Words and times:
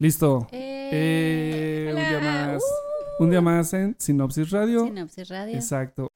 Listo. 0.00 0.48
Eh, 0.50 0.88
Eh, 0.92 1.92
un 1.92 1.96
día 2.00 2.20
más. 2.20 2.62
Uh. 2.62 3.22
Un 3.22 3.30
día 3.30 3.40
más 3.42 3.72
en 3.74 3.94
Sinopsis 3.98 4.50
Radio. 4.50 4.86
Sinopsis 4.86 5.28
Radio. 5.28 5.54
Exacto. 5.54 6.10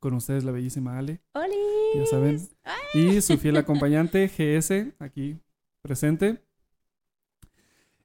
Con 0.00 0.14
ustedes 0.14 0.44
la 0.44 0.50
bellísima 0.52 0.96
Ale, 0.98 1.20
¡Oli! 1.34 1.54
ya 1.94 2.06
saben. 2.06 2.40
Y 2.94 3.20
su 3.20 3.36
fiel 3.36 3.56
acompañante 3.58 4.26
GS, 4.28 4.94
aquí 4.98 5.38
presente. 5.82 6.42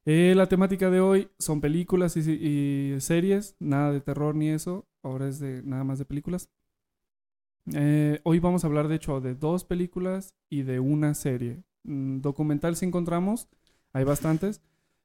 Eh, 0.04 0.34
la 0.36 0.46
temática 0.46 0.90
de 0.90 1.00
hoy 1.00 1.30
son 1.38 1.60
películas 1.62 2.16
y, 2.18 2.20
y 2.30 3.00
series, 3.00 3.56
nada 3.60 3.92
de 3.92 4.00
terror 4.02 4.34
ni 4.34 4.50
eso. 4.50 4.86
Ahora 5.02 5.26
es 5.28 5.38
de 5.38 5.62
nada 5.62 5.84
más 5.84 5.98
de 5.98 6.04
películas. 6.04 6.50
Eh, 7.72 8.20
hoy 8.24 8.40
vamos 8.40 8.62
a 8.62 8.66
hablar, 8.66 8.88
de 8.88 8.96
hecho, 8.96 9.20
de 9.22 9.34
dos 9.34 9.64
películas 9.64 10.34
y 10.50 10.62
de 10.64 10.80
una 10.80 11.14
serie. 11.14 11.62
Mm, 11.84 12.20
documental 12.20 12.76
si 12.76 12.84
encontramos, 12.84 13.48
hay 13.94 14.04
bastantes, 14.04 14.60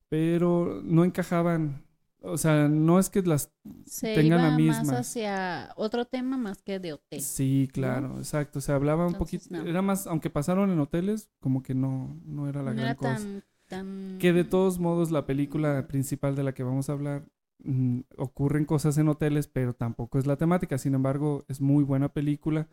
pero 0.09 0.81
no 0.83 1.05
encajaban. 1.05 1.85
O 2.21 2.37
sea, 2.37 2.67
no 2.67 2.99
es 2.99 3.09
que 3.09 3.21
las 3.23 3.53
Se 3.85 4.13
tengan 4.13 4.41
la 4.41 4.49
iba 4.49 4.51
más 4.51 4.83
misma. 4.83 4.99
hacia 4.99 5.71
otro 5.77 6.05
tema 6.05 6.37
más 6.37 6.61
que 6.61 6.79
de 6.79 6.93
hotel. 6.93 7.21
Sí, 7.21 7.69
claro, 7.73 8.17
exacto. 8.17 8.61
Se 8.61 8.71
hablaba 8.71 9.07
un 9.07 9.13
Entonces, 9.13 9.17
poquito. 9.17 9.49
no. 9.49 9.65
Era 9.65 9.81
más, 9.81 10.07
aunque 10.07 10.29
pasaron 10.29 10.69
en 10.71 10.79
hoteles, 10.79 11.29
como 11.39 11.63
que 11.63 11.73
no, 11.75 12.19
no 12.25 12.47
era 12.49 12.63
la 12.63 12.73
no 12.73 12.81
gran 12.81 12.85
era 12.85 12.95
cosa. 12.95 13.15
tan, 13.15 13.43
tan... 13.67 14.17
Que 14.19 14.33
de 14.33 14.43
todos 14.43 14.79
modos, 14.79 15.11
la 15.11 15.25
película 15.25 15.87
principal 15.87 16.35
de 16.35 16.43
la 16.43 16.53
que 16.53 16.63
vamos 16.63 16.89
a 16.89 16.93
hablar 16.93 17.25
mm, 17.63 18.01
ocurren 18.17 18.65
cosas 18.65 18.97
en 18.97 19.07
hoteles, 19.09 19.47
pero 19.47 19.73
tampoco 19.73 20.19
es 20.19 20.25
la 20.27 20.37
temática. 20.37 20.77
Sin 20.77 20.95
embargo, 20.95 21.45
es 21.47 21.61
muy 21.61 21.83
buena 21.83 22.09
película. 22.13 22.67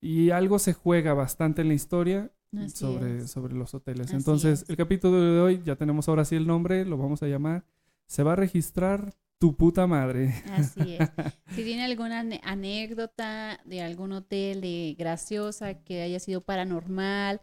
Y 0.00 0.30
algo 0.30 0.58
se 0.58 0.74
juega 0.74 1.14
bastante 1.14 1.62
en 1.62 1.68
la 1.68 1.74
historia 1.74 2.32
Así 2.56 2.76
sobre, 2.76 3.18
es. 3.18 3.30
sobre 3.30 3.54
los 3.54 3.74
hoteles. 3.74 4.06
Así 4.08 4.16
Entonces, 4.16 4.62
es. 4.62 4.70
el 4.70 4.76
capítulo 4.76 5.20
de 5.20 5.40
hoy, 5.40 5.62
ya 5.64 5.76
tenemos 5.76 6.08
ahora 6.08 6.24
sí 6.24 6.36
el 6.36 6.46
nombre, 6.46 6.84
lo 6.84 6.96
vamos 6.96 7.22
a 7.22 7.26
llamar. 7.26 7.64
Se 8.06 8.22
va 8.22 8.32
a 8.32 8.36
registrar 8.36 9.12
tu 9.38 9.54
puta 9.56 9.86
madre. 9.86 10.34
Así 10.52 10.96
es. 10.98 11.08
Si 11.54 11.64
tiene 11.64 11.84
alguna 11.84 12.24
anécdota 12.42 13.60
de 13.64 13.82
algún 13.82 14.12
hotel 14.12 14.60
de 14.60 14.94
graciosa 14.98 15.74
que 15.82 16.02
haya 16.02 16.20
sido 16.20 16.40
paranormal 16.40 17.40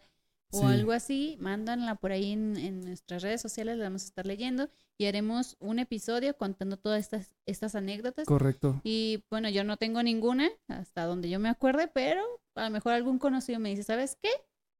o 0.50 0.60
Sí. 0.60 0.66
algo 0.66 0.92
así, 0.92 1.36
mándanla 1.40 1.96
por 1.96 2.12
ahí 2.12 2.32
en, 2.32 2.56
en 2.56 2.80
nuestras 2.82 3.22
redes 3.22 3.40
sociales, 3.42 3.76
la 3.78 3.84
vamos 3.84 4.02
a 4.04 4.06
estar 4.06 4.26
leyendo 4.26 4.68
y 4.98 5.06
haremos 5.06 5.56
un 5.60 5.78
episodio 5.80 6.36
contando 6.36 6.76
todas 6.78 7.00
estas, 7.00 7.34
estas 7.46 7.74
anécdotas. 7.74 8.26
Correcto. 8.26 8.80
Y 8.84 9.24
bueno, 9.30 9.48
yo 9.50 9.64
no 9.64 9.76
tengo 9.76 10.02
ninguna 10.02 10.48
hasta 10.68 11.04
donde 11.04 11.28
yo 11.28 11.38
me 11.40 11.48
acuerde, 11.48 11.88
pero 11.92 12.22
a 12.54 12.64
lo 12.64 12.70
mejor 12.70 12.92
algún 12.92 13.18
conocido 13.18 13.58
me 13.58 13.70
dice, 13.70 13.82
¿sabes 13.82 14.16
qué? 14.22 14.30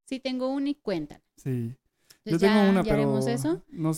Sí 0.06 0.20
tengo 0.20 0.48
una 0.48 0.70
y 0.70 0.74
cuentan. 0.76 1.20
Sí. 1.36 1.74
Yo 2.24 2.38
tengo 2.40 2.54
ya- 2.54 2.70
una, 2.70 2.82
ya 2.82 2.90
pero 2.90 3.18
eso. 3.28 3.62
no 3.68 3.92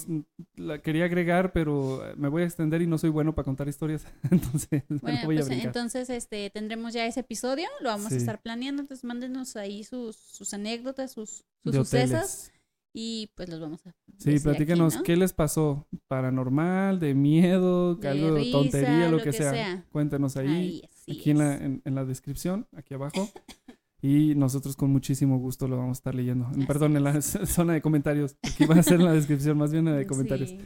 la 0.57 0.83
quería 0.83 1.07
agregar, 1.07 1.53
pero 1.53 2.07
eh, 2.07 2.15
me 2.19 2.29
voy 2.29 2.43
a 2.43 2.45
extender 2.45 2.83
y 2.83 2.87
no 2.87 2.99
soy 2.99 3.09
bueno 3.09 3.35
para 3.35 3.45
contar 3.45 3.69
historias, 3.69 4.05
entonces 4.31 4.83
Bueno, 5.03 5.19
voy 5.25 5.37
pues 5.37 5.49
entonces 5.65 6.11
este 6.11 6.51
tendremos 6.51 6.93
ya 6.93 7.07
ese 7.07 7.21
episodio, 7.21 7.67
lo 7.81 7.89
vamos 7.89 8.09
Sí. 8.09 8.15
a 8.17 8.19
estar 8.19 8.43
planeando, 8.43 8.83
entonces 8.83 9.03
mándenos 9.05 9.57
ahí 9.57 9.83
sus, 9.83 10.17
sus 10.17 10.53
anécdotas, 10.53 11.13
sus, 11.13 11.47
sus 11.65 11.75
sucesos 11.75 12.51
y 12.93 13.31
pues 13.35 13.49
los 13.49 13.61
vamos 13.61 13.87
a 13.87 13.95
Sí, 14.19 14.31
aquí, 14.35 14.97
¿no? 14.97 15.03
qué 15.05 15.17
les 15.17 15.33
pasó, 15.33 15.87
paranormal, 16.07 17.01
de 17.01 17.15
miedo, 17.15 17.95
De 17.95 18.09
algo 18.09 18.35
de 18.35 18.41
risa, 18.41 18.59
tontería, 18.59 19.09
lo, 19.09 19.17
lo 19.19 19.23
que, 19.23 19.33
sea. 19.33 19.51
sea. 19.53 19.87
Cuéntenos 19.91 20.37
ahí, 20.37 20.83
aquí 21.09 21.31
en 21.31 21.39
la, 21.39 21.55
en 21.57 21.95
la 21.95 22.05
descripción, 22.05 22.67
aquí 22.77 22.93
abajo. 22.93 23.31
Y 24.01 24.35
nosotros 24.37 24.77
con 24.77 24.91
muchísimo 24.91 25.39
gusto 25.39 25.67
lo 25.67 25.77
vamos 25.77 25.99
a 25.99 26.01
estar 26.01 26.15
leyendo. 26.15 26.47
Así 26.47 26.65
Perdón, 26.67 26.97
en 26.97 27.05
la 27.05 27.21
zona 27.23 27.73
de 27.73 27.81
comentarios. 27.83 28.37
Aquí 28.43 28.65
va 28.65 28.77
a 28.77 28.83
ser 28.83 29.01
en 29.01 29.07
la 29.07 29.13
descripción, 29.13 29.59
más 29.59 29.73
bien 29.73 29.87
en 29.89 29.95
la 29.95 29.99
de 29.99 30.07
comentarios. 30.07 30.51
Sí. 30.51 30.59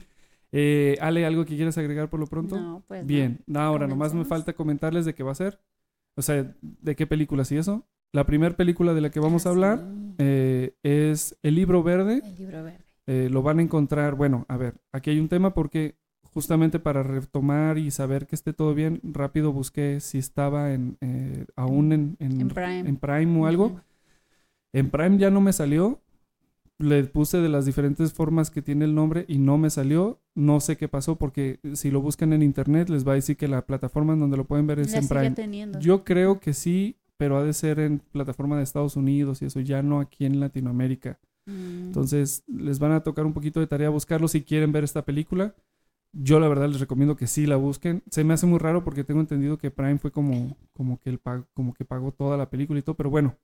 Eh, 0.53 0.99
Ale, 1.01 1.25
¿algo 1.25 1.45
que 1.47 1.57
quieras 1.57 1.79
agregar 1.79 2.11
por 2.11 2.21
lo 2.21 2.27
pronto? 2.27 2.61
No, 2.61 2.85
pues 2.87 3.01
no. 3.03 3.07
Bien, 3.07 3.41
ahora 3.55 3.87
nomás 3.87 4.13
me 4.13 4.25
falta 4.27 4.53
comentarles 4.53 5.07
de 5.07 5.15
qué 5.15 5.23
va 5.23 5.33
a 5.33 5.37
ser. 5.37 5.61
O 6.15 6.21
sea, 6.21 6.55
de 6.61 6.95
qué 6.97 7.07
películas 7.07 7.51
y 7.53 7.57
eso. 7.57 7.89
La 8.13 8.27
primera 8.27 8.55
película 8.55 8.93
de 8.93 9.01
la 9.01 9.11
que 9.11 9.19
vamos 9.21 9.47
a 9.47 9.49
Ah, 9.49 9.53
hablar 9.53 9.79
sí, 9.79 10.15
eh, 10.19 10.75
es 10.83 11.39
El 11.43 11.55
libro 11.55 11.83
verde. 11.83 12.21
el 12.23 12.37
libro 12.37 12.63
verde. 12.63 12.85
Eh, 13.07 13.29
lo 13.31 13.43
van 13.43 13.59
a 13.59 13.63
encontrar, 13.63 14.15
bueno, 14.15 14.45
a 14.49 14.59
ver, 14.59 14.75
aquí 14.93 15.09
hay 15.11 15.19
un 15.19 15.29
tema 15.29 15.55
porque 15.55 15.97
justamente 16.33 16.79
para 16.79 17.03
retomar 17.03 17.79
y 17.79 17.91
saber 17.91 18.27
que 18.27 18.35
esté 18.35 18.53
todo 18.53 18.75
bien, 18.75 19.01
rápido 19.03 19.53
busqué 19.53 20.01
si 20.01 20.19
estaba 20.19 20.73
en, 20.73 20.97
eh, 21.01 21.47
aún 21.57 21.93
en, 21.93 22.17
en, 22.21 22.41
En 22.41 22.49
Prime. 22.49 22.81
en 22.81 22.97
Prime 22.97 23.41
o 23.41 23.47
algo. 23.47 23.81
En 24.73 24.91
Prime 24.91 25.19
ya 25.19 25.31
no 25.31 25.41
me 25.41 25.53
salió. 25.53 26.01
Le 26.79 27.05
puse 27.05 27.39
de 27.39 27.49
las 27.49 27.67
diferentes 27.67 28.13
formas 28.13 28.51
que 28.51 28.63
tiene 28.63 28.87
el 28.87 28.95
nombre 28.95 29.25
y 29.29 29.39
no 29.39 29.59
me 29.59 29.71
salió. 29.71 30.21
No 30.35 30.59
sé 30.61 30.77
qué 30.77 30.89
pasó 30.89 31.17
porque 31.17 31.61
si 31.75 31.91
lo 31.91 32.01
buscan 32.01 32.33
en 32.33 32.43
internet 32.43 32.89
les 32.89 33.07
va 33.07 33.13
a 33.13 33.17
decir 33.17 33.37
que 33.37 33.47
la 33.47 33.67
plataforma 33.67 34.15
en 34.15 34.21
donde 34.21 34.37
lo 34.37 34.47
pueden 34.47 34.67
ver 34.67 34.81
es 34.81 34.93
La 34.93 34.99
en 34.99 35.09
Prime. 35.09 35.31
teniendo. 35.33 35.79
Yo 35.79 36.03
creo 36.03 36.41
que 36.41 36.55
sí, 36.55 36.97
pero 37.19 37.37
ha 37.37 37.45
de 37.45 37.53
ser 37.53 37.79
en 37.79 37.99
plataforma 37.99 38.57
de 38.57 38.65
Estados 38.65 38.97
Unidos 38.97 39.43
y 39.43 39.45
eso, 39.45 39.61
ya 39.61 39.83
no 39.83 40.01
aquí 40.01 40.25
en 40.25 40.41
Latinoamérica. 40.41 41.21
Mm. 41.47 41.89
Entonces 41.89 42.43
les 42.49 42.79
van 42.79 42.93
a 42.93 43.03
tocar 43.03 43.27
un 43.27 43.35
poquito 43.35 43.61
de 43.61 43.67
tarea 43.67 43.91
buscarlo 43.91 44.27
si 44.27 44.43
quieren 44.43 44.73
ver 44.73 44.83
esta 44.83 45.05
película. 45.05 45.55
Yo 46.13 46.39
la 46.41 46.49
verdad 46.49 46.69
les 46.69 46.81
recomiendo 46.81 47.17
que 47.17 47.27
sí 47.27 47.47
la 47.47 47.57
busquen. 47.57 48.03
Se 48.11 48.23
me 48.25 48.35
hace 48.35 48.47
muy 48.47 48.59
raro 48.59 48.85
porque 48.85 49.05
tengo 49.05 49.21
entendido 49.21 49.59
que 49.59 49.71
Prime 49.71 49.99
fue 49.99 50.11
como, 50.11 50.57
como, 50.75 51.01
que, 51.01 51.11
el 51.11 51.21
como 51.55 51.73
que 51.73 51.85
pagó 51.85 52.13
toda 52.13 52.37
la 52.37 52.51
película 52.51 52.79
y 52.79 52.83
todo, 52.83 52.97
pero 52.97 53.11
bueno, 53.11 53.37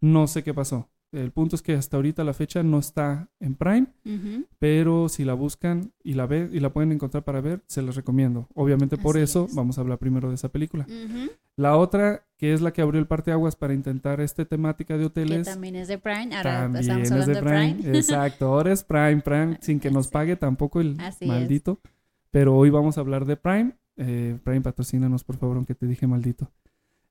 no 0.00 0.26
sé 0.26 0.42
qué 0.42 0.54
pasó. 0.54 0.88
El 1.10 1.30
punto 1.32 1.56
es 1.56 1.62
que 1.62 1.72
hasta 1.72 1.96
ahorita 1.96 2.22
la 2.22 2.34
fecha 2.34 2.62
no 2.62 2.78
está 2.78 3.30
en 3.40 3.54
Prime, 3.54 3.86
Ujú. 4.04 4.44
pero 4.58 5.08
si 5.08 5.24
la 5.24 5.32
buscan 5.32 5.92
y 6.04 6.12
la 6.14 6.26
ve 6.26 6.50
y 6.52 6.60
la 6.60 6.70
pueden 6.70 6.92
encontrar 6.92 7.24
para 7.24 7.40
ver, 7.40 7.62
se 7.66 7.80
les 7.80 7.96
recomiendo. 7.96 8.46
Obviamente 8.54 8.98
por 8.98 9.16
Así 9.16 9.24
eso 9.24 9.46
es. 9.48 9.54
vamos 9.54 9.78
a 9.78 9.80
hablar 9.80 9.98
primero 9.98 10.28
de 10.28 10.34
esa 10.34 10.50
película. 10.50 10.86
Ujú. 10.86 11.30
La 11.56 11.76
otra, 11.76 12.26
que 12.36 12.52
es 12.52 12.60
la 12.60 12.72
que 12.74 12.82
abrió 12.82 13.00
el 13.00 13.06
parteaguas 13.06 13.56
para 13.56 13.72
intentar 13.72 14.20
esta 14.20 14.44
temática 14.44 14.94
de 14.94 15.00
Que 15.00 15.06
hoteles, 15.06 15.46
también 15.46 15.76
es 15.76 15.88
de 15.88 15.98
Prime. 15.98 16.36
Ahora 16.36 16.60
también 16.60 16.80
estamos 16.82 17.02
es 17.04 17.12
hablando 17.12 17.34
de 17.34 17.42
Prime. 17.42 17.98
Exacto, 17.98 18.46
ahora 18.46 18.72
es 18.72 18.84
Prime, 18.84 19.20
Prime, 19.22 19.58
sin 19.62 19.80
que 19.80 19.90
nos 19.90 20.08
pague 20.08 20.36
tampoco 20.36 20.80
el 20.80 20.96
Así 21.00 21.24
es. 21.24 21.30
Pero 22.30 22.56
hoy 22.56 22.70
vamos 22.70 22.98
a 22.98 23.00
hablar 23.00 23.24
de 23.24 23.36
Prime. 23.36 23.72
Eh, 23.96 24.38
Prime, 24.44 24.60
patrocínanos, 24.60 25.24
por 25.24 25.36
favor, 25.36 25.56
aunque 25.56 25.74
te 25.74 25.86
dije 25.86 26.06
maldito. 26.06 26.50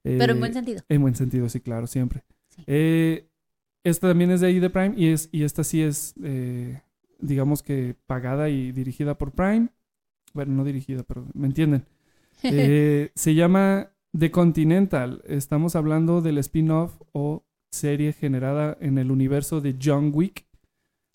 Pero 0.03 0.31
en 0.31 0.37
Eh, 0.37 0.39
buen 0.39 0.53
sentido. 0.53 0.81
En 0.89 1.01
buen 1.01 1.15
sentido, 1.15 1.49
sí, 1.49 1.59
claro, 1.59 1.87
siempre. 1.87 2.23
Sí. 2.49 2.63
Eh, 2.67 3.27
esta 3.83 4.07
también 4.07 4.31
es 4.31 4.41
de 4.41 4.47
ahí 4.47 4.59
de 4.59 4.69
Prime 4.69 4.93
y, 4.97 5.07
es, 5.07 5.29
y 5.31 5.43
esta 5.43 5.63
sí 5.63 5.81
es, 5.81 6.13
digamos 7.19 7.63
que 7.63 7.95
pagada 8.05 8.49
y 8.49 8.71
dirigida 8.71 9.17
por 9.17 9.31
Prime. 9.31 9.69
Bueno, 10.33 10.53
no 10.53 10.63
dirigida, 10.63 11.03
pero 11.03 11.25
me 11.33 11.47
entienden. 11.47 11.85
Se 12.41 13.33
llama 13.35 13.91
The 14.17 14.29
Continental. 14.31 15.21
Estamos 15.25 15.75
hablando 15.75 16.21
del 16.21 16.37
spin-off 16.37 17.01
o 17.11 17.43
serie 17.71 18.13
generada 18.13 18.77
en 18.79 18.97
el 18.97 19.11
universo 19.11 19.61
de 19.61 19.75
John 19.81 20.11
Wick. 20.13 20.45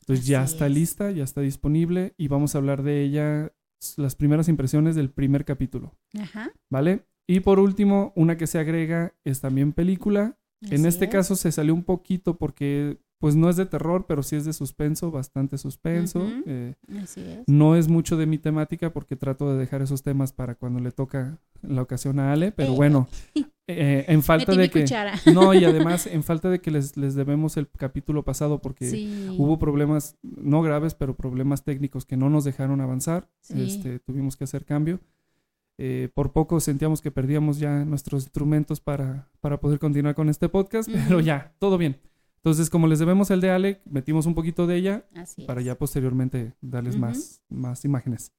Entonces 0.01 0.27
ya 0.27 0.43
está 0.43 0.67
es. 0.67 0.73
lista, 0.73 1.11
ya 1.11 1.25
está 1.25 1.41
disponible 1.43 2.15
y 2.17 2.29
vamos 2.29 2.55
a 2.55 2.59
hablar 2.59 2.83
de 2.83 3.03
ella, 3.03 3.53
las 3.97 4.15
primeras 4.15 4.49
impresiones 4.49 4.95
del 4.95 5.11
primer 5.11 5.45
capítulo, 5.45 5.97
Ajá. 6.19 6.53
¿vale? 6.71 7.07
Y 7.27 7.41
por 7.41 7.59
último, 7.59 8.13
una 8.17 8.37
que 8.37 8.47
se 8.47 8.59
agrega 8.59 9.15
es 9.25 9.41
también 9.41 9.73
película. 9.73 10.39
En 10.63 10.87
este 10.87 11.07
es. 11.07 11.11
caso 11.11 11.35
se 11.35 11.51
salió 11.51 11.75
un 11.75 11.83
poquito 11.83 12.39
porque 12.39 12.99
pues 13.23 13.37
no 13.37 13.49
es 13.49 13.55
de 13.55 13.67
terror, 13.67 14.05
pero 14.09 14.25
sí 14.25 14.35
es 14.35 14.45
de 14.45 14.53
suspenso, 14.53 15.13
bastante 15.13 15.57
suspenso. 15.57 16.27
Eh, 16.45 16.75
Así 17.01 17.21
es. 17.21 17.45
no 17.47 17.77
es 17.77 17.87
mucho 17.87 18.17
de 18.17 18.27
mi 18.27 18.37
temática 18.37 18.93
porque 18.93 19.15
trato 19.15 19.53
de 19.53 19.59
dejar 19.61 19.81
esos 19.81 20.03
temas 20.03 20.33
para 20.33 20.57
cuando 20.57 20.81
le 20.81 20.91
toca 20.91 21.39
la 21.63 21.83
ocasión 21.83 22.19
a 22.19 22.33
Ale, 22.33 22.51
pero 22.51 22.73
Eh. 22.73 22.77
bueno, 22.77 23.07
eh, 23.69 24.07
en 24.09 24.25
falta 24.25 24.57
de 24.57 24.69
que... 24.71 24.81
cuchara. 24.81 25.13
No, 25.33 25.55
y 25.55 25.65
además 25.65 26.09
en 26.09 26.25
falta 26.25 26.51
de 26.51 26.61
que 26.61 26.73
les, 26.73 26.97
les 26.97 27.15
debemos 27.15 27.57
el 27.57 27.69
capítulo 27.71 28.25
pasado 28.25 28.61
porque 28.61 28.87
Sí. 28.91 29.29
hubo 29.39 29.57
problemas, 29.57 30.17
no 30.23 30.61
graves, 30.61 30.95
pero 30.95 31.15
problemas 31.15 31.63
técnicos 31.63 32.05
que 32.05 32.17
no 32.17 32.29
nos 32.29 32.43
dejaron 32.43 32.81
avanzar. 32.81 33.29
Sí. 33.41 33.63
Este, 33.63 34.01
tuvimos 34.01 34.37
que 34.37 34.43
hacer 34.43 34.65
cambio. 34.65 34.99
Eh, 35.79 36.09
por 36.13 36.33
poco 36.33 36.59
sentíamos 36.59 37.01
que 37.01 37.13
perdíamos 37.13 37.61
ya 37.61 37.85
nuestros 37.85 38.25
instrumentos 38.25 38.81
para, 38.81 39.31
para 39.41 39.61
poder 39.61 39.79
continuar 39.79 40.17
con 40.17 40.29
este 40.29 40.49
podcast, 40.49 40.91
pero 41.09 41.21
ya, 41.21 41.55
todo 41.61 41.79
bien. 41.79 41.99
Entonces, 42.45 42.71
como 42.71 42.89
les 42.89 42.99
debemos 42.99 43.31
el 43.31 43.41
de 43.41 43.51
Ale, 43.51 43.81
metimos 43.85 44.27
un 44.27 44.35
poquito 44.35 44.67
de 44.67 44.75
ella 44.75 45.07
Así 45.15 45.45
para 45.45 45.61
ya 45.61 45.79
posteriormente 45.79 46.55
darles 46.61 46.99
más, 46.99 47.41
más 47.49 47.85
imágenes. 47.85 48.33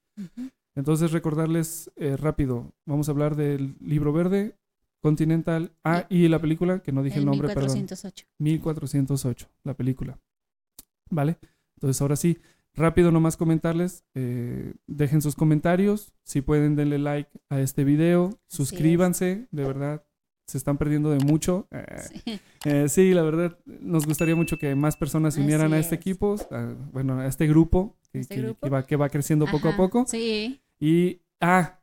Entonces, 0.76 1.14
recordarles 1.14 1.90
eh, 1.96 2.18
rápido, 2.18 2.74
vamos 2.86 3.08
a 3.08 3.12
hablar 3.12 3.38
del 3.38 3.78
libro 3.80 4.12
verde, 4.12 4.58
Continental, 5.02 5.74
ah, 5.84 6.06
y 6.10 6.28
la 6.28 6.40
película, 6.40 6.80
que 6.80 6.92
no 6.92 7.04
dije 7.04 7.18
el, 7.18 7.24
El 7.24 7.26
nombre, 7.28 7.48
perdón. 7.50 7.74
1408. 7.74 8.26
1408, 8.40 9.50
la 9.64 9.74
película. 9.74 10.20
¿Vale? 11.10 11.38
Entonces, 11.76 12.02
ahora 12.02 12.18
sí, 12.18 12.40
rápido 12.74 13.12
nomás 13.12 13.38
comentarles, 13.38 14.06
eh, 14.16 14.74
dejen 14.88 15.22
sus 15.22 15.36
comentarios, 15.36 16.14
si 16.24 16.42
pueden 16.42 16.76
denle 16.76 17.00
like 17.00 17.30
a 17.50 17.62
este 17.62 17.84
video, 17.84 18.30
es. 18.30 18.56
suscríbanse, 18.56 19.48
de 19.52 19.64
verdad, 19.64 20.06
se 20.46 20.58
están 20.58 20.78
perdiendo 20.78 21.10
de 21.10 21.20
mucho. 21.24 21.68
Eh, 21.72 21.86
Sí. 22.26 22.40
eh, 22.66 22.90
sí, 22.90 23.14
la 23.14 23.22
verdad, 23.24 23.58
nos 23.66 24.06
gustaría 24.06 24.36
mucho 24.36 24.58
que 24.58 24.76
más 24.76 24.98
personas 24.98 25.34
se 25.36 25.42
unieran 25.42 25.68
Así 25.68 25.76
a 25.76 25.80
este 25.80 25.96
es. 25.96 26.02
equipo, 26.02 26.36
a- 26.52 26.74
bueno, 26.92 27.20
a 27.20 27.28
este 27.28 27.48
grupo, 27.48 27.96
que, 28.12 28.20
Este 28.20 28.36
que- 28.36 28.42
grupo. 28.42 28.60
que 28.62 28.70
va, 28.70 28.84
que 28.86 28.96
va 28.96 29.10
creciendo 29.10 29.46
poco 29.46 29.70
a 29.70 29.76
poco. 29.78 30.06
Sí. 30.08 30.62
Y, 30.80 31.22
ah, 31.42 31.80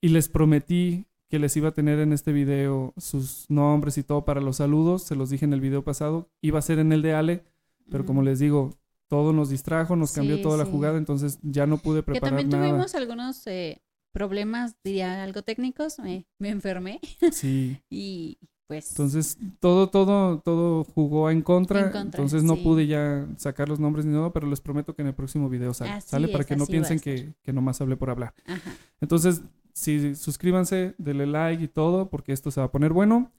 y 0.00 0.08
les 0.08 0.28
prometí 0.28 1.06
que 1.28 1.38
les 1.38 1.56
iba 1.56 1.68
a 1.68 1.72
tener 1.72 1.98
en 2.00 2.12
este 2.12 2.32
video 2.32 2.92
sus 2.96 3.46
nombres 3.48 3.96
y 3.98 4.02
todo 4.02 4.24
para 4.24 4.40
los 4.40 4.56
saludos. 4.56 5.02
Se 5.02 5.14
los 5.14 5.30
dije 5.30 5.44
en 5.44 5.52
el 5.52 5.60
video 5.60 5.82
pasado. 5.82 6.28
Iba 6.42 6.58
a 6.58 6.62
ser 6.62 6.78
en 6.78 6.92
el 6.92 7.00
de 7.02 7.14
Ale, 7.14 7.44
pero 7.90 8.04
como 8.04 8.22
les 8.22 8.38
digo, 8.38 8.70
todo 9.08 9.32
nos 9.32 9.48
distrajo, 9.50 9.96
nos 9.96 10.12
cambió 10.12 10.36
Sí, 10.36 10.42
toda 10.42 10.56
la 10.58 10.64
jugada, 10.64 10.96
entonces 10.98 11.38
ya 11.42 11.66
no 11.66 11.76
pude 11.78 12.00
Que 12.00 12.04
preparar 12.04 12.30
también 12.40 12.48
nada. 12.48 12.68
tuvimos 12.70 12.94
algunos 12.94 13.46
eh, 13.46 13.80
problemas, 14.12 14.76
diría 14.84 15.22
algo 15.22 15.42
técnicos. 15.42 15.98
Me, 15.98 16.26
me 16.38 16.50
enfermé 16.50 17.00
Sí. 17.32 17.80
y 17.90 18.38
pues. 18.66 18.90
Entonces, 18.90 19.38
todo, 19.60 19.90
todo, 19.90 20.40
todo 20.40 20.84
jugó 20.84 21.30
en 21.30 21.42
contra. 21.42 21.80
En 21.80 21.84
contra, 21.86 22.02
entonces 22.02 22.42
no 22.42 22.56
sí. 22.56 22.62
pude 22.62 22.86
ya 22.86 23.26
sacar 23.36 23.68
los 23.68 23.80
nombres 23.80 24.06
ni 24.06 24.14
nada, 24.14 24.32
pero 24.32 24.46
les 24.46 24.60
prometo 24.60 24.94
que 24.94 25.02
en 25.02 25.08
el 25.08 25.14
próximo 25.14 25.48
video 25.48 25.74
sale. 25.74 25.90
Así 25.90 26.08
¿Sale? 26.08 26.28
Para 26.28 26.44
que 26.44 26.56
no 26.56 26.66
piensen 26.66 27.00
que, 27.00 27.34
que 27.42 27.52
nomás 27.52 27.80
hablé 27.80 27.96
por 27.96 28.10
hablar. 28.10 28.34
Ajá. 28.46 28.70
Entonces, 29.00 29.42
sí, 29.74 30.14
suscríbanse, 30.14 30.94
denle 30.98 31.26
like 31.26 31.64
y 31.64 31.68
todo, 31.68 32.08
porque 32.08 32.32
esto 32.32 32.50
se 32.50 32.60
va 32.60 32.66
a 32.66 32.72
poner 32.72 32.92
bueno. 32.92 33.30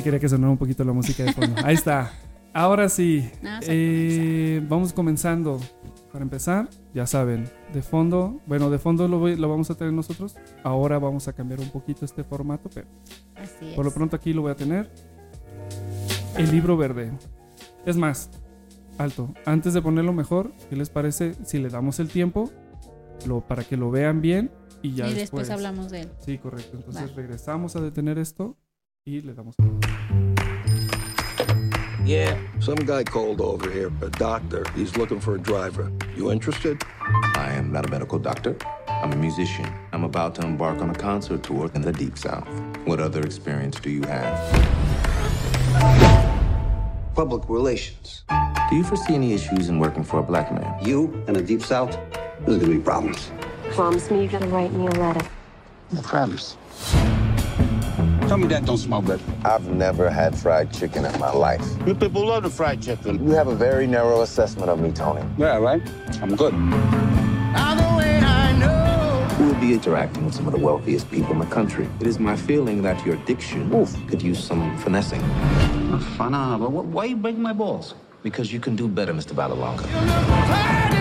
Que 0.00 0.04
quería 0.04 0.18
que 0.20 0.28
sonara 0.28 0.50
un 0.50 0.58
poquito 0.58 0.84
la 0.84 0.92
música 0.92 1.24
de 1.24 1.32
fondo. 1.32 1.60
Ahí 1.64 1.74
está. 1.74 2.12
Ahora 2.52 2.88
sí. 2.88 3.30
No, 3.42 3.58
Eh, 3.62 4.64
vamos 4.68 4.92
comenzando. 4.92 5.60
Para 6.12 6.24
empezar, 6.24 6.68
ya 6.92 7.06
saben, 7.06 7.48
de 7.72 7.82
fondo, 7.82 8.40
bueno, 8.46 8.68
de 8.68 8.80
fondo 8.80 9.06
lo, 9.06 9.20
voy- 9.20 9.36
lo 9.36 9.48
vamos 9.48 9.70
a 9.70 9.76
tener 9.76 9.92
nosotros. 9.92 10.34
Ahora 10.64 10.98
vamos 10.98 11.28
a 11.28 11.32
cambiar 11.32 11.60
un 11.60 11.70
poquito 11.70 12.04
este 12.04 12.24
formato, 12.24 12.68
pero 12.74 12.88
Así 13.36 13.72
por 13.76 13.84
lo 13.84 13.92
pronto 13.92 14.16
aquí 14.16 14.32
lo 14.32 14.42
voy 14.42 14.50
a 14.50 14.56
tener. 14.56 14.90
El 16.36 16.50
libro 16.50 16.76
verde. 16.76 17.12
Es 17.86 17.96
más, 17.96 18.28
alto. 18.98 19.32
Antes 19.44 19.72
de 19.72 19.82
ponerlo 19.82 20.12
mejor, 20.12 20.52
¿qué 20.68 20.74
les 20.74 20.90
parece 20.90 21.34
si 21.44 21.58
le 21.60 21.68
damos 21.68 22.00
el 22.00 22.08
tiempo 22.08 22.50
lo, 23.26 23.40
para 23.46 23.62
que 23.62 23.76
lo 23.76 23.92
vean 23.92 24.20
bien 24.20 24.50
y 24.82 24.94
ya 24.94 25.06
y 25.06 25.14
después, 25.14 25.46
después 25.46 25.50
hablamos 25.50 25.92
de 25.92 26.00
él. 26.02 26.08
Sí, 26.18 26.38
correcto. 26.38 26.76
Entonces 26.76 27.14
regresamos 27.14 27.76
a 27.76 27.80
detener 27.80 28.18
esto 28.18 28.56
y 29.04 29.20
le 29.20 29.32
damos. 29.34 29.54
Yeah, 32.04 32.40
some 32.60 32.76
guy 32.76 33.04
called 33.04 33.40
over 33.40 33.70
here, 33.70 33.92
a 34.00 34.08
doctor. 34.10 34.64
He's 34.74 34.96
looking 34.96 35.20
for 35.20 35.34
a 35.34 35.38
driver. 35.38 35.92
You 36.16 36.32
interested? 36.32 36.82
I 37.36 37.52
am 37.52 37.70
not 37.72 37.86
a 37.86 37.90
medical 37.90 38.18
doctor. 38.18 38.56
I'm 38.88 39.12
a 39.12 39.16
musician. 39.16 39.66
I'm 39.92 40.04
about 40.04 40.34
to 40.36 40.42
embark 40.42 40.80
on 40.80 40.90
a 40.90 40.94
concert 40.94 41.42
tour 41.42 41.70
in 41.74 41.82
the 41.82 41.92
Deep 41.92 42.16
South. 42.16 42.48
What 42.84 43.00
other 43.00 43.20
experience 43.22 43.78
do 43.78 43.90
you 43.90 44.02
have? 44.02 44.34
Public 47.14 47.48
relations. 47.48 48.24
Do 48.70 48.76
you 48.76 48.84
foresee 48.84 49.14
any 49.14 49.34
issues 49.34 49.68
in 49.68 49.78
working 49.78 50.02
for 50.02 50.20
a 50.20 50.22
black 50.22 50.50
man? 50.52 50.82
You 50.82 51.22
and 51.26 51.36
the 51.36 51.42
Deep 51.42 51.62
South, 51.62 51.98
there's 52.46 52.58
gonna 52.58 52.74
be 52.74 52.80
problems. 52.80 53.30
Promise 53.72 54.10
me 54.10 54.22
you're 54.22 54.32
gonna 54.32 54.48
write 54.48 54.72
me 54.72 54.86
a 54.86 54.90
letter. 54.90 55.26
No 55.92 56.00
problems. 56.00 56.56
Tell 58.30 58.38
me 58.38 58.46
that 58.46 58.64
don't 58.64 58.78
smell 58.78 59.02
good. 59.02 59.20
I've 59.44 59.66
never 59.70 60.08
had 60.08 60.38
fried 60.38 60.72
chicken 60.72 61.04
in 61.04 61.18
my 61.18 61.32
life. 61.32 61.66
You 61.84 61.96
people 61.96 62.24
love 62.24 62.44
the 62.44 62.50
fried 62.50 62.80
chicken. 62.80 63.26
You 63.26 63.34
have 63.34 63.48
a 63.48 63.56
very 63.56 63.88
narrow 63.88 64.20
assessment 64.22 64.70
of 64.70 64.78
me, 64.78 64.92
Tony. 64.92 65.28
Yeah, 65.36 65.56
right? 65.56 65.82
I'm 66.22 66.36
good. 66.36 66.54
You 69.36 69.46
will 69.46 69.60
be 69.60 69.72
interacting 69.72 70.26
with 70.26 70.34
some 70.36 70.46
of 70.46 70.52
the 70.52 70.60
wealthiest 70.60 71.10
people 71.10 71.32
in 71.32 71.40
the 71.40 71.46
country. 71.46 71.88
It 72.00 72.06
is 72.06 72.20
my 72.20 72.36
feeling 72.36 72.82
that 72.82 73.04
your 73.04 73.16
diction 73.26 73.68
oof, 73.74 73.92
could 74.06 74.22
use 74.22 74.38
some 74.38 74.78
finessing. 74.78 75.20
Fun, 76.16 76.32
uh, 76.32 76.56
but 76.56 76.68
wh- 76.68 76.86
why 76.94 77.06
you 77.06 77.16
breaking 77.16 77.42
my 77.42 77.52
balls? 77.52 77.94
Because 78.22 78.52
you 78.52 78.60
can 78.60 78.76
do 78.76 78.86
better, 78.86 79.12
Mr. 79.12 79.32
Valalonga. 79.32 80.99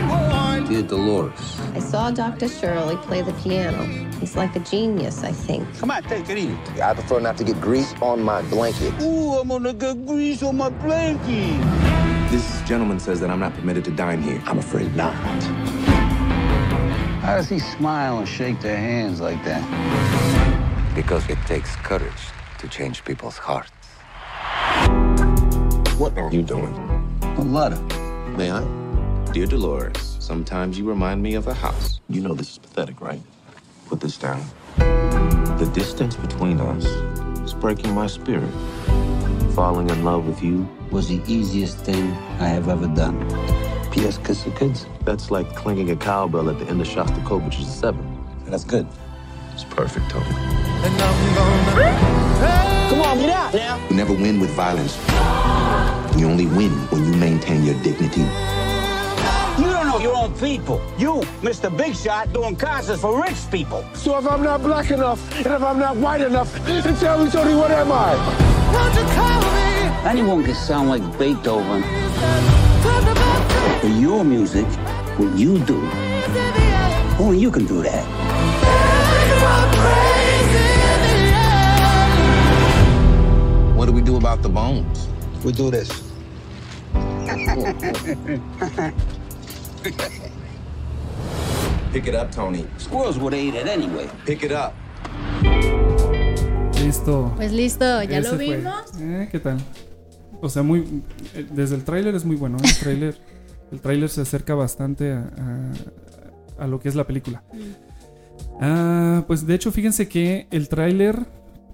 Dear 0.69 0.83
Dolores. 0.83 1.59
I 1.73 1.79
saw 1.79 2.11
Dr. 2.11 2.47
Shirley 2.47 2.95
play 2.97 3.23
the 3.23 3.33
piano. 3.41 3.85
He's 4.19 4.35
like 4.35 4.55
a 4.55 4.59
genius, 4.59 5.23
I 5.23 5.31
think. 5.31 5.65
Come 5.79 5.89
on, 5.89 6.03
take 6.03 6.29
it 6.29 6.37
easy. 6.37 6.55
I 6.79 6.93
prefer 6.93 7.19
not 7.19 7.37
to 7.37 7.43
get 7.43 7.59
grease 7.59 7.91
on 8.03 8.21
my 8.21 8.43
blanket. 8.43 8.93
Ooh, 9.01 9.39
I'm 9.39 9.47
gonna 9.47 9.73
get 9.73 10.05
grease 10.05 10.43
on 10.43 10.57
my 10.57 10.69
blanket. 10.69 11.59
This 12.29 12.61
gentleman 12.67 12.99
says 12.99 13.19
that 13.21 13.31
I'm 13.31 13.39
not 13.39 13.55
permitted 13.55 13.83
to 13.85 13.91
dine 13.91 14.21
here. 14.21 14.39
I'm 14.45 14.59
afraid 14.59 14.95
not. 14.95 15.15
How 17.23 17.37
does 17.37 17.49
he 17.49 17.57
smile 17.57 18.19
and 18.19 18.27
shake 18.27 18.61
their 18.61 18.77
hands 18.77 19.19
like 19.21 19.43
that? 19.45 19.63
Because 20.93 21.27
it 21.31 21.39
takes 21.47 21.75
courage 21.77 22.29
to 22.59 22.67
change 22.67 23.03
people's 23.03 23.39
hearts. 23.39 23.71
What 25.97 26.15
are 26.15 26.31
you 26.31 26.43
doing? 26.43 26.75
A 27.23 27.41
letter. 27.41 27.81
May 28.37 28.51
I? 28.51 28.63
Dear 29.33 29.45
Dolores, 29.45 30.18
sometimes 30.29 30.77
you 30.77 30.87
remind 30.87 31.23
me 31.23 31.33
of 31.33 31.47
a 31.47 31.55
house. 31.55 31.99
You 32.07 32.21
know 32.21 32.35
this 32.35 32.51
is 32.51 32.57
pathetic, 32.59 33.01
right? 33.01 33.19
Put 33.87 33.99
this 33.99 34.15
down. 34.15 34.45
The 34.77 35.67
distance 35.73 36.15
between 36.15 36.59
us 36.61 36.85
is 37.43 37.55
breaking 37.55 37.95
my 37.95 38.05
spirit. 38.05 38.51
Falling 39.55 39.89
in 39.89 40.03
love 40.03 40.27
with 40.27 40.43
you, 40.43 40.69
Was 40.91 41.07
the 41.07 41.19
easiest 41.25 41.79
thing 41.79 42.11
I 42.45 42.47
have 42.47 42.69
ever 42.69 42.85
done. 42.85 43.17
P.S. 43.91 44.19
Kiss 44.19 44.43
the 44.43 44.51
kids. 44.51 44.85
that's 45.03 45.31
like 45.31 45.47
clanging 45.55 45.89
a 45.89 45.95
cowbell 45.95 46.47
at 46.51 46.59
the 46.59 46.67
end 46.67 46.79
of 46.79 46.87
Shostakovich's 46.87 47.67
Seven. 47.81 48.05
That's 48.45 48.63
good. 48.63 48.85
It's 49.53 49.63
perfect, 49.63 50.11
Tony. 50.11 50.29
Come 52.89 53.01
on, 53.01 53.17
get 53.17 53.31
out 53.31 53.53
now. 53.55 53.87
You 53.89 53.95
never 53.95 54.13
win 54.13 54.39
with 54.39 54.51
violence. 54.51 54.95
You 56.19 56.27
only 56.27 56.45
win 56.45 56.71
when 56.91 57.03
you 57.05 57.13
maintain 57.17 57.63
your 57.63 57.81
dignity. 57.81 58.25
You 59.89 59.93
don't 59.93 60.03
know 60.03 60.09
your 60.11 60.23
own 60.23 60.33
people. 60.37 60.79
You, 60.99 61.13
Mr. 61.41 61.75
Big 61.75 61.95
Shot, 61.95 62.31
doing 62.31 62.55
concerts 62.55 63.01
for 63.01 63.19
rich 63.23 63.49
people. 63.49 63.83
So 63.95 64.19
if 64.19 64.27
I'm 64.29 64.43
not 64.43 64.61
black 64.61 64.91
enough, 64.91 65.19
and 65.35 65.47
if 65.47 65.63
I'm 65.63 65.79
not 65.79 65.95
white 65.97 66.21
enough, 66.21 66.53
then 66.63 66.95
tell 66.97 67.25
me, 67.25 67.31
Tony, 67.31 67.55
what 67.55 67.71
am 67.71 67.91
I? 67.91 68.13
Anyone 70.07 70.43
can 70.43 70.53
sound 70.53 70.89
like 70.89 71.01
Beethoven. 71.17 71.81
But 73.81 73.99
your 73.99 74.23
music, 74.23 74.67
what 75.17 75.35
you 75.35 75.57
do, 75.57 75.81
only 77.17 77.39
you 77.39 77.49
can 77.49 77.65
do 77.65 77.81
that. 77.81 78.05
What 83.75 83.87
do 83.87 83.91
we 83.91 84.03
do 84.03 84.17
about 84.17 84.43
the 84.43 84.49
bones? 84.49 85.07
We 85.43 85.51
do 85.51 85.71
this. 85.71 85.89
Pick 91.91 92.07
it 92.07 92.15
up, 92.15 92.29
Tony. 92.31 92.65
Squirrels 92.77 93.17
would 93.17 93.33
ate 93.33 93.55
it 93.59 93.67
anyway. 93.67 94.07
Pick 94.25 94.43
it 94.43 94.51
up. 94.51 94.73
Listo. 96.83 97.33
Pues 97.35 97.51
listo, 97.51 98.03
ya 98.03 98.19
Ese 98.19 98.31
lo 98.31 98.37
vimos. 98.37 98.73
Eh, 98.99 99.27
¿Qué 99.31 99.39
tal? 99.39 99.57
O 100.41 100.49
sea, 100.49 100.63
muy 100.63 101.03
eh, 101.35 101.45
desde 101.51 101.75
el 101.75 101.83
tráiler 101.83 102.15
es 102.15 102.25
muy 102.25 102.35
bueno. 102.35 102.57
¿eh? 102.57 102.67
El 102.67 102.77
tráiler, 102.79 103.17
el 103.71 103.79
tráiler 103.81 104.09
se 104.09 104.21
acerca 104.21 104.53
bastante 104.55 105.11
a, 105.13 105.19
a- 105.37 106.63
a 106.63 106.67
lo 106.67 106.79
que 106.79 106.89
es 106.89 106.95
la 106.95 107.05
película. 107.07 107.41
Ah, 108.61 109.23
pues 109.27 109.47
de 109.47 109.55
hecho, 109.55 109.71
fíjense 109.71 110.09
que 110.09 110.47
el 110.51 110.67
tráiler 110.67 111.25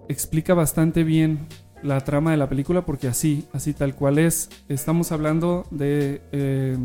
explica 0.10 0.54
bastante 0.54 1.04
bien 1.04 1.48
la 1.82 2.02
trama 2.02 2.32
de 2.32 2.38
la 2.38 2.48
película 2.48 2.86
porque 2.86 3.08
así, 3.08 3.46
así 3.52 3.74
tal 3.74 3.96
cual 3.96 4.20
es. 4.20 4.50
Estamos 4.70 5.12
hablando 5.12 5.66
de 5.72 6.22
eh, 6.32 6.78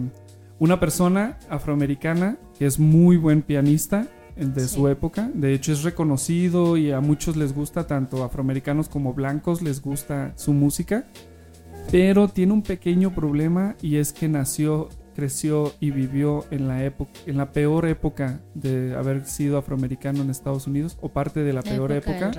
una 0.61 0.79
persona 0.79 1.39
afroamericana 1.49 2.37
que 2.57 2.67
es 2.67 2.79
muy 2.79 3.17
buen 3.17 3.43
pianista 3.43 4.07
de 4.37 4.69
Sí. 4.69 4.75
su 4.77 4.89
época. 4.89 5.29
De 5.35 5.53
hecho 5.53 5.73
es 5.73 5.83
reconocido 5.83 6.77
y 6.77 6.93
a 6.93 7.01
muchos 7.01 7.37
les 7.37 7.53
gusta, 7.55 7.87
tanto 7.87 8.23
afroamericanos 8.23 8.89
como 8.89 9.13
blancos, 9.13 9.61
les 9.63 9.83
gusta 9.83 10.33
su 10.37 10.53
música. 10.53 11.05
Pero 11.91 12.29
tiene 12.29 12.53
un 12.53 12.63
pequeño 12.63 13.13
problema 13.15 13.75
y 13.83 13.97
es 13.97 14.13
que 14.13 14.29
nació, 14.29 14.89
creció 15.15 15.73
y 15.81 15.91
vivió 15.91 16.45
en 16.51 16.69
la 16.69 16.85
época, 16.85 17.11
en 17.27 17.37
la 17.37 17.53
peor 17.53 17.87
época 17.87 18.41
de 18.55 18.95
haber 18.95 19.25
sido 19.27 19.59
afroamericano 19.59 20.23
en 20.23 20.31
Estados 20.31 20.67
Unidos 20.67 20.97
o 21.01 21.09
parte 21.11 21.41
de 21.41 21.53
la, 21.53 21.63
La 21.63 21.71
peor 21.71 21.93
época 21.93 22.31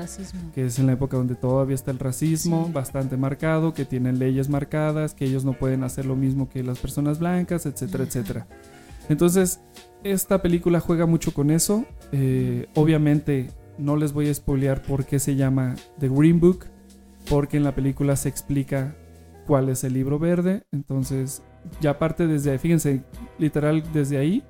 que 0.53 0.65
es 0.65 0.79
en 0.79 0.87
la 0.87 0.93
época 0.93 1.17
donde 1.17 1.35
todavía 1.35 1.75
está 1.75 1.91
el 1.91 1.99
racismo 1.99 2.65
Sí. 2.67 2.71
bastante 2.73 3.17
marcado, 3.17 3.73
que 3.73 3.85
tienen 3.85 4.19
leyes 4.19 4.49
marcadas, 4.49 5.13
que 5.13 5.25
ellos 5.25 5.45
no 5.45 5.53
pueden 5.53 5.83
hacer 5.83 6.05
lo 6.05 6.15
mismo 6.15 6.49
que 6.49 6.63
las 6.63 6.79
personas 6.79 7.19
blancas, 7.19 7.65
etcétera, 7.65 8.03
Ajá. 8.03 8.09
etcétera. 8.09 8.47
Entonces, 9.09 9.59
esta 10.03 10.41
película 10.41 10.79
juega 10.79 11.05
mucho 11.05 11.33
con 11.33 11.51
eso. 11.51 11.85
Eh, 12.11 12.67
obviamente 12.75 13.49
No 13.77 13.95
les 13.95 14.13
voy 14.13 14.29
a 14.29 14.33
spoilear 14.33 14.81
por 14.83 15.05
qué 15.05 15.17
se 15.17 15.35
llama 15.35 15.75
The 15.99 16.09
Green 16.09 16.39
Book, 16.39 16.65
porque 17.29 17.57
en 17.57 17.63
la 17.63 17.73
película 17.73 18.15
se 18.15 18.29
explica 18.29 18.95
cuál 19.47 19.69
es 19.69 19.83
el 19.83 19.93
libro 19.93 20.19
verde. 20.19 20.63
Entonces, 20.71 21.41
ya 21.79 21.97
parte 21.99 22.27
desde 22.27 22.51
ahí, 22.51 22.57
fíjense, 22.57 23.03
literal 23.37 23.83
desde 23.93 24.17
ahí, 24.17 24.43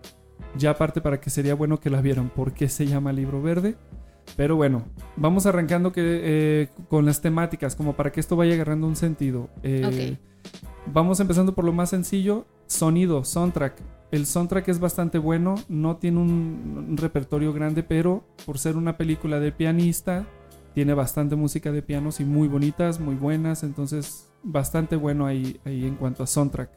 ya 0.58 0.78
parte 0.78 1.02
para 1.02 1.20
que 1.20 1.30
sería 1.30 1.56
bueno 1.56 1.80
que 1.80 1.90
la 1.90 2.02
vieran, 2.02 2.30
por 2.30 2.54
qué 2.54 2.70
se 2.70 2.86
llama 2.86 3.14
libro 3.14 3.42
verde. 3.42 3.76
Pero 4.38 4.56
bueno, 4.56 4.84
vamos 5.18 5.46
arrancando 5.46 5.92
que, 5.92 6.02
eh, 6.04 6.70
con 6.88 7.06
las 7.06 7.22
temáticas, 7.22 7.76
como 7.76 7.96
para 7.96 8.12
que 8.12 8.20
esto 8.20 8.36
vaya 8.36 8.54
agarrando 8.54 8.88
un 8.88 8.96
sentido. 8.96 9.50
Eh, 9.64 10.18
Vamos 10.88 11.20
empezando 11.20 11.54
por 11.54 11.64
lo 11.64 11.74
más 11.74 11.92
sencillo, 11.92 12.48
sonido, 12.66 13.24
soundtrack. 13.24 13.80
El 14.12 14.26
soundtrack 14.26 14.68
es 14.68 14.80
bastante 14.80 15.20
bueno, 15.20 15.56
no 15.70 15.98
tiene 15.98 16.20
un, 16.20 16.88
un 16.90 16.98
repertorio 16.98 17.54
grande, 17.54 17.84
pero 17.84 18.26
por 18.46 18.58
ser 18.58 18.76
una 18.76 18.98
película 18.98 19.40
de 19.40 19.52
pianista, 19.52 20.26
tiene 20.74 20.94
bastante 20.94 21.36
música 21.36 21.72
de 21.72 21.82
pianos 21.82 22.20
y 22.20 22.26
muy 22.26 22.48
bonitas, 22.48 23.00
muy 23.00 23.16
buenas, 23.16 23.64
entonces 23.64 24.32
bastante 24.44 24.96
bueno 24.96 25.26
ahí, 25.26 25.60
ahí 25.66 25.86
en 25.86 25.96
cuanto 25.96 26.24
a 26.24 26.28
soundtrack. 26.28 26.70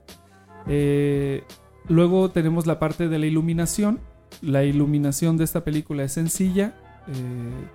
Eh, 0.68 1.44
luego 1.88 2.30
tenemos 2.30 2.66
la 2.66 2.78
parte 2.78 3.08
de 3.08 3.18
la 3.18 3.26
iluminación. 3.26 4.00
La 4.42 4.64
iluminación 4.64 5.36
de 5.36 5.44
esta 5.44 5.64
película 5.64 6.04
es 6.04 6.12
sencilla, 6.12 6.74
eh, 7.08 7.68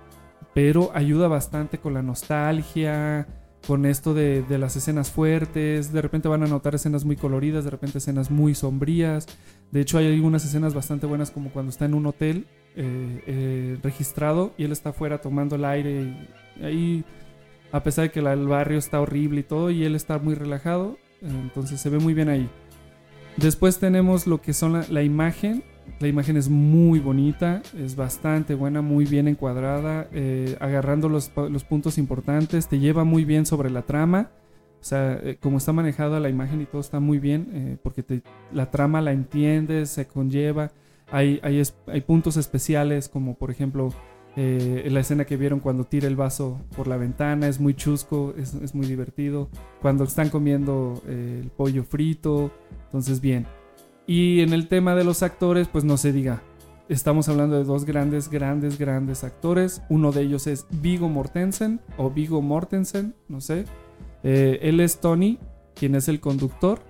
pero 0.54 0.90
ayuda 0.94 1.28
bastante 1.28 1.78
con 1.78 1.94
la 1.94 2.02
nostalgia, 2.02 3.26
con 3.66 3.86
esto 3.86 4.14
de, 4.14 4.42
de, 4.42 4.58
las 4.58 4.76
escenas 4.76 5.10
fuertes. 5.10 5.92
De 5.92 6.02
repente 6.02 6.28
van 6.28 6.42
a 6.42 6.46
notar 6.46 6.74
escenas 6.74 7.04
muy 7.04 7.16
coloridas, 7.16 7.64
de 7.64 7.70
repente 7.70 7.98
escenas 7.98 8.30
muy 8.30 8.54
sombrías. 8.54 9.26
De 9.70 9.80
hecho, 9.80 9.98
hay 9.98 10.12
algunas 10.12 10.44
escenas 10.44 10.74
bastante 10.74 11.06
buenas, 11.06 11.30
como 11.30 11.50
cuando 11.50 11.70
está 11.70 11.86
en 11.86 11.94
un 11.94 12.06
hotel 12.06 12.46
eh, 12.76 13.22
eh, 13.26 13.78
registrado 13.82 14.52
y 14.56 14.62
él 14.62 14.70
está 14.70 14.90
afuera 14.90 15.20
tomando 15.20 15.56
el 15.56 15.64
aire. 15.64 16.14
Y 16.60 16.64
ahí, 16.64 17.04
a 17.72 17.82
pesar 17.82 18.04
de 18.04 18.10
que 18.12 18.20
el 18.20 18.46
barrio 18.46 18.78
está 18.78 19.00
horrible 19.00 19.40
y 19.40 19.44
todo, 19.44 19.70
y 19.70 19.84
él 19.84 19.96
está 19.96 20.18
muy 20.18 20.34
relajado, 20.34 20.96
eh, 21.20 21.26
entonces 21.28 21.80
se 21.80 21.90
ve 21.90 21.98
muy 21.98 22.14
bien 22.14 22.28
ahí. 22.28 22.48
Después 23.36 23.78
tenemos 23.78 24.26
lo 24.26 24.40
que 24.40 24.52
son 24.52 24.84
la, 24.88 25.02
imagen. 25.02 25.62
La 25.98 26.08
imagen 26.08 26.36
es 26.36 26.48
muy 26.48 26.98
bonita, 26.98 27.62
es 27.78 27.96
bastante 27.96 28.54
buena, 28.54 28.82
muy 28.82 29.04
bien 29.04 29.28
encuadrada, 29.28 30.08
eh, 30.12 30.56
agarrando 30.60 31.08
los, 31.08 31.30
los, 31.36 31.64
puntos 31.64 31.98
importantes, 31.98 32.68
te 32.68 32.78
lleva 32.78 33.04
muy 33.04 33.24
bien 33.24 33.46
sobre 33.46 33.70
la 33.70 33.82
trama. 33.82 34.30
O 34.80 34.84
sea, 34.84 35.20
eh, 35.22 35.36
como 35.40 35.58
está 35.58 35.72
manejada 35.72 36.20
la 36.20 36.30
imagen 36.30 36.60
y 36.60 36.66
todo 36.66 36.80
está 36.80 37.00
muy 37.00 37.18
bien, 37.18 37.50
eh, 37.52 37.76
porque 37.82 38.22
la 38.52 38.70
trama 38.70 39.00
la 39.00 39.12
entiendes, 39.12 39.90
se 39.90 40.06
conlleva. 40.06 40.72
Hay, 41.10 41.40
hay, 41.42 41.62
hay 41.86 42.00
puntos 42.02 42.36
especiales, 42.36 43.08
como 43.08 43.34
por 43.34 43.50
ejemplo 43.50 43.92
eh, 44.36 44.86
la 44.90 45.00
escena 45.00 45.24
que 45.24 45.36
vieron 45.36 45.60
cuando 45.60 45.84
tira 45.84 46.06
el 46.06 46.16
vaso 46.16 46.60
por 46.76 46.86
la 46.86 46.96
ventana, 46.96 47.48
es 47.48 47.58
muy 47.58 47.74
chusco, 47.74 48.34
es, 48.36 48.74
muy 48.74 48.86
divertido. 48.86 49.48
Cuando 49.80 50.04
están 50.04 50.28
comiendo 50.28 51.02
eh, 51.06 51.40
el 51.42 51.50
pollo 51.50 51.84
frito, 51.84 52.52
entonces 52.84 53.20
bien. 53.20 53.46
Y 54.06 54.40
en 54.40 54.52
el 54.52 54.68
tema 54.68 54.94
de 54.94 55.04
los 55.04 55.22
actores, 55.22 55.68
pues 55.68 55.84
no 55.84 55.96
se 55.96 56.12
diga. 56.12 56.42
Estamos 56.88 57.28
hablando 57.28 57.56
de 57.56 57.64
dos 57.64 57.84
grandes, 57.84 58.28
grandes, 58.28 58.78
grandes 58.78 59.22
actores. 59.24 59.82
Uno 59.88 60.10
de 60.10 60.22
ellos 60.22 60.46
es 60.46 60.66
Vigo 60.70 61.08
Mortensen 61.08 61.80
o 61.96 62.10
Vigo 62.10 62.42
Mortensen, 62.42 63.14
no 63.28 63.40
sé. 63.40 63.64
Eh, 64.22 64.58
él 64.62 64.80
es 64.80 65.00
Tony, 65.00 65.38
quien 65.74 65.94
es 65.94 66.08
el 66.08 66.20
conductor, 66.20 66.80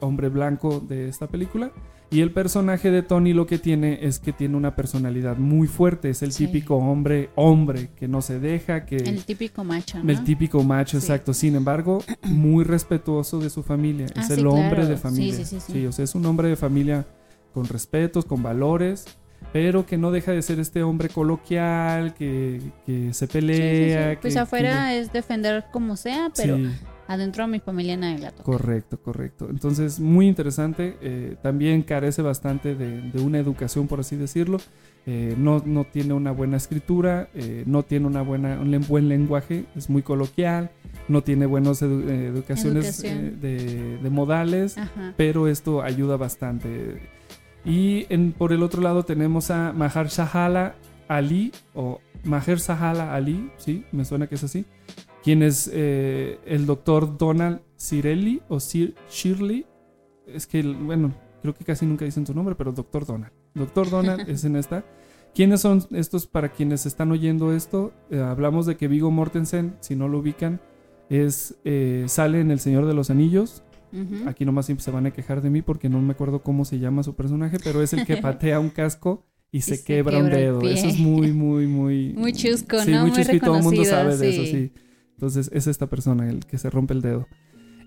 hombre 0.00 0.28
blanco 0.28 0.80
de 0.80 1.08
esta 1.08 1.26
película. 1.26 1.72
Y 2.12 2.20
el 2.20 2.30
personaje 2.30 2.90
de 2.90 3.02
Tony 3.02 3.32
lo 3.32 3.46
que 3.46 3.58
tiene 3.58 4.00
es 4.02 4.18
que 4.18 4.34
tiene 4.34 4.54
una 4.54 4.76
personalidad 4.76 5.38
muy 5.38 5.66
fuerte. 5.66 6.10
Es 6.10 6.22
el 6.22 6.32
sí. 6.32 6.46
típico 6.46 6.76
hombre, 6.76 7.30
hombre, 7.36 7.88
que 7.96 8.06
no 8.06 8.20
se 8.20 8.38
deja, 8.38 8.84
que... 8.84 8.96
El 8.96 9.24
típico 9.24 9.64
macho, 9.64 9.98
¿no? 10.02 10.12
El 10.12 10.22
típico 10.22 10.62
macho, 10.62 11.00
sí. 11.00 11.06
exacto. 11.06 11.32
Sin 11.32 11.56
embargo, 11.56 12.04
muy 12.24 12.64
respetuoso 12.64 13.40
de 13.40 13.48
su 13.48 13.62
familia. 13.62 14.06
Ah, 14.14 14.20
es 14.20 14.30
el 14.30 14.40
sí, 14.40 14.44
hombre 14.44 14.76
claro. 14.76 14.88
de 14.88 14.96
familia. 14.98 15.34
Sí, 15.36 15.44
sí, 15.46 15.60
sí, 15.60 15.72
sí, 15.72 15.86
o 15.86 15.92
sea, 15.92 16.04
es 16.04 16.14
un 16.14 16.26
hombre 16.26 16.48
de 16.48 16.56
familia 16.56 17.06
con 17.54 17.64
respetos, 17.64 18.26
con 18.26 18.42
valores, 18.42 19.06
pero 19.54 19.86
que 19.86 19.96
no 19.96 20.10
deja 20.10 20.32
de 20.32 20.42
ser 20.42 20.60
este 20.60 20.82
hombre 20.82 21.08
coloquial, 21.08 22.12
que, 22.12 22.60
que 22.84 23.14
se 23.14 23.26
pelea. 23.26 24.18
Pues 24.20 24.34
que, 24.34 24.40
afuera 24.40 24.88
que... 24.90 24.98
es 24.98 25.12
defender 25.14 25.64
como 25.72 25.96
sea, 25.96 26.30
pero 26.36 26.58
adentro 27.12 27.44
a 27.44 27.46
mi 27.46 27.60
familia 27.60 27.96
nadie 27.96 28.18
la 28.18 28.30
toca. 28.30 28.44
Correcto, 28.44 28.98
correcto. 28.98 29.48
Entonces, 29.50 30.00
muy 30.00 30.26
interesante. 30.26 30.96
Eh, 31.00 31.36
también 31.42 31.82
carece 31.82 32.22
bastante 32.22 32.74
de, 32.74 33.02
de, 33.02 33.20
una 33.20 33.38
educación, 33.38 33.86
por 33.86 34.00
así 34.00 34.16
decirlo. 34.16 34.58
Eh, 35.04 35.34
no, 35.36 35.62
no, 35.64 35.84
tiene 35.84 36.14
una 36.14 36.30
buena 36.30 36.56
escritura, 36.56 37.28
eh, 37.34 37.64
no 37.66 37.82
tiene 37.82 38.06
una 38.06 38.22
buena, 38.22 38.60
un 38.60 38.84
buen 38.86 39.08
lenguaje, 39.08 39.64
es 39.74 39.90
muy 39.90 40.02
coloquial, 40.02 40.70
no 41.08 41.22
tiene 41.22 41.46
buenas 41.46 41.82
edu 41.82 42.08
educaciones 42.08 43.02
de, 43.02 43.98
modales, 44.10 44.78
Ajá. 44.78 45.14
pero 45.16 45.48
esto 45.48 45.82
ayuda 45.82 46.16
bastante. 46.16 47.10
Y 47.64 48.06
en, 48.10 48.32
por 48.32 48.52
el 48.52 48.62
otro 48.62 48.80
lado 48.80 49.04
tenemos 49.04 49.50
a 49.50 49.72
Mahar 49.72 50.06
Shahala 50.06 50.76
Ali, 51.08 51.52
o 51.74 52.00
Maher 52.22 52.60
Sahala 52.60 53.12
Ali, 53.14 53.50
sí, 53.56 53.84
me 53.90 54.04
suena 54.04 54.28
que 54.28 54.36
es 54.36 54.44
así 54.44 54.64
quien 55.22 55.42
es 55.42 55.70
eh, 55.72 56.38
el 56.44 56.66
doctor 56.66 57.16
Donald 57.16 57.60
Cirelli 57.78 58.42
o 58.48 58.60
Sir 58.60 58.94
Shirley. 59.10 59.66
Es 60.26 60.46
que, 60.46 60.62
bueno, 60.62 61.12
creo 61.40 61.54
que 61.54 61.64
casi 61.64 61.86
nunca 61.86 62.04
dicen 62.04 62.26
su 62.26 62.34
nombre, 62.34 62.54
pero 62.54 62.72
doctor 62.72 63.06
Donald. 63.06 63.32
Doctor 63.54 63.90
Donald 63.90 64.28
es 64.28 64.44
en 64.44 64.56
esta. 64.56 64.84
¿Quiénes 65.34 65.62
son 65.62 65.86
estos 65.92 66.26
para 66.26 66.50
quienes 66.50 66.84
están 66.84 67.10
oyendo 67.10 67.52
esto? 67.54 67.92
Eh, 68.10 68.18
hablamos 68.20 68.66
de 68.66 68.76
que 68.76 68.88
Vigo 68.88 69.10
Mortensen, 69.10 69.76
si 69.80 69.96
no 69.96 70.08
lo 70.08 70.18
ubican, 70.18 70.60
es 71.08 71.56
eh, 71.64 72.04
sale 72.06 72.40
en 72.40 72.50
El 72.50 72.60
Señor 72.60 72.86
de 72.86 72.94
los 72.94 73.08
Anillos. 73.08 73.62
Uh 73.92 73.96
-huh. 73.96 74.28
Aquí 74.28 74.44
nomás 74.44 74.66
siempre 74.66 74.84
se 74.84 74.90
van 74.90 75.06
a 75.06 75.10
quejar 75.10 75.40
de 75.40 75.50
mí 75.50 75.62
porque 75.62 75.88
no 75.88 76.00
me 76.00 76.12
acuerdo 76.12 76.42
cómo 76.42 76.64
se 76.64 76.78
llama 76.78 77.02
su 77.02 77.14
personaje, 77.14 77.58
pero 77.62 77.82
es 77.82 77.92
el 77.92 78.06
que 78.06 78.16
patea 78.22 78.60
un 78.60 78.70
casco 78.70 79.24
y, 79.50 79.58
y 79.58 79.60
se, 79.62 79.82
quebra, 79.82 80.18
un 80.18 80.30
dedo. 80.30 80.60
Eso 80.62 80.86
es 80.86 80.98
muy, 80.98 81.32
muy, 81.32 81.66
muy... 81.66 82.12
Muy 82.16 82.32
chusco, 82.32 82.78
sí, 82.80 82.90
¿no? 82.90 83.02
Muy 83.02 83.12
chusco 83.12 83.36
y 83.36 83.40
todo 83.40 83.56
el 83.56 83.62
mundo 83.62 83.84
sabe 83.84 84.14
sí. 84.14 84.20
de 84.20 84.28
eso, 84.28 84.44
sí. 84.44 84.72
Entonces 85.22 85.50
es 85.54 85.68
esta 85.68 85.86
persona 85.86 86.28
el 86.28 86.44
que 86.46 86.58
se 86.58 86.68
rompe 86.68 86.94
el 86.94 87.00
dedo. 87.00 87.28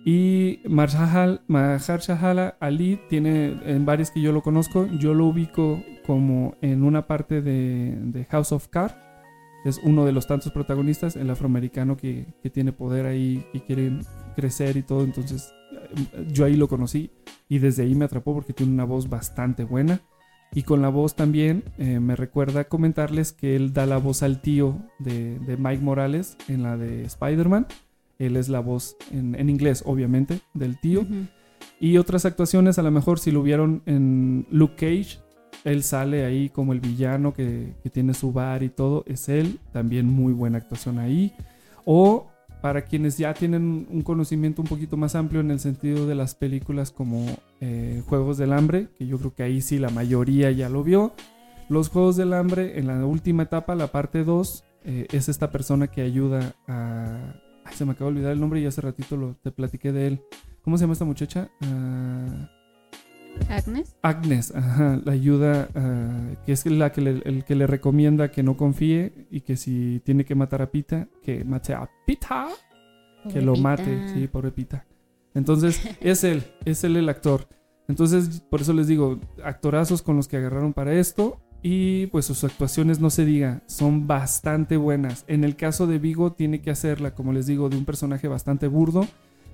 Y 0.06 0.62
Mahar 0.70 2.00
Shahala 2.00 2.56
Ali 2.62 2.98
tiene 3.10 3.60
en 3.66 3.86
varios 3.86 4.10
que 4.10 4.22
yo 4.22 4.32
lo 4.32 4.42
conozco. 4.42 4.88
Yo 5.02 5.14
lo 5.14 5.26
ubico 5.26 5.84
como 6.06 6.56
en 6.62 6.82
una 6.82 7.08
parte 7.08 7.42
de, 7.42 7.98
de, 8.02 8.24
House 8.24 8.54
of 8.54 8.70
Cards. 8.70 8.96
Es 9.66 9.82
uno 9.84 10.06
de 10.06 10.14
los 10.14 10.28
tantos 10.28 10.54
protagonistas, 10.54 11.18
el 11.18 11.30
afroamericano 11.30 11.98
que, 11.98 12.26
que 12.42 12.50
tiene 12.50 12.72
poder 12.72 13.06
ahí, 13.06 13.46
que 13.52 13.66
quiere 13.66 14.00
crecer 14.38 14.78
y 14.78 14.84
todo. 14.84 15.04
Entonces 15.04 15.54
yo 16.32 16.46
ahí 16.46 16.56
lo 16.56 16.70
conocí 16.70 17.12
y 17.50 17.60
desde 17.60 17.84
ahí 17.84 17.96
me 17.96 18.06
atrapó 18.06 18.34
porque 18.34 18.54
tiene 18.54 18.72
una 18.72 18.86
voz 18.86 19.10
bastante 19.10 19.66
buena. 19.66 20.00
Y 20.56 20.64
con 20.64 20.82
la 20.82 20.88
voz 20.88 21.16
también 21.16 21.66
eh, 21.78 22.00
me 22.00 22.16
recuerda 22.16 22.64
comentarles 22.64 23.34
que 23.34 23.58
él 23.58 23.74
da 23.74 23.86
la 23.86 23.98
voz 23.98 24.24
al 24.24 24.40
tío 24.40 24.80
de, 25.00 25.38
de 25.40 25.58
Mike 25.58 25.84
Morales 25.84 26.38
en 26.48 26.64
la 26.64 26.78
de 26.78 27.04
Spider-Man. 27.04 27.68
Él 28.20 28.38
es 28.38 28.48
la 28.48 28.62
voz 28.62 28.96
en, 29.12 29.36
en, 29.36 29.50
inglés, 29.50 29.84
obviamente, 29.86 30.40
del 30.54 30.80
tío. 30.80 31.02
Uh 31.02 31.04
-huh. 31.04 31.28
Y 31.82 31.98
otras 31.98 32.24
actuaciones, 32.26 32.80
a 32.80 32.84
lo 32.84 32.92
mejor 32.92 33.20
si 33.20 33.32
lo 33.32 33.44
vieron 33.44 33.82
en 33.86 34.48
Luke 34.50 34.76
Cage, 34.76 35.20
él 35.66 35.84
sale 35.84 36.24
ahí 36.24 36.48
como 36.50 36.72
el 36.72 36.80
villano 36.80 37.34
que, 37.34 37.74
que 37.84 37.90
tiene 37.90 38.14
su 38.14 38.32
bar 38.32 38.64
y 38.64 38.70
todo. 38.70 39.04
Es 39.08 39.28
él, 39.28 39.60
también 39.74 40.06
muy 40.06 40.32
buena 40.32 40.60
actuación 40.60 41.00
ahí. 41.00 41.34
O 41.84 42.28
para 42.66 42.82
quienes 42.82 43.20
ya 43.20 43.32
tienen 43.36 43.86
un 43.92 44.02
conocimiento 44.02 44.60
un 44.64 44.68
poquito 44.68 44.98
más 44.98 45.14
amplio 45.14 45.40
en 45.40 45.52
el 45.52 45.60
sentido 45.60 46.08
de 46.08 46.16
las 46.16 46.34
películas 46.34 46.90
como 46.90 47.24
eh, 47.62 48.02
Juegos 48.08 48.40
del 48.40 48.54
Hambre, 48.54 48.88
que 48.98 49.06
yo 49.06 49.20
creo 49.20 49.36
que 49.36 49.44
ahí 49.44 49.62
sí 49.62 49.78
la 49.78 49.90
mayoría 49.90 50.50
ya 50.50 50.68
lo 50.68 50.84
vio. 50.84 51.14
Los 51.70 51.90
Juegos 51.90 52.16
del 52.16 52.34
Hambre, 52.34 52.80
en 52.80 52.88
la 52.88 53.06
última 53.06 53.44
etapa, 53.44 53.76
la 53.76 53.92
parte 53.92 54.24
2, 54.24 54.64
eh, 54.84 55.06
es 55.12 55.30
esta 55.30 55.52
persona 55.52 55.90
que 55.90 56.02
ayuda 56.02 56.56
a... 56.68 57.36
Ay, 57.66 57.76
se 57.76 57.86
me 57.86 57.92
acaba 57.92 58.10
de 58.10 58.16
olvidar 58.16 58.32
el 58.32 58.40
nombre 58.40 58.60
y 58.60 58.66
hace 58.66 58.82
ratito 58.82 59.16
lo, 59.16 59.36
te 59.44 59.52
platiqué 59.52 59.92
de 59.92 60.08
él. 60.08 60.22
¿Cómo 60.64 60.80
se 60.80 60.86
llama 60.86 60.94
esta 60.94 61.06
muchacha? 61.06 61.52
Uh... 61.62 62.55
Agnes. 63.50 63.96
Agnes, 64.02 64.54
ajá, 64.56 65.02
la 65.04 65.12
ayuda, 65.12 65.70
uh, 65.76 66.46
que 66.46 66.52
es 66.52 66.66
la 66.66 66.92
que 66.92 67.02
le, 67.02 67.22
el 67.26 67.44
que 67.44 67.56
le 67.56 67.68
recomienda 67.68 68.32
que 68.32 68.44
no 68.44 68.58
confíe 68.58 69.28
y 69.30 69.42
que 69.42 69.56
si 69.56 70.02
tiene 70.04 70.26
que 70.26 70.36
matar 70.36 70.62
a 70.62 70.72
Pita, 70.72 71.08
que 71.22 71.44
mate 71.44 71.74
a 71.74 71.90
Pita, 72.06 72.48
pobre 73.24 73.34
que 73.34 73.42
lo 73.42 73.54
Pita. 73.54 73.64
mate, 73.64 74.10
sí, 74.14 74.28
pobre 74.28 74.52
Pita. 74.52 74.86
Entonces, 75.34 75.82
es 76.02 76.24
él, 76.24 76.44
es 76.66 76.84
él 76.84 76.98
el 76.98 77.10
actor. 77.10 77.48
Entonces, 77.88 78.42
por 78.50 78.62
eso 78.62 78.74
les 78.74 78.88
digo, 78.88 79.20
actorazos 79.44 80.02
con 80.02 80.16
los 80.16 80.28
que 80.28 80.38
agarraron 80.38 80.74
para 80.74 80.94
esto 80.94 81.40
y 81.62 82.08
pues 82.08 82.26
sus 82.26 82.44
actuaciones, 82.44 83.00
no 83.00 83.10
se 83.10 83.26
diga, 83.26 83.64
son 83.68 84.08
bastante 84.08 84.78
buenas. 84.78 85.24
En 85.28 85.44
el 85.44 85.56
caso 85.56 85.88
de 85.88 86.00
Vigo, 86.00 86.34
tiene 86.34 86.62
que 86.62 86.72
hacerla, 86.72 87.16
como 87.16 87.34
les 87.34 87.48
digo, 87.48 87.70
de 87.70 87.78
un 87.78 87.86
personaje 87.86 88.28
bastante 88.28 88.68
burdo, 88.68 89.08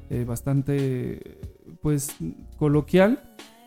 eh, 0.10 0.26
bastante, 0.26 1.40
pues, 1.82 2.16
coloquial 2.58 3.22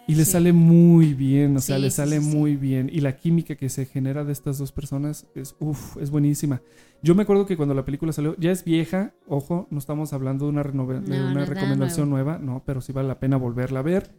Y 0.07 0.15
le 0.17 0.25
Sí. 0.27 0.33
sale 0.33 0.53
muy 0.53 1.15
bien, 1.15 1.57
o 1.57 1.61
sea, 1.61 1.77
Sí, 1.77 1.83
le 1.83 1.91
sale 1.91 2.21
sí, 2.21 2.37
muy 2.37 2.57
bien. 2.57 2.91
Y 2.93 3.01
la 3.01 3.17
química 3.17 3.55
que 3.57 3.69
se 3.71 3.87
genera 3.87 4.23
de 4.25 4.33
estas 4.33 4.59
dos 4.59 4.71
personas 4.71 5.27
es, 5.35 5.57
uff, 5.61 5.97
es 5.97 6.11
buenísima. 6.11 6.61
Yo 7.03 7.15
me 7.15 7.23
acuerdo 7.23 7.47
que 7.47 7.57
cuando 7.57 7.75
la 7.75 7.85
película 7.87 8.13
salió, 8.13 8.37
ya 8.39 8.51
es 8.53 8.65
vieja, 8.65 9.15
ojo, 9.27 9.67
no 9.71 9.79
estamos 9.79 10.13
hablando 10.13 10.45
de 10.45 10.51
una, 10.51 10.63
de 10.63 10.73
No, 10.75 11.01
no 11.01 11.31
una 11.33 11.45
recomendación 11.47 12.11
nueva, 12.11 12.39
no, 12.39 12.63
pero 12.67 12.81
sí 12.83 12.93
vale 12.93 13.09
la 13.09 13.19
pena 13.19 13.37
volverla 13.39 13.81
a 13.81 13.83
ver. 13.83 14.11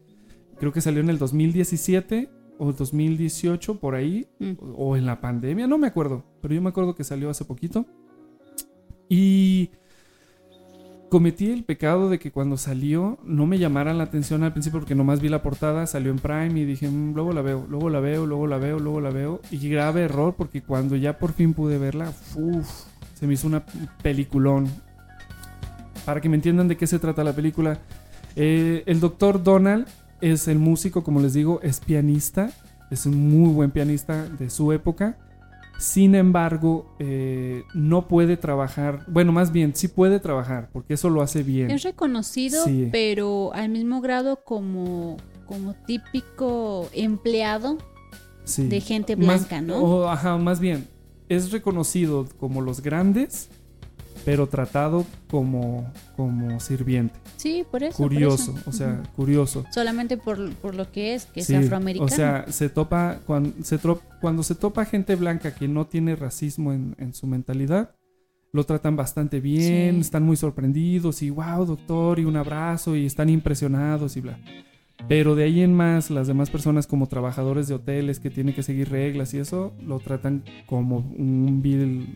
Creo 0.59 0.71
que 0.71 0.81
salió 0.81 1.01
en 1.01 1.09
el 1.09 1.19
2017 1.19 2.29
o 2.57 2.71
2018, 2.73 3.79
por 3.79 3.93
ahí, 3.95 4.27
Mm. 4.39 4.51
o, 4.59 4.65
o 4.91 4.97
en 4.97 5.05
la 5.05 5.21
pandemia, 5.21 5.67
no 5.67 5.77
me 5.77 5.87
acuerdo, 5.87 6.23
pero 6.41 6.53
yo 6.55 6.61
me 6.61 6.69
acuerdo 6.69 6.95
que 6.95 7.03
salió 7.03 7.29
hace 7.29 7.45
poquito. 7.45 7.85
Y 9.09 9.69
cometí 11.15 11.49
el 11.49 11.63
pecado 11.63 12.09
de 12.09 12.19
que 12.19 12.29
cuando 12.29 12.57
salió 12.57 13.17
no 13.23 13.45
me 13.45 13.57
llamaran 13.57 13.97
la 13.97 14.03
atención 14.03 14.43
al 14.43 14.51
principio 14.51 14.81
porque 14.81 14.95
nomás 14.95 15.21
vi 15.21 15.29
la 15.29 15.41
portada, 15.41 15.87
salió 15.87 16.11
en 16.11 16.19
Prime 16.19 16.59
y 16.59 16.65
dije, 16.65 16.89
"Mm, 16.89 17.13
luego 17.13 17.31
la 17.31 17.41
veo, 17.41 17.65
luego 17.69 17.89
la 17.89 18.01
veo, 18.01 18.25
luego 18.25 18.47
la 18.47 18.57
veo, 18.57 18.79
luego 18.79 18.99
la 18.99 19.11
veo. 19.11 19.39
Y 19.49 19.69
grave 19.69 20.01
error 20.01 20.35
porque 20.37 20.61
cuando 20.61 20.97
ya 20.97 21.17
por 21.17 21.31
fin 21.31 21.53
pude 21.53 21.77
verla, 21.77 22.11
uf, 22.35 22.67
se 23.13 23.27
me 23.27 23.35
hizo 23.35 23.47
una 23.47 23.63
peliculón. 24.03 24.67
Para 26.03 26.19
que 26.19 26.27
me 26.27 26.35
entiendan 26.35 26.67
de 26.67 26.75
qué 26.75 26.85
se 26.85 26.99
trata 26.99 27.23
la 27.23 27.31
película, 27.31 27.79
eh, 28.35 28.83
el 28.85 28.99
doctor 28.99 29.41
Donald 29.41 29.87
es 30.19 30.49
el 30.49 30.59
músico, 30.59 31.01
como 31.01 31.21
les 31.21 31.33
digo, 31.33 31.61
es 31.63 31.79
pianista, 31.79 32.51
es 32.91 33.05
un 33.05 33.29
muy 33.29 33.53
buen 33.53 33.71
pianista 33.71 34.27
de 34.27 34.49
su 34.49 34.73
época. 34.73 35.17
Sin 35.77 36.15
embargo, 36.15 36.95
eh, 36.99 37.63
no 37.73 38.07
puede 38.07 38.37
trabajar, 38.37 39.03
bueno, 39.07 39.31
más 39.33 39.51
bien 39.51 39.75
sí 39.75 39.87
puede 39.89 40.19
trabajar, 40.21 40.69
porque 40.71 40.93
eso 40.93 41.09
lo 41.09 41.21
hace 41.21 41.43
bien. 41.43 41.69
Es 41.69 41.83
reconocido, 41.83 42.63
Sí. 42.63 42.87
pero 42.91 43.53
al 43.53 43.69
mismo 43.69 43.99
grado 44.01 44.43
como, 44.45 45.17
como 45.45 45.73
típico 45.85 46.89
empleado 46.93 47.77
Sí. 48.45 48.67
de 48.67 48.79
gente 48.79 49.15
Más- 49.17 49.25
blanca, 49.49 49.61
¿no? 49.61 49.77
o, 49.79 50.07
ajá, 50.07 50.37
más 50.37 50.59
bien, 50.61 50.87
es 51.27 51.51
reconocido 51.51 52.25
como 52.39 52.61
los 52.61 52.81
grandes, 52.81 53.49
pero 54.25 54.47
tratado 54.47 55.05
como, 55.29 55.89
como 56.15 56.59
sirviente. 56.59 57.15
sí, 57.37 57.63
por 57.69 57.83
eso. 57.83 57.97
por 57.97 58.07
curioso, 58.11 58.55
eso. 58.57 58.69
o 58.69 58.73
sea, 58.73 59.03
curioso. 59.15 59.65
Solamente 59.71 60.17
por, 60.17 60.51
por 60.55 60.75
lo 60.75 60.91
que 60.91 61.13
es, 61.13 61.25
que 61.27 61.41
es 61.41 61.49
afroamericano. 61.51 62.11
O 62.11 62.15
sea, 62.15 62.45
se 62.49 62.69
topa 62.69 63.19
cuando 63.25 63.53
se, 63.63 63.79
cuando 64.19 64.43
se 64.43 64.55
topa 64.55 64.83
gente 64.85 65.15
blanca 65.15 65.53
que 65.53 65.67
no 65.67 65.85
tiene 65.85 66.15
racismo 66.15 66.73
en, 66.73 66.95
en 66.97 67.13
su 67.13 67.27
mentalidad, 67.27 67.95
lo 68.51 68.63
tratan 68.63 68.95
bastante 68.95 69.39
bien, 69.41 69.95
Sí. 69.95 70.01
están 70.01 70.23
muy 70.23 70.37
sorprendidos 70.37 71.21
y 71.21 71.29
wow, 71.29 71.65
doctor, 71.65 72.19
y 72.19 72.25
un 72.25 72.37
abrazo 72.37 72.95
y 72.95 73.05
están 73.05 73.29
impresionados 73.29 74.15
y 74.17 74.21
bla. 74.21 74.39
Pero 75.07 75.35
de 75.35 75.43
ahí 75.43 75.61
en 75.61 75.73
más, 75.73 76.09
las 76.09 76.25
demás 76.27 76.49
personas 76.49 76.87
como 76.87 77.07
trabajadores 77.07 77.67
de 77.67 77.75
hoteles 77.75 78.19
que 78.19 78.29
tienen 78.29 78.55
que 78.55 78.63
seguir 78.63 78.89
reglas 78.89 79.33
y 79.33 79.39
eso, 79.39 79.73
lo 79.85 79.99
tratan 79.99 80.43
como 80.65 80.97
un 81.17 81.61
vil 81.61 82.07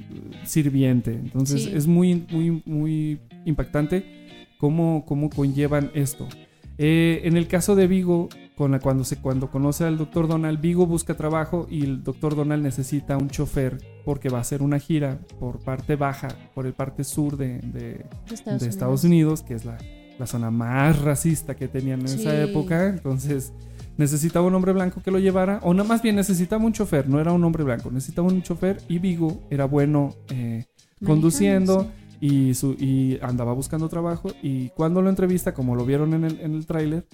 sirviente. 0.46 1.12
Entonces 1.14 1.64
Sí. 1.66 1.72
es 1.76 1.88
muy, 1.88 2.26
muy, 2.32 2.64
muy 2.66 3.20
impactante 3.46 4.06
cómo, 4.58 5.04
cómo 5.06 5.30
conllevan 5.30 5.92
esto. 5.94 6.28
Eh, 6.78 7.22
en 7.26 7.36
el 7.36 7.48
caso 7.48 7.76
de 7.76 7.88
Vigo, 7.88 8.30
con 8.56 8.72
la, 8.72 8.80
cuando, 8.80 9.04
se, 9.04 9.18
cuando 9.18 9.52
conoce 9.52 9.84
al 9.84 9.98
doctor 9.98 10.28
Donald, 10.30 10.62
Vigo 10.62 10.86
busca 10.88 11.14
trabajo 11.16 11.68
y 11.70 11.84
el 11.84 12.04
doctor 12.04 12.36
Donald 12.36 12.64
necesita 12.64 13.18
un 13.18 13.30
chofer 13.30 13.78
porque 14.06 14.30
va 14.30 14.38
a 14.38 14.42
hacer 14.42 14.62
una 14.62 14.80
gira 14.80 15.20
por 15.40 15.60
parte 15.60 15.96
baja, 15.98 16.30
por 16.56 16.66
el 16.66 16.74
parte 16.74 17.04
sur 17.04 17.36
de, 17.38 17.60
de- 17.60 17.80
de 17.82 18.06
Estados, 18.34 18.62
de 18.62 18.70
Estados 18.70 19.04
Unidos, 19.04 19.44
que 19.44 19.54
es 19.56 19.66
la, 19.66 19.78
la 20.20 20.28
zona 20.28 20.52
más 20.52 21.02
racista 21.02 21.56
que 21.56 21.68
tenían 21.68 22.02
en 22.02 22.08
Sí. 22.10 22.22
esa 22.22 22.42
época. 22.44 22.88
Entonces 22.90 23.54
necesitaba 23.98 24.46
un 24.48 24.56
hombre 24.56 24.74
blanco 24.74 25.02
que 25.04 25.12
lo 25.12 25.20
llevara, 25.20 25.60
o 25.64 25.74
no, 25.74 25.84
más 25.84 26.02
bien 26.02 26.16
necesitaba 26.16 26.64
un 26.64 26.72
chofer, 26.74 27.10
no 27.10 27.20
era 27.20 27.32
un 27.34 27.44
hombre 27.44 27.64
blanco, 27.64 27.90
necesitaba 27.92 28.28
un 28.28 28.42
chofer 28.42 28.78
y 28.88 29.00
Vigo 29.00 29.42
era 29.50 29.66
bueno 29.66 30.14
eh, 30.30 30.66
conduciendo 31.06 31.90
y, 32.22 32.54
su, 32.54 32.74
y 32.74 33.18
andaba 33.22 33.54
buscando 33.54 33.90
trabajo 33.90 34.30
y 34.44 34.70
cuando 34.70 35.02
lo 35.02 35.10
entrevista, 35.10 35.54
como 35.54 35.76
lo 35.76 35.86
vieron 35.86 36.14
en 36.14 36.24
el, 36.26 36.40
en 36.40 36.54
el 36.54 36.66
tráiler, 36.66 37.06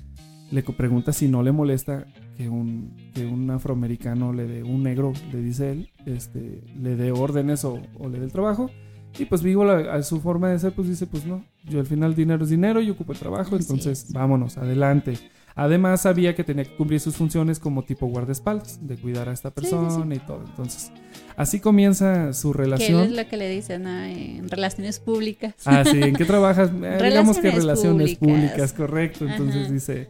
le 0.51 0.61
pregunta 0.61 1.11
si 1.11 1.27
no 1.27 1.41
le 1.41 1.51
molesta 1.51 2.05
que 2.37 2.49
un, 2.49 2.95
que 3.13 3.25
un 3.25 3.49
afroamericano 3.49 4.31
le 4.33 4.45
dé, 4.45 4.63
un 4.63 4.83
negro, 4.83 5.13
le 5.31 5.41
dice 5.41 5.71
él, 5.71 5.89
este, 6.05 6.61
le 6.79 6.95
dé 6.95 7.11
órdenes 7.11 7.65
o, 7.65 7.79
o 7.97 8.09
le 8.09 8.19
dé 8.19 8.25
el 8.25 8.31
trabajo. 8.31 8.69
Y 9.17 9.25
pues 9.25 9.41
Vigo, 9.41 9.63
a 9.69 10.01
su 10.03 10.19
forma 10.19 10.49
de 10.49 10.59
ser, 10.59 10.73
pues 10.73 10.87
dice, 10.89 11.07
pues 11.07 11.25
no, 11.25 11.43
yo 11.69 11.79
al 11.79 11.85
final 11.85 12.15
dinero 12.15 12.43
es 12.43 12.49
dinero, 12.49 12.81
yo 12.81 12.93
ocupo 12.93 13.13
el 13.13 13.19
trabajo, 13.19 13.55
entonces 13.55 14.05
es. 14.05 14.13
vámonos, 14.13 14.57
adelante. 14.57 15.17
Además 15.57 16.01
sabía 16.01 16.35
que 16.35 16.43
tenía 16.43 16.65
que 16.65 16.75
cumplir 16.75 16.99
sus 16.99 17.15
funciones 17.15 17.59
como 17.59 17.83
tipo 17.83 18.07
guardaespaldas, 18.07 18.85
de 18.85 18.97
cuidar 18.97 19.29
a 19.29 19.31
esta 19.31 19.49
Sí, 19.51 19.55
sí, 19.61 19.67
sí. 19.67 19.71
persona 19.75 20.15
y 20.15 20.19
todo. 20.19 20.43
Entonces, 20.45 20.91
así 21.37 21.61
comienza 21.61 22.33
su 22.33 22.51
relación. 22.51 22.99
es 23.03 23.11
lo 23.13 23.25
que 23.29 23.37
le 23.37 23.49
dicen 23.49 23.87
ah, 23.87 24.11
en 24.11 24.49
relaciones 24.49 24.99
públicas. 24.99 25.53
Ah, 25.63 25.85
sí, 25.89 25.97
¿en 26.03 26.13
qué 26.15 26.25
trabajas? 26.25 26.71
Eh, 26.83 26.99
digamos 27.01 27.37
que 27.37 27.51
Relaciones 27.51 27.55
relaciones 27.63 28.15
públicas, 28.17 28.41
públicas. 28.49 28.73
correcto. 28.73 29.25
Entonces 29.29 29.63
Ajá. 29.63 29.73
dice, 29.73 30.09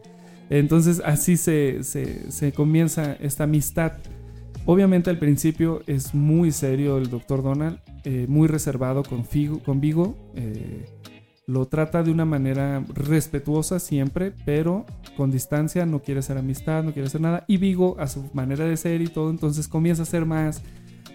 entonces 0.49 0.99
así 1.05 1.37
se, 1.37 1.83
se, 1.83 2.31
se 2.31 2.51
comienza 2.51 3.13
esta 3.21 3.43
amistad. 3.43 3.91
Obviamente 4.65 5.11
al 5.11 5.19
principio 5.19 5.83
es 5.85 6.15
muy 6.15 6.51
serio 6.51 6.97
el 6.97 7.07
doctor 7.11 7.43
Donald, 7.43 7.77
eh, 8.05 8.25
muy 8.29 8.47
reservado 8.47 9.03
con, 9.03 9.25
Figo, 9.25 9.59
con 9.59 9.81
Vigo. 9.81 10.15
eh, 10.35 10.85
lo 11.47 11.67
trata 11.67 12.01
de 12.01 12.09
una 12.09 12.25
manera 12.25 12.83
respetuosa 12.95 13.79
siempre, 13.79 14.33
pero 14.45 14.83
con 15.15 15.29
distancia, 15.29 15.85
no 15.85 16.01
quiere 16.01 16.21
hacer 16.21 16.39
amistad, 16.39 16.83
no 16.83 16.91
quiere 16.91 17.07
hacer 17.07 17.21
nada. 17.21 17.45
Y 17.47 17.57
Vigo, 17.57 17.97
a 17.99 18.07
su 18.07 18.29
manera 18.33 18.65
de 18.65 18.75
ser 18.77 19.01
y 19.01 19.07
todo, 19.09 19.29
entonces 19.29 19.67
comienza 19.67 20.01
a 20.01 20.05
ser 20.07 20.25
más, 20.25 20.63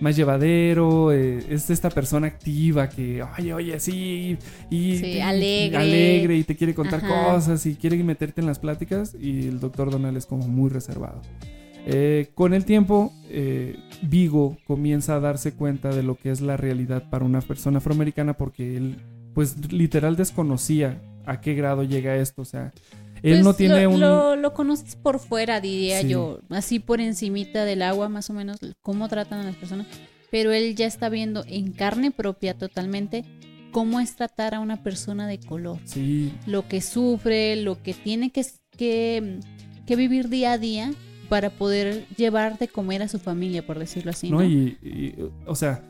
más 0.00 0.14
llevadero, 0.14 1.11
eh, 1.11 1.44
es 1.50 1.68
esta 1.70 1.90
persona 1.90 2.29
activa 2.29 2.88
que, 2.88 3.22
oye, 3.38 3.53
oye, 3.55 3.81
sí, 3.81 4.38
y, 4.70 4.96
Sí, 4.98 5.07
y- 5.16 5.20
alegre. 5.20 5.76
alegre 5.76 6.37
y 6.37 6.44
te 6.44 6.55
quiere 6.55 6.74
contar 6.74 7.05
Ajá. 7.05 7.33
cosas 7.35 7.66
y 7.66 7.74
quiere 7.74 8.03
meterte 8.05 8.40
en 8.40 8.46
las 8.46 8.61
pláticas 8.61 9.16
y 9.20 9.48
el 9.48 9.59
doctor 9.59 9.90
Donald 9.90 10.16
es 10.16 10.26
como 10.26 10.46
muy 10.46 10.70
reservado. 10.70 11.22
Eh, 11.86 12.30
con 12.34 12.54
el 12.54 12.64
tiempo, 12.64 13.12
eh, 13.28 13.76
Vigo 14.02 14.56
comienza 14.66 15.16
a 15.16 15.20
darse 15.20 15.52
cuenta 15.52 15.90
de 15.94 16.02
lo 16.02 16.14
que 16.16 16.30
es 16.30 16.40
la 16.40 16.56
realidad 16.56 17.08
para 17.10 17.24
una 17.24 17.40
persona 17.40 17.78
afroamericana 17.78 18.34
porque 18.34 18.76
él, 18.76 18.96
pues 19.34 19.72
literal 19.72 20.16
desconocía 20.16 21.00
a 21.26 21.40
qué 21.40 21.54
grado 21.54 21.82
llega 21.82 22.16
esto, 22.16 22.42
o 22.42 22.44
sea, 22.44 22.72
él 23.22 23.32
Pues 23.34 23.44
no 23.44 23.54
tiene 23.54 23.82
lo, 23.84 23.90
un... 23.90 24.00
Lo, 24.00 24.36
lo 24.36 24.54
conoces 24.54 24.96
por 24.96 25.18
fuera, 25.18 25.60
diría 25.60 26.00
Sí. 26.00 26.08
yo. 26.08 26.40
Así 26.48 26.78
por 26.78 27.00
encimita 27.00 27.64
del 27.64 27.82
agua, 27.82 28.08
más 28.08 28.30
o 28.30 28.32
menos, 28.32 28.58
cómo 28.82 29.08
tratan 29.08 29.40
a 29.40 29.44
las 29.44 29.56
personas. 29.56 29.86
Pero 30.30 30.52
él 30.52 30.74
ya 30.74 30.86
está 30.86 31.08
viendo 31.08 31.44
en 31.46 31.72
carne 31.72 32.12
propia 32.12 32.56
totalmente 32.56 33.24
cómo 33.72 34.00
es 34.00 34.16
tratar 34.16 34.54
a 34.54 34.60
una 34.60 34.82
persona 34.82 35.26
de 35.26 35.38
color. 35.38 35.78
Sí, 35.84 36.32
Lo 36.46 36.66
que 36.66 36.80
sufre, 36.80 37.56
lo 37.56 37.82
que 37.82 37.92
tiene 37.94 38.30
que, 38.30 38.44
que, 38.76 39.40
que 39.86 39.96
vivir 39.96 40.28
día 40.28 40.52
a 40.52 40.58
día 40.58 40.92
para 41.30 41.48
poder 41.48 42.06
llevar 42.16 42.58
de 42.58 42.66
comer 42.66 43.02
a 43.02 43.08
su 43.08 43.20
familia, 43.20 43.64
por 43.64 43.78
decirlo 43.78 44.10
así. 44.10 44.30
¿no? 44.30 44.38
¿no? 44.38 44.44
Y, 44.44 44.76
y, 44.82 45.14
o 45.46 45.54
sea, 45.54 45.82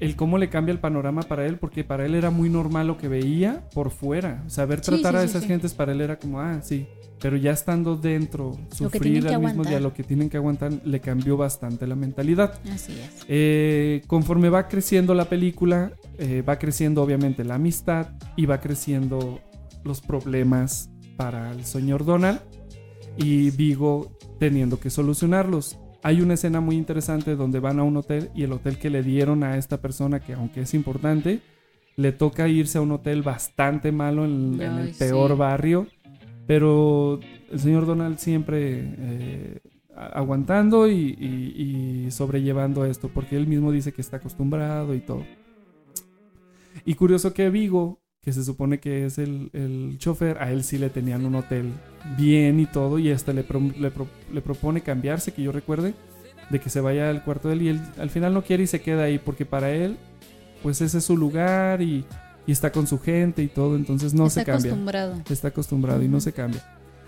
el 0.00 0.16
cómo 0.16 0.36
le 0.36 0.50
cambia 0.50 0.72
el 0.72 0.78
panorama 0.78 1.22
para 1.22 1.46
él, 1.46 1.56
porque 1.56 1.82
para 1.82 2.04
él 2.04 2.14
era 2.14 2.30
muy 2.30 2.50
normal 2.50 2.86
lo 2.86 2.98
que 2.98 3.08
veía 3.08 3.64
por 3.72 3.90
fuera. 3.90 4.44
O 4.46 4.50
sea, 4.50 4.66
ver 4.66 4.80
Sí, 4.84 4.90
tratar 4.90 5.14
sí, 5.14 5.18
a 5.18 5.22
esas 5.24 5.42
sí. 5.42 5.48
gentes 5.48 5.72
para 5.72 5.92
él 5.92 6.02
era 6.02 6.18
como, 6.18 6.40
ah, 6.40 6.60
sí. 6.62 6.86
Pero 7.20 7.38
ya 7.38 7.52
estando 7.52 7.96
dentro, 7.96 8.58
sufrir 8.70 9.26
al 9.28 9.40
mismo 9.40 9.64
día 9.64 9.80
lo 9.80 9.94
que 9.94 10.02
tienen 10.02 10.28
que 10.28 10.36
aguantar, 10.36 10.72
le 10.84 11.00
cambió 11.00 11.38
bastante 11.38 11.86
la 11.86 11.96
mentalidad. 11.96 12.58
Así 12.70 12.92
es. 12.92 13.24
Eh, 13.28 14.02
conforme 14.06 14.50
va 14.50 14.68
creciendo 14.68 15.14
la 15.14 15.26
película, 15.26 15.92
eh, 16.18 16.42
va 16.46 16.58
creciendo 16.58 17.02
obviamente 17.02 17.44
la 17.44 17.54
amistad 17.54 18.08
y 18.36 18.44
va 18.44 18.60
creciendo 18.60 19.40
los 19.84 20.02
problemas 20.02 20.90
para 21.16 21.50
el 21.52 21.64
señor 21.64 22.04
Donald 22.04 22.40
y 23.16 23.50
Vigo 23.50 24.16
teniendo 24.40 24.80
que 24.80 24.90
solucionarlos. 24.90 25.78
Hay 26.02 26.22
una 26.22 26.34
escena 26.34 26.60
muy 26.60 26.76
interesante 26.76 27.36
donde 27.36 27.60
van 27.60 27.78
a 27.78 27.84
un 27.84 27.96
hotel 27.98 28.30
y 28.34 28.42
el 28.42 28.52
hotel 28.52 28.78
que 28.78 28.90
le 28.90 29.02
dieron 29.04 29.44
a 29.44 29.56
esta 29.58 29.80
persona, 29.80 30.18
que 30.18 30.32
aunque 30.32 30.62
es 30.62 30.74
importante, 30.74 31.42
le 31.96 32.10
toca 32.12 32.48
irse 32.48 32.78
a 32.78 32.80
un 32.80 32.90
hotel 32.92 33.22
bastante 33.22 33.92
malo 33.92 34.24
en, 34.24 34.58
en 34.60 34.78
el 34.78 34.94
peor 34.94 35.32
sí. 35.32 35.36
barrio, 35.36 35.86
pero 36.46 37.20
el 37.52 37.60
señor 37.60 37.84
Donald 37.84 38.16
siempre 38.16 38.94
eh, 38.98 39.60
aguantando 39.94 40.88
y, 40.88 41.14
y- 41.20 42.06
y 42.06 42.10
sobrellevando 42.10 42.86
esto, 42.86 43.10
porque 43.12 43.36
él 43.36 43.46
mismo 43.46 43.70
dice 43.70 43.92
que 43.92 44.00
está 44.00 44.16
acostumbrado 44.16 44.94
y 44.94 45.00
todo. 45.00 45.24
Y 46.86 46.94
curioso 46.94 47.34
que 47.34 47.50
Vigo, 47.50 48.00
que 48.22 48.32
se 48.32 48.42
supone 48.42 48.80
que 48.80 49.04
es 49.04 49.18
el, 49.18 49.50
el 49.52 49.96
chofer, 49.98 50.38
a 50.38 50.50
él 50.50 50.64
sí 50.64 50.78
le 50.78 50.88
tenían 50.88 51.26
un 51.26 51.34
hotel 51.34 51.72
bien 52.16 52.60
y 52.60 52.66
todo, 52.66 52.98
y 52.98 53.10
hasta 53.10 53.32
le, 53.32 53.42
pro- 53.44 53.72
le, 53.78 53.90
pro- 53.90 54.08
le 54.32 54.40
propone 54.40 54.80
cambiarse, 54.82 55.32
que 55.32 55.42
yo 55.42 55.52
recuerde, 55.52 55.94
de 56.50 56.60
que 56.60 56.70
se 56.70 56.80
vaya 56.80 57.10
al 57.10 57.22
cuarto 57.24 57.48
de 57.48 57.54
él, 57.54 57.62
y 57.62 57.68
él 57.68 57.80
al 57.98 58.10
final 58.10 58.34
no 58.34 58.42
quiere 58.42 58.64
y 58.64 58.66
se 58.66 58.80
queda 58.80 59.04
ahí, 59.04 59.18
porque 59.18 59.46
para 59.46 59.70
él, 59.70 59.96
pues 60.62 60.80
ese 60.80 60.98
es 60.98 61.04
su 61.04 61.16
lugar 61.16 61.80
y, 61.82 62.04
y 62.46 62.52
está 62.52 62.72
con 62.72 62.86
su 62.86 62.98
gente 62.98 63.42
y 63.42 63.48
todo, 63.48 63.76
entonces 63.76 64.14
no 64.14 64.26
Está 64.26 64.40
se 64.40 64.46
cambia 64.46 64.70
acostumbrado. 64.72 65.22
está 65.30 65.48
acostumbrado 65.48 66.02
y 66.02 66.08
no 66.08 66.20
se 66.20 66.32
cambia. 66.32 66.64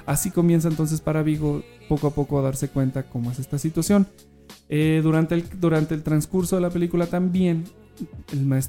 Así 0.07 0.31
comienza 0.31 0.69
entonces 0.69 1.01
para 1.01 1.23
Vigo 1.23 1.63
poco 1.89 2.09
a 2.09 2.11
poco 2.15 2.39
a 2.39 2.43
darse 2.43 2.69
cuenta 2.69 3.05
cómo 3.05 3.31
es 3.31 3.39
esta 3.39 3.59
situación. 3.59 4.07
Eh, 4.69 5.01
durante, 5.03 5.35
el, 5.35 5.45
durante 5.61 5.95
el 5.95 6.03
transcurso 6.03 6.57
de 6.57 6.63
la 6.63 6.71
película 6.71 7.07
también 7.07 7.65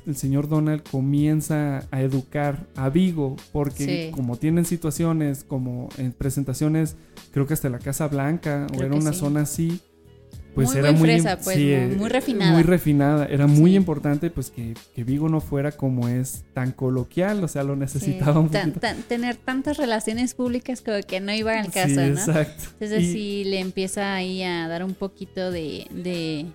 el, 0.08 0.16
señor 0.16 0.48
Donald 0.50 0.84
comienza 0.90 1.88
a 1.92 2.02
educar 2.02 2.68
a 2.76 2.90
Vigo 2.90 3.36
porque 3.52 4.08
Sí. 4.08 4.12
como 4.12 4.38
tienen 4.38 4.66
situaciones 4.66 5.44
como 5.44 5.90
en 5.98 6.12
presentaciones 6.12 6.96
creo 7.32 7.48
que 7.48 7.54
hasta 7.54 7.70
la 7.70 7.80
Casa 7.80 8.08
Blanca 8.08 8.68
o 8.78 8.82
era 8.84 8.96
una 8.96 9.14
sí. 9.14 9.20
zona 9.20 9.42
así 9.42 9.80
pues 10.56 10.70
Muy, 10.70 10.78
era 10.78 10.92
muy 10.92 11.00
muy 11.00 11.10
fresa, 11.10 11.40
pues, 11.40 11.56
sí, 11.58 11.64
muy- 11.64 11.72
eh, 11.74 11.96
muy 11.98 12.10
refinada. 12.10 12.52
muy 12.52 12.62
refinada 12.62 13.26
era 13.26 13.48
muy 13.48 13.72
Sí. 13.72 13.76
importante 13.78 14.30
pues 14.30 14.52
que, 14.52 14.76
que 14.94 15.04
Vigo 15.04 15.28
no 15.28 15.42
fuera 15.42 15.72
como 15.72 16.08
es 16.10 16.44
tan 16.54 16.72
coloquial 16.74 17.44
o 17.44 17.48
sea 17.48 17.64
lo 17.64 17.74
Sí, 17.74 17.80
necesitaba 17.80 18.40
un 18.40 18.50
tan- 18.50 18.74
tener 19.08 19.36
tantas 19.38 19.78
relaciones 19.78 20.36
públicas 20.36 20.82
como 20.82 20.98
que 21.08 21.20
no 21.22 21.34
iba 21.34 21.60
al 21.60 21.72
caso, 21.72 21.88
sí, 21.90 21.96
¿no? 21.96 22.04
exacto 22.04 22.64
Entonces 22.74 23.02
Y 23.02 23.12
sí 23.14 23.44
le 23.46 23.62
empieza 23.62 24.14
ahí 24.14 24.44
a 24.44 24.68
dar 24.68 24.84
un 24.84 24.94
poquito 24.94 25.50
de, 25.50 25.88
de, 25.92 26.46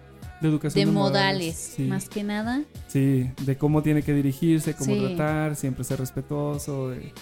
de 0.41 0.49
educación 0.49 0.85
de 0.85 0.87
de 0.87 0.93
modales, 0.93 1.77
más 1.89 2.09
que 2.09 2.23
nada. 2.25 2.63
Sí, 2.87 3.31
de 3.45 3.57
cómo 3.59 3.83
tiene 3.83 4.03
que 4.03 4.13
dirigirse, 4.15 4.75
cómo 4.75 4.95
tratar, 4.97 5.57
siempre 5.57 5.85
ser 5.85 5.99
respetuoso. 6.01 6.91
de- 6.91 7.13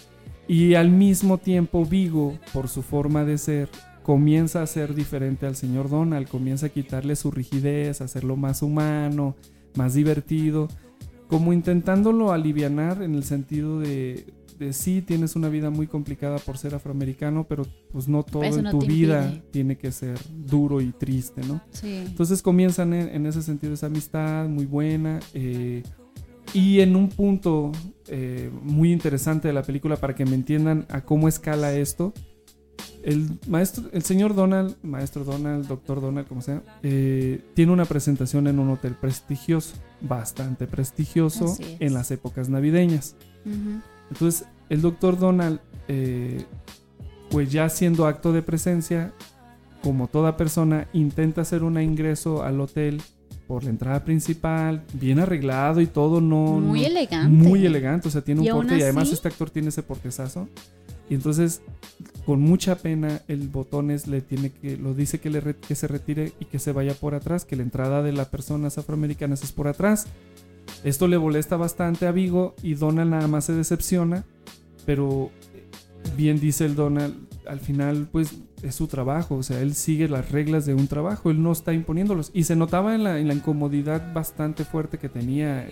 Y 0.49 0.75
al 0.75 0.91
mismo 0.91 1.39
tiempo 1.39 1.85
Vigo, 1.85 2.39
por 2.53 2.69
su 2.69 2.83
forma 2.83 3.25
de 3.25 3.39
ser, 3.39 3.69
comienza 4.03 4.63
a 4.63 4.67
ser 4.67 4.95
diferente 4.95 5.47
al 5.47 5.57
señor 5.57 5.89
Donald, 5.91 6.29
comienza 6.29 6.67
a 6.67 6.69
quitarle 6.69 7.17
su 7.17 7.31
rigidez, 7.33 8.01
a 8.01 8.05
hacerlo 8.05 8.37
más 8.37 8.63
humano, 8.63 9.35
más 9.75 9.95
divertido, 9.95 10.69
como 11.29 11.53
intentándolo 11.53 12.33
alivianar 12.33 13.03
en 13.03 13.15
el 13.15 13.25
sentido 13.25 13.81
de, 13.81 14.27
de 14.59 14.73
sí, 14.73 15.03
tienes 15.03 15.37
una 15.37 15.49
vida 15.49 15.71
muy 15.71 15.87
complicada 15.87 16.39
por 16.39 16.57
ser 16.59 16.75
afroamericano, 16.75 17.47
pero 17.49 17.67
pues 17.93 18.09
no 18.09 18.23
todo 18.23 18.43
Eso 18.45 18.59
en 18.59 18.65
no 18.65 18.71
tu 18.71 18.81
vida 18.81 19.25
impide. 19.27 19.43
tiene 19.51 19.77
que 19.79 19.93
ser 19.93 20.19
duro 20.31 20.81
y 20.81 20.93
triste, 20.93 21.43
¿no? 21.47 21.61
Sí. 21.71 22.05
Entonces 22.07 22.43
comienzan 22.43 22.93
en, 22.95 23.09
en 23.09 23.27
ese 23.27 23.43
sentido 23.43 23.75
esa 23.75 23.87
amistad 23.87 24.49
muy 24.49 24.67
buena. 24.67 25.21
eh, 25.35 25.83
y 26.55 26.81
en 26.81 26.95
un 26.95 27.09
punto 27.09 27.73
eh, 28.07 28.51
muy 28.63 28.93
interesante 28.93 29.49
de 29.49 29.53
la 29.55 29.63
película 29.65 29.97
para 29.97 30.15
que 30.15 30.25
me 30.25 30.37
entiendan 30.37 30.87
a 30.89 31.03
cómo 31.03 31.27
escala 31.29 31.75
esto. 31.75 32.15
El 33.03 33.29
maestro, 33.49 33.85
el 33.93 34.03
señor 34.03 34.35
Donald, 34.35 34.77
maestro 34.83 35.25
Donald, 35.25 35.67
doctor 35.67 36.01
Donald, 36.01 36.27
como 36.29 36.41
sea, 36.43 36.63
eh, 36.83 37.41
tiene 37.55 37.73
una 37.73 37.85
presentación 37.85 38.47
en 38.47 38.59
un 38.61 38.71
hotel 38.71 38.95
prestigioso, 38.95 39.75
bastante 40.01 40.67
prestigioso 40.67 41.57
en 41.61 41.95
las 41.95 42.11
épocas 42.11 42.49
navideñas. 42.49 43.15
Entonces, 44.11 44.47
el 44.69 44.83
doctor 44.83 45.19
Donald, 45.19 45.61
eh, 45.89 46.45
pues 47.31 47.51
ya 47.51 47.65
haciendo 47.65 48.07
acto 48.07 48.33
de 48.33 48.43
presencia, 48.43 49.13
como 49.83 50.09
toda 50.09 50.37
persona, 50.37 50.89
intenta 50.93 51.43
hacer 51.43 51.63
un 51.63 51.81
ingreso 51.81 52.43
al 52.43 52.61
hotel 52.61 53.01
por 53.47 53.63
la 53.63 53.71
entrada 53.71 54.05
principal, 54.05 54.83
bien 54.93 55.21
arreglado 55.21 55.81
y 55.81 55.87
todo, 55.87 56.21
no... 56.21 56.59
Muy 56.59 56.81
no- 56.81 56.87
elegante. 56.87 57.29
Muy 57.29 57.65
elegante, 57.65 58.09
o 58.09 58.11
sea, 58.11 58.23
tiene 58.23 58.41
un 58.41 58.49
porte 58.49 58.77
y 58.77 58.83
además 58.83 59.13
este 59.13 59.29
actor 59.29 59.51
tiene 59.51 59.69
ese 59.69 59.83
portezazo. 59.83 60.49
Y 61.09 61.15
entonces, 61.15 61.63
con 62.25 62.41
mucha 62.41 62.77
pena, 62.77 63.23
el 63.29 63.49
botones 63.49 64.07
le 64.07 64.21
tiene 64.21 64.51
que, 64.51 64.77
lo 64.77 64.95
dice 64.95 65.21
que, 65.21 65.31
le 65.31 65.55
que 65.55 65.75
se 65.75 65.87
retire 65.87 66.33
y 66.41 66.47
que 66.47 66.59
se 66.59 66.73
vaya 66.73 66.95
por 66.95 67.15
atrás, 67.15 67.45
que 67.45 67.57
la 67.57 67.63
entrada 67.63 68.03
de 68.03 68.13
las 68.13 68.29
personas 68.29 68.79
afroamericanas 68.79 69.43
es 69.43 69.53
por 69.53 69.69
atrás. 69.69 70.07
Esto 70.83 71.07
le 71.07 71.19
molesta 71.19 71.57
bastante 71.57 72.07
a 72.07 72.13
Vigo 72.13 72.55
y 72.63 72.75
Donald 72.75 73.11
nada 73.11 73.29
más 73.29 73.45
se 73.45 73.53
decepciona, 73.53 74.25
pero 74.85 75.31
bien 76.17 76.41
dice 76.41 76.65
el 76.65 76.75
Donald, 76.75 77.15
al 77.47 77.61
final 77.61 78.09
pues 78.11 78.35
es 78.63 78.75
su 78.75 78.89
trabajo, 78.89 79.37
o 79.37 79.43
sea, 79.45 79.61
él 79.61 79.75
sigue 79.75 80.09
las 80.09 80.33
reglas 80.33 80.67
de 80.67 80.75
un 80.75 80.89
trabajo, 80.89 81.31
él 81.31 81.41
no 81.41 81.53
está 81.53 81.73
imponiéndolos. 81.73 82.33
Y 82.35 82.45
se 82.45 82.57
notaba 82.57 82.97
en 82.97 83.05
la, 83.05 83.21
en 83.21 83.29
la 83.29 83.35
incomodidad 83.35 84.13
bastante 84.13 84.65
fuerte 84.65 84.99
que 84.99 85.09
tenía 85.09 85.69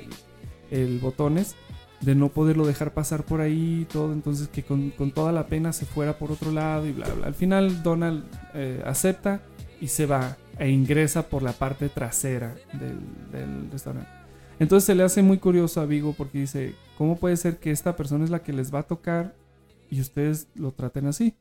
el 0.71 0.99
botones 1.01 1.57
de 2.05 2.15
no 2.15 2.29
poderlo 2.29 2.67
dejar 2.67 2.93
pasar 2.93 3.25
por 3.25 3.41
ahí 3.41 3.81
y 3.83 3.85
todo, 3.87 4.13
entonces 4.13 4.49
que 4.49 4.63
con, 4.63 4.91
con 4.91 5.11
toda 5.11 5.33
la 5.33 5.47
pena 5.47 5.73
se 5.73 5.87
fuera 5.87 6.19
por 6.19 6.31
otro 6.31 6.53
lado 6.53 6.87
y 6.87 6.93
bla, 6.93 7.09
bla. 7.09 7.27
Al 7.27 7.35
final 7.35 7.83
Donald 7.83 8.25
eh, 8.55 8.83
acepta 8.85 9.41
y 9.81 9.89
se 9.89 10.07
va 10.07 10.37
e 10.59 10.71
ingresa 10.71 11.29
por 11.29 11.43
la 11.43 11.53
parte 11.53 11.89
trasera 11.89 12.55
del, 12.73 12.99
del 13.33 13.71
restaurante. 13.71 14.11
Entonces 14.59 14.87
se 14.87 14.95
le 14.95 15.03
hace 15.03 15.23
muy 15.23 15.39
curioso 15.39 15.81
a 15.81 15.87
Vigo 15.87 16.15
porque 16.17 16.39
dice, 16.39 16.75
¿cómo 16.97 17.17
puede 17.17 17.37
ser 17.37 17.59
que 17.59 17.71
esta 17.71 17.97
persona 17.97 18.25
es 18.25 18.31
la 18.31 18.43
que 18.43 18.53
les 18.53 18.73
va 18.73 18.81
a 18.81 18.85
tocar 18.85 19.35
y 19.91 20.01
ustedes 20.01 20.49
lo 20.55 20.73
traten 20.73 21.07
así? 21.07 21.35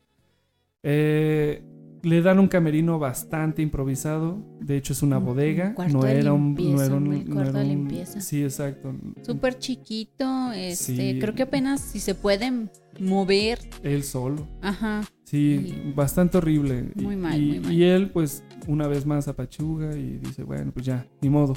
Eh, 0.81 1.61
le 2.03 2.21
dan 2.21 2.37
un 2.37 2.47
camerino 2.47 2.99
bastante 2.99 3.61
improvisado, 3.61 4.37
de 4.59 4.77
hecho 4.77 4.93
es 4.93 5.01
una 5.01 5.17
Un- 5.17 5.23
un 5.23 5.29
bodega, 5.29 5.75
no 5.91 6.05
era 6.05 6.33
un... 6.33 6.53
limpieza, 6.55 6.75
no 6.77 6.83
era 6.85 6.95
un, 6.95 7.25
no 7.29 7.41
era 7.41 7.51
de 7.53 7.63
limpieza. 7.65 8.21
Sí, 8.21 8.43
exacto. 8.43 8.93
Súper 9.23 9.57
chiquito, 9.57 10.51
este, 10.51 11.13
Sí. 11.13 11.19
creo 11.19 11.33
que 11.33 11.43
apenas 11.43 11.79
si 11.81 11.99
se 11.99 12.13
pueden 12.13 12.69
mover. 12.99 13.57
Él 13.83 14.03
solo. 14.03 14.47
Ajá. 14.61 15.01
Sí, 15.23 15.81
bastante 15.95 16.37
horrible. 16.37 16.91
Muy 16.95 17.15
mal, 17.15 17.41
y, 17.41 17.45
muy 17.51 17.59
mal. 17.61 17.73
y 17.73 17.83
él, 17.83 18.11
pues, 18.11 18.43
una 18.67 18.87
vez 18.87 19.05
más 19.05 19.27
apachuga 19.27 19.95
y 19.97 20.17
dice, 20.19 20.43
bueno, 20.43 20.71
pues 20.73 20.85
ya, 20.85 21.07
ni 21.21 21.29
modo. 21.29 21.55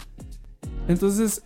Entonces, 0.89 1.43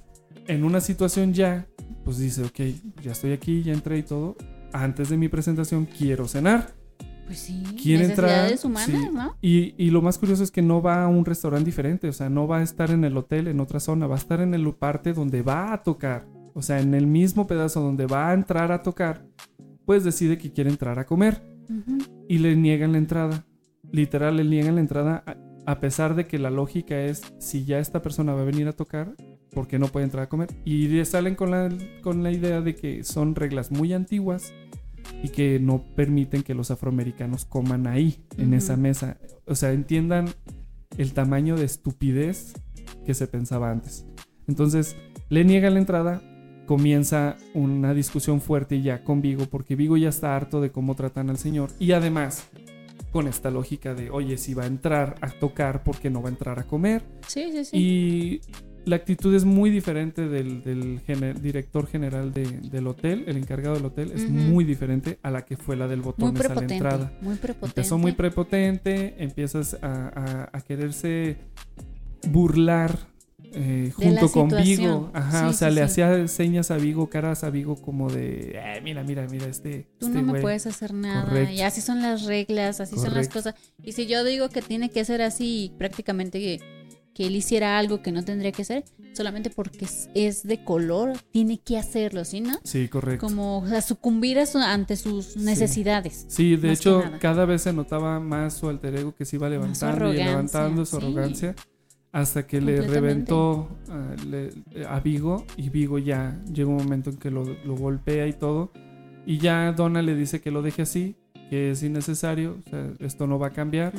en 0.47 0.63
una 0.65 0.81
situación 0.81 1.33
ya, 1.33 1.67
pues 2.05 2.19
dice, 2.19 2.45
ok, 2.45 2.61
ya 3.03 3.13
estoy 3.13 3.33
aquí, 3.33 3.63
ya 3.63 3.73
entré 3.73 3.99
y 3.99 4.03
todo. 4.03 4.37
Antes 4.73 5.09
de 5.09 5.17
mi 5.17 5.29
presentación 5.29 5.87
quiero 5.87 6.29
cenar. 6.29 6.75
Pues 7.31 7.43
sí. 7.43 7.63
Quiere 7.81 8.07
entrar. 8.07 8.51
humanas, 8.65 8.87
sí. 8.87 9.09
¿no? 9.13 9.37
Y, 9.41 9.77
y 9.79 9.91
lo 9.91 10.03
más 10.03 10.19
curioso 10.19 10.43
es 10.43 10.51
que 10.51 10.63
no 10.63 10.83
va 10.83 11.05
a 11.05 11.07
un 11.07 11.25
restaurante 11.25 11.65
diferente, 11.65 12.09
o 12.09 12.13
sea, 12.13 12.29
no 12.29 12.49
va 12.49 12.59
a 12.59 12.63
estar 12.65 12.91
en 12.91 13.05
el 13.05 13.17
hotel, 13.17 13.47
en 13.47 13.61
otra 13.61 13.79
zona, 13.79 14.09
va 14.09 14.17
a 14.17 14.19
estar 14.19 14.41
en 14.41 14.53
el 14.53 14.75
parte 14.75 15.13
donde 15.13 15.43
va 15.43 15.73
a 15.73 15.85
tocar. 15.85 16.27
O 16.55 16.63
sea, 16.63 16.81
en 16.81 16.93
el 16.93 17.07
mismo 17.07 17.47
pedazo 17.47 17.83
donde 17.83 18.07
va 18.07 18.31
a 18.31 18.35
entrar 18.35 18.73
a 18.73 18.83
tocar, 18.83 19.29
pues 19.85 20.03
decide 20.03 20.39
que 20.39 20.51
quiere 20.53 20.71
entrar 20.71 20.99
a 20.99 21.07
comer 21.07 21.41
y 22.27 22.39
le 22.39 22.57
niegan 22.57 22.91
la 22.91 22.99
entrada. 22.99 23.47
Literal, 23.93 24.37
le 24.37 24.43
niegan 24.43 24.75
la 24.75 24.81
entrada 24.81 25.23
a, 25.25 25.37
a 25.71 25.79
pesar 25.79 26.17
de 26.17 26.27
que 26.27 26.41
la 26.41 26.51
lógica 26.51 27.01
es, 27.01 27.23
si 27.39 27.65
ya 27.65 27.79
esta 27.79 28.03
persona 28.03 28.35
va 28.35 28.41
a 28.41 28.45
venir 28.45 28.67
a 28.67 28.73
tocar, 28.73 29.15
¿por 29.53 29.69
qué 29.69 29.79
no 29.79 29.87
puede 29.87 30.07
entrar 30.07 30.25
a 30.25 30.29
comer? 30.29 30.49
Y 30.65 30.89
le 30.89 31.05
salen 31.05 31.37
con 31.37 31.53
la, 31.53 31.69
con 32.03 32.25
la 32.25 32.33
idea 32.33 32.61
de 32.61 32.75
que 32.75 33.05
son 33.05 33.37
reglas 33.37 33.71
muy 33.71 33.93
antiguas 33.93 34.53
y 35.23 35.29
que 35.29 35.59
no 35.61 35.85
permiten 35.95 36.43
que 36.43 36.55
los 36.55 36.71
afroamericanos 36.71 37.45
coman 37.45 37.87
ahí, 37.87 38.25
en 38.39 38.55
esa 38.55 38.77
mesa. 38.77 39.19
O 39.47 39.55
sea, 39.55 39.73
entiendan 39.73 40.29
el 40.97 41.13
tamaño 41.13 41.57
de 41.57 41.65
estupidez 41.65 42.55
que 43.05 43.15
se 43.15 43.27
pensaba 43.27 43.71
antes. 43.71 44.07
Entonces, 44.49 44.97
le 45.29 45.45
niegan 45.45 45.75
la 45.75 45.81
entrada, 45.81 46.23
comienza 46.67 47.37
una 47.55 47.95
discusión 47.95 48.41
fuerte 48.41 48.81
ya 48.83 49.05
con 49.05 49.21
Vigo, 49.23 49.47
porque 49.47 49.77
Vigo 49.77 49.97
ya 49.97 50.09
está 50.09 50.37
harto 50.37 50.61
de 50.61 50.71
cómo 50.71 50.95
tratan 50.95 51.31
al 51.31 51.39
señor. 51.39 51.71
Y 51.79 51.93
además, 51.93 52.49
con 53.13 53.27
esta 53.27 53.51
lógica 53.51 53.95
de, 53.95 54.11
oye, 54.11 54.39
si 54.39 54.55
va 54.55 54.65
a 54.65 54.67
entrar 54.67 55.17
a 55.21 55.31
tocar, 55.31 55.83
¿por 55.83 55.99
qué 55.99 56.11
no 56.11 56.23
va 56.23 56.29
a 56.29 56.33
entrar 56.33 56.59
a 56.59 56.65
comer? 56.65 57.03
Sí, 57.27 57.51
sí, 57.53 57.65
sí. 57.65 57.77
Y 57.77 58.41
la 58.91 58.97
actitud 58.97 59.35
es 59.35 59.45
muy 59.45 59.71
diferente 59.71 60.29
del, 60.29 60.63
director 61.41 61.87
general 61.87 62.33
de- 62.35 62.61
del 62.71 62.87
hotel, 62.87 63.25
el 63.27 63.37
encargado 63.37 63.77
del 63.77 63.85
hotel, 63.85 64.13
es 64.15 64.29
muy 64.29 64.65
diferente 64.65 65.19
a 65.23 65.31
la 65.31 65.45
que 65.45 65.57
fue 65.57 65.77
la 65.77 65.87
del 65.89 66.03
botones 66.03 66.45
a 66.51 66.55
la 66.55 66.61
entrada. 66.63 67.13
Muy 67.23 67.37
prepotente. 67.37 67.81
Empezó 67.81 67.99
muy 67.99 68.13
prepotente, 68.13 69.15
empiezas 69.19 69.75
a, 69.83 70.09
a- 70.09 70.51
a 70.53 70.61
quererse 70.63 71.37
burlar 72.29 72.99
eh, 73.53 73.91
junto 73.97 74.31
con. 74.31 74.49
Vigo. 74.49 75.11
Ajá, 75.13 75.41
Sí, 75.41 75.47
o 75.47 75.53
sea, 75.53 75.69
sí, 75.71 75.75
le 75.75 75.81
sí. 75.81 75.85
hacía 76.03 76.29
señas 76.29 76.71
a 76.71 76.77
Vigo, 76.77 77.09
caras 77.11 77.43
a 77.43 77.51
Vigo 77.51 77.75
como 77.81 78.09
de, 78.11 78.53
"Eh, 78.55 78.81
mira, 78.83 79.03
mira, 79.03 79.27
mira, 79.29 79.47
este... 79.47 79.89
Tú 79.99 80.07
este 80.07 80.19
no 80.19 80.25
me 80.25 80.31
güey". 80.33 80.43
puedes 80.43 80.67
hacer 80.67 80.93
nada. 80.95 81.25
Correcto. 81.25 81.53
Y 81.55 81.63
así 81.63 81.81
son 81.81 82.01
las 82.01 82.25
reglas, 82.27 82.81
así 82.81 82.97
son 82.97 83.13
las 83.15 83.29
cosas. 83.29 83.55
Y 83.83 83.93
si 83.93 84.07
yo 84.07 84.23
digo 84.25 84.49
que 84.51 84.63
tiene 84.63 84.91
que 84.91 85.05
ser 85.05 85.21
así, 85.23 85.73
prácticamente 85.79 86.39
que, 87.15 87.27
él 87.27 87.37
hiciera 87.37 87.79
algo 87.79 88.03
que 88.03 88.13
no 88.13 88.25
tendría 88.25 88.53
que 88.53 88.65
ser, 88.65 88.85
solamente 89.13 89.51
porque 89.51 89.87
es, 90.15 90.43
de 90.43 90.65
color, 90.65 91.13
tiene 91.31 91.59
que 91.59 91.77
hacerlo, 91.79 92.25
¿sí, 92.25 92.41
no? 92.41 92.59
Sí, 92.65 92.89
correcto. 92.89 93.27
Como 93.27 93.59
o 93.59 93.67
sea, 93.67 93.83
sucumbir 93.83 94.39
a 94.39 94.47
su- 94.47 94.59
ante 94.59 94.97
sus 94.97 95.37
necesidades. 95.37 96.27
Sí, 96.29 96.57
de 96.57 96.73
hecho, 96.73 97.03
cada 97.21 97.45
vez 97.45 97.63
se 97.63 97.73
notaba 97.73 98.21
más 98.21 98.55
su 98.55 98.69
alter 98.69 98.97
ego 98.97 99.15
que 99.15 99.25
se 99.25 99.37
iba 99.37 99.49
levantando 99.49 100.13
y 100.13 100.17
levantando 100.17 100.85
su 100.85 100.99
sí. 100.99 101.05
arrogancia 101.05 101.55
hasta 102.13 102.47
que 102.47 102.61
le 102.61 102.81
reventó 102.83 103.69
ah, 103.89 104.17
le- 104.29 104.51
a 104.89 104.99
Vigo 105.01 105.45
y 105.57 105.69
Vigo 105.69 105.99
ya 105.99 106.43
llega 106.53 106.69
un 106.69 106.77
momento 106.77 107.11
en 107.11 107.17
que 107.19 107.31
lo, 107.31 107.45
lo 107.45 107.77
golpea 107.77 108.27
y 108.27 108.33
todo 108.33 108.73
y 109.27 109.39
ya 109.39 109.71
Donna 109.73 110.03
le 110.03 110.17
dice 110.17 110.41
que 110.41 110.51
lo 110.51 110.61
deje 110.63 110.83
así, 110.83 111.15
que 111.51 111.73
es 111.73 111.83
innecesario, 111.83 112.59
o 112.65 112.71
sea, 112.71 112.93
esto 113.01 113.27
no 113.27 113.39
va 113.39 113.49
a 113.49 113.53
cambiar 113.53 113.93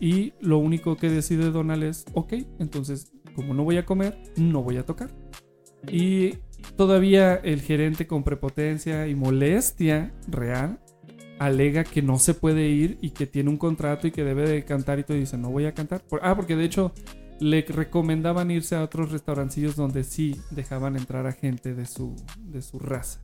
y 0.00 0.34
lo 0.40 0.58
único 0.58 0.96
que 0.96 1.08
decide 1.10 1.50
Donald 1.50 1.82
es, 1.82 2.04
ok, 2.12 2.34
entonces 2.60 3.10
como 3.34 3.54
no 3.54 3.64
voy 3.64 3.78
a 3.78 3.84
comer, 3.86 4.16
no 4.36 4.62
voy 4.62 4.76
a 4.76 4.84
tocar. 4.84 5.10
Y 5.90 6.34
todavía 6.76 7.34
el 7.36 7.62
gerente 7.62 8.06
con 8.06 8.22
prepotencia 8.22 9.08
y 9.08 9.14
molestia 9.14 10.12
real 10.28 10.78
alega 11.38 11.84
que 11.84 12.02
no 12.02 12.18
se 12.18 12.34
puede 12.34 12.68
ir 12.68 12.98
y 13.00 13.10
que 13.10 13.26
tiene 13.26 13.48
un 13.48 13.56
contrato 13.56 14.06
y 14.06 14.10
que 14.10 14.22
debe 14.24 14.46
de 14.46 14.64
cantar 14.66 14.98
y 14.98 15.04
todo 15.04 15.16
y 15.16 15.20
dice, 15.20 15.38
no 15.38 15.50
voy 15.50 15.64
a 15.64 15.72
cantar. 15.72 16.02
Por- 16.02 16.20
ah, 16.22 16.36
porque 16.36 16.54
de 16.54 16.64
hecho 16.64 16.92
le 17.40 17.62
recomendaban 17.62 18.50
irse 18.50 18.76
a 18.76 18.82
otros 18.82 19.10
restaurancillos 19.10 19.74
donde 19.74 20.04
sí 20.04 20.38
dejaban 20.50 20.96
entrar 20.96 21.26
a 21.26 21.32
gente 21.32 21.74
de 21.74 21.86
su, 21.86 22.14
de 22.38 22.60
su 22.60 22.78
raza. 22.78 23.20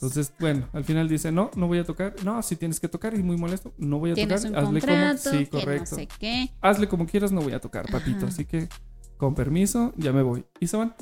Entonces, 0.00 0.32
bueno, 0.38 0.68
al 0.72 0.84
final 0.84 1.08
dice, 1.08 1.32
no, 1.32 1.50
no 1.56 1.66
voy 1.66 1.78
a 1.78 1.84
tocar. 1.84 2.14
No, 2.24 2.40
si 2.42 2.54
tienes 2.54 2.78
que 2.78 2.86
tocar 2.88 3.14
y 3.14 3.22
muy 3.22 3.36
molesto, 3.36 3.72
no 3.78 3.98
voy 3.98 4.12
a 4.12 4.14
Tienes 4.14 4.42
tocar. 4.44 4.62
un 4.62 4.66
Hazle 4.68 4.80
contrato, 4.80 5.22
como... 5.24 5.38
Sí, 5.38 5.46
que 5.46 5.56
no 5.56 5.60
correcto. 5.64 5.94
sé 5.96 6.08
qué. 6.20 6.50
Hazle 6.60 6.88
como 6.88 7.06
quieras, 7.06 7.32
no 7.32 7.40
voy 7.40 7.52
a 7.52 7.60
tocar, 7.60 7.90
papito. 7.90 8.18
Ajá. 8.18 8.26
Así 8.28 8.44
que, 8.44 8.68
con 9.16 9.34
permiso, 9.34 9.92
ya 9.96 10.12
me 10.12 10.22
voy. 10.22 10.44
Y 10.60 10.68
se 10.68 10.76
van. 10.76 10.94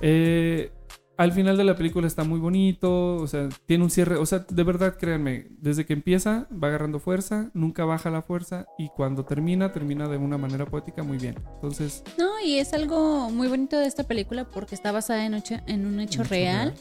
Eh, 0.00 0.72
al 1.16 1.32
final 1.32 1.56
de 1.56 1.64
la 1.64 1.76
película 1.76 2.06
está 2.06 2.24
muy 2.24 2.38
bonito, 2.38 3.14
o 3.16 3.26
sea, 3.26 3.48
tiene 3.64 3.84
un 3.84 3.90
cierre, 3.90 4.16
o 4.16 4.26
sea, 4.26 4.40
de 4.50 4.62
verdad, 4.64 4.96
créanme, 4.98 5.46
desde 5.60 5.86
que 5.86 5.94
empieza 5.94 6.46
va 6.52 6.68
agarrando 6.68 6.98
fuerza, 6.98 7.50
nunca 7.54 7.86
baja 7.86 8.10
la 8.10 8.20
fuerza 8.20 8.66
y 8.76 8.90
cuando 8.90 9.24
termina, 9.24 9.72
termina 9.72 10.08
de 10.08 10.18
una 10.18 10.36
manera 10.36 10.66
poética 10.66 11.02
muy 11.02 11.16
bien. 11.16 11.36
Entonces, 11.54 12.02
No, 12.18 12.38
y 12.44 12.58
es 12.58 12.74
algo 12.74 13.30
muy 13.30 13.48
bonito 13.48 13.78
de 13.78 13.86
esta 13.86 14.02
película 14.04 14.46
porque 14.50 14.74
está 14.74 14.92
basada 14.92 15.24
en, 15.24 15.32
hecho- 15.34 15.60
en 15.66 15.86
un 15.86 16.00
hecho 16.00 16.18
mucho 16.18 16.28
real. 16.30 16.74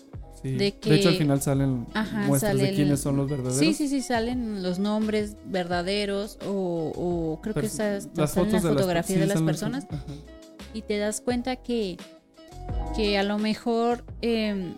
Sí. 0.50 0.52
de 0.54 0.58
De, 0.58 0.72
que- 0.78 0.96
hecho, 0.96 1.10
al 1.10 1.16
final 1.16 1.42
salen 1.42 1.88
Ajá, 1.94 2.28
muestras 2.28 2.52
sale 2.54 2.64
de 2.64 2.70
el- 2.70 2.76
quiénes 2.76 3.00
son 3.00 3.18
los 3.18 3.30
verdaderos. 3.30 3.58
Sí, 3.58 3.74
sí, 3.74 3.88
sí, 3.88 4.02
salen 4.02 4.62
los 4.64 4.80
nombres 4.80 5.36
verdaderos 5.46 6.38
o, 6.48 6.92
o 6.96 7.42
creo 7.42 7.54
que 7.56 7.66
esas 7.66 8.10
las 8.16 8.32
salen 8.32 8.52
fotos 8.52 8.64
la 8.64 8.70
de 8.70 8.74
las- 8.76 8.82
fotografía 8.82 9.16
sí, 9.16 9.20
de 9.22 9.28
las 9.28 9.42
personas 9.42 9.88
Ajá. 9.90 10.04
y 10.74 10.82
te 10.82 10.98
das 10.98 11.22
cuenta 11.22 11.56
que, 11.58 11.98
que 12.96 13.18
a 13.18 13.24
lo 13.24 13.38
mejor 13.38 14.04
eh, 14.22 14.74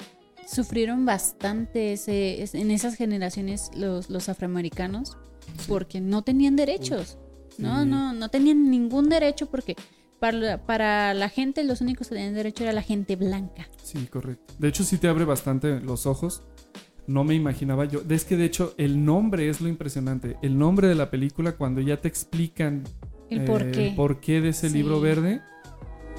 sufrieron 0.48 1.06
bastante 1.06 1.94
ese, 1.94 2.42
es- 2.42 2.56
en 2.56 2.72
esas 2.72 2.96
generaciones 2.96 3.70
los, 3.76 4.10
los 4.10 4.30
afroamericanos 4.30 5.18
porque 5.68 6.02
no 6.02 6.24
tenían 6.24 6.56
derechos. 6.56 7.18
No, 7.58 7.86
no, 7.86 8.14
no 8.14 8.30
tenían 8.30 8.70
ningún 8.70 9.10
derecho 9.10 9.48
porque 9.48 9.76
para, 10.20 10.38
la- 10.38 10.66
para 10.66 11.14
la 11.14 11.30
gente 11.30 11.64
los 11.64 11.82
únicos 11.82 12.08
que 12.10 12.16
tenían 12.16 12.34
derecho 12.34 12.64
era 12.64 12.74
la 12.74 12.82
gente 12.82 13.16
blanca. 13.16 13.68
Sí, 13.84 14.06
correcto. 14.08 14.54
De 14.60 14.68
hecho, 14.68 14.84
sí 14.84 14.98
te 14.98 15.08
abre 15.08 15.26
bastante 15.26 15.80
los 15.80 16.06
ojos. 16.06 16.44
No 17.08 17.24
me 17.24 17.36
imaginaba 17.36 17.86
yo. 17.86 18.02
Es 18.10 18.26
que 18.26 18.36
de 18.36 18.46
hecho, 18.46 18.74
el 18.78 19.06
nombre 19.06 19.48
es 19.50 19.62
lo 19.62 19.70
impresionante. 19.70 20.38
El 20.42 20.58
nombre 20.58 20.88
de 20.88 20.96
la 20.96 21.10
película, 21.10 21.54
cuando 21.54 21.80
ya 21.82 22.02
te 22.02 22.08
explican 22.10 22.84
El 23.30 23.42
eh, 23.42 23.46
por 23.46 23.72
qué. 23.72 23.88
el 23.90 23.96
porqué 23.96 24.42
de 24.42 24.50
ese 24.50 24.70
Sí. 24.70 24.76
libro 24.78 25.00
verde. 25.00 25.42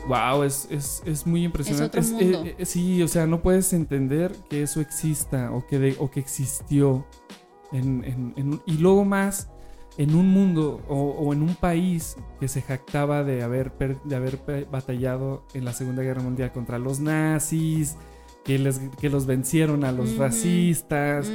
Wow, 0.09 0.45
es, 0.45 0.67
es, 0.71 1.03
es 1.05 1.27
muy 1.27 1.45
impresionante. 1.45 1.99
otro 1.99 2.11
mundo. 2.13 2.43
eh, 2.47 2.55
eh, 2.59 2.65
sí, 2.65 3.03
o 3.03 3.09
sea, 3.09 3.27
no 3.27 3.43
puedes 3.43 3.73
entender 3.75 4.33
que 4.49 4.63
eso 4.63 4.81
exista 4.81 5.53
o 5.53 5.67
que, 5.67 5.79
de- 5.79 5.97
o 5.99 6.11
que 6.11 6.21
existió. 6.21 7.07
En, 7.73 8.03
en- 8.05 8.33
en- 8.39 8.63
y 8.65 8.79
luego 8.79 9.05
más 9.05 9.51
en 9.99 10.15
un 10.15 10.29
mundo 10.29 10.81
o, 10.89 10.95
o 11.11 11.33
en 11.35 11.43
un 11.43 11.55
país 11.57 12.17
que 12.41 12.49
se 12.49 12.63
jactaba 12.63 13.25
de 13.25 13.43
haber, 13.43 13.73
per- 13.73 14.01
de 14.05 14.17
haber 14.17 14.39
batallado 14.71 15.45
en 15.55 15.65
la 15.65 15.73
Segunda 15.73 16.03
Guerra 16.03 16.23
Mundial 16.23 16.53
contra 16.53 16.79
los 16.79 17.01
nazis, 17.01 17.97
que, 18.45 18.59
les, 18.59 18.79
que 19.01 19.11
los 19.11 19.27
vencieron 19.27 19.85
a 19.85 19.93
los 19.93 20.17
racistas. 20.17 21.31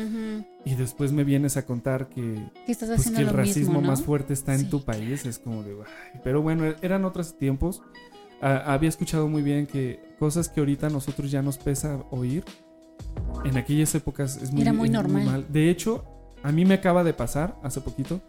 Y 0.65 0.75
después 0.75 1.11
me 1.11 1.25
vienes 1.25 1.57
a 1.57 1.65
contar 1.65 2.07
que, 2.07 2.41
Que 2.65 2.71
estás 2.71 2.89
pues, 2.95 3.11
que 3.11 3.21
el 3.21 3.27
racismo 3.29 3.73
mismo, 3.73 3.81
¿no? 3.81 3.87
más 3.87 4.01
fuerte 4.01 4.31
está 4.33 4.53
en 4.53 4.61
Sí. 4.61 4.65
tu 4.69 4.81
país. 4.83 5.25
Es 5.25 5.37
como 5.39 5.61
de, 5.61 5.73
"Ay". 5.73 6.21
pero 6.23 6.41
bueno, 6.41 6.63
eran 6.81 7.03
otros 7.05 7.37
tiempos. 7.37 7.81
Ah, 8.41 8.63
había 8.73 8.87
escuchado 8.89 9.27
muy 9.27 9.41
bien 9.41 9.67
que 9.67 9.99
cosas 10.19 10.47
que 10.49 10.61
ahorita 10.61 10.87
a 10.87 10.89
nosotros 10.89 11.29
ya 11.31 11.41
nos 11.41 11.57
pesa 11.57 12.03
oír, 12.11 12.43
en 13.45 13.57
aquellas 13.57 13.93
épocas 13.95 14.37
es 14.41 14.51
muy, 14.53 14.61
Era 14.61 14.71
muy 14.73 14.89
normal. 14.89 15.45
De 15.49 15.69
hecho, 15.69 16.05
a 16.43 16.51
mí 16.53 16.63
me 16.65 16.73
acaba 16.75 17.03
de 17.03 17.13
pasar 17.13 17.57
hace 17.61 17.81
poquito, 17.81 18.21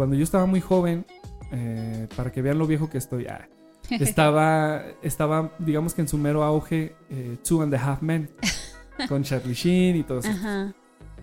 cuando 0.00 0.16
yo 0.16 0.24
estaba 0.24 0.46
muy 0.46 0.62
joven, 0.62 1.04
eh, 1.52 2.08
para 2.16 2.32
que 2.32 2.40
vean 2.40 2.58
lo 2.58 2.66
viejo 2.66 2.88
que 2.88 2.96
estoy, 2.96 3.26
ah, 3.26 3.46
estaba, 3.90 4.82
estaba, 5.02 5.52
digamos 5.58 5.92
que 5.92 6.00
en 6.00 6.08
su 6.08 6.16
mero 6.16 6.42
auge, 6.42 6.94
eh, 7.10 7.36
Two 7.46 7.60
and 7.60 7.74
a 7.74 7.76
Half 7.78 8.00
Men, 8.00 8.30
con 9.10 9.24
Charlie 9.24 9.52
Sheen 9.52 9.96
y 9.96 10.02
todo 10.02 10.20
eso 10.20 10.30
Ajá. 10.30 10.72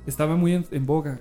estaba 0.05 0.35
muy 0.35 0.53
en, 0.53 0.65
en 0.69 0.85
boga. 0.85 1.19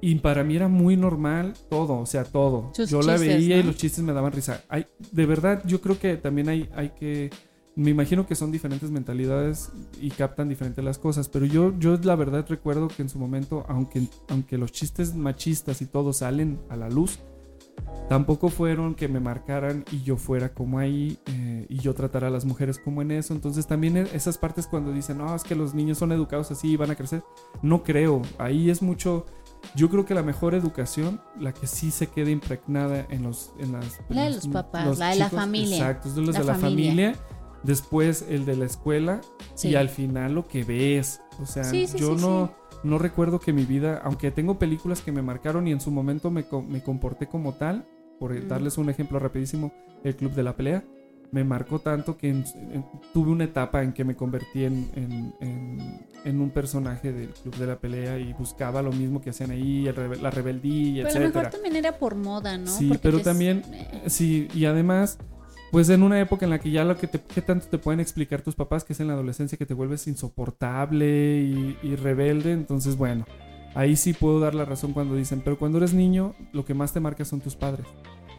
Y 0.00 0.16
para 0.16 0.42
mí 0.42 0.56
era 0.56 0.66
muy 0.66 0.96
normal 0.96 1.54
todo, 1.70 1.96
o 2.00 2.06
sea, 2.06 2.24
todo. 2.24 2.72
Sus 2.74 2.90
yo 2.90 3.00
la 3.02 3.12
chistes, 3.12 3.36
veía 3.36 3.58
y 3.58 3.62
los 3.62 3.76
chistes 3.76 4.02
me 4.02 4.12
daban 4.12 4.32
risa. 4.32 4.64
Hay, 4.68 4.86
de 5.12 5.26
verdad, 5.26 5.62
yo 5.64 5.80
creo 5.80 6.00
que 6.00 6.16
también 6.16 6.48
hay, 6.48 6.68
hay 6.74 6.88
que... 6.90 7.30
Me 7.76 7.90
imagino 7.90 8.26
que 8.26 8.34
son 8.34 8.50
diferentes 8.50 8.90
mentalidades 8.90 9.70
y 10.00 10.10
captan 10.10 10.48
diferentes 10.48 10.82
las 10.82 10.98
cosas, 10.98 11.28
pero 11.28 11.44
yo, 11.44 11.78
yo 11.78 11.98
la 12.02 12.16
verdad 12.16 12.46
recuerdo 12.48 12.88
que 12.88 13.02
en 13.02 13.10
su 13.10 13.18
momento, 13.18 13.66
aunque, 13.68 14.08
aunque 14.28 14.56
los 14.56 14.72
chistes 14.72 15.14
machistas 15.14 15.82
y 15.82 15.86
todo 15.86 16.14
salen 16.14 16.58
a 16.70 16.76
la 16.76 16.88
luz, 16.88 17.18
tampoco 18.08 18.48
fueron 18.48 18.94
que 18.94 19.08
me 19.08 19.20
marcaran 19.20 19.84
y 19.92 20.02
yo 20.02 20.16
fuera 20.16 20.54
como 20.54 20.78
ahí 20.78 21.18
eh, 21.26 21.66
y 21.68 21.76
yo 21.80 21.92
tratara 21.92 22.28
a 22.28 22.30
las 22.30 22.46
mujeres 22.46 22.78
como 22.78 23.02
en 23.02 23.10
eso. 23.10 23.34
Entonces 23.34 23.66
también 23.66 23.98
e- 23.98 24.08
esas 24.14 24.38
partes 24.38 24.66
cuando 24.66 24.90
dicen, 24.90 25.18
no, 25.18 25.34
es 25.34 25.42
que 25.42 25.54
los 25.54 25.74
niños 25.74 25.98
son 25.98 26.12
educados 26.12 26.50
así 26.50 26.68
y 26.68 26.76
van 26.76 26.90
a 26.90 26.94
crecer, 26.94 27.22
no 27.60 27.82
creo. 27.82 28.22
Ahí 28.38 28.70
es 28.70 28.80
mucho... 28.80 29.26
Yo 29.74 29.90
creo 29.90 30.04
que 30.04 30.14
la 30.14 30.22
mejor 30.22 30.54
educación, 30.54 31.20
la 31.40 31.52
que 31.52 31.66
sí 31.66 31.90
se 31.90 32.06
queda 32.06 32.30
impregnada 32.30 33.04
en 33.10 33.24
los... 33.24 33.52
En 33.58 33.72
las, 33.72 33.98
La 34.08 34.22
de 34.22 34.28
en 34.28 34.34
los 34.36 34.48
papás, 34.48 34.98
la 34.98 35.10
de 35.10 35.16
la 35.16 35.28
familia. 35.28 35.76
Exacto, 35.76 36.08
es 36.08 36.14
de 36.14 36.22
los 36.22 36.34
La 36.34 36.40
de 36.40 36.46
la 36.46 36.54
familia. 36.54 37.14
Después 37.66 38.24
el 38.28 38.44
de 38.46 38.56
la 38.56 38.64
escuela 38.66 39.20
Sí. 39.54 39.68
y 39.70 39.74
al 39.74 39.88
final 39.88 40.34
lo 40.34 40.46
que 40.46 40.64
ves. 40.64 41.20
O 41.42 41.46
sea, 41.46 41.64
Sí, 41.64 41.86
sí, 41.86 41.98
yo 41.98 42.14
no, 42.14 42.54
no 42.84 42.98
recuerdo 42.98 43.40
que 43.40 43.52
mi 43.52 43.64
vida, 43.64 44.00
aunque 44.04 44.30
tengo 44.30 44.58
películas 44.58 45.00
que 45.00 45.10
me 45.12 45.22
marcaron 45.22 45.66
y 45.66 45.72
en 45.72 45.80
su 45.80 45.90
momento 45.90 46.30
me, 46.30 46.44
me 46.68 46.82
comporté 46.82 47.26
como 47.26 47.54
tal, 47.54 47.86
por 48.20 48.32
Mm. 48.32 48.48
darles 48.48 48.78
un 48.78 48.88
ejemplo 48.88 49.18
rapidísimo, 49.18 49.72
el 50.04 50.14
Club 50.16 50.32
de 50.32 50.42
la 50.42 50.56
Pelea, 50.56 50.84
me 51.32 51.42
marcó 51.42 51.80
tanto 51.80 52.16
que 52.16 52.28
en- 52.30 52.44
en- 52.72 52.84
tuve 53.12 53.30
una 53.32 53.44
etapa 53.44 53.82
en 53.82 53.92
que 53.92 54.04
me 54.04 54.14
convertí 54.14 54.64
en, 54.64 54.88
en- 54.94 56.40
un 56.40 56.50
personaje 56.50 57.12
del 57.12 57.28
Club 57.30 57.56
de 57.56 57.66
la 57.66 57.76
Pelea 57.78 58.18
y 58.18 58.32
buscaba 58.32 58.80
lo 58.82 58.90
mismo 58.92 59.20
que 59.20 59.30
hacían 59.30 59.50
ahí, 59.50 59.86
el 59.88 60.22
la 60.22 60.30
rebeldía, 60.30 61.04
Pero 61.04 61.16
a 61.16 61.20
lo 61.20 61.34
mejor 61.34 61.50
también 61.50 61.76
era 61.76 61.98
por 61.98 62.14
moda, 62.14 62.56
¿no? 62.58 62.66
Sí, 62.68 62.88
Porque 62.88 63.00
pero 63.02 63.20
también, 63.20 63.62
eh, 63.72 64.04
sí, 64.06 64.48
y 64.54 64.64
además, 64.66 65.18
pues 65.76 65.90
en 65.90 66.02
una 66.02 66.18
época 66.18 66.46
en 66.46 66.50
la 66.50 66.58
que 66.58 66.70
ya 66.70 66.84
lo 66.84 66.96
que, 66.96 67.06
te, 67.06 67.20
que 67.20 67.42
tanto 67.42 67.66
te 67.66 67.76
pueden 67.76 68.00
explicar 68.00 68.40
tus 68.40 68.54
papás, 68.54 68.82
que 68.82 68.94
es 68.94 69.00
en 69.00 69.08
la 69.08 69.12
adolescencia, 69.12 69.58
que 69.58 69.66
te 69.66 69.74
vuelves 69.74 70.06
insoportable 70.06 71.06
y, 71.42 71.76
y 71.82 71.96
rebelde, 71.96 72.52
entonces 72.52 72.96
bueno, 72.96 73.26
ahí 73.74 73.94
sí 73.94 74.14
puedo 74.14 74.40
dar 74.40 74.54
la 74.54 74.64
razón 74.64 74.94
cuando 74.94 75.14
dicen, 75.16 75.42
pero 75.44 75.58
cuando 75.58 75.76
eres 75.76 75.92
niño, 75.92 76.34
lo 76.54 76.64
que 76.64 76.72
más 76.72 76.94
te 76.94 77.00
marca 77.00 77.26
son 77.26 77.42
tus 77.42 77.56
padres. 77.56 77.86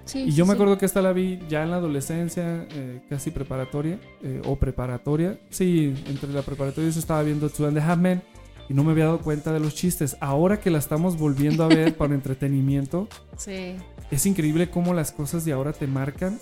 sí, 0.03 0.21
Y 0.23 0.31
sí, 0.31 0.37
yo 0.37 0.47
me 0.47 0.53
sí. 0.53 0.55
acuerdo 0.55 0.79
que 0.79 0.87
esta 0.87 1.03
la 1.03 1.13
vi 1.13 1.37
ya 1.47 1.61
en 1.61 1.69
la 1.69 1.75
adolescencia, 1.75 2.65
eh, 2.71 3.03
casi 3.07 3.29
preparatoria, 3.29 3.99
eh, 4.23 4.41
o 4.43 4.55
preparatoria. 4.55 5.39
Sí, 5.51 5.93
entre 6.07 6.33
la 6.33 6.41
preparatoria 6.41 6.89
yo 6.89 6.99
estaba 6.99 7.21
viendo 7.21 7.49
Two 7.51 7.67
and 7.67 7.77
Half 7.77 7.99
Men 7.99 8.23
y 8.69 8.73
no 8.73 8.83
me 8.83 8.91
había 8.91 9.05
dado 9.05 9.19
cuenta 9.21 9.53
de 9.53 9.59
los 9.59 9.75
chistes. 9.75 10.17
Ahora 10.19 10.59
que 10.59 10.69
la 10.69 10.77
estamos 10.79 11.17
volviendo 11.17 11.63
a 11.63 11.67
ver 11.67 11.95
para 11.95 12.13
entretenimiento, 12.15 13.07
Sí. 13.37 13.75
es 14.11 14.25
increíble 14.25 14.69
cómo 14.69 14.93
las 14.93 15.11
cosas 15.11 15.45
de 15.45 15.53
ahora 15.53 15.73
te 15.73 15.87
marcan 15.87 16.39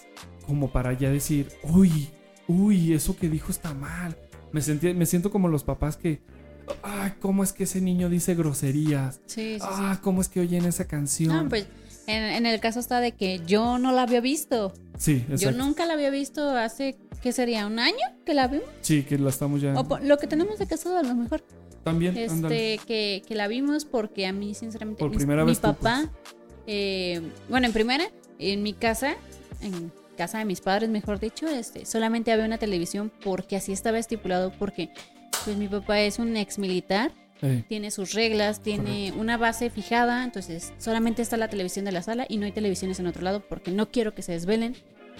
como 0.47 0.71
para 0.71 0.93
ya 0.93 1.09
decir, 1.09 1.49
uy, 1.63 2.09
uy, 2.47 2.93
eso 2.93 3.15
que 3.17 3.29
dijo 3.29 3.51
está 3.51 3.73
mal. 3.73 4.15
Me, 4.51 4.61
sentí, 4.61 4.93
me 4.93 5.05
siento 5.05 5.31
como 5.31 5.47
los 5.47 5.63
papás 5.63 5.97
que, 5.97 6.21
ay, 6.83 7.13
cómo 7.19 7.43
es 7.43 7.51
que 7.51 7.63
ese 7.65 7.81
niño 7.81 8.09
dice 8.09 8.35
groserías. 8.35 9.21
Sí, 9.25 9.55
sí, 9.55 9.59
sí. 9.59 9.65
Ah, 9.67 9.99
cómo 10.01 10.21
es 10.21 10.29
que 10.29 10.39
oyen 10.39 10.65
esa 10.65 10.85
canción. 10.85 11.35
No, 11.35 11.49
pues 11.49 11.67
en, 12.07 12.23
en 12.23 12.45
el 12.45 12.59
caso 12.59 12.79
está 12.79 12.99
de 12.99 13.11
que 13.13 13.41
yo 13.47 13.79
no 13.79 13.91
la 13.91 14.03
había 14.03 14.21
visto. 14.21 14.73
sí, 14.97 15.25
Yo 15.27 15.33
exacto. 15.35 15.57
nunca 15.57 15.85
la 15.87 15.93
había 15.93 16.11
visto 16.11 16.47
hace, 16.51 16.97
¿qué 17.23 17.31
sería? 17.31 17.65
¿Un 17.65 17.79
año 17.79 17.97
que 18.25 18.33
la 18.35 18.47
vimos? 18.47 18.67
Sí, 18.81 19.01
que 19.03 19.17
la 19.17 19.29
estamos 19.31 19.59
ya. 19.61 19.73
O 19.73 19.97
lo 19.99 20.17
que 20.19 20.27
tenemos 20.27 20.59
de 20.59 20.67
casado 20.67 20.97
a 20.99 21.03
lo 21.03 21.15
mejor. 21.15 21.43
También. 21.85 22.17
Este, 22.17 22.79
que, 22.87 23.21
que 23.27 23.35
la 23.35 23.47
vimos 23.47 23.85
porque 23.85 24.25
a 24.25 24.33
mí, 24.33 24.55
sinceramente, 24.55 24.97
Por 24.97 25.11
primera 25.11 25.43
mi 25.45 25.51
vez 25.51 25.59
tú, 25.59 25.67
papá, 25.67 26.09
eh, 26.65 27.21
bueno, 27.47 27.67
en 27.67 27.73
primera, 27.73 28.09
en 28.39 28.63
mi 28.63 28.73
casa, 28.73 29.15
en 29.61 29.91
casa 30.17 30.39
de 30.39 30.45
mis 30.45 30.61
padres, 30.61 30.89
mejor 30.89 31.19
dicho, 31.19 31.47
este, 31.47 31.85
solamente 31.85 32.31
había 32.31 32.43
una 32.43 32.57
televisión 32.57 33.11
porque 33.23 33.55
así 33.55 33.71
estaba 33.71 33.99
estipulado, 33.99 34.51
porque 34.57 34.89
pues 35.43 35.57
mi 35.57 35.67
papá 35.67 36.01
es 36.01 36.17
un 36.17 36.35
ex 36.37 36.57
militar, 36.57 37.11
Ey, 37.43 37.63
tiene 37.69 37.91
sus 37.91 38.13
reglas, 38.13 38.63
tiene 38.63 39.13
una 39.15 39.37
base 39.37 39.69
fijada, 39.69 40.23
entonces 40.23 40.73
solamente 40.79 41.21
está 41.21 41.37
la 41.37 41.49
televisión 41.49 41.85
de 41.85 41.91
la 41.91 42.01
sala 42.01 42.25
y 42.27 42.37
no 42.37 42.47
hay 42.47 42.51
televisiones 42.51 42.99
en 42.99 43.05
otro 43.05 43.21
lado 43.21 43.43
porque 43.47 43.69
no 43.69 43.91
quiero 43.91 44.15
que 44.15 44.23
se 44.23 44.31
desvelen. 44.31 44.75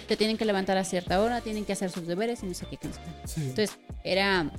Te 0.08 0.16
tienen 0.16 0.36
que 0.36 0.44
levantar 0.44 0.76
a 0.78 0.84
cierta 0.84 1.22
hora, 1.22 1.42
tienen 1.42 1.64
que 1.64 1.72
hacer 1.72 1.90
sus 1.90 2.08
deberes 2.08 2.42
y 2.42 2.46
no 2.46 2.54
sé 2.54 2.66
qué. 2.68 2.76
qué 2.76 2.88
no 2.88 2.94
sé 2.94 3.00
qué. 3.00 3.28
sí. 3.28 3.40
Entonces, 3.42 3.78
era 4.02 4.50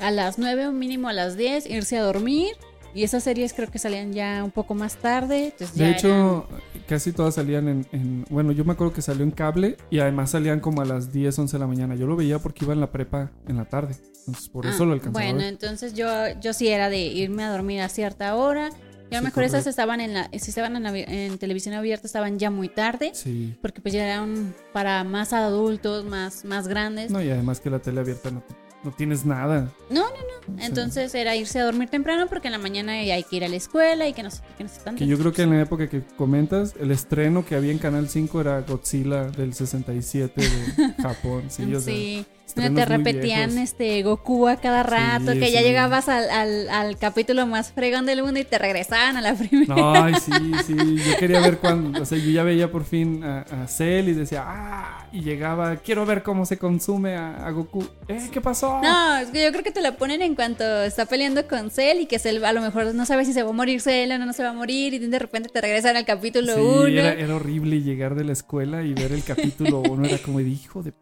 a 0.00 0.10
las 0.10 0.38
9 0.38 0.66
o 0.68 0.72
mínimo 0.72 1.08
a 1.08 1.12
las 1.12 1.36
10 1.36 1.66
irse 1.66 1.96
a 1.98 2.02
dormir. 2.02 2.54
Y 2.94 3.02
esas 3.04 3.24
series 3.24 3.52
creo 3.52 3.70
que 3.70 3.78
salían 3.78 4.14
ya 4.14 4.42
un 4.42 4.50
poco 4.50 4.74
más 4.74 4.96
tarde. 4.96 5.52
De 5.74 5.90
hecho, 5.90 6.48
casi 6.88 7.12
todas 7.12 7.34
salían 7.34 7.68
en, 7.68 7.86
en- 7.92 8.24
Bueno, 8.30 8.52
yo 8.52 8.64
me 8.64 8.72
acuerdo 8.72 8.94
que 8.94 9.02
salió 9.02 9.22
en 9.22 9.32
cable 9.32 9.76
y 9.90 9.98
además 9.98 10.30
salían 10.30 10.60
como 10.60 10.80
a 10.80 10.86
las 10.86 11.12
10, 11.12 11.38
11 11.40 11.56
de 11.56 11.60
la 11.60 11.66
mañana. 11.66 11.94
Yo 11.94 12.06
lo 12.06 12.16
veía 12.16 12.38
porque 12.38 12.64
iba 12.64 12.72
en 12.72 12.80
la 12.80 12.90
prepa 12.90 13.30
en 13.48 13.58
la 13.58 13.66
tarde. 13.66 13.96
Entonces, 14.20 14.48
por 14.48 14.64
eso 14.64 14.84
Ah, 14.84 14.86
lo 14.86 14.92
alcanzaba. 14.94 15.24
Bueno, 15.26 15.42
entonces 15.42 15.92
yo, 15.92 16.08
yo 16.40 16.54
sí 16.54 16.68
era 16.68 16.88
de 16.88 16.98
irme 17.00 17.44
a 17.44 17.50
dormir 17.50 17.82
a 17.82 17.88
cierta 17.90 18.34
hora 18.34 18.70
Y 19.10 19.14
a 19.14 19.18
lo 19.18 19.20
Sí, 19.20 19.24
mejor 19.26 19.44
esas 19.44 19.66
estaban 19.66 20.00
en 20.00 20.14
la, 20.14 20.30
si 20.32 20.48
estaban 20.50 20.74
en, 20.76 20.82
la- 20.82 20.96
en 20.98 21.36
televisión 21.36 21.74
abierta, 21.74 22.06
estaban 22.06 22.38
ya 22.38 22.50
muy 22.50 22.68
tarde. 22.70 23.10
Sí. 23.12 23.54
Porque 23.60 23.82
pues 23.82 23.92
ya 23.92 24.04
eran 24.06 24.54
para 24.72 25.04
más 25.04 25.34
adultos, 25.34 26.06
más, 26.06 26.44
más 26.46 26.66
grandes. 26.66 27.10
No, 27.10 27.20
y 27.22 27.28
además 27.30 27.60
que 27.60 27.68
la 27.68 27.78
tele 27.78 28.00
abierta 28.00 28.30
no, 28.30 28.42
no 28.86 28.92
tienes 28.92 29.26
nada. 29.26 29.70
No, 29.90 30.00
no, 30.02 30.54
no. 30.54 30.62
Entonces 30.62 31.14
era 31.14 31.34
irse 31.36 31.58
a 31.60 31.64
dormir 31.64 31.88
temprano 31.90 32.26
porque 32.28 32.48
en 32.48 32.52
la 32.52 32.58
mañana 32.58 32.92
hay 32.92 33.22
que 33.24 33.36
ir 33.36 33.44
a 33.44 33.48
la 33.48 33.56
escuela 33.56 34.08
y 34.08 34.12
que 34.12 34.22
no 34.22 34.30
sé 34.30 34.40
qué, 34.56 34.64
no 34.64 34.70
sé 34.70 34.80
tanto. 34.82 34.98
Que 35.00 35.06
yo 35.06 35.18
creo 35.18 35.32
que 35.32 35.42
en 35.42 35.50
la 35.50 35.60
época 35.60 35.88
que 35.88 36.02
comentas, 36.16 36.74
el 36.80 36.92
estreno 36.92 37.44
que 37.44 37.56
había 37.56 37.72
en 37.72 37.78
Canal 37.78 38.08
5 38.08 38.40
era 38.40 38.60
Godzilla 38.62 39.24
del 39.24 39.52
67 39.52 40.40
de 40.40 40.94
Japón. 41.02 41.44
Sí, 41.48 41.62
o 41.74 41.80
sea, 41.80 41.92
Sí, 41.92 42.24
donde 42.56 42.80
te 42.80 42.86
repetían 42.86 43.58
este 43.58 44.02
Goku 44.02 44.48
a 44.48 44.56
cada 44.56 44.82
rato, 44.82 45.32
Sí, 45.32 45.38
que 45.40 45.52
ya 45.52 45.58
sí. 45.60 45.64
llegabas 45.66 46.08
al, 46.08 46.28
al, 46.30 46.68
al 46.68 46.98
capítulo 46.98 47.46
más 47.46 47.70
fregón 47.72 48.06
del 48.06 48.22
mundo 48.22 48.40
y 48.40 48.44
te 48.44 48.58
regresaban 48.58 49.16
a 49.16 49.20
la 49.20 49.34
primera. 49.36 50.04
Ay, 50.04 50.14
sí, 50.14 50.32
sí. 50.66 50.74
Yo 50.74 51.16
quería 51.18 51.40
ver 51.40 51.58
cuando. 51.58 52.02
O 52.02 52.04
sea, 52.04 52.18
yo 52.18 52.30
ya 52.30 52.42
veía 52.42 52.70
por 52.72 52.84
fin 52.84 53.22
a, 53.22 53.42
a 53.42 53.66
Cell 53.68 54.08
y 54.08 54.12
decía, 54.14 54.42
¡ah! 54.46 55.06
Y 55.12 55.20
llegaba, 55.20 55.76
quiero 55.76 56.04
ver 56.04 56.22
cómo 56.22 56.44
se 56.46 56.58
consume 56.58 57.14
a, 57.16 57.46
a 57.46 57.50
Goku. 57.50 57.86
¡Eh, 58.08 58.28
qué 58.32 58.40
pasó! 58.40 58.80
No, 58.82 59.16
es 59.18 59.28
que 59.28 59.44
yo 59.44 59.50
creo 59.52 59.62
que 59.62 59.70
te 59.70 59.80
la 59.80 59.96
ponen 59.96 60.20
en 60.22 60.34
cuanto 60.34 60.64
está 60.82 61.06
peleando 61.06 61.46
con 61.46 61.70
Cell 61.70 62.00
y 62.00 62.06
que 62.06 62.18
Cell 62.18 62.44
a 62.44 62.52
lo 62.52 62.60
mejor 62.60 62.94
no 62.94 63.06
sabe 63.06 63.24
si 63.24 63.32
se 63.32 63.42
va 63.42 63.50
a 63.50 63.52
morir 63.52 63.80
Cell 63.80 64.10
o 64.12 64.18
no, 64.18 64.26
no 64.26 64.32
se 64.32 64.42
va 64.42 64.50
a 64.50 64.54
morir 64.54 64.94
y 64.94 64.98
de 64.98 65.18
repente 65.18 65.48
te 65.48 65.60
regresan 65.60 65.96
al 65.96 66.04
capítulo 66.04 66.54
Sí, 66.54 66.60
1. 66.60 66.86
era, 66.88 67.12
era 67.12 67.34
horrible 67.36 67.80
llegar 67.82 68.14
de 68.14 68.24
la 68.24 68.32
escuela 68.32 68.82
y 68.82 68.94
ver 68.94 69.12
el 69.12 69.22
capítulo 69.24 69.80
uno. 69.80 70.04
Era 70.06 70.18
como 70.18 70.40
hijo 70.40 70.82
de. 70.82 70.92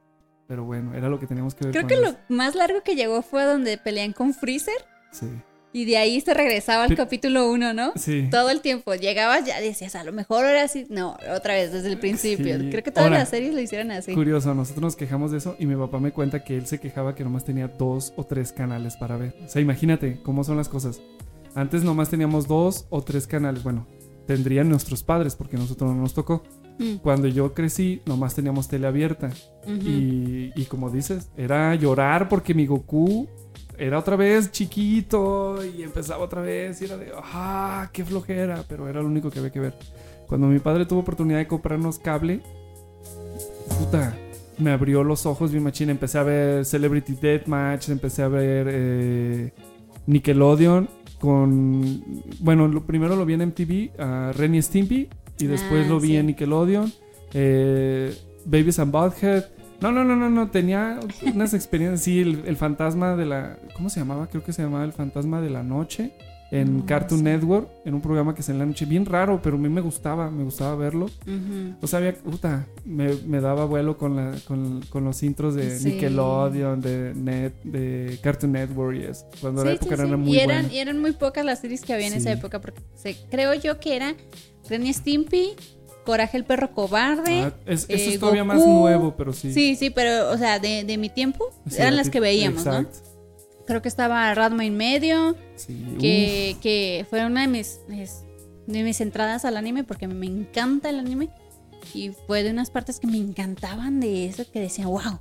Pero 0.46 0.64
bueno, 0.64 0.94
era 0.94 1.08
lo 1.08 1.18
que 1.18 1.26
teníamos 1.26 1.54
que 1.54 1.64
ver. 1.64 1.72
Creo 1.72 1.82
con 1.82 1.88
que 1.88 1.96
lo 1.96 2.16
más 2.28 2.54
largo 2.54 2.82
que 2.82 2.96
llegó 2.96 3.22
fue 3.22 3.44
donde 3.44 3.78
pelean 3.78 4.12
con 4.12 4.34
Freezer 4.34 4.74
Sí. 5.10 5.26
y 5.72 5.86
de 5.86 5.96
ahí 5.96 6.20
se 6.20 6.34
regresaba 6.34 6.84
al 6.84 6.94
capítulo 6.94 7.50
1, 7.50 7.72
¿no? 7.72 7.92
Sí. 7.96 8.28
Todo 8.30 8.50
el 8.50 8.60
tiempo. 8.60 8.94
Llegabas 8.94 9.46
ya 9.46 9.58
decías, 9.60 9.94
a 9.96 10.04
lo 10.04 10.12
mejor 10.12 10.44
ahora 10.44 10.68
sí. 10.68 10.86
No, 10.90 11.16
otra 11.34 11.54
vez 11.54 11.72
desde 11.72 11.88
el 11.88 11.98
principio. 11.98 12.58
Sí. 12.60 12.68
Creo 12.70 12.82
que 12.82 12.90
todas 12.90 13.06
Ahora, 13.06 13.20
las 13.20 13.30
series 13.30 13.54
lo 13.54 13.60
hicieron 13.60 13.90
así. 13.90 14.12
Curioso, 14.12 14.54
nosotros 14.54 14.82
nos 14.82 14.96
quejamos 14.96 15.30
de 15.30 15.38
eso 15.38 15.56
y 15.58 15.66
mi 15.66 15.76
papá 15.76 15.98
me 15.98 16.12
cuenta 16.12 16.44
que 16.44 16.56
él 16.56 16.66
se 16.66 16.78
quejaba 16.78 17.14
que 17.14 17.24
nomás 17.24 17.44
tenía 17.44 17.68
dos 17.68 18.12
o 18.16 18.24
tres 18.24 18.52
canales 18.52 18.96
para 18.96 19.16
ver. 19.16 19.34
O 19.44 19.48
sea, 19.48 19.62
imagínate 19.62 20.20
cómo 20.22 20.44
son 20.44 20.56
las 20.58 20.68
cosas. 20.68 21.00
Antes 21.54 21.84
nomás 21.84 22.10
teníamos 22.10 22.46
dos 22.48 22.86
o 22.90 23.02
tres 23.02 23.26
canales. 23.26 23.62
Bueno, 23.62 23.86
tendrían 24.26 24.68
nuestros 24.68 25.02
padres 25.04 25.36
porque 25.36 25.56
a 25.56 25.60
nosotros 25.60 25.90
no 25.94 26.02
nos 26.02 26.12
tocó. 26.12 26.42
Mm. 26.78 26.96
Cuando 26.96 27.28
yo 27.28 27.54
crecí, 27.54 28.02
nomás 28.06 28.34
teníamos 28.34 28.68
tele 28.68 28.86
abierta. 28.86 29.30
Ujú. 29.64 29.88
y, 29.88 30.52
y 30.54 30.64
como 30.66 30.90
dices, 30.90 31.30
era 31.36 31.74
llorar 31.74 32.28
porque 32.28 32.52
mi 32.52 32.66
Goku 32.66 33.26
era 33.78 33.98
otra 33.98 34.16
vez 34.16 34.52
chiquito 34.52 35.64
y 35.64 35.82
empezaba 35.82 36.22
otra 36.22 36.42
vez 36.42 36.80
y 36.80 36.84
era 36.84 36.96
de, 36.96 37.12
ah, 37.16 37.88
qué 37.92 38.04
flojera, 38.04 38.64
pero 38.68 38.88
era 38.88 39.00
lo 39.00 39.08
único 39.08 39.30
que 39.30 39.38
había 39.38 39.50
que 39.50 39.60
ver. 39.60 39.74
Cuando 40.26 40.46
mi 40.46 40.58
padre 40.58 40.86
tuvo 40.86 41.00
oportunidad 41.00 41.38
de 41.38 41.46
comprarnos 41.46 41.98
cable, 41.98 42.40
puta, 43.78 44.16
me 44.58 44.70
abrió 44.70 45.02
los 45.04 45.26
ojos 45.26 45.52
mi 45.52 45.60
machina. 45.60 45.92
Empecé 45.92 46.18
a 46.18 46.22
ver 46.22 46.64
Celebrity 46.64 47.14
Deathmatch, 47.14 47.88
empecé 47.88 48.22
a 48.22 48.28
ver 48.28 48.66
eh, 48.70 49.52
Nickelodeon 50.06 50.88
con, 51.18 52.02
bueno, 52.40 52.68
lo, 52.68 52.84
primero 52.84 53.16
lo 53.16 53.24
vi 53.24 53.34
en 53.34 53.48
MTV, 53.48 54.00
a 54.00 54.32
Ren 54.32 54.54
y 54.54 54.62
Stimpy, 54.62 55.08
y 55.38 55.46
después 55.46 55.86
Ah, 55.86 55.88
lo 55.88 56.00
vi 56.00 56.08
sí. 56.08 56.16
en 56.16 56.26
Nickelodeon, 56.26 56.92
eh, 57.32 58.14
Babies 58.44 58.78
and 58.78 58.92
Butthead. 58.92 59.44
No, 59.80 59.90
no, 59.92 60.04
no, 60.04 60.16
no, 60.16 60.30
no, 60.30 60.50
tenía 60.50 60.98
unas 61.34 61.52
experiencias, 61.54 62.02
sí, 62.02 62.20
el, 62.20 62.42
el 62.46 62.56
fantasma 62.56 63.16
de 63.16 63.26
la, 63.26 63.58
¿cómo 63.76 63.90
se 63.90 64.00
llamaba? 64.00 64.28
Creo 64.28 64.42
que 64.44 64.52
se 64.52 64.62
llamaba 64.62 64.84
el 64.84 64.92
fantasma 64.92 65.40
de 65.40 65.50
la 65.50 65.62
noche 65.62 66.12
en 66.50 66.78
No, 66.78 66.86
Cartoon 66.86 67.18
sí. 67.18 67.24
Network, 67.24 67.68
en 67.84 67.94
un 67.94 68.00
programa 68.00 68.34
que 68.34 68.42
se 68.42 68.52
en 68.52 68.60
la 68.60 68.66
noche, 68.66 68.86
bien 68.86 69.04
raro, 69.04 69.40
pero 69.42 69.56
a 69.56 69.58
mí 69.58 69.68
me 69.68 69.80
gustaba, 69.80 70.30
me 70.30 70.44
gustaba 70.44 70.76
verlo. 70.76 71.10
O 71.82 71.86
sea, 71.88 71.98
había, 71.98 72.14
puta, 72.14 72.66
me, 72.84 73.12
me 73.26 73.40
daba 73.40 73.64
vuelo 73.64 73.98
con, 73.98 74.14
la, 74.14 74.32
con, 74.46 74.80
con 74.88 75.04
los 75.04 75.22
intros 75.24 75.56
de 75.56 75.76
Sí. 75.78 75.88
Nickelodeon, 75.90 76.80
de, 76.80 77.12
Net, 77.14 77.54
de 77.64 78.18
Cartoon 78.22 78.52
Network 78.52 78.96
y 78.96 79.02
eso. 79.04 79.26
Cuando 79.40 79.64
la 79.64 79.72
Sí, 79.72 79.76
época 79.78 79.94
era 79.94 80.16
muy 80.16 80.32
y, 80.36 80.38
eran, 80.40 80.62
buena. 80.62 80.74
y 80.74 80.78
eran 80.78 81.00
muy 81.00 81.12
pocas 81.12 81.44
las 81.44 81.60
series 81.60 81.80
que 81.82 81.92
había 81.92 82.06
en 82.06 82.14
esa 82.14 82.30
época. 82.30 82.60
Porque 82.60 82.80
se- 82.94 83.16
creo 83.30 83.52
yo 83.54 83.80
que 83.80 83.96
era 83.96 84.14
Ren 84.68 84.86
y 84.86 84.92
Stimpy, 84.92 85.50
Coraje 86.04 86.36
el 86.36 86.44
perro 86.44 86.70
cobarde. 86.72 87.40
Ah, 87.40 87.54
es- 87.66 87.84
eso 87.88 88.10
eh, 88.10 88.14
es 88.14 88.20
todavía 88.20 88.44
más 88.44 88.64
nuevo, 88.66 89.14
pero 89.16 89.32
sí. 89.32 89.52
Sí, 89.54 89.74
sí, 89.76 89.88
pero, 89.90 90.30
o 90.30 90.36
sea, 90.38 90.58
de, 90.58 90.84
de 90.84 90.98
mi 90.98 91.08
tiempo 91.08 91.50
Sí, 91.68 91.76
eran 91.78 91.96
las 91.96 92.10
que 92.10 92.20
veíamos, 92.20 92.66
Exacto. 92.66 92.98
¿no? 93.08 93.14
Creo 93.66 93.80
que 93.80 93.88
estaba 93.88 94.32
Radma 94.34 94.66
en 94.66 94.76
medio, 94.76 95.34
Sí, 95.56 95.96
que, 95.98 96.56
que 96.60 97.06
fue 97.08 97.24
una 97.24 97.40
de 97.42 97.48
mis, 97.48 97.80
de 97.88 98.82
mis 98.82 99.00
entradas 99.00 99.46
al 99.46 99.56
anime, 99.56 99.82
porque 99.84 100.06
me 100.06 100.26
encanta 100.26 100.90
el 100.90 100.98
anime. 100.98 101.30
Y 101.94 102.10
fue 102.26 102.42
de 102.42 102.50
unas 102.50 102.70
partes 102.70 103.00
que 103.00 103.06
me 103.06 103.16
encantaban 103.16 104.00
de 104.00 104.26
eso, 104.26 104.44
que 104.50 104.60
decían, 104.60 104.88
wow, 104.88 105.18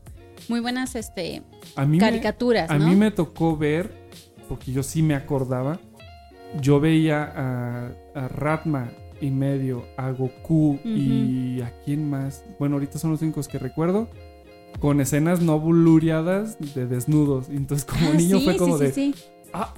muy 0.50 0.60
buenas 0.60 0.96
este, 0.96 1.42
A 1.78 1.86
mí 1.86 1.98
me- 1.98 2.04
caricaturas, 2.04 2.70
A 2.70 2.78
¿no? 2.78 2.88
mí 2.90 2.96
me 2.98 3.12
tocó 3.12 3.56
ver, 3.56 3.90
porque 4.50 4.74
yo 4.74 4.84
sí 4.84 5.02
me 5.02 5.16
acordaba, 5.16 5.80
yo 6.62 6.82
veía 6.82 7.24
a, 7.24 7.92
a 8.16 8.28
Ratma 8.28 8.92
y 9.24 9.32
medio, 9.32 9.86
a 9.98 10.12
Goku 10.12 10.80
y 10.84 11.62
a 11.62 11.72
quién 11.86 12.10
más. 12.10 12.44
Bueno, 12.60 12.76
ahorita 12.76 13.00
son 13.00 13.12
los 13.12 13.22
únicos 13.22 13.48
que 13.48 13.58
recuerdo. 13.60 14.08
Con 14.80 15.00
escenas 15.02 15.42
no 15.42 15.60
blureadas 15.60 16.58
de 16.76 16.88
desnudos. 16.88 17.48
Entonces, 17.50 17.86
como 17.86 18.12
Ah, 18.12 18.14
niño 18.16 18.40
sí, 18.40 18.44
fue 18.46 18.58
como 18.58 18.78
sí, 18.78 18.84
de. 18.86 18.92
sí. 18.92 19.16
Ah, 19.54 19.74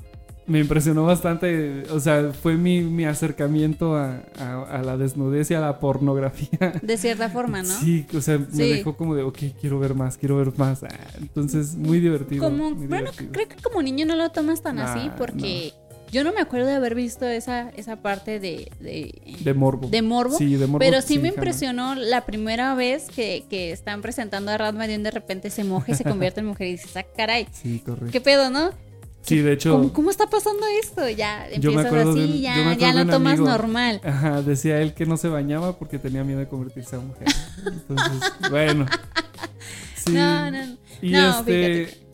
me 0.47 0.60
impresionó 0.60 1.03
bastante. 1.05 1.84
O 1.91 1.99
sea, 1.99 2.31
fue 2.31 2.55
mi, 2.55 2.81
mi 2.81 3.03
acercamiento 3.05 3.95
a, 3.95 4.21
a- 4.39 4.63
a 4.63 4.81
la 4.84 4.95
desnudez 4.97 5.51
y 5.51 5.53
a 5.53 5.60
la 5.60 5.79
pornografía. 5.79 6.79
De 6.81 6.97
cierta 6.97 7.29
forma, 7.29 7.62
¿no? 7.62 7.73
Sí, 7.79 8.05
o 8.15 8.21
sea, 8.21 8.38
me 8.38 8.65
dejó 8.67 8.95
como 8.95 9.15
de, 9.15 9.23
ok, 9.23 9.38
quiero 9.60 9.79
ver 9.79 9.95
más, 9.95 10.17
quiero 10.17 10.38
ver 10.38 10.53
más. 10.58 10.84
Ah, 10.84 10.89
entonces, 11.19 11.75
muy 11.75 11.99
divertido. 11.99 12.43
Como, 12.45 12.71
muy 12.71 12.88
bueno, 12.88 13.12
divertido. 13.12 13.31
creo 13.34 13.47
que 13.49 13.55
como 13.62 13.81
niño 13.81 14.05
no 14.05 14.15
lo 14.15 14.29
tomas 14.31 14.62
tan 14.62 14.77
Nah, 14.77 14.86
así 14.93 15.12
porque 15.17 15.73
yo 16.11 16.23
no 16.23 16.31
me 16.33 16.41
acuerdo 16.41 16.67
de 16.67 16.73
haber 16.75 16.95
visto 16.95 17.25
esa, 17.25 17.69
esa 17.71 17.97
parte 17.97 18.39
de, 18.39 18.71
de, 18.79 19.37
De 19.41 19.53
morbo. 19.53 19.87
de 19.89 20.01
morbo. 20.01 20.37
Sí, 20.37 20.55
de 20.55 20.67
morbo. 20.67 20.79
pero 20.79 21.01
sí, 21.01 21.15
me 21.17 21.29
jamás. 21.29 21.35
impresionó 21.37 21.95
la 21.95 22.25
primera 22.25 22.73
vez 22.75 23.07
que, 23.13 23.45
que 23.49 23.71
están 23.71 24.01
presentando 24.01 24.51
a 24.51 24.57
Radma 24.57 24.87
y 24.87 24.97
de 24.97 25.11
repente 25.11 25.49
se 25.49 25.63
moja 25.63 25.91
y 25.91 25.95
se 25.95 26.03
convierte 26.03 26.39
en 26.39 26.47
mujer 26.47 26.67
y 26.67 26.71
dices, 26.71 26.95
ah, 26.97 27.05
caray, 27.15 27.47
Sí, 27.51 27.79
correcto. 27.85 28.11
¿qué 28.11 28.21
pedo, 28.21 28.49
no? 28.49 28.71
Sí, 29.21 29.39
de 29.39 29.53
hecho, 29.53 29.71
¿Cómo, 29.71 29.91
cómo 29.91 30.11
está 30.11 30.27
pasando 30.27 30.61
esto? 30.83 31.09
Ya 31.09 31.49
empiezas 31.49 31.85
así, 31.91 32.19
de 32.33 32.39
ya, 32.41 32.73
ya 32.77 32.93
lo 32.93 33.07
tomas 33.11 33.39
amigo- 33.39 33.47
normal. 33.47 33.99
Ajá, 34.03 34.43
decía 34.43 34.79
él 34.81 34.93
que 34.93 35.07
no 35.07 35.17
se 35.17 35.29
bañaba 35.29 35.79
porque 35.79 35.97
tenía 35.97 36.23
miedo 36.23 36.39
de 36.39 36.47
convertirse 36.47 36.95
a 36.95 36.99
mujer. 36.99 37.27
Entonces, 37.65 38.31
bueno. 38.51 38.85
Sí. 39.95 40.11
No, 40.13 40.51
no, 40.51 40.65
no. 40.67 40.77
Y 41.01 41.09
No, 41.09 41.39
este. 41.39 42.04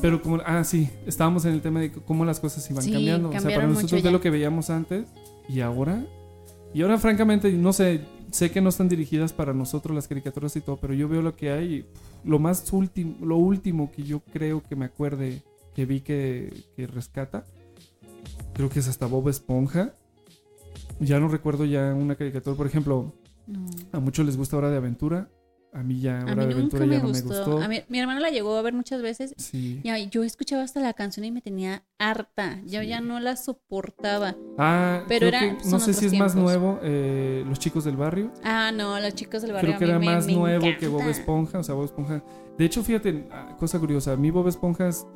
Pero 0.00 0.20
como. 0.22 0.38
Ah, 0.44 0.64
sí. 0.64 0.88
Estábamos 1.06 1.44
en 1.44 1.52
el 1.54 1.62
tema 1.62 1.80
de 1.80 1.92
cómo 1.92 2.24
las 2.24 2.40
cosas 2.40 2.68
iban 2.70 2.82
Sí, 2.82 2.92
cambiando. 2.92 3.28
O 3.28 3.32
sea, 3.32 3.42
para 3.42 3.66
nosotros 3.66 4.02
de 4.02 4.10
lo 4.10 4.20
que 4.20 4.30
veíamos 4.30 4.70
antes 4.70 5.06
y 5.48 5.60
ahora. 5.60 6.04
Y 6.74 6.82
ahora, 6.82 6.98
francamente, 6.98 7.52
no 7.52 7.72
sé. 7.72 8.00
Sé 8.30 8.50
que 8.50 8.62
no 8.62 8.70
están 8.70 8.88
dirigidas 8.88 9.34
para 9.34 9.52
nosotros 9.52 9.94
las 9.94 10.08
caricaturas 10.08 10.56
y 10.56 10.62
todo, 10.62 10.78
pero 10.78 10.94
yo 10.94 11.06
veo 11.06 11.20
lo 11.20 11.36
que 11.36 11.50
hay. 11.50 11.74
y, 11.74 11.82
pff, 11.82 12.00
Lo 12.24 12.38
más 12.38 12.72
último, 12.72 13.14
lo 13.26 13.36
último 13.36 13.92
que 13.92 14.02
yo 14.04 14.20
creo 14.32 14.62
que 14.62 14.74
me 14.74 14.86
acuerde 14.86 15.42
que 15.74 15.84
vi 15.84 16.00
que, 16.00 16.64
que 16.74 16.86
rescata. 16.86 17.44
Creo 18.54 18.70
que 18.70 18.78
es 18.80 18.88
hasta 18.88 19.06
Bob 19.06 19.28
Esponja. 19.28 19.94
Ya 20.98 21.20
no 21.20 21.28
recuerdo 21.28 21.64
ya 21.66 21.92
una 21.94 22.14
caricatura. 22.16 22.56
Por 22.56 22.66
ejemplo, 22.66 23.12
No. 23.46 23.66
a 23.92 24.00
muchos 24.00 24.24
les 24.24 24.36
gusta 24.38 24.56
Hora 24.56 24.70
de 24.70 24.76
Aventura. 24.78 25.28
A 25.74 25.82
mí 25.82 26.00
ya 26.00 26.18
A 26.18 26.24
Hora 26.24 26.34
mí 26.34 26.40
de 26.54 26.60
nunca 26.60 26.76
Aventura 26.76 26.86
me 26.86 26.92
ya 26.92 26.98
no 27.02 27.08
gustó. 27.08 27.28
me 27.28 27.34
gustó. 27.38 27.62
A 27.62 27.68
mí- 27.68 27.82
mi 27.88 27.98
hermano 27.98 28.20
la 28.20 28.28
llegó 28.28 28.56
a 28.58 28.62
ver 28.62 28.74
muchas 28.74 29.00
veces 29.00 29.34
Sí. 29.38 29.80
Ya, 29.82 29.96
yo 29.98 30.22
escuchaba 30.22 30.62
hasta 30.62 30.80
la 30.80 30.92
canción 30.92 31.24
y 31.24 31.30
me 31.30 31.40
tenía 31.40 31.82
harta. 31.98 32.60
Yo 32.66 32.82
ya 32.82 33.00
no 33.00 33.20
la 33.20 33.36
soportaba. 33.36 34.36
Ah, 34.58 35.04
Pero 35.08 35.28
creo 35.28 35.40
era- 35.40 35.58
que- 35.58 35.68
no 35.70 35.80
sé 35.80 35.94
si 35.94 36.06
es 36.06 36.12
más 36.18 36.34
nuevo, 36.34 36.78
eh, 36.82 37.42
Los 37.48 37.58
Chicos 37.58 37.84
del 37.84 37.96
Barrio. 37.96 38.30
Ah, 38.44 38.70
no, 38.74 39.00
los 39.00 39.14
chicos 39.14 39.40
del 39.42 39.52
barrio. 39.52 39.70
Creo 39.70 39.78
que 39.78 39.84
a 39.86 39.88
era 39.88 39.98
me- 39.98 40.06
más 40.06 40.26
me 40.26 40.34
nuevo 40.34 40.64
encanta. 40.66 40.78
que 40.78 40.88
Bob 40.88 41.08
Esponja. 41.08 41.58
O 41.60 41.62
sea, 41.62 41.74
Bob 41.74 41.86
Esponja. 41.86 42.22
De 42.58 42.64
hecho, 42.66 42.82
fíjate, 42.82 43.26
ah, 43.32 43.56
cosa 43.58 43.78
curiosa. 43.78 44.12
A 44.12 44.16
mí 44.16 44.30
Bob 44.30 44.48
Esponja 44.48 44.88
es- 44.88 45.06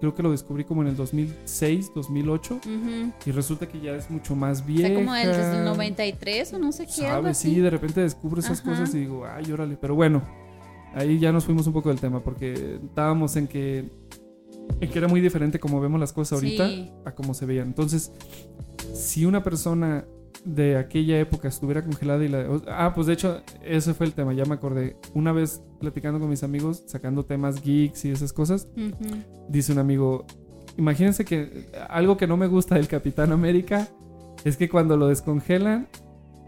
creo 0.00 0.14
que 0.14 0.22
lo 0.22 0.30
descubrí 0.30 0.64
como 0.64 0.82
en 0.82 0.88
el 0.88 0.96
2006, 0.96 1.92
2008. 1.94 2.54
Ujú. 2.56 3.12
Y 3.24 3.30
resulta 3.30 3.66
que 3.68 3.80
ya 3.80 3.92
es 3.94 4.10
mucho 4.10 4.36
más 4.36 4.62
O 4.62 4.64
vieja. 4.64 4.88
sea, 4.88 4.94
como 4.96 5.14
el, 5.14 5.26
desde 5.28 5.58
el 5.58 5.64
93 5.64 6.52
o 6.54 6.58
no 6.58 6.72
sé 6.72 6.86
qué. 6.86 6.92
¿Sabes? 6.92 7.38
Sí, 7.38 7.58
de 7.60 7.70
repente 7.70 8.00
descubro 8.00 8.40
esas 8.40 8.60
Ajá. 8.60 8.70
cosas 8.70 8.94
y 8.94 9.00
digo, 9.00 9.24
ay, 9.26 9.50
órale. 9.52 9.76
Pero 9.80 9.94
bueno, 9.94 10.22
ahí 10.94 11.18
ya 11.18 11.32
nos 11.32 11.44
fuimos 11.44 11.66
un 11.66 11.72
poco 11.72 11.88
del 11.88 12.00
tema 12.00 12.20
porque 12.20 12.78
estábamos 12.84 13.36
en 13.36 13.46
que, 13.48 13.90
en 14.80 14.90
que 14.90 14.98
era 14.98 15.08
muy 15.08 15.20
diferente 15.20 15.58
como 15.58 15.80
vemos 15.80 15.98
las 16.00 16.12
cosas 16.12 16.34
ahorita 16.34 16.68
Sí. 16.68 16.90
a 17.04 17.12
cómo 17.12 17.34
se 17.34 17.46
veían. 17.46 17.68
Entonces, 17.68 18.12
si 18.94 19.24
una 19.24 19.42
persona 19.42 20.04
de 20.44 20.76
aquella 20.76 21.18
época 21.18 21.48
estuviera 21.48 21.82
congelada 21.82 22.24
y 22.24 22.28
la... 22.28 22.46
Ah, 22.68 22.92
pues 22.94 23.06
de 23.06 23.14
hecho, 23.14 23.42
ese 23.64 23.94
fue 23.94 24.06
el 24.06 24.12
tema, 24.12 24.32
ya 24.32 24.44
me 24.44 24.54
acordé. 24.54 24.96
Una 25.14 25.32
vez 25.32 25.62
platicando 25.80 26.20
con 26.20 26.28
mis 26.28 26.42
amigos, 26.42 26.84
sacando 26.86 27.24
temas 27.24 27.62
geeks 27.62 28.04
y 28.04 28.10
esas 28.10 28.32
cosas, 28.32 28.68
dice 29.48 29.72
un 29.72 29.78
amigo, 29.78 30.24
imagínense 30.76 31.24
que 31.24 31.66
algo 31.88 32.16
que 32.16 32.26
no 32.26 32.36
me 32.36 32.46
gusta 32.46 32.76
del 32.76 32.88
Capitán 32.88 33.32
América 33.32 33.88
es 34.44 34.56
que 34.56 34.68
cuando 34.68 34.96
lo 34.96 35.08
descongelan, 35.08 35.88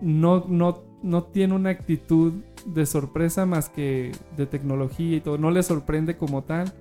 no, 0.00 0.44
no, 0.48 0.84
no 1.02 1.24
tiene 1.24 1.54
una 1.54 1.70
actitud 1.70 2.32
de 2.66 2.86
sorpresa 2.86 3.46
más 3.46 3.68
que 3.68 4.12
de 4.36 4.46
tecnología 4.46 5.16
y 5.16 5.20
todo. 5.20 5.38
No 5.38 5.50
le 5.50 5.62
sorprende 5.62 6.16
como 6.16 6.44
tal 6.44 6.72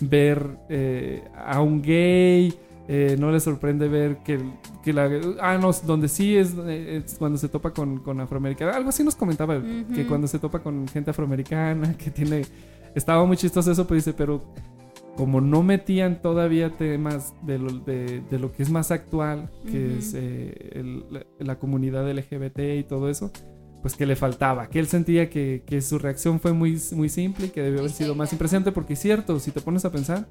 ver 0.00 0.58
eh, 0.68 1.24
a 1.34 1.60
un 1.60 1.82
gay. 1.82 2.54
eh, 2.88 3.16
no 3.18 3.30
le 3.30 3.40
sorprende 3.40 3.88
ver 3.88 4.18
que, 4.18 4.38
que 4.82 4.92
la... 4.92 5.10
Ah, 5.40 5.58
no, 5.58 5.70
donde 5.86 6.08
sí 6.08 6.36
es, 6.36 6.54
eh, 6.66 7.02
es 7.04 7.14
cuando 7.18 7.38
se 7.38 7.48
topa 7.48 7.70
con, 7.72 7.98
con 7.98 8.20
afroamericanos. 8.20 8.74
Algo 8.74 8.88
así 8.90 9.04
nos 9.04 9.14
comentaba, 9.16 9.56
él, 9.56 9.86
que 9.94 10.00
Ujú. 10.02 10.08
cuando 10.08 10.26
se 10.26 10.38
topa 10.38 10.60
con 10.60 10.86
gente 10.88 11.10
afroamericana, 11.10 11.94
que 11.98 12.10
tiene... 12.10 12.42
Estaba 12.94 13.24
muy 13.24 13.36
chistoso 13.36 13.70
eso, 13.70 13.86
pero 13.86 13.96
dice, 13.96 14.12
pero 14.12 14.42
como 15.16 15.40
no 15.40 15.62
metían 15.62 16.22
todavía 16.22 16.70
temas 16.70 17.34
de 17.42 17.58
lo, 17.58 17.72
de, 17.72 18.20
de 18.30 18.38
lo 18.38 18.52
que 18.52 18.62
es 18.62 18.70
más 18.70 18.90
actual, 18.90 19.50
que 19.70 19.86
Ujú. 19.88 19.98
es 19.98 20.14
eh, 20.14 20.70
el- 20.72 21.04
la, 21.10 21.26
la 21.38 21.58
comunidad 21.58 22.10
LGBT 22.10 22.58
y 22.78 22.82
todo 22.84 23.08
eso, 23.10 23.30
pues 23.82 23.94
que 23.96 24.06
le 24.06 24.16
faltaba, 24.16 24.68
que 24.68 24.78
él 24.78 24.86
sentía 24.88 25.30
que, 25.30 25.62
que 25.66 25.80
su 25.82 25.98
reacción 25.98 26.38
fue 26.40 26.52
muy, 26.52 26.78
muy 26.92 27.08
simple 27.08 27.46
y 27.46 27.48
que 27.50 27.62
debió 27.62 27.80
haber 27.80 27.92
sido 27.92 28.14
más 28.14 28.32
impresionante, 28.32 28.72
porque 28.72 28.92
es 28.94 28.98
cierto, 29.00 29.38
si 29.40 29.50
te 29.52 29.60
pones 29.60 29.84
a 29.84 29.92
pensar, 29.92 30.26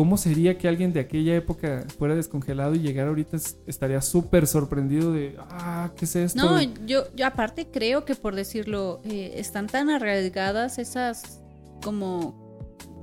¿cómo 0.00 0.16
sería 0.16 0.56
que 0.56 0.66
alguien 0.66 0.94
de 0.94 1.00
aquella 1.00 1.34
época 1.36 1.84
fuera 1.98 2.14
descongelado 2.14 2.74
y 2.74 2.78
llegara 2.78 3.10
ahorita 3.10 3.36
es- 3.36 3.58
estaría 3.66 4.00
súper 4.00 4.46
sorprendido 4.46 5.12
de, 5.12 5.36
ah, 5.50 5.90
¿qué 5.94 6.06
es 6.06 6.16
esto? 6.16 6.42
No, 6.42 6.58
yo, 6.86 7.04
yo 7.14 7.26
aparte 7.26 7.66
creo 7.70 8.06
que 8.06 8.14
por 8.14 8.34
decirlo, 8.34 9.02
eh, 9.04 9.34
están 9.36 9.66
tan 9.66 9.90
arraigadas 9.90 10.78
esas 10.78 11.42
como, 11.84 12.34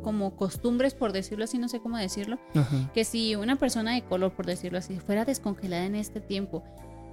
como 0.03 0.35
costumbres, 0.35 0.95
por 0.95 1.11
decirlo 1.13 1.43
así, 1.43 1.59
no 1.59 1.69
sé 1.69 1.79
cómo 1.81 1.97
decirlo, 1.99 2.39
Ajá. 2.55 2.89
que 2.95 3.03
si 3.05 3.35
una 3.35 3.57
persona 3.57 3.93
de 3.93 4.01
color, 4.03 4.31
por 4.31 4.47
decirlo 4.47 4.79
así, 4.79 4.95
fuera 4.97 5.23
descongelada 5.23 5.85
en 5.85 5.93
este 5.93 6.19
tiempo 6.19 6.63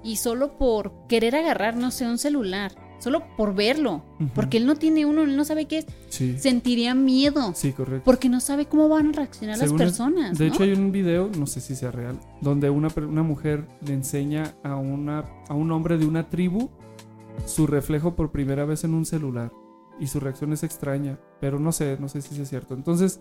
y 0.03 0.17
solo 0.17 0.57
por 0.57 0.95
querer 1.09 1.37
agarrar, 1.37 1.77
no 1.77 1.91
sé, 1.91 2.07
un 2.07 2.17
celular, 2.17 2.73
solo 3.05 3.23
por 3.37 3.55
verlo, 3.55 4.03
porque 4.35 4.57
él 4.57 4.67
no 4.67 4.75
tiene 4.75 5.07
uno, 5.07 5.23
él 5.23 5.37
no 5.37 5.45
sabe 5.45 5.67
qué 5.67 5.79
es, 5.79 5.87
Sí, 6.09 6.37
sentiría 6.39 6.95
miedo. 6.95 7.53
sí, 7.55 7.73
correcto. 7.73 8.03
Porque 8.05 8.29
no 8.29 8.41
sabe 8.41 8.67
cómo 8.67 8.89
van 8.89 9.09
a 9.11 9.13
reaccionar 9.13 9.57
Según 9.59 9.79
las 9.79 9.87
es- 9.87 9.93
personas. 9.93 10.39
de 10.39 10.49
¿no? 10.49 10.53
hecho, 10.55 10.63
hay 10.65 10.73
un 10.73 10.91
video, 10.91 11.31
no 11.39 11.47
sé 11.47 11.61
si 11.61 11.77
sea 11.77 11.91
real, 11.93 12.19
donde 12.41 12.71
una, 12.71 12.89
una 12.97 13.23
mujer 13.23 13.67
le 13.87 13.95
enseña 13.95 14.55
a, 14.65 14.75
una, 14.77 15.25
a 15.49 15.55
un 15.55 15.71
hombre 15.71 15.97
de 15.99 16.07
una 16.07 16.29
tribu 16.29 16.71
su 17.47 17.67
reflejo 17.67 18.15
por 18.17 18.33
primera 18.33 18.65
vez 18.65 18.85
en 18.85 18.95
un 18.95 19.05
celular. 19.05 19.53
Y 20.01 20.09
su 20.09 20.19
reacción 20.19 20.53
es 20.53 20.63
extraña, 20.65 21.19
pero 21.41 21.61
no 21.61 21.71
sé, 21.71 21.97
no 22.01 22.09
sé 22.09 22.21
si 22.23 22.41
es 22.41 22.49
cierto. 22.49 22.75
Entonces, 22.75 23.21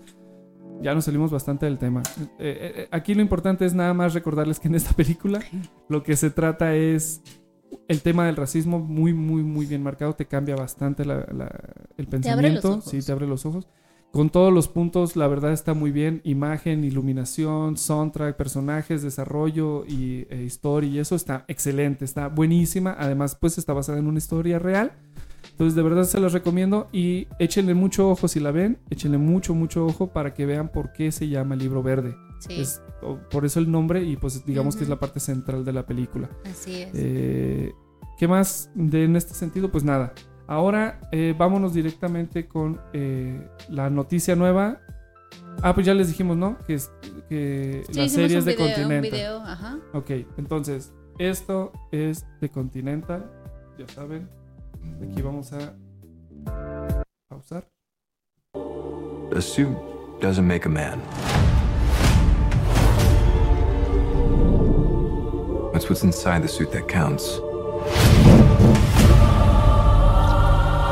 ya 0.81 0.95
nos 0.95 1.05
salimos 1.05 1.29
bastante 1.31 1.65
del 1.67 1.77
tema. 1.77 2.01
Eh, 2.19 2.25
eh, 2.39 2.73
eh, 2.75 2.87
aquí 2.91 3.13
lo 3.13 3.21
importante 3.21 3.63
es 3.65 3.73
nada 3.75 3.93
más 3.93 4.13
recordarles 4.15 4.59
que 4.59 4.67
en 4.69 4.75
esta 4.75 4.91
película 4.95 5.39
lo 5.87 6.01
que 6.03 6.15
se 6.15 6.29
trata 6.31 6.75
es 6.75 7.21
el 7.87 8.01
tema 8.01 8.25
del 8.25 8.35
racismo 8.35 8.79
muy, 8.79 9.13
muy, 9.13 9.43
muy 9.43 9.65
bien 9.65 9.83
marcado. 9.83 10.13
Te 10.13 10.25
cambia 10.25 10.55
bastante 10.55 11.05
la- 11.05 11.27
la- 11.31 11.59
el 11.97 12.05
los 12.05 12.07
pensamiento. 12.07 12.81
Sí, 12.81 13.01
te 13.01 13.11
abre 13.11 13.27
los 13.27 13.45
ojos. 13.45 13.67
Con 14.11 14.29
todos 14.29 14.53
los 14.53 14.67
puntos, 14.67 15.15
la 15.15 15.27
verdad 15.27 15.53
está 15.53 15.73
muy 15.73 15.91
bien. 15.91 16.21
Imagen, 16.23 16.83
iluminación, 16.83 17.77
soundtrack, 17.77 18.35
personajes, 18.37 19.01
desarrollo 19.01 19.85
y 19.87 20.27
eh, 20.29 20.43
historia. 20.45 20.87
Y 20.89 20.99
eso 20.99 21.15
está 21.15 21.45
excelente, 21.47 22.05
está 22.05 22.27
buenísima. 22.27 22.95
Además, 22.99 23.35
pues 23.35 23.57
está 23.57 23.73
basada 23.73 23.97
en 23.97 24.05
una 24.05 24.19
historia 24.19 24.59
real. 24.59 24.91
Entonces, 25.49 25.73
de 25.75 25.81
verdad 25.81 26.03
se 26.03 26.19
las 26.19 26.31
recomiendo. 26.31 26.89
Y 26.93 27.27
échenle 27.39 27.73
mucho 27.73 28.07
ojo 28.11 28.27
si 28.27 28.39
la 28.39 28.51
ven. 28.51 28.77
Échenle 28.91 29.17
mucho, 29.17 29.55
mucho 29.55 29.83
ojo 29.87 30.05
para 30.13 30.35
que 30.35 30.45
vean 30.45 30.69
por 30.71 30.93
qué 30.93 31.11
se 31.11 31.27
llama 31.27 31.55
libro 31.55 31.81
verde. 31.81 32.15
Sí, 32.37 32.61
Es, 32.61 32.82
por 33.29 33.45
eso 33.45 33.59
el 33.59 33.71
nombre 33.71 34.03
y 34.03 34.15
pues 34.17 34.45
digamos 34.45 34.75
que 34.75 34.83
es 34.83 34.89
la 34.89 34.99
parte 34.99 35.19
central 35.19 35.65
de 35.65 35.73
la 35.73 35.85
película. 35.85 36.29
así 36.45 36.81
es. 36.81 36.89
Eh, 36.93 37.71
¿Qué 38.17 38.27
más 38.27 38.69
de, 38.75 39.05
en 39.05 39.15
este 39.15 39.33
sentido? 39.33 39.71
Pues 39.71 39.83
nada. 39.83 40.13
Ahora 40.47 40.99
eh, 41.11 41.33
vámonos 41.37 41.73
directamente 41.73 42.47
con 42.47 42.79
eh, 42.93 43.47
la 43.69 43.89
noticia 43.89 44.35
nueva. 44.35 44.79
Ah, 45.61 45.73
pues 45.73 45.85
ya 45.85 45.93
les 45.93 46.07
dijimos, 46.09 46.37
¿no? 46.37 46.57
Que, 46.67 46.75
es, 46.75 46.91
que 47.29 47.83
Sí, 47.89 47.93
la 47.93 48.09
serie 48.09 48.37
un 48.37 48.39
es 48.39 48.45
de 48.45 48.53
video, 48.53 48.65
un 48.65 48.73
Continental. 48.73 49.11
video, 49.11 49.37
ajá. 49.41 49.79
Ok, 49.93 50.11
entonces, 50.37 50.93
esto 51.17 51.71
es 51.91 52.25
de 52.41 52.49
Continental. 52.49 53.31
Ya 53.77 53.87
saben. 53.87 54.29
Aquí 55.01 55.21
vamos 55.21 55.53
a 55.53 55.73
pausar. 57.29 57.67
A 59.35 59.41
suit 59.41 59.69
doesn't 60.21 60.45
make 60.45 60.65
a 60.65 60.69
man. 60.69 61.01
It's 65.75 65.89
what's 65.89 66.03
inside 66.03 66.43
the 66.43 66.47
suit 66.47 66.71
that 66.71 66.87
counts. 66.87 67.39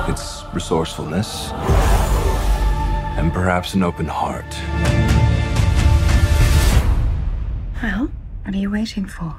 It's 0.10 0.44
resourcefulness 0.54 1.52
and 3.18 3.32
perhaps 3.32 3.76
an 3.76 3.84
open 3.84 4.08
heart. 4.08 4.44
Well, 7.84 8.12
what 8.44 8.56
are 8.56 8.58
you 8.58 8.72
waiting 8.72 9.06
for? 9.06 9.36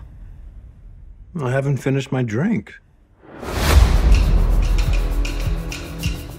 I 1.40 1.50
haven't 1.50 1.78
finished 1.78 2.12
my 2.12 2.22
drink. 2.22 2.74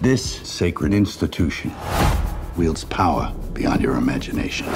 This 0.01 0.23
sacred 0.47 0.93
institution 0.93 1.73
wields 2.55 2.85
power 2.85 3.33
beyond 3.53 3.81
your 3.81 3.95
imagination. 3.95 4.67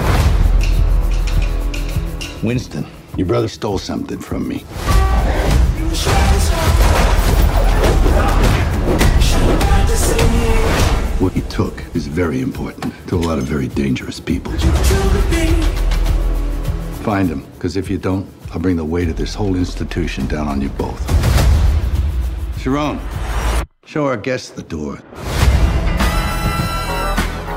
Winston, 2.43 2.85
your 3.17 3.25
brother 3.25 3.47
stole 3.47 3.79
something 3.79 4.19
from 4.19 4.47
me. 4.47 4.59
What 11.19 11.33
he 11.33 11.41
took 11.41 11.83
is 11.95 12.05
very 12.05 12.41
important 12.41 12.93
to 13.07 13.15
a 13.15 13.17
lot 13.17 13.39
of 13.39 13.45
very 13.45 13.67
dangerous 13.69 14.19
people. 14.19 14.51
Find 17.01 17.27
him, 17.27 17.43
because 17.55 17.75
if 17.75 17.89
you 17.89 17.97
don't, 17.97 18.29
I'll 18.51 18.59
bring 18.59 18.75
the 18.75 18.85
weight 18.85 19.09
of 19.09 19.17
this 19.17 19.33
whole 19.33 19.55
institution 19.55 20.27
down 20.27 20.47
on 20.47 20.61
you 20.61 20.69
both. 20.69 21.01
Sharon, 22.59 22.99
show 23.85 24.05
our 24.05 24.17
guests 24.17 24.51
the 24.51 24.61
door. 24.61 24.99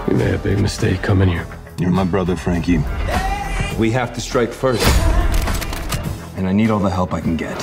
We 0.09 0.15
made 0.15 0.35
a 0.35 0.39
big 0.39 0.59
mistake 0.59 1.03
coming 1.03 1.29
here. 1.29 1.47
You're 1.79 1.91
my 1.91 2.05
brother, 2.05 2.35
Frankie. 2.35 2.79
We 3.79 3.91
have 3.91 4.15
to 4.15 4.21
strike 4.21 4.53
first. 4.53 5.20
And 6.41 6.49
I 6.49 6.53
need 6.53 6.71
all 6.71 6.79
the 6.79 6.89
help 6.89 7.13
I 7.13 7.21
can 7.21 7.37
get. 7.37 7.61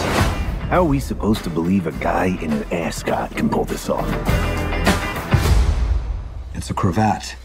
How 0.69 0.81
are 0.81 0.83
we 0.83 0.99
supposed 0.99 1.43
to 1.45 1.49
believe 1.49 1.87
a 1.87 1.91
guy 1.93 2.37
in 2.39 2.53
an 2.53 2.63
ascot 2.71 3.35
can 3.35 3.49
pull 3.49 3.65
this 3.65 3.89
off? 3.89 4.07
It's 6.53 6.69
a 6.69 6.75
cravat. 6.75 7.35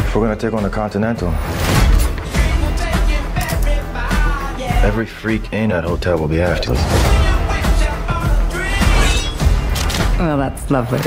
If 0.00 0.12
we're 0.12 0.22
gonna 0.22 0.34
take 0.34 0.54
on 0.54 0.64
the 0.64 0.70
Continental, 0.70 1.28
every 4.84 5.06
freak 5.06 5.52
in 5.52 5.70
that 5.70 5.84
hotel 5.84 6.18
will 6.18 6.26
be 6.26 6.40
after 6.40 6.72
us. 6.72 6.82
Well, 10.18 10.36
that's 10.36 10.68
lovely. 10.68 10.98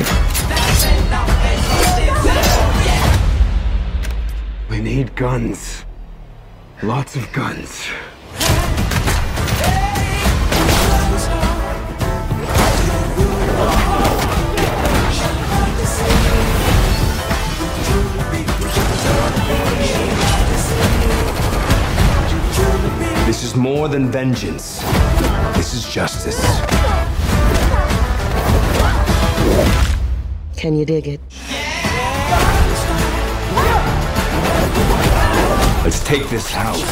We 4.70 4.80
need 4.82 5.14
guns. 5.18 5.84
Lots 6.84 7.16
of 7.16 7.32
guns. 7.32 7.88
This 23.28 23.44
is 23.44 23.56
more 23.56 23.88
than 23.88 24.10
vengeance. 24.10 24.80
This 25.54 25.76
is 25.76 25.88
justice. 25.88 26.42
Can 30.58 30.76
you 30.80 30.86
dig 30.86 31.08
it? 31.08 31.22
Let's 35.84 36.04
take 36.04 36.28
this 36.30 36.50
house 36.52 36.84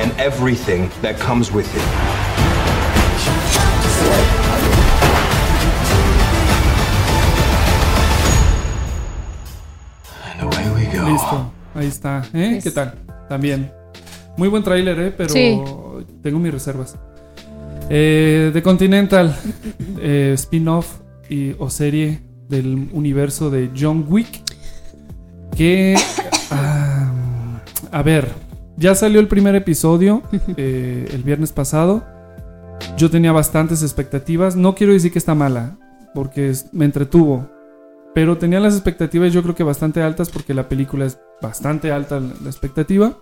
and 0.00 0.12
everything 0.20 0.90
that 1.02 1.18
comes 1.18 1.50
with 1.52 1.66
it. 1.74 2.96
And 10.32 10.42
away 10.42 10.70
we 10.74 10.96
go. 10.96 11.08
Listo, 11.08 11.52
ahí 11.74 11.86
está. 11.86 12.22
¿Eh? 12.32 12.56
Es- 12.58 12.64
¿Qué 12.64 12.70
tal? 12.70 12.94
También. 13.28 13.70
Muy 14.36 14.48
buen 14.48 14.62
tráiler, 14.62 14.98
¿eh? 15.00 15.14
Pero 15.16 15.30
Sí. 15.30 15.58
tengo 16.22 16.38
mis 16.38 16.52
reservas. 16.52 16.96
Eh, 17.88 18.50
The 18.52 18.62
Continental, 18.62 19.34
eh, 20.00 20.32
spin-off 20.36 20.98
y, 21.30 21.54
o 21.58 21.70
serie 21.70 22.20
del 22.48 22.88
universo 22.92 23.50
de 23.50 23.70
John 23.78 24.04
Wick. 24.08 24.42
Que... 25.56 25.96
a 27.92 28.02
ver, 28.02 28.28
Ya 28.78 28.94
salió 28.94 29.20
el 29.20 29.28
primer 29.28 29.54
episodio 29.54 30.22
eh, 30.56 31.08
el 31.12 31.22
viernes 31.22 31.52
pasado. 31.52 32.04
Yo 32.96 33.10
tenía 33.10 33.32
bastantes 33.32 33.82
expectativas. 33.82 34.54
No 34.54 34.74
quiero 34.74 34.92
decir 34.92 35.12
que 35.12 35.18
está 35.18 35.34
mala, 35.34 35.78
porque 36.14 36.52
me 36.72 36.84
entretuvo. 36.84 37.48
Pero 38.14 38.38
tenía 38.38 38.60
las 38.60 38.74
expectativas 38.74 39.32
yo 39.32 39.42
creo 39.42 39.54
que 39.54 39.62
bastante 39.62 40.02
altas 40.02 40.30
porque 40.30 40.54
la 40.54 40.68
película 40.68 41.04
es 41.04 41.18
bastante 41.40 41.92
alta 41.92 42.20
la 42.20 42.50
expectativa. 42.50 43.16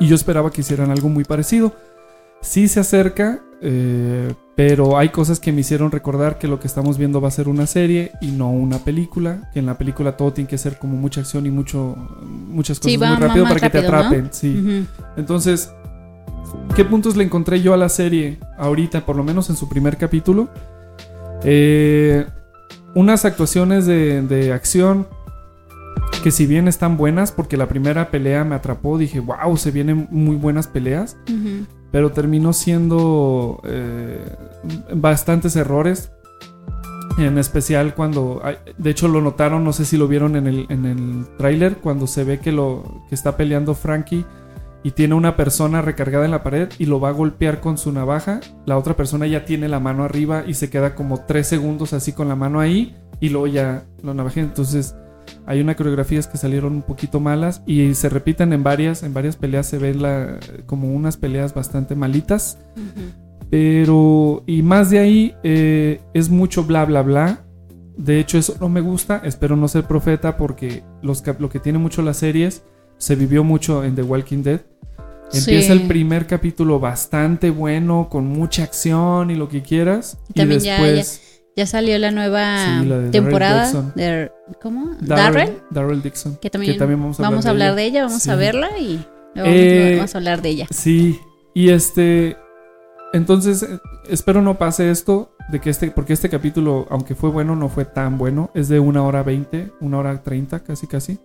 Y 0.00 0.06
yo 0.06 0.14
esperaba 0.14 0.50
que 0.50 0.60
hicieran 0.60 0.90
algo 0.90 1.08
muy 1.08 1.24
parecido. 1.24 1.72
Sí 2.48 2.66
se 2.66 2.80
acerca, 2.80 3.42
eh, 3.60 4.32
pero 4.56 4.96
hay 4.96 5.10
cosas 5.10 5.38
que 5.38 5.52
me 5.52 5.60
hicieron 5.60 5.90
recordar 5.90 6.38
que 6.38 6.48
lo 6.48 6.58
que 6.58 6.66
estamos 6.66 6.96
viendo 6.96 7.20
va 7.20 7.28
a 7.28 7.30
ser 7.30 7.46
una 7.46 7.66
serie 7.66 8.12
y 8.22 8.28
no 8.30 8.50
una 8.50 8.78
película. 8.78 9.50
Que 9.52 9.58
en 9.58 9.66
la 9.66 9.76
película 9.76 10.16
todo 10.16 10.32
tiene 10.32 10.48
que 10.48 10.56
ser 10.56 10.78
como 10.78 10.96
mucha 10.96 11.20
acción 11.20 11.44
y 11.44 11.50
mucho, 11.50 11.94
muchas 12.22 12.78
cosas 12.78 12.92
Sí, 12.92 12.96
muy 12.96 13.16
rápido 13.16 13.44
para 13.44 13.60
que 13.60 13.68
te 13.68 13.78
atrapen. 13.80 14.30
Sí. 14.32 14.86
Entonces, 15.18 15.70
¿qué 16.74 16.86
puntos 16.86 17.16
le 17.16 17.24
encontré 17.24 17.60
yo 17.60 17.74
a 17.74 17.76
la 17.76 17.90
serie 17.90 18.38
ahorita, 18.56 19.04
por 19.04 19.16
lo 19.16 19.24
menos 19.24 19.50
en 19.50 19.56
su 19.56 19.68
primer 19.68 19.98
capítulo? 19.98 20.48
Eh, 21.44 22.24
unas 22.94 23.26
actuaciones 23.26 23.84
de, 23.84 24.22
de 24.22 24.54
acción 24.54 25.06
que 26.22 26.30
si 26.30 26.46
bien 26.46 26.66
están 26.66 26.96
buenas, 26.96 27.30
porque 27.30 27.58
la 27.58 27.68
primera 27.68 28.10
pelea 28.10 28.42
me 28.44 28.54
atrapó, 28.54 28.96
dije, 28.96 29.20
wow, 29.20 29.54
se 29.58 29.70
vienen 29.70 30.08
muy 30.10 30.36
buenas 30.36 30.66
peleas. 30.66 31.18
Pero 31.90 32.12
terminó 32.12 32.52
siendo 32.52 33.60
eh, 33.64 34.24
bastantes 34.94 35.56
errores. 35.56 36.12
En 37.18 37.36
especial 37.36 37.94
cuando, 37.96 38.40
de 38.76 38.90
hecho 38.90 39.08
lo 39.08 39.20
notaron, 39.20 39.64
no 39.64 39.72
sé 39.72 39.84
si 39.84 39.96
lo 39.96 40.06
vieron 40.06 40.36
en 40.36 40.46
el, 40.46 40.66
en 40.68 40.84
el 40.84 41.26
tráiler, 41.36 41.78
cuando 41.78 42.06
se 42.06 42.22
ve 42.22 42.38
que, 42.38 42.52
lo, 42.52 43.02
que 43.08 43.14
está 43.16 43.36
peleando 43.36 43.74
Frankie 43.74 44.24
y 44.84 44.92
tiene 44.92 45.14
una 45.14 45.36
persona 45.36 45.82
recargada 45.82 46.24
en 46.24 46.30
la 46.30 46.44
pared 46.44 46.68
y 46.78 46.86
lo 46.86 47.00
va 47.00 47.08
a 47.08 47.12
golpear 47.12 47.60
con 47.60 47.76
su 47.76 47.90
navaja, 47.90 48.38
la 48.66 48.78
otra 48.78 48.94
persona 48.94 49.26
ya 49.26 49.44
tiene 49.44 49.68
la 49.68 49.80
mano 49.80 50.04
arriba 50.04 50.44
y 50.46 50.54
se 50.54 50.70
queda 50.70 50.94
como 50.94 51.24
tres 51.24 51.48
segundos 51.48 51.92
así 51.92 52.12
con 52.12 52.28
la 52.28 52.36
mano 52.36 52.60
ahí 52.60 52.96
y 53.18 53.30
luego 53.30 53.48
ya 53.48 53.84
lo 54.02 54.14
navaja. 54.14 54.38
Entonces 54.40 54.94
hay 55.46 55.60
unas 55.60 55.76
coreografías 55.76 56.26
que 56.26 56.38
salieron 56.38 56.72
un 56.74 56.82
poquito 56.82 57.20
malas 57.20 57.62
y 57.66 57.94
se 57.94 58.08
repiten 58.08 58.52
en 58.52 58.62
varias, 58.62 59.02
en 59.02 59.14
varias 59.14 59.36
peleas 59.36 59.66
se 59.66 59.78
ven 59.78 60.02
la, 60.02 60.38
como 60.66 60.92
unas 60.92 61.16
peleas 61.16 61.54
bastante 61.54 61.94
malitas. 61.94 62.58
Pero, 63.50 64.42
y 64.46 64.62
más 64.62 64.90
de 64.90 64.98
ahí, 64.98 65.34
eh, 65.42 66.00
es 66.12 66.28
mucho 66.28 66.64
bla, 66.64 66.84
bla, 66.84 67.02
bla. 67.02 67.44
De 67.96 68.20
hecho, 68.20 68.38
eso 68.38 68.54
no 68.60 68.68
me 68.68 68.80
gusta. 68.80 69.22
Espero 69.24 69.56
no 69.56 69.68
ser 69.68 69.84
profeta 69.84 70.36
porque 70.36 70.82
los, 71.02 71.22
lo 71.38 71.48
que 71.48 71.58
tiene 71.58 71.78
mucho 71.78 72.02
las 72.02 72.18
series 72.18 72.62
se 72.98 73.16
vivió 73.16 73.44
mucho 73.44 73.84
en 73.84 73.94
The 73.94 74.02
Walking 74.02 74.42
Dead. 74.42 74.60
Empieza 75.32 75.72
Sí. 75.74 75.80
el 75.80 75.86
primer 75.88 76.26
capítulo 76.26 76.78
bastante 76.80 77.50
bueno, 77.50 78.08
con 78.10 78.26
mucha 78.26 78.62
acción 78.64 79.30
y 79.30 79.34
lo 79.34 79.48
que 79.48 79.62
quieras. 79.62 80.18
Y 80.30 80.34
También 80.34 80.60
después. 80.62 81.20
ya, 81.20 81.22
ya 81.22 81.37
salió 81.66 81.98
la 81.98 82.10
nueva 82.10 82.64
Sí, 82.64 82.70
la 82.70 82.80
de 82.80 82.88
Darrell 82.88 83.10
temporada 83.10 83.72
de 83.94 84.30
¿cómo? 84.62 84.96
Darrell, 85.00 85.58
Darrell 85.70 86.02
Dixon. 86.02 86.36
que 86.36 86.50
también, 86.50 86.78
vamos 86.78 87.46
a 87.46 87.50
hablar, 87.50 87.74
de 87.74 87.84
ella, 87.84 88.04
vamos 88.04 88.22
Sí. 88.22 88.30
a 88.30 88.36
verla 88.36 88.70
y 88.78 89.04
luego 89.34 89.50
Eh, 89.52 89.94
vamos 89.96 90.14
a 90.14 90.18
hablar 90.18 90.42
de 90.42 90.48
ella. 90.50 90.66
Sí, 90.70 91.18
y 91.54 91.70
este. 91.70 92.36
Entonces, 93.12 93.66
espero 94.08 94.42
no 94.42 94.58
pase 94.58 94.90
esto. 94.90 95.30
De 95.50 95.60
que 95.60 95.70
este, 95.70 95.90
porque 95.90 96.12
este 96.12 96.28
capítulo, 96.28 96.86
aunque 96.90 97.14
fue 97.14 97.30
bueno, 97.30 97.56
no 97.56 97.70
fue 97.70 97.86
tan 97.86 98.18
bueno. 98.18 98.50
Es 98.52 98.68
de 98.68 98.80
una 98.80 99.02
hora 99.02 99.22
veinte, 99.22 99.72
una 99.80 99.96
hora 99.98 100.22
treinta, 100.22 100.60
casi 100.60 100.86
casi. 100.86 101.18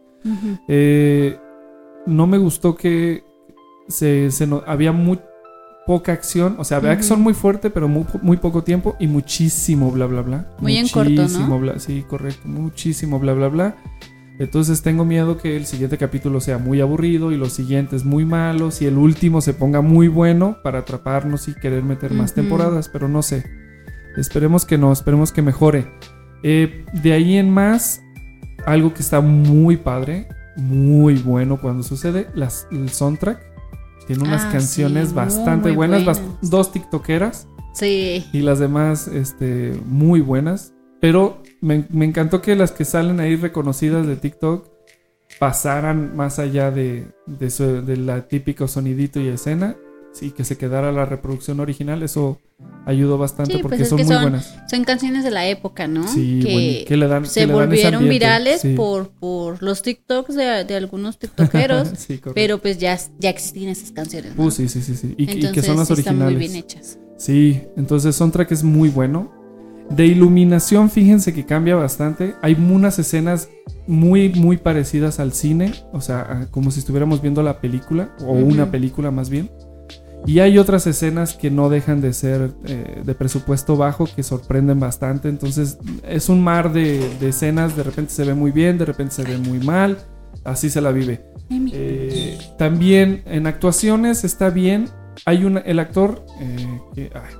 Eh, 0.69 1.38
no 2.05 2.25
me 2.25 2.38
gustó 2.38 2.75
que 2.75 3.23
se, 3.89 4.31
se 4.31 4.47
no- 4.47 4.63
había 4.65 4.93
muy 4.93 5.19
poca 5.86 6.11
acción. 6.13 6.55
O 6.59 6.63
sea, 6.63 6.77
había 6.77 6.91
Ujú. 6.91 6.97
acción 6.99 7.21
muy 7.21 7.34
fuerte, 7.34 7.69
pero 7.69 7.88
muy, 7.88 8.03
po- 8.03 8.19
muy 8.21 8.38
poco 8.38 8.63
tiempo 8.63 8.95
y 8.99 9.07
muchísimo 9.07 9.91
bla, 9.91 10.05
bla, 10.05 10.21
bla. 10.21 10.47
Muy 10.59 10.77
en 10.77 10.88
corto, 10.89 11.09
¿no? 11.11 11.21
Muchísimo 11.23 11.59
bla- 11.59 11.79
sí, 11.79 12.03
correcto. 12.07 12.47
Muchísimo 12.47 13.19
bla, 13.19 13.34
bla, 13.34 13.47
bla. 13.49 13.75
Entonces 14.39 14.81
tengo 14.81 15.05
miedo 15.05 15.38
que 15.38 15.55
el 15.55 15.65
siguiente 15.67 15.97
capítulo 15.99 16.41
sea 16.41 16.57
muy 16.57 16.81
aburrido 16.81 17.31
y 17.31 17.38
los 17.38 17.53
siguientes 17.53 18.03
muy 18.03 18.25
malos 18.25 18.81
y 18.81 18.88
el 18.88 18.97
último 18.97 19.41
se 19.41 19.53
ponga 19.53 19.81
muy 19.81 20.07
bueno 20.07 20.57
para 20.63 20.79
atraparnos 20.79 21.47
y 21.47 21.53
querer 21.53 21.84
meter 21.84 22.11
más 22.13 22.34
temporadas, 22.34 22.89
pero 22.89 23.07
no 23.07 23.21
sé. 23.21 23.43
Esperemos 24.17 24.65
que 24.65 24.77
no, 24.77 24.91
esperemos 24.91 25.31
que 25.31 25.43
mejore. 25.43 25.86
Eh, 26.41 26.84
de 27.03 27.13
ahí 27.13 27.38
en 27.38 27.51
más, 27.51 28.01
algo 28.65 28.93
que 28.93 29.01
está 29.01 29.21
muy 29.21 29.77
padre, 29.77 30.27
muy 30.57 31.15
bueno 31.15 31.61
cuando 31.61 31.84
sucede, 31.84 32.27
las, 32.34 32.67
el 32.71 32.89
soundtrack. 32.89 33.53
Tiene 34.08 34.24
unas 34.24 34.43
Ah, 34.45 34.51
canciones 34.51 35.10
sí, 35.10 35.16
bastante 35.16 35.70
muy 35.70 35.76
buenas, 35.76 36.04
buenas. 36.04 36.22
dos 36.41 36.72
tiktokeras 36.72 37.47
Sí. 37.74 38.26
y 38.34 38.39
las 38.41 38.60
demás 38.60 39.08
este, 39.08 39.74
muy 39.86 40.22
buenas. 40.22 40.74
Pero 40.99 41.41
me, 41.62 41.86
me 41.89 42.06
encantó 42.06 42.41
que 42.41 42.56
las 42.56 42.72
que 42.72 42.86
salen 42.86 43.20
ahí 43.20 43.36
reconocidas 43.36 44.06
de 44.08 44.16
TikTok 44.16 44.68
pasaran 45.39 46.16
más 46.16 46.39
allá 46.39 46.72
de, 46.72 47.08
de, 47.26 47.49
su- 47.49 47.84
de 47.86 47.97
la 47.97 48.28
típico 48.28 48.68
sonidito 48.68 49.20
y 49.20 49.28
escena. 49.30 49.76
Sí, 50.14 50.32
que 50.32 50.43
se 50.43 50.57
quedara 50.57 50.91
la 50.91 51.05
reproducción 51.05 51.59
original. 51.59 52.03
Eso 52.03 52.39
ayudó 52.86 53.18
bastante 53.18 53.53
Sí, 53.53 53.59
porque 53.64 53.78
pues 53.78 53.82
es 53.82 53.89
son 53.89 53.97
muy 53.99 54.07
son, 54.07 54.22
buenas. 54.22 54.53
son 54.70 54.84
canciones 54.84 55.24
de 55.24 55.32
la 55.32 55.47
época, 55.47 55.88
¿no? 55.88 56.07
Sí, 56.07 56.86
que 56.88 56.95
le 56.97 57.07
dan- 57.07 57.26
se 57.26 57.41
que 57.41 57.47
le 57.47 57.53
dan 57.53 57.61
volvieron 57.68 57.93
ambiente, 57.95 58.14
virales 58.14 58.61
sí. 58.61 58.76
por, 58.76 59.09
por 59.09 59.64
los 59.64 59.82
TikToks 59.82 60.36
de, 60.36 60.64
de 60.66 60.76
algunos 60.76 61.18
TikTokeros, 61.18 61.89
Sí, 61.97 62.22
pero 62.36 62.59
pues 62.59 62.78
ya, 62.78 62.97
ya 63.20 63.32
existían 63.32 63.70
esas 63.70 63.91
canciones. 63.91 64.36
¿no? 64.36 64.43
Uh, 64.45 64.51
sí, 64.51 64.70
sí, 64.70 64.82
sí, 64.84 64.95
sí. 64.95 65.16
Y, 65.18 65.24
y 65.24 65.51
que 65.51 65.64
son 65.64 65.78
las 65.78 65.88
sí 65.88 65.93
están 65.95 66.22
originales. 66.22 66.38
muy 66.38 66.47
bien 66.47 66.55
hechas. 66.57 66.99
Sí, 67.18 67.61
entonces 67.76 68.16
soundtrack 68.16 68.51
es 68.51 68.64
muy 68.64 68.89
bueno. 68.89 69.32
De 69.89 70.05
iluminación, 70.05 70.89
fíjense 70.89 71.34
que 71.34 71.45
cambia 71.45 71.76
bastante. 71.76 72.36
Hay 72.41 72.53
unas 72.53 72.97
escenas 72.99 73.49
muy, 73.86 74.30
muy 74.30 74.57
parecidas 74.57 75.20
al 75.20 75.34
cine. 75.34 75.74
O 75.91 75.99
sea, 76.01 76.47
como 76.51 76.72
si 76.72 76.80
estuviéramos 76.80 77.22
viendo 77.22 77.43
la 77.43 77.59
película. 77.59 78.16
O 78.26 78.32
una 78.32 78.72
película 78.72 79.11
más 79.11 79.30
bien. 79.30 79.51
Y 80.26 80.39
hay 80.39 80.57
otras 80.57 80.88
escenas 80.88 81.34
que 81.34 81.51
no 81.51 81.69
dejan 81.69 81.99
de 81.99 82.13
ser 82.13 82.51
eh, 82.65 83.01
de 83.03 83.15
presupuesto 83.15 83.76
bajo, 83.76 84.05
que 84.05 84.24
sorprenden 84.24 84.80
bastante. 84.80 85.28
Entonces 85.30 85.78
es 86.07 86.30
un 86.30 86.43
mar 86.43 86.71
de, 86.71 87.17
de 87.19 87.30
escenas. 87.30 87.76
De 87.76 87.84
repente 87.84 88.13
se 88.13 88.24
ve 88.24 88.34
muy 88.34 88.51
bien, 88.51 88.78
de 88.78 88.86
repente 88.86 89.15
se 89.15 89.24
ve 89.24 89.38
muy 89.38 89.59
mal. 89.59 89.97
Así 90.43 90.69
se 90.69 90.82
la 90.82 90.91
vive. 90.91 91.34
Eh, 91.49 92.38
también 92.57 93.24
en 93.26 93.47
actuaciones 93.47 94.24
está 94.24 94.49
bien. 94.49 94.89
Hay 95.26 95.45
un, 95.45 95.61
el 95.63 95.80
actor 95.80 96.26
eh, 96.39 96.80
que 96.93 97.11
ay, 97.13 97.36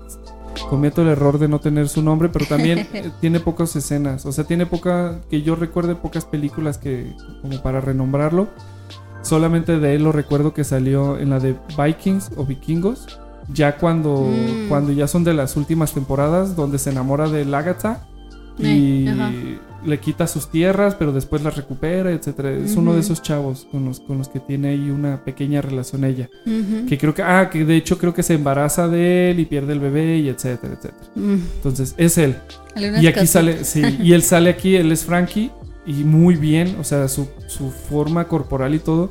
cometo 0.70 1.02
el 1.02 1.10
error 1.10 1.40
de 1.40 1.48
no 1.48 1.60
tener 1.60 1.90
su 1.90 2.02
nombre, 2.02 2.30
pero 2.30 2.46
también 2.46 2.80
eh, 2.94 3.12
tiene 3.20 3.40
pocas 3.40 3.76
escenas. 3.76 4.26
O 4.26 4.32
sea, 4.32 4.44
tiene 4.44 4.66
poca, 4.66 5.22
que 5.30 5.42
yo 5.42 5.56
recuerde 5.56 5.96
pocas 5.96 6.26
películas 6.26 6.78
que 6.78 7.14
como 7.42 7.62
para 7.62 7.82
renombrarlo. 7.82 8.50
Solamente 9.24 9.80
de 9.80 9.96
él 9.96 10.04
lo 10.04 10.12
recuerdo 10.12 10.54
que 10.54 10.64
salió 10.64 11.18
en 11.18 11.32
la 11.32 11.40
de 11.40 11.56
Vikings 11.78 12.32
o 12.36 12.46
Vikingos. 12.46 13.20
Ya 13.54 13.78
cuando, 13.78 14.30
Mm. 14.32 14.70
cuando 14.70 14.92
ya 14.94 15.08
son 15.08 15.24
de 15.24 15.34
las 15.34 15.58
últimas 15.58 15.94
temporadas, 15.94 16.56
donde 16.56 16.78
se 16.78 16.92
enamora 16.92 17.28
de 17.30 17.42
Agatha 17.56 18.06
y 18.60 19.08
Eh, 19.08 19.58
le 19.86 20.00
quita 20.00 20.28
sus 20.28 20.48
tierras, 20.50 20.96
pero 20.96 21.12
después 21.12 21.42
las 21.44 21.58
recupera, 21.58 22.12
etcétera. 22.12 22.52
Es 22.52 22.78
uno 22.78 22.94
de 22.94 23.02
esos 23.02 23.22
chavos 23.22 23.68
con 23.70 23.84
los, 23.84 24.00
con 24.00 24.18
los 24.18 24.30
que 24.30 24.40
tiene 24.40 24.70
ahí 24.70 24.90
una 24.90 25.26
pequeña 25.26 25.62
relación 25.62 26.06
ella. 26.06 26.30
Que 26.88 26.98
creo 26.98 27.14
que, 27.14 27.22
ah, 27.22 27.50
que 27.50 27.66
de 27.66 27.76
hecho 27.76 27.98
creo 27.98 28.14
que 28.14 28.24
se 28.24 28.36
embaraza 28.36 28.88
de 28.88 29.32
él 29.32 29.42
y 29.42 29.46
pierde 29.46 29.74
el 29.74 29.80
bebé 29.82 30.20
y 30.20 30.30
etcétera, 30.30 30.76
etcétera. 30.76 31.04
Mm. 31.16 31.36
Entonces, 31.58 31.96
es 31.98 32.18
él. 32.18 32.36
Y 32.78 32.86
aquí 33.08 33.14
cosas. 33.20 33.30
sale, 33.30 33.64
sí, 33.66 33.82
y 34.02 34.14
él 34.14 34.24
sale 34.24 34.52
aquí, 34.52 34.76
él 34.78 34.90
es 34.92 35.04
Frankie 35.04 35.52
y 35.86 36.04
muy 36.04 36.36
bien, 36.36 36.78
o 36.80 36.84
sea, 36.84 37.08
su, 37.08 37.28
su 37.48 37.72
forma 37.72 38.28
corporal 38.28 38.76
y 38.76 38.80
todo. 38.80 39.10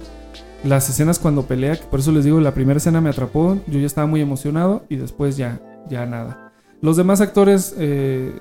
Las 0.64 0.88
escenas 0.88 1.18
cuando 1.18 1.42
pelea, 1.42 1.76
que 1.76 1.84
por 1.84 2.00
eso 2.00 2.12
les 2.12 2.24
digo, 2.24 2.40
la 2.40 2.54
primera 2.54 2.78
escena 2.78 3.00
me 3.00 3.10
atrapó, 3.10 3.58
yo 3.66 3.80
ya 3.80 3.86
estaba 3.86 4.06
muy 4.06 4.20
emocionado 4.20 4.84
y 4.88 4.96
después 4.96 5.36
ya, 5.36 5.60
ya 5.88 6.06
nada. 6.06 6.52
Los 6.80 6.96
demás 6.96 7.20
actores, 7.20 7.74
eh, 7.78 8.32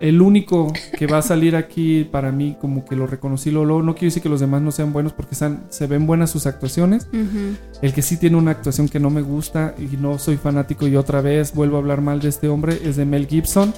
el 0.00 0.20
único 0.22 0.72
que 0.96 1.06
va 1.06 1.18
a 1.18 1.22
salir 1.22 1.56
aquí 1.56 2.04
para 2.04 2.30
mí 2.30 2.56
como 2.60 2.84
que 2.84 2.96
lo 2.96 3.06
reconocí 3.06 3.50
Lolo, 3.50 3.82
no 3.82 3.94
quiero 3.94 4.06
decir 4.06 4.22
que 4.22 4.28
los 4.28 4.40
demás 4.40 4.62
no 4.62 4.70
sean 4.70 4.92
buenos 4.92 5.12
porque 5.12 5.34
están, 5.34 5.64
se 5.70 5.86
ven 5.86 6.06
buenas 6.06 6.30
sus 6.30 6.46
actuaciones. 6.46 7.08
El 7.82 7.92
que 7.92 8.02
sí 8.02 8.16
tiene 8.16 8.36
una 8.36 8.52
actuación 8.52 8.88
que 8.88 9.00
no 9.00 9.10
me 9.10 9.22
gusta 9.22 9.74
y 9.78 9.96
no 9.96 10.18
soy 10.18 10.36
fanático 10.36 10.86
y 10.86 10.96
otra 10.96 11.20
vez 11.20 11.54
vuelvo 11.54 11.76
a 11.76 11.80
hablar 11.80 12.00
mal 12.00 12.20
de 12.20 12.28
este 12.28 12.48
hombre 12.48 12.78
es 12.84 12.96
de 12.96 13.04
Mel 13.06 13.26
Gibson. 13.26 13.72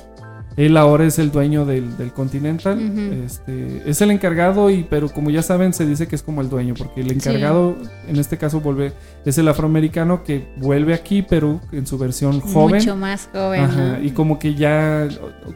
Él 0.59 0.77
ahora 0.77 1.07
es 1.07 1.21
el 1.21 1.31
dueño 1.31 1.65
del, 1.65 1.97
del 1.97 2.13
Continental. 2.13 2.79
Este, 3.25 3.83
es 3.87 4.01
el 4.03 4.11
encargado, 4.11 4.71
y 4.71 4.83
pero 4.83 5.09
como 5.09 5.31
ya 5.31 5.41
saben, 5.41 5.73
se 5.73 5.87
dice 5.87 6.09
que 6.09 6.17
es 6.17 6.23
como 6.23 6.41
el 6.41 6.49
dueño, 6.51 6.75
porque 6.77 7.01
el 7.01 7.13
encargado, 7.13 7.77
en 8.09 8.17
este 8.19 8.39
caso, 8.39 8.61
vuelve, 8.61 8.93
es 9.25 9.39
el 9.39 9.47
afroamericano 9.47 10.25
que 10.25 10.49
vuelve 10.57 10.95
aquí, 10.95 11.23
pero 11.23 11.61
en 11.71 11.87
su 11.87 11.97
versión 11.97 12.41
joven. 12.41 12.77
Mucho 12.77 12.97
más 12.97 13.29
joven. 13.33 13.61
Ajá, 13.63 13.99
¿no? 13.99 14.05
y 14.05 14.11
como 14.11 14.41
que 14.41 14.57
ya 14.57 15.07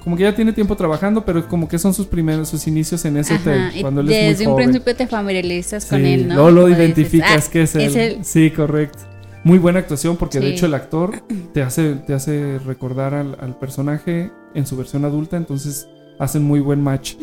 como 0.05 0.17
que 0.17 0.23
ya 0.23 0.35
tiene 0.37 0.53
tiempo 0.53 0.77
trabajando, 0.77 1.25
pero 1.25 1.49
como 1.49 1.67
que 1.69 1.79
son 1.81 1.93
sus 1.93 2.07
primeros 2.07 2.49
sus 2.49 2.69
inicios 2.69 3.05
en 3.05 3.17
ese 3.17 3.35
Ajá, 3.35 3.43
hotel 3.71 3.83
cuando 3.83 4.01
él 4.03 4.07
desde 4.07 4.29
es 4.31 4.39
muy 4.39 4.47
un 4.47 4.53
joven. 4.53 4.65
principio 4.67 4.95
te 4.97 5.07
familiarizas 5.09 5.85
con 5.87 6.05
él, 6.07 6.29
¿no? 6.29 6.35
luego 6.35 6.51
lo 6.51 6.57
Como 6.63 6.67
dices, 6.69 6.85
identificas 6.85 7.47
"Ah, 7.49 7.51
que 7.51 7.63
es 7.63 7.75
él. 7.75 7.97
él". 7.97 8.19
Sí, 8.23 8.51
correcto. 8.53 9.01
Muy 9.45 9.59
buena 9.59 9.81
actuación 9.81 10.17
porque 10.17 10.39
de 10.39 10.51
hecho 10.51 10.67
el 10.67 10.75
actor 10.75 11.25
te 11.53 11.63
hace 11.63 11.97
te 12.07 12.15
hace 12.15 12.61
recordar 12.65 13.15
al, 13.15 13.37
al 13.41 13.59
personaje 13.59 14.31
en 14.55 14.67
su 14.67 14.77
versión 14.77 15.05
adulta, 15.05 15.37
entonces 15.37 15.89
hacen 16.19 16.43
muy 16.43 16.61
buen 16.61 16.83
match. 16.83 17.15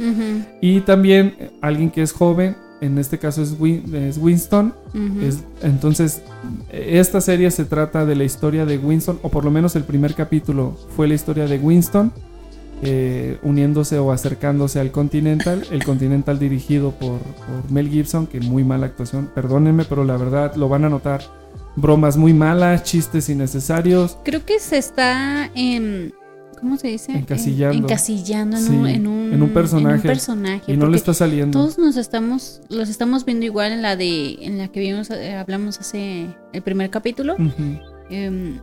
Y 0.61 0.81
también 0.81 1.35
eh, 1.39 1.51
alguien 1.61 1.89
que 1.91 2.01
es 2.01 2.11
joven, 2.11 2.55
en 2.81 2.97
este 2.97 3.17
caso 3.19 3.41
es, 3.41 3.59
Win- 3.59 3.93
es 3.93 4.17
Winston. 4.17 4.73
Es- 5.21 5.43
entonces, 5.63 6.21
eh, 6.71 6.97
esta 6.99 7.19
serie 7.21 7.51
se 7.51 7.65
trata 7.65 8.05
de 8.05 8.15
la 8.15 8.23
historia 8.23 8.65
de 8.65 8.77
Winston, 8.77 9.19
o 9.21 9.29
por 9.29 9.43
lo 9.45 9.51
menos 9.51 9.75
el 9.75 9.83
primer 9.83 10.15
capítulo 10.15 10.77
fue 10.95 11.07
la 11.07 11.13
historia 11.13 11.45
de 11.45 11.57
Winston, 11.59 12.11
eh, 12.81 13.37
uniéndose 13.43 13.99
o 13.99 14.11
acercándose 14.13 14.79
al 14.79 14.91
Continental. 14.91 15.65
El 15.71 15.83
Continental 15.83 16.39
dirigido 16.39 16.91
por, 16.91 17.19
por 17.19 17.69
Mel 17.71 17.89
Gibson, 17.89 18.25
que 18.27 18.39
muy 18.39 18.63
mala 18.63 18.85
actuación, 18.85 19.29
perdónenme, 19.35 19.83
pero 19.83 20.05
la 20.05 20.15
verdad 20.17 20.55
lo 20.55 20.69
van 20.69 20.85
a 20.85 20.89
notar. 20.89 21.21
Bromas 21.75 22.17
muy 22.17 22.33
malas, 22.33 22.83
chistes 22.83 23.29
innecesarios. 23.29 24.17
Creo 24.23 24.45
que 24.45 24.59
se 24.59 24.77
está 24.77 25.49
en. 25.55 26.13
¿Cómo 26.59 26.77
se 26.77 26.87
dice? 26.89 27.11
Encasillando. 27.13 27.77
En- 27.77 27.83
encasillando 27.83 28.57
en, 28.57 28.63
Sí, 28.63 28.69
un, 28.75 28.87
en, 28.87 29.07
un, 29.07 29.33
en 29.33 29.41
un 29.41 29.49
personaje. 29.49 29.95
en 29.95 30.01
un 30.01 30.01
personaje, 30.03 30.73
Y 30.73 30.77
no 30.77 30.87
le 30.87 30.97
está 30.97 31.13
saliendo. 31.13 31.57
Todos 31.59 31.77
nos 31.77 31.97
estamos, 31.97 32.61
los 32.69 32.89
estamos 32.89 33.25
viendo 33.25 33.45
igual 33.45 33.71
en 33.71 33.81
la 33.81 33.95
de, 33.95 34.37
en 34.45 34.57
la 34.57 34.67
que 34.67 34.79
vimos, 34.79 35.09
eh, 35.11 35.35
hablamos 35.35 35.79
hace 35.79 36.27
el 36.53 36.61
primer 36.61 36.89
capítulo. 36.89 37.35
Em, 38.09 38.59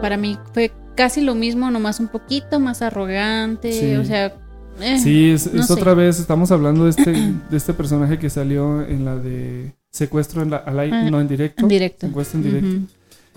para 0.00 0.16
mí 0.16 0.36
fue 0.52 0.72
casi 0.96 1.20
lo 1.20 1.34
mismo, 1.34 1.70
nomás 1.70 2.00
un 2.00 2.08
poquito 2.08 2.58
más 2.60 2.82
arrogante, 2.82 3.72
Sí. 3.72 3.96
o 3.96 4.04
sea. 4.04 4.34
eh, 4.80 4.98
Sí, 4.98 5.30
es, 5.30 5.52
no 5.52 5.60
es 5.60 5.66
sé. 5.68 5.72
otra 5.72 5.94
vez, 5.94 6.18
estamos 6.20 6.50
hablando 6.50 6.84
de 6.84 6.90
este, 6.90 7.12
de 7.50 7.56
este 7.56 7.72
personaje 7.74 8.18
que 8.18 8.28
salió 8.30 8.82
en 8.86 9.04
la 9.04 9.16
de 9.16 9.72
secuestro 9.90 10.42
en 10.42 10.50
la, 10.50 10.58
al 10.58 10.78
aire, 10.78 10.96
Ah, 10.96 11.10
no 11.10 11.20
en 11.20 11.28
directo. 11.28 11.62
en 11.62 11.68
directo. 11.68 12.06
Secuestro 12.08 12.38
en 12.40 12.44
directo. 12.44 12.92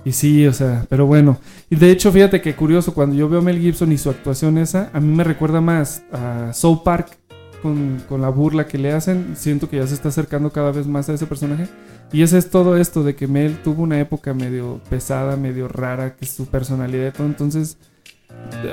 Y 0.06 0.12
sí, 0.14 0.48
o 0.48 0.54
sea, 0.54 0.86
pero 0.90 1.06
bueno. 1.06 1.38
Y 1.70 1.76
de 1.76 1.92
hecho, 1.92 2.12
fíjate 2.12 2.42
que 2.42 2.56
curioso, 2.56 2.94
cuando 2.94 3.16
yo 3.16 3.28
veo 3.30 3.40
a 3.40 3.44
Mel 3.44 3.60
Gibson 3.60 3.92
y 3.92 3.98
su 3.98 4.10
actuación 4.10 4.58
esa, 4.58 4.90
a 4.94 5.00
mí 5.00 5.14
me 5.16 5.24
recuerda 5.24 5.60
más 5.62 6.04
a 6.12 6.52
South 6.54 6.82
Park 6.84 7.18
con, 7.62 8.02
con 8.08 8.22
la 8.22 8.30
burla 8.30 8.66
que 8.66 8.78
le 8.78 8.94
hacen. 8.94 9.36
Siento 9.36 9.70
que 9.70 9.78
ya 9.78 9.86
se 9.88 9.94
está 9.94 10.10
acercando 10.10 10.52
cada 10.52 10.72
vez 10.72 10.88
más 10.88 11.10
a 11.10 11.14
ese 11.14 11.26
personaje. 11.26 11.68
Y 12.14 12.22
ese 12.24 12.38
es 12.38 12.50
todo 12.50 12.78
esto 12.78 13.04
de 13.04 13.16
que 13.16 13.28
Mel 13.28 13.58
tuvo 13.64 13.84
una 13.84 14.00
época 14.00 14.34
medio 14.34 14.80
pesada, 14.90 15.36
medio 15.36 15.68
rara, 15.68 16.16
que 16.16 16.26
su 16.26 16.46
personalidad 16.46 17.10
y 17.10 17.12
todo. 17.12 17.28
Entonces, 17.28 17.78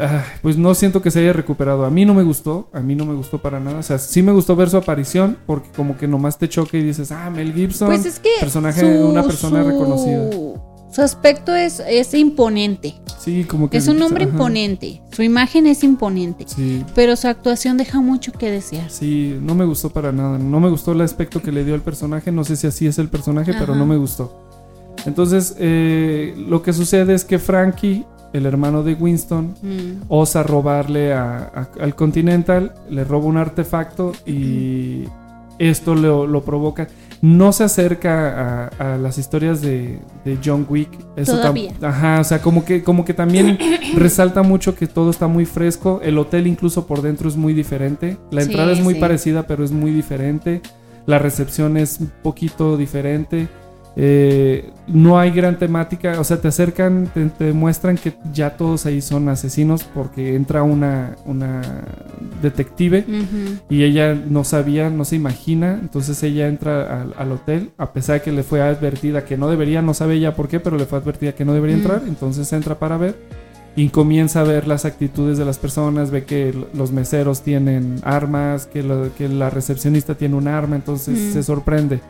ah, 0.01 0.25
pues 0.43 0.57
no 0.57 0.75
siento 0.75 1.03
que 1.03 1.11
se 1.11 1.19
haya 1.21 1.33
recuperado. 1.33 1.85
A 1.85 1.91
mí 1.91 2.05
no 2.07 2.15
me 2.15 2.23
gustó, 2.23 2.71
a 2.73 2.81
mí 2.81 2.95
no 2.95 3.05
me 3.05 3.15
gustó 3.15 3.43
para 3.43 3.59
nada. 3.61 3.79
O 3.79 3.83
sea, 3.83 3.99
sí 3.99 4.23
me 4.23 4.33
gustó 4.33 4.57
ver 4.57 4.71
su 4.71 4.77
aparición 4.77 5.37
porque 5.45 5.69
como 5.77 5.97
que 5.99 6.07
nomás 6.07 6.39
te 6.39 6.49
choca 6.49 6.77
y 6.79 6.83
dices, 6.83 7.11
ah, 7.13 7.29
Mel 7.31 7.53
Gibson, 7.53 7.89
Pues 7.89 8.07
es 8.07 8.19
que 8.21 8.31
personaje, 8.41 8.81
su- 8.81 9.07
una 9.09 9.23
persona 9.25 9.63
su- 9.65 9.69
reconocida. 9.71 10.31
Su 10.97 11.03
aspecto 11.03 11.55
es, 11.55 11.83
es 11.87 12.15
imponente. 12.15 12.95
Sí, 13.19 13.45
como 13.45 13.69
que 13.69 13.77
Es 13.77 13.87
un 13.87 14.01
hombre 14.01 14.25
ajá. 14.25 14.33
imponente. 14.33 15.03
Su 15.13 15.23
imagen 15.23 15.67
es 15.67 15.85
imponente. 15.85 16.47
Sí. 16.49 16.83
Pero 16.95 17.17
su 17.17 17.29
actuación 17.29 17.77
deja 17.77 18.01
mucho 18.01 18.33
que 18.33 18.51
desear. 18.51 18.89
Sí, 18.91 19.39
no 19.43 19.55
me 19.55 19.67
gustó 19.67 19.91
para 19.91 20.11
nada. 20.11 20.39
No 20.39 20.59
me 20.59 20.71
gustó 20.71 20.93
el 20.93 21.03
aspecto 21.03 21.43
que 21.43 21.53
le 21.53 21.67
dio 21.67 21.75
al 21.75 21.83
personaje. 21.83 22.33
No 22.33 22.45
sé 22.45 22.57
si 22.57 22.67
así 22.67 22.87
es 22.87 22.99
el 22.99 23.09
personaje, 23.11 23.53
pero 23.59 23.75
no 23.75 23.85
me 23.85 23.99
gustó. 23.99 24.33
Entonces, 25.05 25.55
eh, 25.59 26.35
lo 26.49 26.63
que 26.63 26.73
sucede 26.73 27.13
es 27.13 27.27
que 27.27 27.39
Frankie, 27.39 28.07
el 28.33 28.47
hermano 28.47 28.83
de 28.83 28.95
Winston, 28.95 29.55
Mm. 29.63 30.05
osa 30.09 30.43
robarle 30.45 31.13
a- 31.13 31.53
a- 31.55 31.69
al 31.79 31.95
Continental, 31.95 32.73
le 32.89 33.05
roba 33.05 33.27
un 33.27 33.37
artefacto 33.37 34.13
y 34.25 35.05
esto 35.59 35.95
lo, 35.95 36.27
lo 36.27 36.43
provoca. 36.43 36.89
No 37.23 37.53
se 37.53 37.65
acerca 37.65 38.69
a, 38.79 38.95
a 38.95 38.99
las 38.99 39.17
historias 39.19 39.63
de, 39.63 39.99
de 40.25 40.39
John 40.45 40.67
Wick. 40.69 40.91
Eso 41.17 41.33
Todavía. 41.39 41.73
Ajá, 41.81 42.21
o 42.21 42.25
sea, 42.25 42.43
como 42.43 42.65
que, 42.65 42.83
como 42.83 43.05
que 43.05 43.15
también 43.15 43.59
resalta 43.97 44.43
mucho 44.43 44.75
que 44.75 44.87
todo 44.87 45.11
está 45.11 45.27
muy 45.27 45.47
fresco. 45.47 46.01
El 46.03 46.19
hotel 46.19 46.47
incluso 46.47 46.87
por 46.87 47.01
dentro 47.03 47.29
es 47.29 47.37
muy 47.37 47.55
diferente. 47.55 48.19
La 48.31 48.43
Sí, 48.43 48.49
entrada 48.51 48.73
es 48.73 48.81
muy 48.81 48.95
sí. 48.95 49.01
parecida, 49.01 49.47
pero 49.47 49.65
es 49.65 49.73
muy 49.73 49.93
diferente. 49.93 50.61
La 51.07 51.19
recepción 51.19 51.77
es 51.77 51.99
un 52.01 52.13
poquito 52.23 52.77
diferente. 52.77 53.49
Eh, 53.99 54.71
no 54.89 55.19
hay 55.19 55.31
gran 55.31 55.59
temática, 55.59 56.21
o 56.21 56.25
sea, 56.25 56.39
te 56.39 56.49
acercan, 56.49 57.09
te, 57.15 57.25
te 57.31 57.53
muestran 57.55 57.97
que 57.97 58.13
ya 58.33 58.51
todos 58.57 58.85
ahí 58.85 59.01
son 59.01 59.29
asesinos 59.31 59.85
porque 59.85 60.37
entra 60.37 60.63
una, 60.63 61.17
una 61.25 61.63
detective 62.43 63.05
y 63.71 63.83
ella 63.85 64.15
no 64.15 64.45
sabía, 64.45 64.91
no 64.91 65.05
se 65.07 65.17
imagina, 65.17 65.79
entonces 65.81 66.23
ella 66.23 66.47
entra 66.49 67.03
al, 67.03 67.15
al 67.17 67.33
hotel, 67.33 67.71
a 67.79 67.93
pesar 67.93 68.17
de 68.19 68.23
que 68.23 68.33
le 68.33 68.43
fue 68.43 68.61
advertida 68.61 69.25
que 69.25 69.37
no 69.39 69.49
debería, 69.49 69.81
no 69.83 69.95
sabe 69.95 70.15
ella 70.15 70.35
por 70.35 70.49
qué, 70.49 70.61
pero 70.61 70.77
le 70.77 70.85
fue 70.85 70.99
advertida 70.99 71.33
que 71.33 71.45
no 71.47 71.55
debería 71.55 71.77
entrar, 71.77 72.03
entonces 72.07 72.53
entra 72.53 72.79
para 72.79 72.99
ver 72.99 73.17
y 73.77 73.89
comienza 73.89 74.41
a 74.41 74.45
ver 74.45 74.67
las 74.67 74.85
actitudes 74.85 75.37
de 75.39 75.45
las 75.45 75.59
personas, 75.59 76.11
ve 76.11 76.25
que 76.25 76.55
los 76.75 76.93
meseros 76.93 77.43
tienen 77.43 77.97
armas, 78.05 78.67
que, 78.67 78.83
lo- 78.83 79.15
que 79.17 79.29
la 79.29 79.51
recepcionista 79.51 80.15
tiene 80.15 80.35
un 80.37 80.49
arma, 80.49 80.77
entonces 80.77 81.19
Mm. 81.19 81.33
se 81.33 81.43
sorprende. 81.43 82.01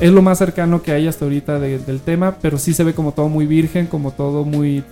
Es 0.00 0.10
lo 0.10 0.22
más 0.22 0.38
cercano 0.38 0.82
que 0.82 0.90
hay 0.92 1.06
hasta 1.06 1.24
ahorita 1.24 1.60
de- 1.60 1.78
del 1.78 2.00
tema, 2.00 2.36
pero 2.42 2.58
sí 2.58 2.72
se 2.72 2.82
ve 2.82 2.92
como 2.94 3.12
todo 3.12 3.28
muy 3.28 3.46
virgen, 3.46 3.86
como 3.86 4.10
todo 4.10 4.44
muy... 4.44 4.82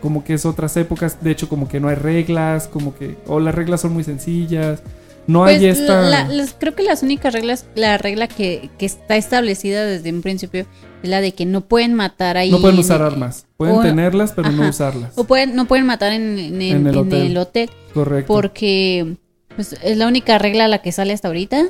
como 0.00 0.22
que 0.24 0.34
es 0.34 0.46
otras 0.46 0.76
épocas, 0.76 1.18
de 1.22 1.30
hecho 1.32 1.48
como 1.48 1.68
que 1.68 1.80
no 1.80 1.88
hay 1.88 1.96
reglas, 1.96 2.68
como 2.68 2.94
que... 2.94 3.16
o 3.26 3.40
las 3.40 3.54
reglas 3.54 3.80
son 3.80 3.92
muy 3.92 4.04
sencillas, 4.04 4.82
no 5.26 5.40
Pues 5.42 5.58
hay 5.58 5.66
esta... 5.66 6.02
la- 6.02 6.28
las- 6.28 6.54
creo 6.58 6.74
que 6.76 6.82
las 6.84 7.02
únicas 7.02 7.32
reglas, 7.32 7.66
la 7.74 7.98
regla 7.98 8.28
que, 8.28 8.70
que 8.78 8.86
está 8.86 9.16
establecida 9.16 9.84
desde 9.84 10.12
un 10.12 10.22
principio 10.22 10.66
es 11.02 11.08
la 11.08 11.20
de 11.20 11.32
que 11.32 11.44
no 11.46 11.62
pueden 11.62 11.94
matar 11.94 12.36
ahí. 12.36 12.50
no 12.50 12.60
pueden 12.60 12.76
en 12.76 12.80
usar 12.80 13.02
armas, 13.02 13.46
pueden 13.56 13.76
o- 13.76 13.82
tenerlas, 13.82 14.32
pero 14.32 14.52
no 14.52 14.68
usarlas. 14.68 15.12
O 15.16 15.24
pueden, 15.24 15.56
no 15.56 15.66
pueden 15.66 15.86
matar 15.86 16.12
en, 16.12 16.38
en 16.38 16.62
el, 16.62 16.70
En 16.76 16.86
el 16.86 16.94
en 16.94 17.00
hotel. 17.00 17.22
el 17.22 17.36
hotel. 17.36 17.70
Correcto. 17.94 18.32
Porque 18.32 19.16
pues, 19.56 19.72
es 19.82 19.96
la 19.96 20.06
única 20.06 20.38
regla 20.38 20.66
a 20.66 20.68
la 20.68 20.78
que 20.82 20.92
sale 20.92 21.12
hasta 21.12 21.26
ahorita. 21.28 21.64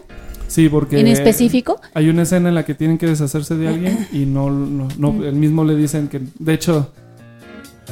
Sí, 0.52 0.68
porque... 0.68 1.00
¿En 1.00 1.06
específico? 1.06 1.80
Hay 1.94 2.10
una 2.10 2.22
escena 2.22 2.50
en 2.50 2.54
la 2.54 2.64
que 2.66 2.74
tienen 2.74 2.98
que 2.98 3.06
deshacerse 3.06 3.56
de 3.56 3.68
alguien 3.68 4.06
y 4.12 4.26
no, 4.26 4.50
no, 4.50 4.86
no- 4.98 5.24
el 5.24 5.34
mismo 5.34 5.64
le 5.64 5.74
dicen 5.76 6.08
que... 6.08 6.20
De 6.38 6.52
hecho, 6.52 6.90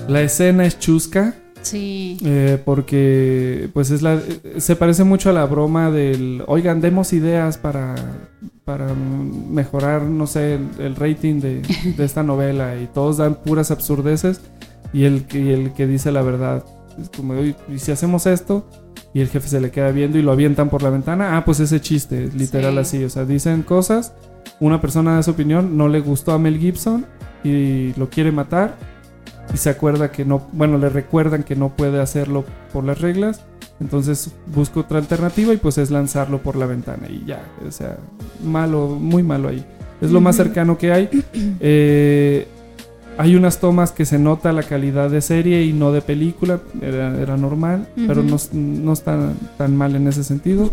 la 0.08 0.20
escena 0.20 0.66
es 0.66 0.78
chusca. 0.78 1.34
Sí. 1.62 2.18
Eh, 2.22 2.60
porque 2.64 3.68
pues 3.74 3.90
es 3.90 4.00
la 4.02 4.18
se 4.58 4.76
parece 4.76 5.04
mucho 5.04 5.28
a 5.28 5.34
la 5.34 5.44
broma 5.44 5.90
del 5.90 6.42
oigan 6.46 6.80
demos 6.80 7.12
ideas 7.12 7.58
para 7.58 7.94
para 8.64 8.94
mm, 8.94 9.52
mejorar 9.52 10.00
no 10.04 10.26
sé 10.26 10.54
el, 10.54 10.68
el 10.78 10.96
rating 10.96 11.40
de, 11.40 11.60
de 11.98 12.04
esta 12.06 12.22
novela 12.22 12.80
y 12.80 12.86
todos 12.86 13.18
dan 13.18 13.34
puras 13.34 13.70
absurdeces 13.70 14.40
y 14.94 15.04
el 15.04 15.24
que 15.26 15.38
y 15.38 15.48
el 15.50 15.72
que 15.74 15.86
dice 15.86 16.10
la 16.12 16.22
verdad 16.22 16.64
es 16.98 17.10
como 17.10 17.34
"Oye, 17.34 17.54
y 17.70 17.78
si 17.78 17.92
hacemos 17.92 18.24
esto 18.24 18.64
y 19.12 19.20
el 19.20 19.28
jefe 19.28 19.48
se 19.48 19.60
le 19.60 19.70
queda 19.70 19.90
viendo 19.90 20.18
y 20.18 20.22
lo 20.22 20.32
avientan 20.32 20.70
por 20.70 20.82
la 20.82 20.90
ventana 20.90 21.36
ah 21.36 21.44
pues 21.44 21.60
ese 21.60 21.80
chiste 21.80 22.28
literal 22.34 22.74
Sí. 22.74 22.78
así 22.78 23.04
o 23.04 23.10
sea 23.10 23.24
dicen 23.24 23.62
cosas 23.62 24.12
una 24.60 24.80
persona 24.80 25.14
da 25.14 25.22
su 25.22 25.32
opinión 25.32 25.76
no 25.76 25.88
le 25.88 26.00
gustó 26.00 26.32
a 26.32 26.38
Mel 26.38 26.58
Gibson 26.58 27.06
y 27.42 27.92
lo 27.94 28.08
quiere 28.10 28.30
matar 28.32 28.76
y 29.52 29.56
se 29.56 29.70
acuerda 29.70 30.12
que 30.12 30.24
no, 30.24 30.46
bueno, 30.52 30.78
le 30.78 30.88
recuerdan 30.88 31.42
que 31.42 31.56
no 31.56 31.70
puede 31.70 32.00
hacerlo 32.00 32.44
por 32.72 32.84
las 32.84 33.00
reglas, 33.00 33.42
entonces 33.80 34.30
busca 34.46 34.80
otra 34.80 34.98
alternativa 34.98 35.52
y 35.52 35.56
pues 35.56 35.78
es 35.78 35.90
lanzarlo 35.90 36.42
por 36.42 36.56
la 36.56 36.66
ventana 36.66 37.08
y 37.08 37.24
ya, 37.26 37.42
o 37.66 37.70
sea, 37.70 37.96
malo, 38.44 38.86
muy 38.88 39.22
malo 39.22 39.48
ahí. 39.48 39.64
Es 40.00 40.10
lo 40.10 40.20
más 40.20 40.36
cercano 40.36 40.78
que 40.78 40.92
hay. 40.92 41.08
Eh, 41.62 42.46
hay 43.18 43.36
unas 43.36 43.58
tomas 43.58 43.92
que 43.92 44.04
se 44.04 44.18
nota 44.18 44.52
la 44.52 44.62
calidad 44.62 45.10
de 45.10 45.20
serie 45.20 45.64
y 45.64 45.72
no 45.72 45.92
de 45.92 46.00
película, 46.00 46.60
era, 46.80 47.20
era 47.20 47.36
normal, 47.36 47.86
pero 48.06 48.22
Ujú. 48.22 48.30
no, 48.30 48.36
no 48.52 48.92
está 48.92 49.32
tan 49.58 49.76
mal 49.76 49.94
en 49.94 50.08
ese 50.08 50.24
sentido. 50.24 50.72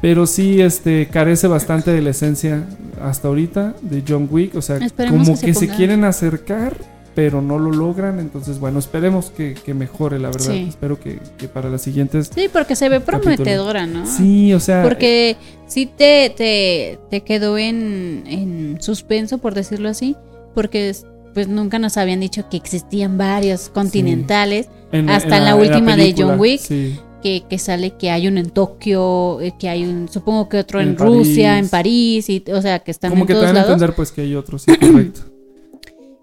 Pero 0.00 0.26
sí, 0.26 0.60
este, 0.60 1.08
carece 1.08 1.48
bastante 1.48 1.90
de 1.90 2.02
la 2.02 2.10
esencia 2.10 2.64
hasta 3.02 3.28
ahorita 3.28 3.74
de 3.80 4.02
John 4.06 4.28
Wick. 4.30 4.54
O 4.54 4.62
sea, 4.62 4.76
Esperemos 4.76 5.26
como 5.26 5.40
que 5.40 5.46
que, 5.46 5.54
se 5.54 5.66
se, 5.66 5.68
quieren 5.74 6.04
acercar, 6.04 6.76
pero 7.14 7.40
no 7.40 7.58
lo 7.58 7.70
logran. 7.70 8.20
Entonces, 8.20 8.58
bueno, 8.58 8.78
esperemos 8.78 9.30
que, 9.30 9.54
que 9.54 9.74
mejore, 9.74 10.18
la 10.18 10.28
verdad. 10.28 10.52
Sí. 10.52 10.66
Espero 10.68 11.00
que, 11.00 11.18
que 11.38 11.48
para 11.48 11.70
las 11.70 11.82
siguientes. 11.82 12.30
Sí, 12.32 12.48
porque 12.52 12.76
se 12.76 12.88
ve 12.88 13.00
prometedora, 13.00 13.86
¿no? 13.86 14.06
Sí, 14.06 14.52
o 14.52 14.60
sea. 14.60 14.82
Porque 14.82 15.36
sí 15.66 15.86
te, 15.86 16.30
te, 16.36 16.98
te 17.10 17.22
quedó 17.22 17.56
en, 17.56 18.24
en 18.26 18.76
suspenso, 18.80 19.38
por 19.38 19.54
decirlo 19.54 19.88
así. 19.88 20.14
Porque 20.54 20.94
pues 21.36 21.48
nunca 21.48 21.78
nos 21.78 21.98
habían 21.98 22.20
dicho 22.20 22.48
que 22.48 22.56
existían 22.56 23.18
varios 23.18 23.68
continentales. 23.68 24.70
En- 24.90 25.10
hasta 25.10 25.36
en 25.36 25.44
la, 25.44 25.50
la- 25.54 25.56
en 25.62 25.70
la 25.70 25.70
última 25.76 25.94
de 25.96 26.14
John 26.16 26.40
Wick. 26.40 26.60
sí. 26.60 26.98
Que, 27.22 27.42
que 27.48 27.58
sale 27.58 27.90
que 27.98 28.10
hay 28.10 28.28
uno 28.28 28.38
en 28.40 28.50
Tokio, 28.50 29.40
eh, 29.40 29.52
que 29.58 29.68
hay 29.68 29.84
un, 29.84 30.08
supongo 30.08 30.48
que 30.48 30.58
otro 30.58 30.80
en, 30.80 30.90
En 30.90 30.96
Rusia, 30.96 31.50
París. 31.50 31.64
en 31.64 31.68
París, 31.68 32.30
y, 32.30 32.44
o 32.52 32.62
sea, 32.62 32.78
que 32.78 32.90
están 32.92 33.10
Como 33.10 33.24
en 33.24 33.26
que 33.26 33.32
te 33.34 33.40
todos 33.40 33.46
dan 33.48 33.56
a 33.56 33.60
lados. 33.60 33.72
entender 33.72 33.96
pues 33.96 34.12
que 34.12 34.20
hay 34.22 34.34
otros, 34.36 34.62
sí, 34.62 34.76
correcto. 34.80 35.20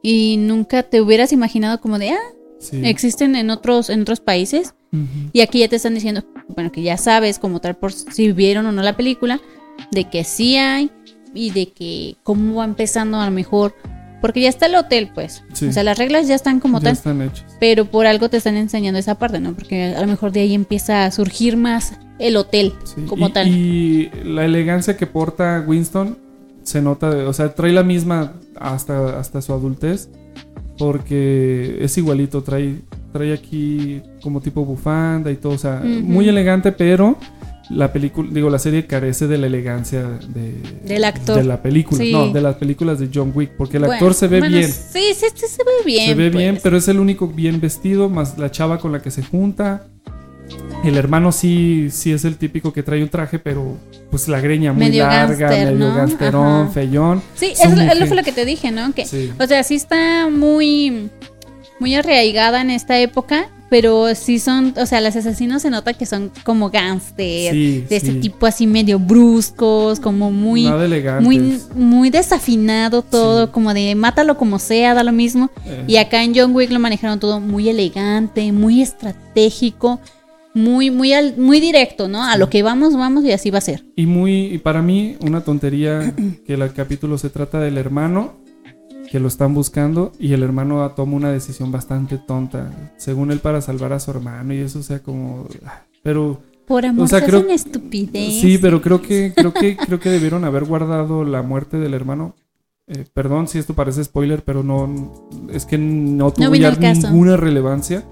Y 0.02 0.38
nunca 0.38 0.84
te 0.84 1.02
hubieras 1.02 1.32
imaginado 1.34 1.80
como 1.82 2.00
de, 2.00 2.12
ah, 2.12 2.20
Sí. 2.60 2.82
existen 2.86 3.36
en 3.36 3.50
otros, 3.50 3.90
en 3.90 4.02
otros 4.02 4.20
países. 4.22 4.74
Y 5.34 5.42
aquí 5.42 5.60
ya 5.60 5.68
te 5.68 5.76
están 5.76 5.94
diciendo, 5.96 6.24
bueno, 6.48 6.72
que 6.72 6.82
ya 6.84 6.98
sabes 6.98 7.38
como 7.40 7.60
tal 7.60 7.76
por 7.76 7.92
si 7.92 8.32
vieron 8.32 8.66
o 8.68 8.72
no 8.72 8.82
la 8.84 8.96
película, 8.96 9.42
de 9.92 10.10
que 10.10 10.24
sí 10.24 10.56
hay 10.56 10.90
y 11.34 11.50
de 11.50 11.66
que 11.70 12.16
cómo 12.24 12.56
va 12.56 12.66
empezando 12.66 13.18
a 13.20 13.26
lo 13.26 13.32
mejor, 13.32 13.76
porque 14.24 14.40
ya 14.40 14.48
está 14.48 14.68
el 14.68 14.76
hotel, 14.76 15.12
pues. 15.14 15.44
Sí. 15.52 15.68
O 15.68 15.74
sea, 15.74 15.84
las 15.84 15.98
reglas 15.98 16.30
ya 16.30 16.36
están 16.36 16.62
como 16.62 16.80
Ya 16.80 16.86
tal, 16.86 16.94
están 16.94 17.22
hechos. 17.24 17.44
pero 17.60 17.84
por 17.84 18.06
algo 18.06 18.30
te 18.30 18.38
están 18.38 18.56
enseñando 18.56 18.98
esa 18.98 19.16
parte, 19.16 19.42
¿no? 19.42 19.54
Porque 19.54 19.94
a 19.94 20.00
lo 20.00 20.08
mejor 20.08 20.32
de 20.32 20.40
ahí 20.40 20.54
empieza 20.54 21.04
a 21.04 21.12
surgir 21.12 21.58
más 21.58 22.00
el 22.20 22.38
hotel 22.38 22.72
Sí, 22.86 23.02
como 23.02 23.28
y, 23.28 23.32
tal. 23.34 23.48
Y 23.50 24.12
la 24.24 24.46
elegancia 24.46 24.96
que 24.96 25.08
porta 25.08 25.62
Winston 25.68 26.18
se 26.64 26.82
nota, 26.82 27.10
o 27.10 27.34
sea, 27.34 27.54
trae 27.54 27.74
la 27.74 27.84
misma 27.84 28.32
hasta, 28.58 29.20
hasta 29.20 29.42
su 29.42 29.52
adultez, 29.52 30.08
porque 30.78 31.80
es 31.82 31.98
igualito, 31.98 32.44
trae, 32.44 32.78
trae 33.12 33.34
aquí 33.34 34.02
como 34.22 34.40
tipo 34.40 34.64
bufanda 34.64 35.32
y 35.32 35.36
todo, 35.36 35.52
o 35.52 35.58
sea, 35.58 35.82
muy 35.84 36.30
elegante, 36.30 36.72
pero 36.72 37.18
la 37.74 37.92
película, 37.92 38.30
digo, 38.32 38.50
la 38.50 38.60
serie 38.60 38.86
carece 38.86 39.28
de 39.28 39.38
la 39.38 39.48
elegancia 39.48 40.02
de, 40.04 40.54
Del 40.86 41.04
actor. 41.04 41.36
de 41.38 41.44
la 41.44 41.62
película, 41.62 41.98
Sí. 42.04 42.12
no, 42.12 42.30
de 42.30 42.42
las 42.42 42.56
películas 42.56 43.00
de 43.00 43.10
John 43.14 43.32
Wick, 43.34 43.52
porque 43.58 43.78
el 43.78 43.84
Bueno, 43.84 43.94
actor 43.96 44.14
se 44.14 44.28
ve 44.28 44.40
bueno, 44.40 44.58
bien. 44.58 44.70
Sí, 44.72 45.14
sí, 45.16 45.26
sí, 45.34 45.46
se 45.48 45.64
ve 45.64 45.72
bien. 45.86 46.08
Se 46.10 46.16
ve 46.16 46.30
pues. 46.32 46.42
bien, 46.44 46.60
pero 46.62 46.78
es 46.78 46.88
el 46.88 47.00
único 47.00 47.28
bien 47.28 47.60
vestido, 47.60 48.10
más 48.10 48.38
la 48.38 48.52
chava 48.52 48.80
con 48.80 48.92
la 48.92 49.02
que 49.02 49.12
se 49.12 49.24
junta. 49.24 49.88
El 50.84 50.98
hermano 50.98 51.32
sí, 51.32 51.88
sí 51.90 52.12
es 52.12 52.26
el 52.26 52.36
típico 52.36 52.74
que 52.74 52.84
trae 52.84 53.02
un 53.02 53.10
traje, 53.10 53.40
pero 53.40 53.78
pues 54.12 54.28
la 54.28 54.42
greña 54.42 54.74
muy 54.74 54.86
Medio 54.88 55.06
larga, 55.08 55.50
medio 55.50 55.72
¿no? 55.72 55.96
gangsterón, 55.96 56.64
Ajá. 56.64 56.72
feyón. 56.74 57.22
Sí, 57.36 57.54
es, 57.54 57.60
lo- 57.64 57.70
es 57.70 57.76
lo 57.78 57.84
mujer- 57.84 58.08
fue 58.08 58.18
lo 58.18 58.24
que 58.24 58.32
te 58.34 58.46
dije, 58.46 58.70
¿no? 58.72 58.94
Que, 58.94 59.06
Sí. 59.06 59.32
O 59.40 59.48
sea, 59.48 59.64
sí 59.64 59.76
está 59.76 60.30
muy, 60.30 61.10
muy 61.80 61.96
arraigada 61.96 62.62
en 62.62 62.70
esta 62.70 63.00
época, 63.00 63.48
pero 63.74 64.14
sí 64.14 64.38
son, 64.38 64.76
o 64.78 64.86
sea, 64.86 65.02
los 65.02 65.16
asesinos 65.16 65.64
se 65.64 65.72
nota 65.72 65.94
que 65.96 66.06
son 66.06 66.32
como 66.44 66.70
gángster, 66.70 67.52
Sí, 67.54 67.84
de 67.90 67.96
ese 67.96 68.14
tipo 68.14 68.46
así 68.46 68.68
medio 68.68 69.00
bruscos, 69.00 70.00
como 70.00 70.30
muy, 70.30 70.70
muy 71.74 72.12
desafinado 72.12 73.02
todo, 73.02 73.52
como 73.52 73.74
de 73.74 73.96
mátalo 73.96 74.38
como 74.38 74.60
sea, 74.60 74.94
da 74.94 75.04
lo 75.04 75.12
mismo. 75.12 75.50
Eh. 75.66 75.86
Y 75.88 75.96
acá 75.98 76.24
en 76.24 76.34
John 76.36 76.56
Wick 76.56 76.70
lo 76.70 76.78
manejaron 76.78 77.20
todo 77.20 77.40
muy 77.40 77.68
elegante, 77.68 78.52
muy 78.52 78.84
estratégico. 78.84 80.00
Muy, 80.54 80.92
muy, 80.92 81.14
al- 81.14 81.36
muy 81.38 81.60
directo, 81.60 82.08
¿no? 82.08 82.24
A 82.24 82.38
lo 82.38 82.48
que 82.48 82.62
vamos, 82.62 82.96
vamos 82.96 83.26
y 83.26 83.32
así 83.32 83.50
va 83.50 83.58
a 83.58 83.62
ser. 83.62 83.84
Y 83.96 84.06
muy, 84.06 84.54
y 84.54 84.60
para 84.60 84.84
mí, 84.84 85.18
una 85.22 85.42
tontería 85.42 86.14
que 86.46 86.54
el 86.54 86.72
capítulo 86.74 87.18
se 87.18 87.32
trata 87.32 87.60
del 87.60 87.80
hermano 87.80 88.36
que 89.12 89.20
lo 89.20 89.28
están 89.28 89.54
buscando 89.54 90.12
y 90.20 90.34
el 90.34 90.44
hermano 90.44 90.90
toma 90.92 91.16
una 91.16 91.32
decisión 91.32 91.72
bastante 91.72 92.18
tonta, 92.18 92.72
según 92.98 93.32
él 93.32 93.40
para 93.40 93.62
salvar 93.62 93.94
a 93.94 94.00
su 94.00 94.12
hermano 94.12 94.54
y 94.54 94.58
eso, 94.58 94.80
o 94.80 94.84
sea, 94.84 95.00
como, 95.04 95.48
pero 96.04 96.42
Por 96.66 96.86
amor, 96.86 97.06
O 97.06 97.08
sea, 97.08 97.20
se 97.20 97.26
creo- 97.26 97.40
hacen 97.40 97.52
estupidez. 97.52 98.40
Sí, 98.42 98.58
pero 98.58 98.82
creo 98.82 99.02
que, 99.02 99.34
creo 99.36 99.54
que, 99.54 99.76
creo 99.78 100.00
que 100.00 100.10
debieron 100.10 100.46
haber 100.46 100.64
guardado 100.66 101.24
la 101.26 101.42
muerte 101.42 101.78
del 101.78 101.94
hermano. 101.94 102.36
Eh, 102.88 103.06
perdón 103.14 103.48
si 103.48 103.60
esto 103.60 103.74
parece 103.74 104.04
spoiler, 104.04 104.44
pero 104.44 104.62
no 104.64 105.14
es 105.52 105.66
que 105.66 105.78
no 105.78 106.32
tuvo 106.32 106.54
ya 106.56 106.72
ninguna 106.72 107.38
relevancia. 107.38 108.04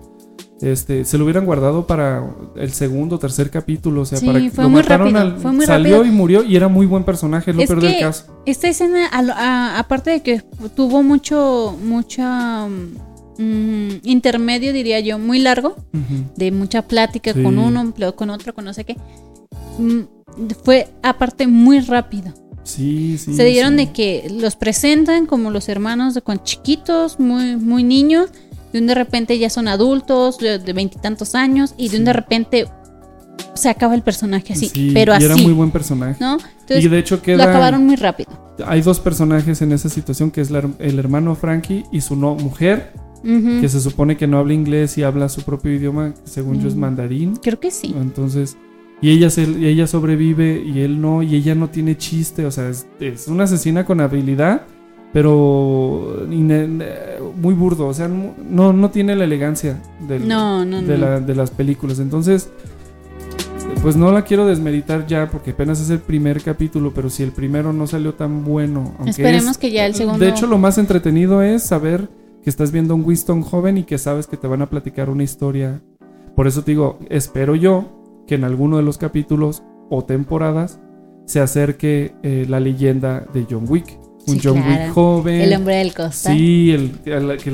Este, 0.62 1.06
se 1.06 1.18
lo 1.18 1.24
hubieran 1.26 1.46
guardado 1.46 1.88
para 1.88 2.24
el 2.56 2.72
segundo 2.72 3.16
o 3.16 3.20
tercer 3.20 3.50
capítulo, 3.50 4.02
o 4.02 4.06
sea, 4.06 4.20
Sí, 4.20 4.28
para 4.28 4.40
que 4.40 4.52
fue 4.52 4.64
lo 4.66 4.70
muy 4.70 4.82
mataron 4.82 5.14
rápido, 5.14 5.22
al- 5.36 5.40
fue 5.42 5.52
muy 5.54 5.66
salió 5.66 5.98
rápido. 5.98 6.14
y 6.14 6.16
murió 6.16 6.44
y 6.44 6.56
era 6.56 6.68
muy 6.68 6.86
buen 6.86 7.04
personaje, 7.04 7.52
lo 7.54 7.62
Es 7.62 7.68
peor 7.68 7.82
del 7.82 8.00
caso. 8.00 8.26
esta 8.46 8.68
escena, 8.68 9.08
a 9.08 9.22
lo- 9.24 9.34
a- 9.34 9.80
aparte 9.80 10.12
de 10.12 10.22
que 10.22 10.44
tuvo 10.76 11.02
mucho, 11.04 11.76
mucha 11.84 12.68
mm, 12.68 13.90
intermedio, 14.04 14.72
diría 14.74 15.00
yo, 15.00 15.18
muy 15.18 15.40
largo, 15.40 15.76
de 16.36 16.52
mucha 16.52 16.84
plática 16.84 17.34
Sí. 17.34 17.42
con 17.42 17.58
uno, 17.58 17.92
con 18.16 18.30
otro, 18.30 18.54
con 18.54 18.66
no 18.66 18.74
sé 18.74 18.84
qué, 18.84 18.98
mm, 19.80 20.02
fue 20.64 20.90
aparte 21.02 21.48
muy 21.48 21.80
rápido. 21.80 22.34
Sí, 22.64 23.18
sí. 23.18 23.34
Se 23.34 23.44
dieron 23.46 23.72
sí. 23.72 23.78
de 23.78 23.92
que 23.92 24.28
los 24.40 24.56
presentan 24.56 25.26
como 25.26 25.50
los 25.50 25.68
hermanos 25.70 26.14
de 26.14 26.22
con 26.22 26.44
chiquitos, 26.44 27.20
muy, 27.20 27.56
muy 27.56 27.84
niños, 27.84 28.30
de 28.74 28.80
un 28.80 28.88
de 28.88 28.96
repente 28.96 29.38
ya 29.38 29.50
son 29.50 29.68
adultos, 29.68 30.38
de 30.40 30.58
veintitantos 30.74 31.36
años, 31.36 31.74
y 31.78 31.90
de 31.90 31.98
un 32.00 32.06
de 32.06 32.14
repente 32.14 32.68
se 33.54 33.70
acaba 33.70 33.96
el 33.96 34.02
personaje 34.02 34.54
así, 34.54 34.68
Sí, 34.70 34.92
pero 34.94 35.14
y 35.14 35.16
así. 35.18 35.26
era 35.26 35.36
muy 35.38 35.52
buen 35.54 35.72
personaje. 35.72 36.18
¿no? 36.20 36.34
Entonces, 36.62 36.86
y 36.86 36.88
de 36.88 37.00
hecho 37.00 37.16
lo 37.18 37.22
queda 37.22 37.44
acabaron 37.46 37.86
muy 37.86 37.96
rápido. 37.96 38.30
hay 38.66 38.82
dos 38.82 39.00
personajes 39.00 39.62
en 39.62 39.72
esa 39.72 39.90
situación 39.90 40.32
que 40.32 40.42
es 40.42 40.52
la 40.52 40.64
el 40.80 41.00
hermano 41.00 41.36
Frankie 41.36 41.84
y 41.92 42.02
su 42.02 42.16
no 42.16 42.36
mujer 42.36 42.94
que 43.24 43.70
se 43.70 43.80
supone 43.80 44.18
que 44.18 44.26
no 44.26 44.40
habla 44.40 44.54
inglés 44.54 44.98
y 44.98 45.04
habla 45.04 45.30
su 45.30 45.44
propio 45.44 45.72
idioma, 45.72 46.12
que 46.14 46.28
según 46.28 46.60
yo 46.60 46.68
es 46.68 46.76
Mm. 46.76 46.80
mandarín. 46.80 47.36
Creo 47.36 47.60
que 47.60 47.70
sí. 47.70 47.94
Entonces, 47.96 48.58
y 49.00 49.12
ella, 49.12 49.30
se, 49.30 49.44
y 49.44 49.66
ella 49.68 49.86
sobrevive 49.86 50.64
y 50.66 50.80
él 50.80 51.00
no, 51.00 51.22
y 51.22 51.36
ella 51.36 51.54
no 51.54 51.70
tiene 51.70 51.96
chiste, 51.98 52.46
o 52.48 52.52
sea, 52.52 52.70
es, 52.70 52.88
es 53.00 53.28
una 53.28 53.44
asesina 53.44 53.86
con 53.86 54.02
habilidad, 54.02 54.64
pero 55.14 56.26
muy 57.36 57.54
burdo, 57.54 57.88
o 57.88 57.94
sea, 57.94 58.08
no, 58.08 58.74
no, 58.74 58.90
tiene 58.92 59.16
la 59.16 59.24
elegancia 59.26 59.82
del- 60.08 60.28
No, 60.28 60.64
no, 60.66 60.82
de, 60.82 60.98
no. 60.98 61.06
la- 61.06 61.20
de 61.20 61.36
las 61.36 61.52
películas. 61.52 62.00
Entonces, 62.00 62.50
pues 63.82 63.96
no 63.96 64.12
la 64.12 64.24
quiero 64.24 64.46
desmeritar 64.46 65.08
ya 65.08 65.30
porque 65.30 65.52
apenas 65.52 65.82
es 65.82 65.90
el 65.90 66.00
primer 66.00 66.42
capítulo, 66.44 66.92
pero 66.94 67.10
si 67.10 67.24
el 67.24 67.32
primero 67.32 67.74
no 67.74 67.88
salió 67.88 68.14
tan 68.14 68.44
bueno, 68.44 68.94
aunque 68.98 69.12
Esperemos 69.12 69.52
es- 69.52 69.58
que 69.58 69.72
ya 69.72 69.86
el 69.86 69.96
segundo- 69.96 70.20
De 70.20 70.30
hecho, 70.30 70.48
lo 70.48 70.58
más 70.58 70.78
entretenido 70.78 71.42
es 71.42 71.64
saber 71.64 72.08
que 72.44 72.50
estás 72.50 72.72
viendo 72.72 72.94
a 72.94 72.98
un 72.98 73.06
Winston 73.06 73.42
joven 73.42 73.78
y 73.78 73.84
que 73.84 73.98
sabes 73.98 74.28
que 74.28 74.38
te 74.38 74.48
van 74.48 74.62
a 74.62 74.70
platicar 74.70 75.10
una 75.10 75.24
historia. 75.24 75.82
Por 76.36 76.48
eso 76.48 76.64
te 76.64 76.72
digo, 76.72 77.00
espero 77.10 77.56
yo 77.56 78.24
que 78.28 78.36
en 78.36 78.44
alguno 78.44 78.78
de 78.78 78.84
los 78.84 78.98
capítulos 78.98 79.64
o 79.90 80.04
temporadas 80.04 80.80
se 81.26 81.40
acerque 81.40 82.14
eh, 82.24 82.46
la 82.50 82.60
leyenda 82.60 83.26
de 83.34 83.46
John 83.50 83.66
Wick. 83.68 83.98
Un 84.28 84.36
Sí, 84.36 84.42
John 84.44 84.62
claro. 84.62 84.84
Wick 84.86 84.94
joven. 84.94 85.42
El 85.42 85.54
hombre 85.56 85.76
del 85.78 85.94
costal. 85.94 86.38
Sí, 86.38 86.72
el, 86.72 86.92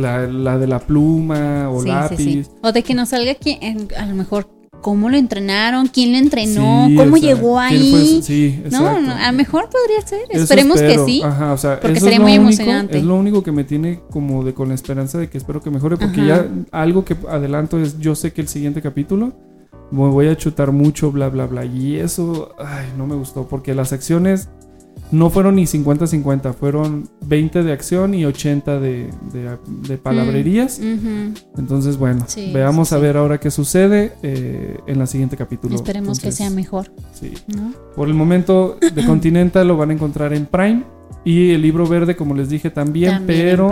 la, 0.02 0.28
la 0.28 0.58
de 0.58 0.68
la 0.68 0.80
pluma 0.80 1.70
o 1.70 1.82
Sí, 1.82 1.88
lápiz. 1.88 2.18
sí. 2.18 2.44
O 2.62 2.72
de 2.72 2.84
que 2.84 2.94
nos 2.94 3.10
salga 3.10 3.32
aquí, 3.32 3.58
en- 3.62 3.88
a 3.98 4.06
lo 4.06 4.16
mejor, 4.16 4.50
cómo 4.82 5.10
lo 5.10 5.18
entrenaron, 5.18 5.88
quién 5.88 6.12
lo 6.12 6.18
entrenó, 6.20 6.88
cómo 6.96 7.16
o 7.16 7.18
sea, 7.18 7.28
llegó 7.34 7.60
ahí. 7.60 8.20
sí, 8.22 8.62
no, 8.72 9.00
no, 9.02 9.12
a 9.14 9.32
lo 9.32 9.38
mejor 9.38 9.70
podría 9.70 10.06
ser. 10.06 10.20
Eso 10.30 10.44
Esperemos 10.44 10.80
espero. 10.80 11.06
que 11.06 11.12
sí. 11.12 11.22
Ajá, 11.24 11.54
o 11.54 11.58
sea, 11.58 11.80
porque 11.80 12.00
sería 12.00 12.20
muy 12.20 12.34
único- 12.38 12.44
emocionante. 12.44 12.98
Es 12.98 13.04
lo 13.04 13.16
único 13.16 13.42
que 13.44 13.52
me 13.52 13.64
tiene 13.64 14.02
como 14.12 14.44
de 14.44 14.54
con 14.54 14.70
la 14.70 14.76
esperanza 14.76 15.18
de 15.18 15.30
que 15.30 15.38
espero 15.38 15.62
que 15.62 15.72
mejore. 15.72 15.98
Porque 15.98 16.22
Ajá. 16.22 16.46
ya 16.46 16.48
algo 16.72 17.04
que 17.06 17.16
adelanto 17.30 17.80
es, 17.80 17.98
yo 18.00 18.14
sé 18.14 18.34
que 18.34 18.42
el 18.42 18.48
siguiente 18.48 18.82
capítulo 18.82 19.34
me 19.90 20.08
voy 20.10 20.28
a 20.28 20.36
chutar 20.38 20.72
mucho, 20.72 21.12
bla, 21.12 21.30
bla, 21.30 21.48
bla. 21.48 21.66
Y 21.66 21.96
eso, 21.96 22.54
ay, 22.60 22.88
no 22.98 23.08
me 23.08 23.16
gustó. 23.16 23.48
Porque 23.48 23.74
las 23.74 23.94
acciones 23.94 24.50
no 25.12 25.30
fueron 25.30 25.56
ni 25.56 25.64
50-50, 25.64 26.54
fueron 26.54 27.10
20 27.26 27.64
de 27.64 27.72
acción 27.72 28.14
y 28.14 28.26
80 28.26 28.80
de, 28.80 29.10
de, 29.34 29.58
de 29.88 29.98
palabrerías. 29.98 30.80
Mm, 30.80 30.94
ujú. 30.94 31.34
Entonces, 31.58 31.98
bueno, 31.98 32.26
Sí, 32.28 32.52
veamos 32.54 32.90
sí, 32.90 32.96
a 32.96 32.98
sí. 32.98 33.02
ver 33.04 33.18
ahora 33.18 33.40
qué 33.40 33.50
sucede 33.52 34.14
eh, 34.24 34.78
en 34.88 35.02
el 35.02 35.08
siguiente 35.08 35.38
capítulo. 35.38 35.76
Esperemos 35.76 36.20
que 36.20 36.32
sea 36.32 36.50
mejor. 36.50 36.92
Sí. 37.14 37.34
¿no? 37.48 37.74
Por 37.96 38.08
el 38.08 38.14
momento, 38.14 38.78
The 38.94 39.06
Continental 39.08 39.68
lo 39.68 39.78
van 39.78 39.92
a 39.92 39.94
encontrar 39.94 40.34
en 40.34 40.46
Prime. 40.46 40.84
Y 41.24 41.52
el 41.52 41.62
libro 41.62 41.86
verde, 41.88 42.16
como 42.16 42.36
les 42.36 42.48
dije, 42.48 42.70
también, 42.70 43.24
pero 43.28 43.70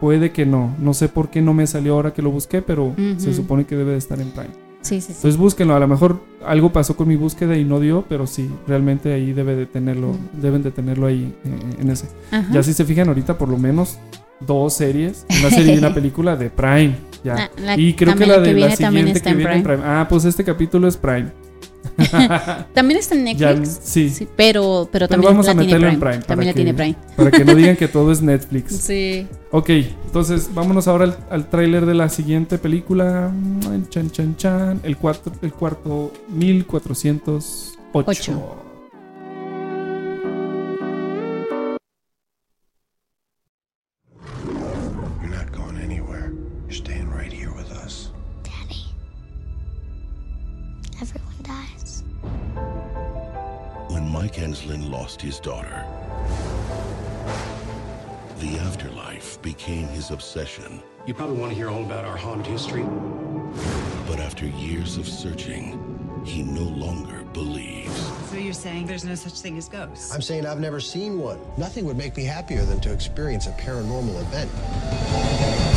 puede 0.00 0.32
que 0.32 0.46
no. 0.46 0.74
No 0.80 0.94
sé 0.94 1.08
por 1.08 1.28
qué 1.28 1.42
no 1.42 1.52
me 1.52 1.66
salió 1.66 1.94
ahora 1.94 2.14
que 2.14 2.22
lo 2.22 2.30
busqué, 2.30 2.62
pero 2.62 2.94
se 3.18 3.34
supone 3.34 3.66
que 3.66 3.76
debe 3.76 3.92
de 3.92 3.98
estar 3.98 4.18
en 4.20 4.30
Prime. 4.30 4.50
Sí, 4.84 5.00
sí, 5.00 5.08
sí. 5.08 5.12
Entonces 5.16 5.36
búsquenlo. 5.38 5.74
A 5.74 5.80
lo 5.80 5.88
mejor 5.88 6.20
algo 6.46 6.72
pasó 6.72 6.96
con 6.96 7.08
mi 7.08 7.16
búsqueda 7.16 7.56
y 7.56 7.64
no 7.64 7.80
dio, 7.80 8.04
pero 8.08 8.26
sí, 8.26 8.50
realmente 8.68 9.12
ahí 9.12 9.32
debe 9.32 9.56
de 9.56 9.66
tenerlo, 9.66 10.16
deben 10.40 10.62
de 10.62 10.70
tenerlo 10.70 11.06
ahí 11.06 11.34
eh, 11.44 11.58
en 11.80 11.90
ese. 11.90 12.06
Ajá. 12.30 12.46
Ya 12.52 12.62
si 12.62 12.72
se 12.74 12.84
fijan 12.84 13.08
ahorita, 13.08 13.36
por 13.38 13.48
lo 13.48 13.56
menos 13.58 13.98
dos 14.40 14.74
series, 14.74 15.24
una 15.40 15.50
serie 15.50 15.74
y 15.74 15.78
una 15.78 15.92
película 15.94 16.36
de 16.36 16.50
Prime. 16.50 16.94
Ya. 17.24 17.34
Ah, 17.34 17.50
la- 17.60 17.78
y 17.78 17.94
creo 17.94 18.14
que 18.14 18.26
la 18.26 18.36
la 18.36 18.42
que 18.42 18.48
de 18.52 18.60
la 18.60 18.66
viene 18.66 18.76
también 18.76 19.06
siguiente 19.06 19.20
que 19.22 19.28
en 19.30 19.36
viene 19.38 19.54
en. 19.56 19.62
Prime. 19.62 19.82
Ah, 19.84 20.06
pues 20.08 20.24
este 20.26 20.44
capítulo 20.44 20.86
es 20.86 20.96
Prime. 20.96 21.32
También 22.74 22.98
está 23.00 23.14
en 23.14 23.36
Ya, 23.36 23.52
Netflix. 23.52 23.80
sí. 23.82 24.28
pero, 24.36 24.88
pero 24.90 25.06
Pero 25.06 25.08
también 25.08 25.32
vamos 25.32 25.46
la 25.46 25.52
a 25.52 25.54
tiene 25.54 25.66
meterlo 25.74 25.88
en 25.88 26.00
Prime. 26.00 26.12
Prime. 26.12 26.24
También 26.26 26.46
la 26.48 26.52
que- 26.52 26.56
tiene 26.56 26.74
Prime. 26.74 26.96
Para 27.16 27.30
que 27.30 27.44
no 27.44 27.54
digan 27.54 27.76
que 27.76 27.88
todo 27.88 28.12
es 28.12 28.22
Netflix. 28.22 28.72
Sí. 28.84 29.26
Ok, 29.50 29.70
entonces 29.70 30.50
vámonos 30.52 30.88
ahora 30.88 31.04
al, 31.04 31.18
al 31.30 31.48
tráiler 31.48 31.86
de 31.86 31.94
la 31.94 32.08
siguiente 32.08 32.58
película. 32.58 33.30
Mm, 33.32 33.88
Chan, 33.88 34.10
chan, 34.10 34.36
chan. 34.36 34.80
El, 34.82 34.96
cuatro, 34.96 35.32
el 35.42 35.52
cuarto 35.52 36.12
1408. 36.28 37.74
Ocho. 37.92 38.63
Mike 54.24 54.38
Enslin 54.38 54.90
lost 54.90 55.20
his 55.20 55.38
daughter. 55.38 55.84
The 58.38 58.58
afterlife 58.60 59.40
became 59.42 59.86
his 59.88 60.10
obsession. 60.10 60.82
You 61.06 61.12
probably 61.12 61.36
want 61.36 61.52
to 61.52 61.54
hear 61.54 61.68
all 61.68 61.84
about 61.84 62.06
our 62.06 62.16
haunted 62.16 62.46
history. 62.46 62.86
But 64.08 64.20
after 64.20 64.46
years 64.46 64.96
of 64.96 65.06
searching, 65.06 65.78
he 66.24 66.42
no 66.42 66.62
longer 66.62 67.22
believes. 67.34 67.92
So 68.30 68.36
you're 68.36 68.54
saying 68.54 68.86
there's 68.86 69.04
no 69.04 69.14
such 69.14 69.40
thing 69.40 69.58
as 69.58 69.68
ghosts? 69.68 70.14
I'm 70.14 70.22
saying 70.22 70.46
I've 70.46 70.58
never 70.58 70.80
seen 70.80 71.18
one. 71.18 71.38
Nothing 71.58 71.84
would 71.84 71.98
make 71.98 72.16
me 72.16 72.24
happier 72.24 72.64
than 72.64 72.80
to 72.80 72.92
experience 72.94 73.46
a 73.46 73.50
paranormal 73.50 74.18
event. 74.22 75.73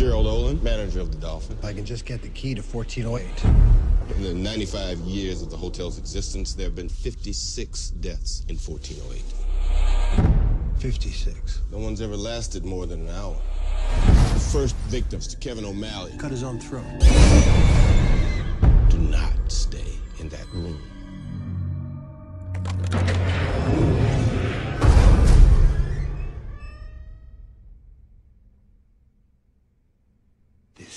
Gerald 0.00 0.26
Olin, 0.26 0.58
manager 0.64 1.00
of 1.00 1.12
the 1.12 1.18
Dolphin. 1.18 1.58
If 1.58 1.64
I 1.66 1.74
can 1.74 1.84
just 1.84 2.06
get 2.06 2.22
the 2.22 2.30
key 2.30 2.54
to 2.54 2.62
1408. 2.62 4.16
In 4.16 4.22
the 4.22 4.32
95 4.32 4.96
years 5.00 5.42
of 5.42 5.50
the 5.50 5.58
hotel's 5.58 5.98
existence, 5.98 6.54
there 6.54 6.64
have 6.64 6.74
been 6.74 6.88
56 6.88 7.90
deaths 7.90 8.42
in 8.48 8.56
1408. 8.56 9.22
56. 10.78 11.60
No 11.70 11.76
one's 11.76 12.00
ever 12.00 12.16
lasted 12.16 12.64
more 12.64 12.86
than 12.86 13.10
an 13.10 13.14
hour. 13.14 13.36
The 14.32 14.40
first 14.40 14.74
victims 14.88 15.26
to 15.26 15.36
Kevin 15.36 15.66
O'Malley. 15.66 16.14
Cut 16.16 16.30
his 16.30 16.44
own 16.44 16.58
throat. 16.58 16.86
Do 18.88 18.96
not 18.96 19.34
stay 19.48 19.84
in 20.18 20.30
that 20.30 20.46
room. 20.54 20.80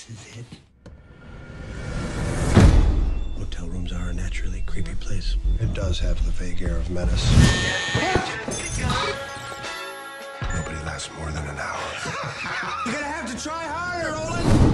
This 0.10 0.28
is 0.28 0.38
it. 0.40 0.46
Hotel 3.38 3.68
rooms 3.68 3.94
are 3.94 4.10
a 4.10 4.14
naturally 4.14 4.62
creepy 4.66 4.96
place. 4.96 5.38
It 5.62 5.74
does 5.74 5.98
have 6.00 6.24
the 6.26 6.32
vague 6.32 6.62
air 6.62 6.76
of 6.76 6.90
menace. 6.90 7.32
Nobody 10.56 10.86
lasts 10.86 11.10
more 11.18 11.32
than 11.32 11.48
an 11.48 11.58
hour. 11.58 11.80
You're 12.86 12.96
gonna 12.96 13.06
have 13.06 13.34
to 13.34 13.42
try 13.42 13.64
harder, 13.64 14.16
Olin. 14.16 14.73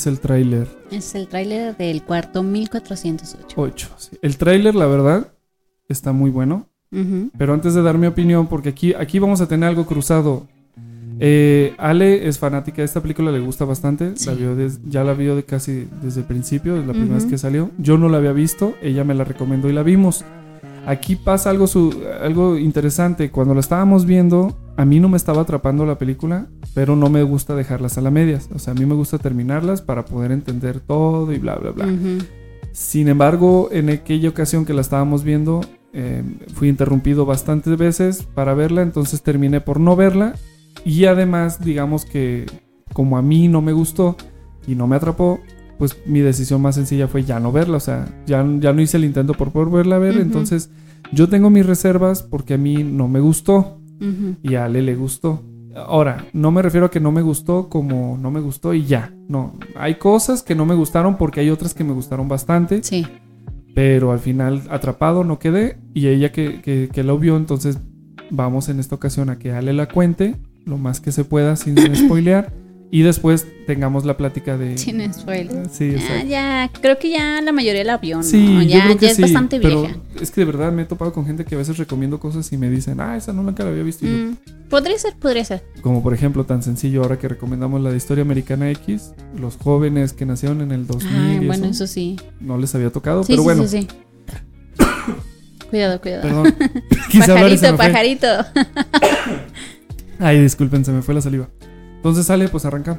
Es 0.00 0.06
el 0.06 0.20
tráiler. 0.20 0.66
Es 0.90 1.14
el 1.14 1.28
tráiler 1.28 1.76
del 1.76 2.02
cuarto 2.02 2.42
1408. 2.42 3.54
8. 3.56 3.88
sí. 3.98 4.16
El 4.22 4.36
tráiler, 4.38 4.74
la 4.74 4.86
verdad, 4.86 5.28
está 5.88 6.12
muy 6.12 6.30
bueno. 6.30 6.66
Pero 7.38 7.54
antes 7.54 7.74
de 7.74 7.82
dar 7.82 7.98
mi 7.98 8.06
opinión, 8.08 8.48
porque 8.48 8.70
aquí, 8.70 8.94
aquí 8.94 9.18
vamos 9.20 9.40
a 9.40 9.46
tener 9.46 9.68
algo 9.68 9.86
cruzado. 9.86 10.48
Eh, 11.20 11.74
Ale 11.78 12.26
es 12.26 12.38
fanática 12.38 12.78
de 12.78 12.84
esta 12.86 13.00
película, 13.02 13.30
le 13.30 13.38
gusta 13.40 13.64
bastante. 13.64 14.14
La 14.26 14.32
vio 14.34 14.56
des- 14.56 14.80
ya 14.88 15.04
la 15.04 15.12
vio 15.12 15.36
de 15.36 15.44
casi 15.44 15.86
desde 16.02 16.22
el 16.22 16.26
principio, 16.26 16.76
es 16.80 16.86
la 16.86 16.92
primera 16.92 17.14
vez 17.14 17.26
que 17.26 17.36
salió. 17.38 17.70
Yo 17.78 17.98
no 17.98 18.08
la 18.08 18.16
había 18.18 18.32
visto, 18.32 18.74
ella 18.82 19.04
me 19.04 19.14
la 19.14 19.24
recomendó 19.24 19.68
y 19.68 19.72
la 19.72 19.82
vimos. 19.82 20.24
Aquí 20.86 21.14
pasa 21.14 21.50
algo, 21.50 21.66
su- 21.66 21.94
algo 22.22 22.56
interesante. 22.56 23.30
Cuando 23.30 23.52
la 23.54 23.60
estábamos 23.60 24.06
viendo, 24.06 24.56
a 24.80 24.86
mí 24.86 24.98
no 24.98 25.10
me 25.10 25.18
estaba 25.18 25.42
atrapando 25.42 25.84
la 25.84 25.98
película, 25.98 26.46
pero 26.72 26.96
no 26.96 27.10
me 27.10 27.22
gusta 27.22 27.54
dejarlas 27.54 27.98
a 27.98 28.00
la 28.00 28.10
medias. 28.10 28.48
O 28.54 28.58
sea, 28.58 28.70
a 28.70 28.74
mí 28.74 28.86
me 28.86 28.94
gusta 28.94 29.18
terminarlas 29.18 29.82
para 29.82 30.06
poder 30.06 30.32
entender 30.32 30.80
todo 30.80 31.30
y 31.34 31.38
bla, 31.38 31.56
bla, 31.56 31.72
bla. 31.72 31.86
Sin 32.72 33.08
embargo, 33.08 33.68
en 33.72 33.90
aquella 33.90 34.30
ocasión 34.30 34.64
que 34.64 34.72
la 34.72 34.80
estábamos 34.80 35.22
viendo, 35.22 35.60
eh, 35.92 36.22
fui 36.54 36.68
interrumpido 36.70 37.26
bastantes 37.26 37.76
veces 37.76 38.22
para 38.22 38.54
verla, 38.54 38.80
entonces 38.80 39.20
terminé 39.20 39.60
por 39.60 39.80
no 39.80 39.96
verla. 39.96 40.34
Y 40.82 41.04
además, 41.04 41.62
digamos 41.62 42.06
que 42.06 42.46
como 42.94 43.18
a 43.18 43.22
mí 43.22 43.48
no 43.48 43.60
me 43.60 43.72
gustó 43.72 44.16
y 44.66 44.76
no 44.76 44.86
me 44.86 44.96
atrapó, 44.96 45.40
pues 45.76 45.98
mi 46.06 46.20
decisión 46.20 46.62
más 46.62 46.76
sencilla 46.76 47.06
fue 47.06 47.24
ya 47.24 47.38
no 47.38 47.52
verla. 47.52 47.76
O 47.76 47.80
sea, 47.80 48.06
ya, 48.24 48.42
ya 48.58 48.72
no 48.72 48.80
hice 48.80 48.96
el 48.96 49.04
intento 49.04 49.34
por 49.34 49.52
volverla 49.52 49.96
a 49.96 49.98
ver. 49.98 50.16
Entonces, 50.16 50.70
yo 51.12 51.28
tengo 51.28 51.50
mis 51.50 51.66
reservas 51.66 52.22
porque 52.22 52.54
a 52.54 52.58
mí 52.58 52.82
no 52.82 53.08
me 53.08 53.20
gustó 53.20 53.76
Y 54.42 54.54
a 54.54 54.64
Ale 54.64 54.82
le 54.82 54.94
gustó. 54.94 55.42
Ahora, 55.74 56.26
no 56.32 56.50
me 56.50 56.62
refiero 56.62 56.86
a 56.86 56.90
que 56.90 57.00
no 57.00 57.12
me 57.12 57.22
gustó 57.22 57.68
como 57.68 58.18
no 58.20 58.30
me 58.30 58.40
gustó 58.40 58.74
y 58.74 58.84
ya. 58.84 59.12
No, 59.28 59.54
hay 59.76 59.96
cosas 59.96 60.42
que 60.42 60.54
no 60.54 60.66
me 60.66 60.74
gustaron 60.74 61.16
porque 61.16 61.40
hay 61.40 61.50
otras 61.50 61.74
que 61.74 61.84
me 61.84 61.92
gustaron 61.92 62.28
bastante. 62.28 62.82
Sí. 62.82 63.06
Pero 63.74 64.10
al 64.10 64.18
final 64.18 64.62
atrapado 64.70 65.22
no 65.22 65.38
quedé 65.38 65.78
y 65.94 66.08
ella 66.08 66.32
que, 66.32 66.60
que, 66.60 66.88
que 66.92 67.04
lo 67.04 67.18
vio, 67.18 67.36
entonces 67.36 67.78
vamos 68.30 68.68
en 68.68 68.80
esta 68.80 68.96
ocasión 68.96 69.30
a 69.30 69.38
que 69.38 69.52
Ale 69.52 69.72
la 69.72 69.88
cuente 69.88 70.36
lo 70.64 70.76
más 70.76 71.00
que 71.00 71.12
se 71.12 71.24
pueda 71.24 71.56
sin 71.56 71.76
spoilear 71.96 72.52
y 72.92 73.02
después 73.02 73.46
tengamos 73.66 74.04
la 74.04 74.16
plática 74.16 74.58
de... 74.58 74.76
Sin 74.76 75.00
spoiler. 75.12 75.68
Sí, 75.70 75.94
Ah, 76.10 76.24
ya, 76.24 76.70
creo 76.80 76.98
que 76.98 77.10
ya 77.10 77.40
la 77.40 77.52
mayoría 77.52 77.84
la 77.84 77.98
vio, 77.98 78.16
¿no? 78.16 78.22
Sí, 78.24 78.54
yo 78.54 78.60
ya 78.62 78.84
creo 78.84 78.96
que 78.98 79.06
ya 79.06 79.10
es 79.12 79.16
sí, 79.16 79.22
bastante 79.22 79.60
pero 79.60 79.82
vieja. 79.82 79.96
es 80.20 80.30
que 80.32 80.40
de 80.40 80.44
verdad 80.46 80.72
me 80.72 80.82
he 80.82 80.84
topado 80.86 81.12
con 81.12 81.24
gente 81.24 81.44
que 81.44 81.54
a 81.54 81.58
veces 81.58 81.78
recomiendo 81.78 82.18
cosas 82.18 82.50
y 82.52 82.56
me 82.56 82.68
dicen, 82.68 83.00
ah, 83.00 83.16
esa 83.16 83.32
no 83.32 83.42
nunca 83.44 83.62
la 83.62 83.70
había 83.70 83.84
visto. 83.84 84.04
Mm, 84.06 84.36
podría 84.68 84.98
ser, 84.98 85.14
podría 85.16 85.44
ser. 85.44 85.62
Como 85.82 86.02
por 86.02 86.14
ejemplo, 86.14 86.44
tan 86.46 86.62
sencillo 86.64 87.02
ahora 87.02 87.16
que 87.18 87.28
recomendamos 87.28 87.80
la 87.80 87.90
de 87.90 87.96
Historia 87.96 88.22
Americana 88.22 88.68
X, 88.70 89.12
los 89.38 89.56
jóvenes 89.56 90.12
que 90.12 90.26
nacieron 90.26 90.60
en 90.60 90.72
el 90.72 90.86
2000 90.88 91.12
Ay, 91.14 91.38
y 91.42 91.46
bueno, 91.46 91.66
eso, 91.66 91.84
eso 91.84 91.92
sí. 91.94 92.16
no 92.40 92.58
les 92.58 92.74
había 92.74 92.90
tocado, 92.90 93.22
Sí, 93.22 93.32
pero 93.34 93.42
sí, 93.42 93.44
bueno. 93.44 93.66
sí, 93.68 93.82
sí. 93.82 93.88
cuidado, 95.70 96.00
cuidado. 96.00 96.22
Perdón. 96.22 96.54
Pajarito, 97.18 97.76
pajarito. 97.76 98.26
Ay, 100.18 100.40
disculpen, 100.42 100.84
se 100.84 100.90
me 100.92 101.02
fue 101.02 101.14
la 101.14 101.20
saliva. 101.20 101.48
Entonces 102.00 102.26
sale, 102.26 102.48
pues 102.48 102.64
arranca. 102.64 102.98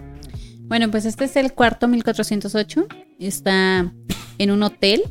Bueno, 0.67 0.89
pues 0.91 1.05
este 1.05 1.25
es 1.25 1.35
el 1.35 1.53
cuarto 1.53 1.87
1408. 1.87 2.87
Está 3.19 3.91
en 4.37 4.51
un 4.51 4.63
hotel. 4.63 5.01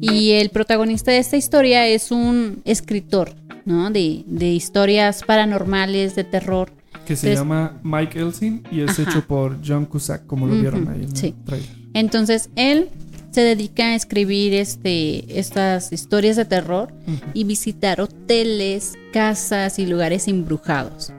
Y 0.00 0.32
el 0.32 0.50
protagonista 0.50 1.10
de 1.10 1.18
esta 1.18 1.36
historia 1.38 1.86
es 1.86 2.10
un 2.10 2.60
escritor, 2.64 3.34
¿no? 3.64 3.90
De, 3.90 4.24
de 4.26 4.48
historias 4.52 5.22
paranormales, 5.24 6.14
de 6.14 6.24
terror. 6.24 6.70
Que 7.06 7.16
se 7.16 7.32
Entonces- 7.32 7.38
llama 7.38 7.80
Mike 7.82 8.18
Elsin 8.20 8.62
y 8.70 8.82
es 8.82 8.90
Ajá. 8.98 9.02
hecho 9.10 9.26
por 9.26 9.58
John 9.66 9.86
Cusack, 9.86 10.26
como 10.26 10.46
lo 10.46 10.54
vieron 10.54 10.86
ahí 10.88 10.96
en 11.02 11.08
el 11.10 11.16
sí. 11.16 11.34
trailer. 11.44 11.68
Entonces 11.94 12.50
él 12.56 12.90
se 13.30 13.40
dedica 13.40 13.84
a 13.86 13.94
escribir 13.94 14.52
este, 14.54 15.38
estas 15.38 15.92
historias 15.92 16.36
de 16.36 16.44
terror 16.44 16.92
y 17.32 17.44
visitar 17.44 18.00
hoteles, 18.00 18.94
casas 19.12 19.78
y 19.78 19.86
lugares 19.86 20.28
embrujados. 20.28 21.12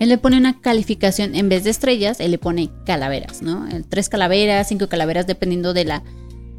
Él 0.00 0.08
le 0.08 0.18
pone 0.18 0.36
una 0.36 0.60
calificación, 0.60 1.34
en 1.34 1.48
vez 1.48 1.64
de 1.64 1.70
estrellas, 1.70 2.20
él 2.20 2.30
le 2.32 2.38
pone 2.38 2.70
calaveras, 2.84 3.42
¿no? 3.42 3.66
Tres 3.88 4.08
calaveras, 4.08 4.68
cinco 4.68 4.88
calaveras, 4.88 5.26
dependiendo 5.26 5.72
de 5.72 5.84
la, 5.84 6.02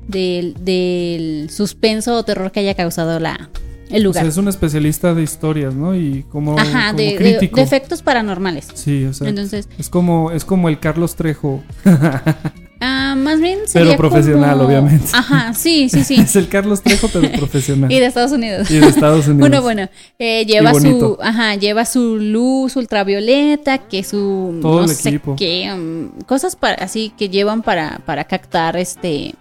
del, 0.07 0.55
del 0.63 1.49
suspenso 1.49 2.15
o 2.15 2.23
terror 2.23 2.51
que 2.51 2.61
haya 2.61 2.73
causado 2.75 3.19
la, 3.19 3.49
el 3.89 4.01
O 4.03 4.09
lugar. 4.09 4.23
sea, 4.23 4.29
es 4.29 4.37
un 4.37 4.47
especialista 4.47 5.13
de 5.13 5.21
historias, 5.23 5.73
¿no? 5.75 5.95
Y 5.95 6.23
como, 6.29 6.57
Ajá, 6.57 6.87
como 6.91 6.97
de, 6.99 7.05
de- 7.11 7.15
crítico. 7.17 7.57
de 7.57 7.61
efectos 7.63 8.01
paranormales. 8.01 8.67
Sí, 8.73 9.05
o 9.05 9.13
sea, 9.13 9.27
Entonces, 9.27 9.67
es 9.77 9.89
como, 9.89 10.31
es 10.31 10.45
como 10.45 10.69
el 10.69 10.79
Carlos 10.79 11.15
Trejo. 11.15 11.61
am, 12.85 13.23
más 13.23 13.39
bien 13.39 13.59
sería 13.65 13.89
Pero 13.89 13.97
profesional, 13.97 14.57
como- 14.57 14.67
obviamente. 14.69 15.07
Ajá, 15.13 15.53
sí, 15.53 15.89
sí, 15.89 16.03
sí. 16.03 16.15
es 16.19 16.35
el 16.35 16.47
Carlos 16.47 16.81
Trejo, 16.81 17.09
pero 17.11 17.31
profesional. 17.37 17.91
Y 17.91 17.99
de 17.99 18.05
Estados 18.05 18.31
Unidos. 18.31 18.69
Y 18.71 18.79
de 18.79 18.87
Estados 18.87 19.25
Unidos. 19.27 19.39
bueno, 19.39 19.61
bueno. 19.61 19.89
eh, 20.19 20.45
lleva 20.45 20.73
su, 20.73 21.17
ajá, 21.21 21.55
lleva 21.55 21.85
su 21.85 22.17
luz 22.17 22.75
ultravioleta, 22.75 23.77
que 23.79 24.03
su 24.03 24.59
Todo 24.61 24.77
no 24.79 24.83
el 24.83 24.89
sé 24.89 25.09
equipo. 25.09 25.35
qué, 25.35 25.71
um, 25.73 26.11
cosas 26.25 26.55
para, 26.55 26.75
así 26.83 27.11
que 27.17 27.29
llevan 27.29 27.61
para, 27.63 27.99
para 28.05 28.23
captar 28.25 28.77
este 28.77 29.35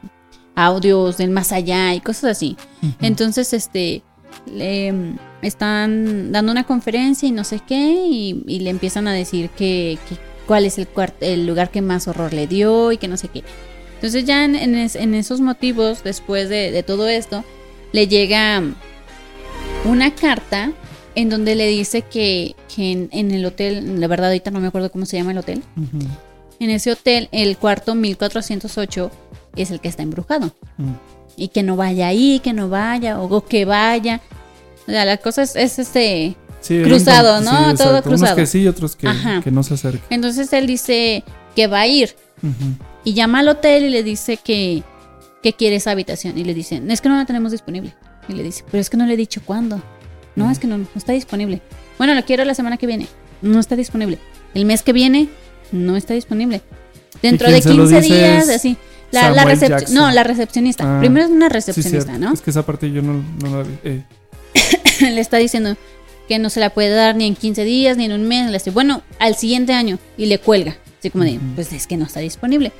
audios 0.56 1.16
del 1.16 1.30
más 1.30 1.50
allá 1.52 1.94
y 1.94 2.00
cosas 2.00 2.24
así. 2.36 2.56
Entonces, 3.00 3.52
este 3.52 4.02
le 4.52 4.92
están 5.42 6.32
dando 6.32 6.52
una 6.52 6.64
conferencia 6.64 7.28
y 7.28 7.32
no 7.32 7.44
sé 7.44 7.60
qué, 7.66 8.06
y, 8.08 8.42
y 8.46 8.60
le 8.60 8.70
empiezan 8.70 9.08
a 9.08 9.12
decir 9.12 9.50
que, 9.50 9.98
que 10.08 10.16
cuál 10.46 10.64
es 10.66 10.78
el, 10.78 10.88
el 11.20 11.46
lugar 11.46 11.70
que 11.70 11.80
más 11.82 12.06
horror 12.08 12.32
le 12.32 12.46
dio 12.46 12.92
y 12.92 12.98
que 12.98 13.08
no 13.08 13.16
sé 13.16 13.28
qué. 13.28 13.42
Entonces 13.94 14.24
ya 14.24 14.44
en, 14.44 14.54
en 14.54 14.74
es- 14.74 14.96
en 14.96 15.14
esos 15.14 15.40
motivos, 15.40 16.02
después 16.04 16.48
de, 16.48 16.70
de 16.70 16.82
todo 16.82 17.08
esto, 17.08 17.44
le 17.92 18.06
llega 18.08 18.62
una 19.84 20.14
carta 20.14 20.72
en 21.14 21.30
donde 21.30 21.54
le 21.54 21.68
dice 21.68 22.02
que, 22.02 22.56
que 22.74 22.90
en, 22.92 23.08
en 23.12 23.30
el 23.30 23.44
hotel, 23.46 24.00
la 24.00 24.06
verdad 24.08 24.28
ahorita 24.28 24.50
no 24.50 24.60
me 24.60 24.66
acuerdo 24.68 24.90
cómo 24.90 25.06
se 25.06 25.16
llama 25.16 25.30
el 25.32 25.38
hotel, 25.38 25.62
Ujú. 25.76 26.04
en 26.58 26.70
ese 26.70 26.90
hotel 26.92 27.28
el 27.32 27.56
cuarto 27.56 27.94
1408 27.94 29.10
es 29.56 29.70
el 29.70 29.80
que 29.80 29.88
está 29.88 30.02
embrujado. 30.02 30.52
Mm. 30.78 30.92
Y 31.36 31.48
que 31.48 31.62
no 31.64 31.76
vaya 31.76 32.08
ahí, 32.08 32.40
que 32.42 32.52
no 32.52 32.68
vaya, 32.68 33.20
o 33.20 33.44
que 33.46 33.64
vaya. 33.64 34.20
O 34.86 34.90
sea, 34.90 35.04
la 35.04 35.16
cosa 35.16 35.42
es, 35.42 35.56
es 35.56 35.78
este 35.80 36.36
Sí, 36.64 36.82
cruzado, 36.82 37.38
sí, 37.40 37.44
¿no? 37.44 37.74
Todo 37.74 37.90
Unos 37.90 38.02
cruzado. 38.02 38.36
que 38.36 38.46
sí 38.46 38.62
y 38.62 38.68
otros 38.68 38.96
que, 38.96 39.06
no 39.50 39.62
se 39.62 39.74
acercan. 39.74 40.02
Entonces 40.10 40.52
él 40.52 40.66
dice 40.66 41.22
que 41.54 41.66
va 41.66 41.80
a 41.80 41.86
ir. 41.86 42.14
Y 43.04 43.12
llama 43.12 43.40
al 43.40 43.48
hotel 43.48 43.84
y 43.84 43.90
le 43.90 44.02
dice 44.02 44.38
que, 44.38 44.82
que 45.42 45.52
quiere 45.52 45.76
esa 45.76 45.90
habitación. 45.90 46.38
Y 46.38 46.44
le 46.44 46.54
dicen, 46.54 46.90
es 46.90 47.00
que 47.02 47.08
no 47.10 47.16
la 47.16 47.26
tenemos 47.26 47.52
disponible. 47.52 47.94
Y 48.28 48.32
le 48.32 48.42
dice, 48.42 48.64
pero 48.70 48.80
es 48.80 48.88
que 48.88 48.96
no 48.96 49.04
le 49.04 49.12
he 49.12 49.16
dicho 49.16 49.42
cuándo. 49.44 49.82
No, 50.36 50.50
es 50.50 50.58
que 50.58 50.66
no, 50.66 50.78
no 50.78 50.86
está 50.96 51.12
disponible. 51.12 51.60
Bueno, 51.98 52.14
lo 52.14 52.24
quiero 52.24 52.44
la 52.44 52.54
semana 52.54 52.76
que 52.78 52.86
viene. 52.86 53.06
No 53.42 53.60
está 53.60 53.76
disponible. 53.76 54.18
El 54.54 54.64
mes 54.64 54.82
que 54.82 54.92
viene, 54.94 55.28
no 55.70 55.96
está 55.96 56.14
disponible. 56.14 56.62
Dentro 57.20 57.50
de 57.50 57.60
se 57.60 57.74
lo 57.74 57.84
15 57.86 58.00
dice 58.00 58.14
días, 58.14 58.48
así. 58.48 58.76
La, 59.12 59.30
la 59.30 59.44
recep- 59.44 59.88
no, 59.90 60.10
la 60.10 60.24
recepcionista. 60.24 60.96
Ah, 60.96 61.00
Primero 61.00 61.26
es 61.26 61.30
una 61.30 61.48
sí, 61.48 61.52
recepcionista, 61.52 62.04
cierto. 62.04 62.18
¿no? 62.26 62.32
Es 62.32 62.40
que 62.40 62.50
esa 62.50 62.64
parte 62.66 62.90
yo 62.90 63.02
no, 63.02 63.22
no 63.42 63.58
la 63.58 63.62
vi. 63.62 63.74
Eh, 63.84 64.02
le 65.02 65.20
está 65.20 65.36
diciendo 65.36 65.76
que 66.28 66.38
no 66.38 66.50
se 66.50 66.60
la 66.60 66.70
puede 66.70 66.90
dar 66.90 67.16
ni 67.16 67.26
en 67.26 67.34
15 67.36 67.64
días 67.64 67.96
ni 67.96 68.04
en 68.06 68.12
un 68.12 68.24
mes. 68.26 68.46
Le 68.46 68.52
dice, 68.54 68.70
bueno, 68.70 69.02
al 69.18 69.34
siguiente 69.36 69.72
año. 69.72 69.98
Y 70.16 70.26
le 70.26 70.38
cuelga. 70.38 70.76
Así 70.98 71.10
como 71.10 71.24
de, 71.24 71.38
pues 71.54 71.72
es 71.72 71.86
que 71.86 71.96
no 71.96 72.04
está 72.06 72.20
disponible. 72.20 72.72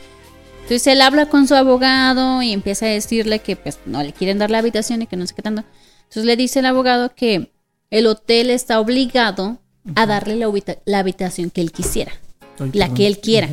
Entonces 0.63 0.87
él 0.87 1.03
habla 1.03 1.27
con 1.27 1.47
su 1.47 1.55
abogado 1.55 2.41
y 2.43 2.53
empieza 2.53 2.87
a 2.87 2.89
decirle 2.89 3.41
que 3.41 3.55
pues 3.57 3.79
no 3.85 4.03
le 4.03 4.13
quieren 4.15 4.39
dar 4.39 4.51
la 4.51 4.59
habitación 4.59 5.03
y 5.03 5.07
que 5.07 5.17
no 5.17 5.27
sé 5.27 5.35
qué 5.35 5.43
tanto. 5.43 5.63
Entonces 6.05 6.25
le 6.25 6.37
dice 6.37 6.61
el 6.61 6.67
abogado 6.67 7.15
que 7.15 7.51
el 7.91 8.07
hotel 8.07 8.49
está 8.51 8.81
obligado 8.81 9.59
a 9.95 10.07
darle 10.07 10.37
la, 10.37 10.47
habita- 10.47 10.79
la 10.87 11.01
habitación 11.01 11.51
que 11.51 11.61
él 11.61 11.71
quisiera. 11.71 12.13
Ay, 12.59 12.71
la 12.73 12.95
que 12.95 13.07
él 13.07 13.19
quiera. 13.21 13.49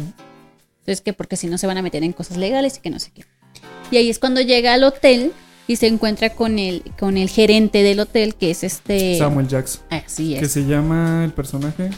Entonces 0.79 1.01
que 1.01 1.11
porque 1.11 1.35
si 1.35 1.47
no 1.47 1.57
se 1.57 1.67
van 1.67 1.77
a 1.77 1.81
meter 1.81 2.01
en 2.03 2.13
cosas 2.13 2.37
legales 2.37 2.77
y 2.77 2.81
que 2.81 2.89
no 2.89 2.99
sé 2.99 3.11
qué. 3.13 3.25
Y 3.91 3.97
ahí 3.97 4.09
es 4.09 4.17
cuando 4.19 4.39
llega 4.39 4.73
al 4.73 4.85
hotel 4.85 5.33
y 5.67 5.75
se 5.77 5.87
encuentra 5.87 6.31
con 6.31 6.59
el, 6.59 6.83
con 6.99 7.17
el 7.17 7.29
gerente 7.29 7.83
del 7.83 7.99
hotel, 8.01 8.35
que 8.35 8.51
es 8.51 8.63
este... 8.63 9.17
Samuel 9.17 9.47
Jackson. 9.47 9.81
Así 9.89 10.33
Que 10.35 10.45
es. 10.45 10.51
se 10.51 10.65
llama 10.65 11.23
el 11.23 11.31
personaje 11.31 11.89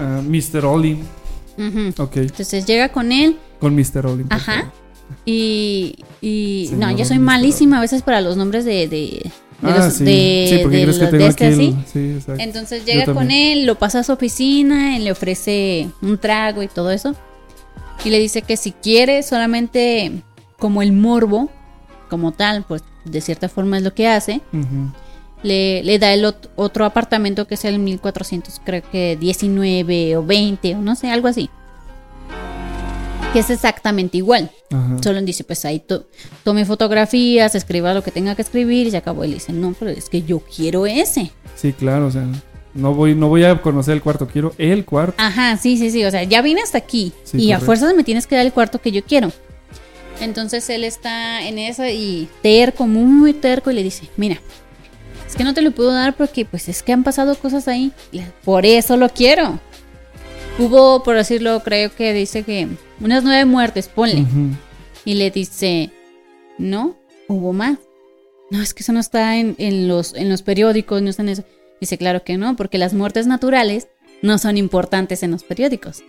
ah, 0.00 0.20
Mr. 0.26 0.64
Olin. 0.64 1.00
Ujú. 1.58 2.02
Ok. 2.02 2.16
Entonces 2.18 2.66
llega 2.66 2.90
con 2.90 3.12
él, 3.12 3.36
Con 3.60 3.74
Mr. 3.74 4.06
Olin. 4.06 4.26
ajá. 4.30 4.72
Y, 5.24 5.96
y 6.20 6.70
no, 6.76 6.90
yo 6.96 7.04
soy 7.04 7.18
Mr. 7.18 7.24
malísima 7.24 7.78
a 7.78 7.80
veces 7.80 8.02
para 8.02 8.20
los 8.20 8.36
nombres 8.36 8.64
de, 8.64 8.88
de, 8.88 8.88
de 8.88 9.30
Ah, 9.62 9.84
los- 9.86 9.94
sí. 9.94 10.04
de- 10.04 10.46
Sí, 10.50 10.58
porque 10.62 10.76
de 10.78 10.82
crees 10.82 10.98
que 10.98 11.06
tengo 11.06 11.26
este 11.26 11.46
aquí 11.46 11.54
el- 11.54 11.76
así. 11.84 12.20
sí. 12.26 12.32
Entonces 12.38 12.84
llega 12.84 13.12
con 13.14 13.30
él, 13.30 13.64
lo 13.66 13.76
pasa 13.78 14.00
a 14.00 14.02
su 14.04 14.12
oficina, 14.12 14.96
y 14.96 15.00
le 15.02 15.12
ofrece 15.12 15.88
un 16.02 16.18
trago 16.18 16.62
y 16.62 16.68
todo 16.68 16.90
eso. 16.90 17.14
Y 18.04 18.10
le 18.10 18.18
dice 18.18 18.42
que 18.42 18.56
si 18.56 18.72
quiere 18.72 19.22
solamente 19.22 20.12
como 20.58 20.82
el 20.82 20.92
morbo, 20.92 21.50
como 22.08 22.32
tal, 22.32 22.64
pues 22.66 22.82
de 23.04 23.20
cierta 23.20 23.48
forma 23.48 23.76
es 23.78 23.82
lo 23.82 23.94
que 23.94 24.08
hace, 24.08 24.40
Ujú. 24.52 24.92
le, 25.42 25.82
le 25.84 25.98
da 25.98 26.12
el 26.12 26.24
ot- 26.24 26.48
otro 26.56 26.84
apartamento 26.84 27.46
que 27.46 27.54
es 27.54 27.64
el 27.64 27.78
1400, 27.78 28.60
creo 28.64 28.82
que 28.90 29.16
19 29.20 30.16
o 30.16 30.24
20 30.24 30.74
o 30.74 30.82
no 30.82 30.94
sé, 30.96 31.10
algo 31.10 31.28
así. 31.28 31.48
Que 33.32 33.40
es 33.40 33.50
exactamente 33.50 34.16
igual. 34.16 34.50
Ajá. 34.72 34.96
Solo 35.02 35.20
dice, 35.20 35.44
pues 35.44 35.64
ahí 35.64 35.80
to- 35.80 36.06
tome 36.42 36.64
fotografías, 36.64 37.54
escriba 37.54 37.92
lo 37.92 38.02
que 38.02 38.10
tenga 38.10 38.34
que 38.34 38.42
escribir 38.42 38.86
y 38.86 38.90
se 38.90 38.96
acabó. 38.96 39.24
Y 39.24 39.28
le 39.28 39.34
dice, 39.34 39.52
no, 39.52 39.74
pero 39.78 39.90
es 39.90 40.08
que 40.08 40.22
yo 40.22 40.40
quiero 40.40 40.86
ese. 40.86 41.32
Sí, 41.54 41.72
claro, 41.72 42.06
o 42.06 42.10
sea, 42.10 42.24
no 42.72 42.94
voy, 42.94 43.14
no 43.14 43.28
voy 43.28 43.44
a 43.44 43.60
conocer 43.60 43.94
el 43.94 44.02
cuarto, 44.02 44.26
quiero 44.26 44.54
el 44.58 44.84
cuarto. 44.86 45.14
Ajá, 45.18 45.56
sí, 45.58 45.76
sí, 45.76 45.90
sí. 45.90 46.04
O 46.04 46.10
sea, 46.10 46.22
ya 46.22 46.40
vine 46.40 46.62
hasta 46.62 46.78
aquí. 46.78 47.12
Sí, 47.24 47.36
y 47.38 47.52
a 47.52 47.56
correcto. 47.56 47.66
fuerzas 47.66 47.94
me 47.94 48.04
tienes 48.04 48.26
que 48.26 48.36
dar 48.36 48.46
el 48.46 48.52
cuarto 48.52 48.80
que 48.80 48.90
yo 48.92 49.02
quiero. 49.04 49.30
Entonces 50.20 50.68
él 50.70 50.84
está 50.84 51.46
en 51.46 51.58
esa 51.58 51.90
y 51.90 52.28
terco, 52.42 52.86
muy 52.86 53.32
terco, 53.32 53.70
y 53.70 53.74
le 53.74 53.82
dice, 53.82 54.08
mira, 54.16 54.40
es 55.26 55.36
que 55.36 55.44
no 55.44 55.54
te 55.54 55.62
lo 55.62 55.72
puedo 55.72 55.92
dar 55.92 56.16
porque 56.16 56.44
pues 56.44 56.68
es 56.68 56.82
que 56.82 56.92
han 56.92 57.04
pasado 57.04 57.34
cosas 57.36 57.68
ahí. 57.68 57.92
Por 58.44 58.64
eso 58.64 58.96
lo 58.96 59.08
quiero. 59.08 59.60
Hubo, 60.58 61.02
por 61.02 61.16
decirlo, 61.16 61.62
creo 61.62 61.94
que 61.94 62.14
dice 62.14 62.42
que 62.42 62.68
unas 63.00 63.24
nueve 63.24 63.44
muertes, 63.44 63.88
ponle. 63.88 64.24
Y 65.04 65.14
le 65.14 65.30
dice, 65.30 65.90
no, 66.58 66.96
hubo 67.28 67.52
más. 67.52 67.78
No, 68.50 68.62
es 68.62 68.72
que 68.72 68.82
eso 68.82 68.92
no 68.92 69.00
está 69.00 69.36
en, 69.36 69.54
en 69.58 69.88
los, 69.88 70.14
en 70.14 70.28
los 70.28 70.42
periódicos, 70.42 71.02
no 71.02 71.10
está 71.10 71.22
en 71.22 71.30
eso. 71.30 71.44
Dice, 71.80 71.98
claro 71.98 72.24
que 72.24 72.38
no, 72.38 72.56
porque 72.56 72.78
las 72.78 72.94
muertes 72.94 73.26
naturales 73.26 73.88
no 74.22 74.38
son 74.38 74.56
importantes 74.56 75.22
en 75.22 75.32
los 75.32 75.44
periódicos. 75.44 76.02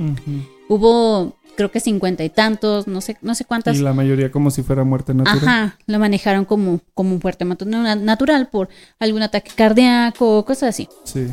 Hubo, 0.69 1.35
creo 1.57 1.69
que 1.71 1.81
cincuenta 1.81 2.23
y 2.23 2.29
tantos, 2.29 2.87
no 2.87 3.01
sé, 3.01 3.17
no 3.21 3.35
sé 3.35 3.43
cuántas. 3.43 3.75
Y 3.75 3.81
la 3.81 3.91
mayoría 3.93 4.31
como 4.31 4.49
si 4.51 4.63
fuera 4.63 4.85
muerte 4.85 5.13
natural. 5.13 5.37
Ajá, 5.39 5.77
lo 5.87 5.99
manejaron 5.99 6.45
como, 6.45 6.79
como 6.93 7.13
un 7.15 7.19
muerte 7.21 7.43
natural 7.43 8.47
por 8.47 8.69
algún 8.99 9.23
ataque 9.23 9.51
cardíaco 9.53 10.37
o 10.37 10.45
cosas 10.45 10.69
así. 10.69 10.87
Sí. 11.03 11.27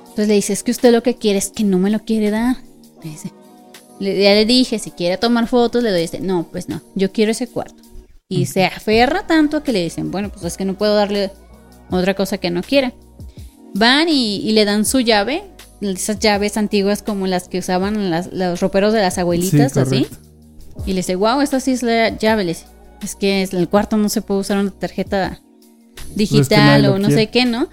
Entonces 0.00 0.28
le 0.28 0.34
dice, 0.34 0.52
es 0.52 0.62
que 0.62 0.70
usted 0.70 0.92
lo 0.92 1.02
que 1.02 1.16
quiere 1.16 1.38
es 1.38 1.48
que 1.48 1.64
no 1.64 1.78
me 1.78 1.90
lo 1.90 1.98
quiere 2.04 2.30
dar. 2.30 2.56
Le 3.02 3.10
dice, 3.10 3.32
le- 3.98 4.22
ya 4.22 4.30
le 4.34 4.46
dije, 4.46 4.78
si 4.78 4.92
quiere 4.92 5.16
tomar 5.18 5.48
fotos, 5.48 5.82
le 5.82 5.90
doy 5.90 6.02
este. 6.02 6.20
No, 6.20 6.46
pues 6.52 6.68
no, 6.68 6.80
yo 6.94 7.10
quiero 7.10 7.32
ese 7.32 7.48
cuarto. 7.48 7.82
Y 8.28 8.46
se 8.46 8.64
aferra 8.64 9.26
tanto 9.26 9.62
que 9.62 9.72
le 9.72 9.82
dicen, 9.82 10.10
bueno, 10.10 10.28
pues 10.30 10.44
es 10.44 10.56
que 10.56 10.64
no 10.64 10.74
puedo 10.74 10.94
darle 10.94 11.30
otra 11.90 12.14
cosa 12.14 12.38
que 12.38 12.50
no 12.50 12.62
quiera. 12.62 12.92
Van 13.74 14.08
y, 14.08 14.36
y 14.36 14.52
le 14.52 14.64
dan 14.64 14.84
su 14.84 15.00
llave, 15.00 15.42
esas 15.90 16.18
llaves 16.18 16.56
antiguas 16.56 17.02
como 17.02 17.26
las 17.26 17.48
que 17.48 17.58
usaban 17.58 18.10
las- 18.10 18.32
los 18.32 18.60
roperos 18.60 18.92
de 18.92 19.00
las 19.00 19.18
abuelitas, 19.18 19.72
Sí, 19.72 19.78
así. 19.80 20.06
Y 20.86 20.90
le 20.92 20.96
dice, 20.96 21.14
wow, 21.16 21.40
esta 21.40 21.60
sí 21.60 21.72
es 21.72 21.82
la 21.82 22.10
llave. 22.16 22.44
Le 22.44 22.50
dice, 22.50 22.66
es 23.02 23.14
que 23.14 23.42
en 23.42 23.56
el 23.56 23.68
cuarto 23.68 23.96
no 23.96 24.08
se 24.08 24.22
puede 24.22 24.40
usar 24.40 24.58
una 24.58 24.70
tarjeta 24.70 25.40
digital 26.14 26.86
o 26.86 26.98
no 26.98 27.08
quiere. 27.08 27.22
sé 27.22 27.30
qué, 27.30 27.44
¿no? 27.44 27.68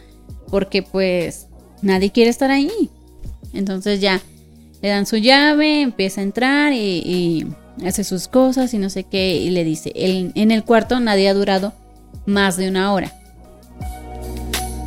Porque 0.50 0.84
pues 0.84 1.48
nadie 1.82 2.12
quiere 2.12 2.30
estar 2.30 2.52
ahí. 2.52 2.72
Entonces 3.54 4.00
ya 4.02 4.22
le 4.82 4.90
dan 4.90 5.06
su 5.06 5.18
llave, 5.18 5.82
empieza 5.82 6.22
a 6.22 6.24
entrar 6.24 6.74
y, 6.74 6.78
y 7.80 7.86
hace 7.86 8.04
sus 8.04 8.28
cosas 8.28 8.74
y 8.74 8.78
no 8.78 8.90
sé 8.90 9.04
qué. 9.04 9.36
Y 9.38 9.50
le 9.52 9.64
dice, 9.64 9.92
"El- 9.96 10.32
en 10.36 10.52
el 10.52 10.64
cuarto 10.64 11.00
nadie 11.00 11.30
ha 11.30 11.34
durado 11.34 11.74
más 12.26 12.58
de 12.58 12.70
una 12.70 12.94
hora. 12.94 13.14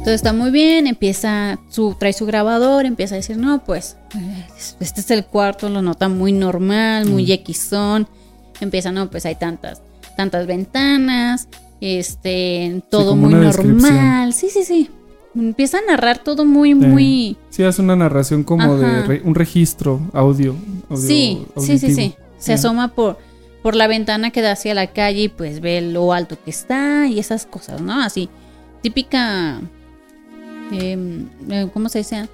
Entonces 0.05 0.17
está 0.21 0.35
muy 0.35 0.51
bien, 0.51 0.87
empieza, 0.87 1.59
su, 1.71 1.97
trae 1.99 2.13
su 2.13 2.27
grabador, 2.27 2.85
empieza 2.85 3.15
a 3.15 3.17
decir, 3.17 3.39
no, 3.39 3.65
pues, 3.65 3.97
este 4.79 5.01
es 5.01 5.11
el 5.11 5.25
cuarto, 5.25 5.71
lo 5.71 5.81
nota 5.81 6.11
muy 6.11 6.31
normal, 6.31 7.07
muy 7.07 7.33
equisón. 7.33 8.07
Empieza, 8.61 8.93
no, 8.93 9.09
pues 9.09 9.25
hay 9.25 9.37
tantas, 9.37 9.81
tantas 10.15 10.47
ventanas, 10.47 11.49
este, 11.81 12.83
todo 12.91 13.17
muy 13.17 13.33
normal. 13.33 14.35
Sí, 14.35 14.51
sí, 14.51 14.65
sí. 14.65 14.91
Empieza 15.35 15.79
a 15.79 15.81
narrar 15.89 16.19
todo 16.19 16.45
muy, 16.45 16.73
Sí. 16.73 16.75
muy... 16.75 17.37
Sí, 17.49 17.63
hace 17.63 17.81
una 17.81 17.97
narración 17.97 18.45
como 18.45 18.77
de 18.77 19.03
re- 19.05 19.23
un 19.25 19.35
registro 19.35 20.03
audio. 20.13 20.55
audio 20.91 21.03
Sí, 21.09 21.47
sí, 21.57 21.79
sí, 21.79 21.95
sí. 21.95 22.15
Se 22.37 22.53
asoma 22.53 22.89
por, 22.89 23.19
por 23.63 23.75
la 23.75 23.87
ventana 23.87 24.31
que 24.33 24.43
da 24.43 24.53
hacia 24.53 24.75
la 24.75 24.89
calle 24.89 25.23
y 25.23 25.29
pues 25.31 25.61
ve 25.63 25.81
lo 25.81 26.13
alto 26.13 26.37
que 26.45 26.51
está 26.51 27.07
y 27.07 27.19
esas 27.19 27.47
cosas, 27.47 27.81
¿no? 27.81 28.03
Así, 28.03 28.29
típica... 28.83 29.63
em, 30.81 31.29
eh, 31.51 31.69
¿Cómo 31.73 31.89
se 31.89 31.99
dice? 31.99 32.29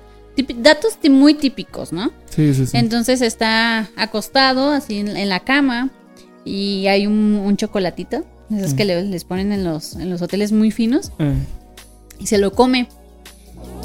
Datos 0.57 0.97
muy 1.11 1.35
típicos, 1.35 1.93
¿no? 1.93 2.11
Sí, 2.35 2.55
sí, 2.55 2.67
sí. 2.67 2.77
Entonces 2.77 3.21
está 3.21 3.91
acostado 3.97 4.71
así 4.71 4.99
en, 4.99 5.09
en 5.17 5.29
la 5.29 5.41
cama 5.41 5.91
y 6.45 6.87
hay 6.87 7.07
un, 7.07 7.35
un 7.45 7.57
chocolatito, 7.57 8.25
esos 8.51 8.73
Mm. 8.73 8.77
que 8.77 8.85
le- 8.85 9.03
les 9.05 9.25
ponen 9.25 9.53
en 9.53 9.65
los, 9.65 9.95
en 9.97 10.09
los 10.09 10.23
hoteles 10.23 10.53
muy 10.53 10.71
finos 10.71 11.13
Eh, 11.19 11.35
y 12.19 12.27
se 12.27 12.39
lo 12.39 12.53
come. 12.53 12.89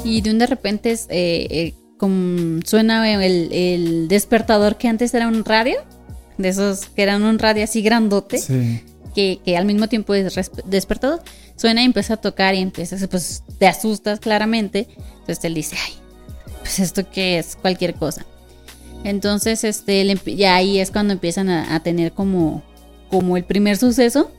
Y 0.04 0.20
de 0.22 0.30
un 0.30 0.38
de 0.38 0.46
repente 0.46 0.92
es, 0.92 1.06
eh, 1.10 1.46
eh, 1.50 1.74
como 1.98 2.60
suena 2.64 3.12
el, 3.22 3.52
el 3.52 4.08
despertador 4.08 4.76
que 4.76 4.88
antes 4.88 5.12
era 5.14 5.28
un 5.28 5.44
radio. 5.44 5.76
de 6.38 6.48
esos 6.50 6.86
que 6.94 7.02
eran 7.02 7.22
un 7.22 7.38
radio 7.38 7.64
así 7.64 7.80
grandote, 7.82 8.36
Sí. 8.38 8.82
Que, 9.16 9.40
que 9.44 9.56
al 9.56 9.64
mismo 9.64 9.88
tiempo 9.88 10.14
es 10.14 10.32
despertador, 10.66 11.22
suena 11.56 11.82
y 11.82 11.86
empieza 11.86 12.14
a 12.14 12.16
tocar 12.18 12.54
y 12.54 12.58
empieza, 12.58 12.96
pues 13.08 13.42
te 13.58 13.66
asustas 13.66 14.20
claramente. 14.20 14.86
Entonces 15.20 15.44
él 15.44 15.54
dice, 15.54 15.74
ay, 15.84 15.94
pues 16.60 16.78
esto 16.78 17.10
que 17.10 17.38
es 17.38 17.56
cualquier 17.56 17.94
cosa. 17.94 18.24
Entonces, 19.04 19.64
este, 19.64 20.04
ya 20.36 20.54
ahí 20.56 20.78
es 20.78 20.90
cuando 20.90 21.12
empiezan 21.12 21.48
a, 21.48 21.74
a 21.74 21.80
tener 21.80 22.12
como, 22.12 22.62
como 23.10 23.36
el 23.36 23.44
primer 23.44 23.76
suceso, 23.76 24.30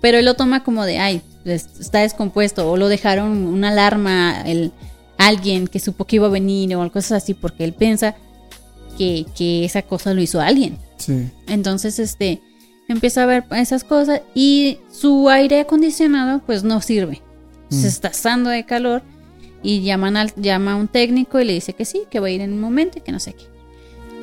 pero 0.00 0.18
él 0.18 0.24
lo 0.24 0.34
toma 0.34 0.62
como 0.64 0.84
de, 0.84 0.98
ay, 0.98 1.22
es- 1.44 1.68
está 1.80 2.00
descompuesto, 2.00 2.70
o 2.70 2.76
lo 2.76 2.88
dejaron 2.88 3.46
una 3.46 3.68
alarma, 3.68 4.42
el, 4.42 4.72
alguien 5.18 5.66
que 5.66 5.78
supo 5.80 6.04
que 6.06 6.16
iba 6.16 6.26
a 6.26 6.30
venir, 6.30 6.74
o 6.76 6.92
cosas 6.92 7.22
así, 7.22 7.34
porque 7.34 7.64
él 7.64 7.72
piensa 7.72 8.16
que, 8.98 9.24
que 9.36 9.64
esa 9.64 9.82
cosa 9.82 10.12
lo 10.12 10.20
hizo 10.22 10.40
alguien. 10.40 10.76
Sí. 10.96 11.30
Entonces, 11.46 11.98
este, 11.98 12.40
empieza 12.92 13.22
a 13.22 13.26
ver 13.26 13.44
esas 13.52 13.84
cosas 13.84 14.22
y 14.34 14.78
su 14.90 15.28
aire 15.28 15.60
acondicionado, 15.60 16.40
pues 16.44 16.64
no 16.64 16.80
sirve. 16.80 17.22
Se 17.68 17.86
está 17.86 18.08
asando 18.08 18.50
de 18.50 18.64
calor 18.64 19.02
y 19.62 19.82
llaman 19.82 20.16
al, 20.16 20.34
llama 20.34 20.72
a 20.72 20.76
un 20.76 20.88
técnico 20.88 21.38
y 21.38 21.44
le 21.44 21.52
dice 21.52 21.72
que 21.72 21.84
sí, 21.84 22.02
que 22.10 22.18
va 22.18 22.26
a 22.26 22.30
ir 22.30 22.40
en 22.40 22.52
un 22.52 22.60
momento 22.60 22.98
y 22.98 23.02
que 23.02 23.12
no 23.12 23.20
sé 23.20 23.34
qué. 23.34 23.44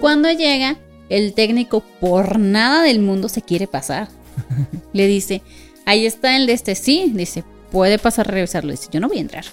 Cuando 0.02 0.30
llega, 0.30 0.78
el 1.10 1.34
técnico 1.34 1.84
por 2.02 2.40
nada 2.40 2.84
del 2.84 3.00
mundo 3.00 3.30
se 3.30 3.42
quiere 3.42 3.68
pasar. 3.68 4.10
Le 4.94 5.08
dice, 5.08 5.42
ahí 5.86 6.06
está 6.06 6.36
el 6.36 6.48
de 6.48 6.54
este, 6.54 6.76
sí, 6.76 7.12
dice, 7.16 7.44
puede 7.72 7.98
pasar 8.00 8.28
a 8.28 8.32
revisarlo. 8.32 8.72
Dice, 8.72 8.90
yo 8.92 9.00
no 9.00 9.08
voy 9.08 9.18
a 9.18 9.22
entrar. 9.22 9.46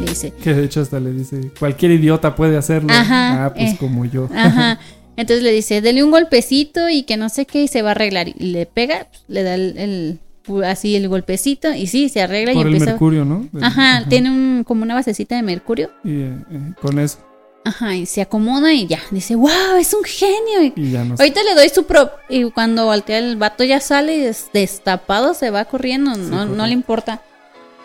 Le 0.00 0.06
dice, 0.06 0.32
Que 0.42 0.54
de 0.54 0.64
hecho 0.64 0.80
hasta 0.80 0.98
le 1.00 1.12
dice, 1.12 1.52
cualquier 1.58 1.92
idiota 1.92 2.34
puede 2.34 2.56
hacerlo. 2.56 2.92
Ajá, 2.92 3.46
ah, 3.46 3.54
pues 3.54 3.72
eh, 3.72 3.76
como 3.78 4.04
yo. 4.04 4.28
Ajá. 4.34 4.78
Entonces 5.20 5.42
le 5.42 5.52
dice, 5.52 5.80
dele 5.80 6.02
un 6.02 6.10
golpecito 6.10 6.88
y 6.88 7.02
que 7.04 7.16
no 7.16 7.28
sé 7.28 7.46
qué 7.46 7.62
y 7.64 7.68
se 7.68 7.82
va 7.82 7.90
a 7.90 7.92
arreglar. 7.92 8.28
Y 8.28 8.34
le 8.52 8.66
pega, 8.66 9.06
pues, 9.10 9.22
le 9.28 9.42
da 9.42 9.54
el, 9.54 9.78
el- 9.78 10.18
así 10.64 10.96
el 10.96 11.08
golpecito 11.08 11.72
y 11.72 11.86
sí, 11.86 12.08
se 12.08 12.22
arregla 12.22 12.52
Por 12.54 12.58
y 12.66 12.68
el 12.68 12.74
empieza. 12.74 12.92
mercurio, 12.92 13.24
¿no? 13.24 13.48
Ajá, 13.62 14.04
tiene 14.08 14.30
un, 14.30 14.64
como 14.64 14.82
una 14.82 14.94
basecita 14.94 15.36
de 15.36 15.42
mercurio. 15.42 15.90
Y 16.02 16.22
eh, 16.22 16.34
eh, 16.50 16.72
con 16.80 16.98
eso. 16.98 17.18
Ajá, 17.64 17.94
y 17.94 18.06
se 18.06 18.22
acomoda 18.22 18.72
y 18.72 18.86
ya. 18.86 18.98
Dice, 19.10 19.34
wow, 19.36 19.76
es 19.78 19.92
un 19.94 20.02
genio. 20.02 20.62
Y 20.62 20.72
Y 20.80 20.90
ya 20.92 21.04
no 21.04 21.16
sé. 21.16 21.22
Ahorita 21.22 21.42
le 21.44 21.54
doy 21.54 21.68
su 21.68 21.84
prop. 21.84 22.10
Y 22.28 22.44
cuando 22.50 22.86
voltea 22.86 23.18
el 23.18 23.36
vato 23.36 23.62
ya 23.64 23.80
sale 23.80 24.16
y 24.16 24.20
des- 24.20 24.48
destapado, 24.52 25.34
se 25.34 25.50
va 25.50 25.66
corriendo. 25.66 26.12
No, 26.16 26.16
no 26.16 26.38
correcto. 26.38 26.66
le 26.66 26.72
importa 26.72 27.22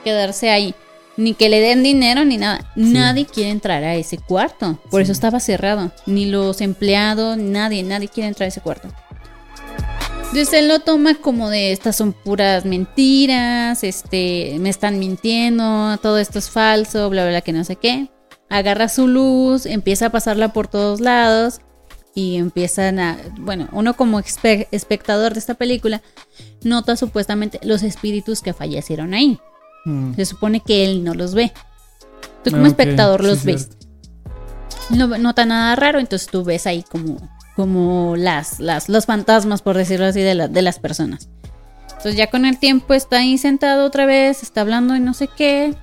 quedarse 0.03 0.49
ahí. 0.49 0.73
Ni 1.17 1.33
que 1.33 1.47
le 1.49 1.61
den 1.61 1.81
dinero 1.81 2.25
ni 2.25 2.37
nada. 2.37 2.69
Nadie 2.75 3.25
quiere 3.25 3.49
entrar 3.49 3.83
a 3.83 3.95
ese 3.95 4.17
cuarto. 4.17 4.79
Por 4.91 5.01
eso 5.01 5.11
estaba 5.13 5.39
cerrado. 5.39 5.91
Ni 6.05 6.25
los 6.25 6.59
empleados, 6.61 7.37
nadie, 7.37 7.83
nadie 7.83 8.09
quiere 8.09 8.27
entrar 8.27 8.45
a 8.45 8.49
ese 8.49 8.61
cuarto. 8.61 8.89
Entonces 10.31 10.53
él 10.53 10.67
lo 10.67 10.79
toma 10.79 11.15
como 11.15 11.49
de 11.49 11.71
estas 11.71 11.95
son 11.95 12.11
puras 12.11 12.65
mentiras, 12.65 13.83
este, 13.85 14.57
me 14.59 14.69
están 14.69 14.99
mintiendo, 14.99 15.97
todo 16.01 16.17
esto 16.17 16.39
es 16.39 16.49
falso, 16.49 17.09
bla, 17.09 17.21
bla, 17.23 17.29
bla, 17.31 17.41
que 17.41 17.53
no 17.53 17.63
sé 17.63 17.77
qué. 17.77 18.09
Agarra 18.49 18.89
su 18.89 19.07
luz, 19.07 19.65
empieza 19.65 20.07
a 20.07 20.09
pasarla 20.09 20.51
por 20.51 20.67
todos 20.67 20.99
lados 20.99 21.61
y 22.13 22.35
empiezan 22.35 22.99
a, 22.99 23.17
bueno, 23.39 23.69
uno 23.71 23.95
como 23.95 24.19
espe- 24.19 24.67
espectador 24.71 25.33
de 25.33 25.39
esta 25.39 25.53
película 25.53 26.01
nota 26.63 26.97
supuestamente 26.97 27.59
los 27.63 27.81
espíritus 27.83 28.41
que 28.41 28.51
fallecieron 28.53 29.13
ahí. 29.13 29.39
Mm. 29.85 30.13
Se 30.15 30.25
supone 30.25 30.59
que 30.59 30.83
él 30.85 31.03
no 31.03 31.13
los 31.13 31.33
ve. 31.33 31.53
Tú 32.43 32.51
como 32.51 32.65
Ah, 32.65 32.67
espectador 32.67 33.23
los 33.23 33.43
ves. 33.43 33.69
No 34.89 35.07
nota 35.17 35.45
nada 35.45 35.75
raro, 35.75 35.99
entonces 35.99 36.27
tú 36.27 36.43
ves 36.43 36.67
ahí 36.67 36.83
como, 36.83 37.17
como 37.55 38.15
las, 38.17 38.59
las, 38.59 38.87
los 38.89 39.05
fantasmas, 39.05 39.61
por 39.61 39.75
decirlo 39.77 40.05
así, 40.05 40.21
de, 40.21 40.35
la- 40.35 40.47
de 40.47 40.61
las 40.61 40.79
personas. 40.79 41.27
Entonces 41.89 42.15
ya 42.17 42.29
con 42.29 42.45
el 42.45 42.59
tiempo 42.59 42.93
está 42.93 43.17
ahí 43.17 43.37
sentado 43.39 43.85
otra 43.85 44.05
vez, 44.05 44.43
está 44.43 44.61
hablando 44.61 44.95
y 44.95 44.99
no 44.99 45.13
sé 45.15 45.27
qué, 45.27 45.73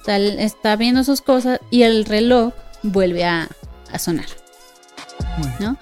está, 0.00 0.16
está 0.16 0.74
viendo 0.76 1.04
sus 1.04 1.20
cosas 1.20 1.60
y 1.70 1.82
el 1.82 2.04
reloj 2.06 2.52
vuelve 2.82 3.24
a, 3.24 3.48
a 3.92 3.98
sonar. 4.00 4.26
¿No? 5.60 5.76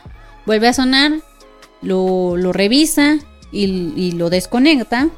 Vuelve 0.44 0.68
a 0.68 0.72
sonar, 0.74 1.12
lo, 1.80 2.36
lo 2.36 2.52
revisa 2.52 3.16
y, 3.52 3.64
y 3.96 4.12
lo 4.12 4.28
desconecta. 4.30 5.08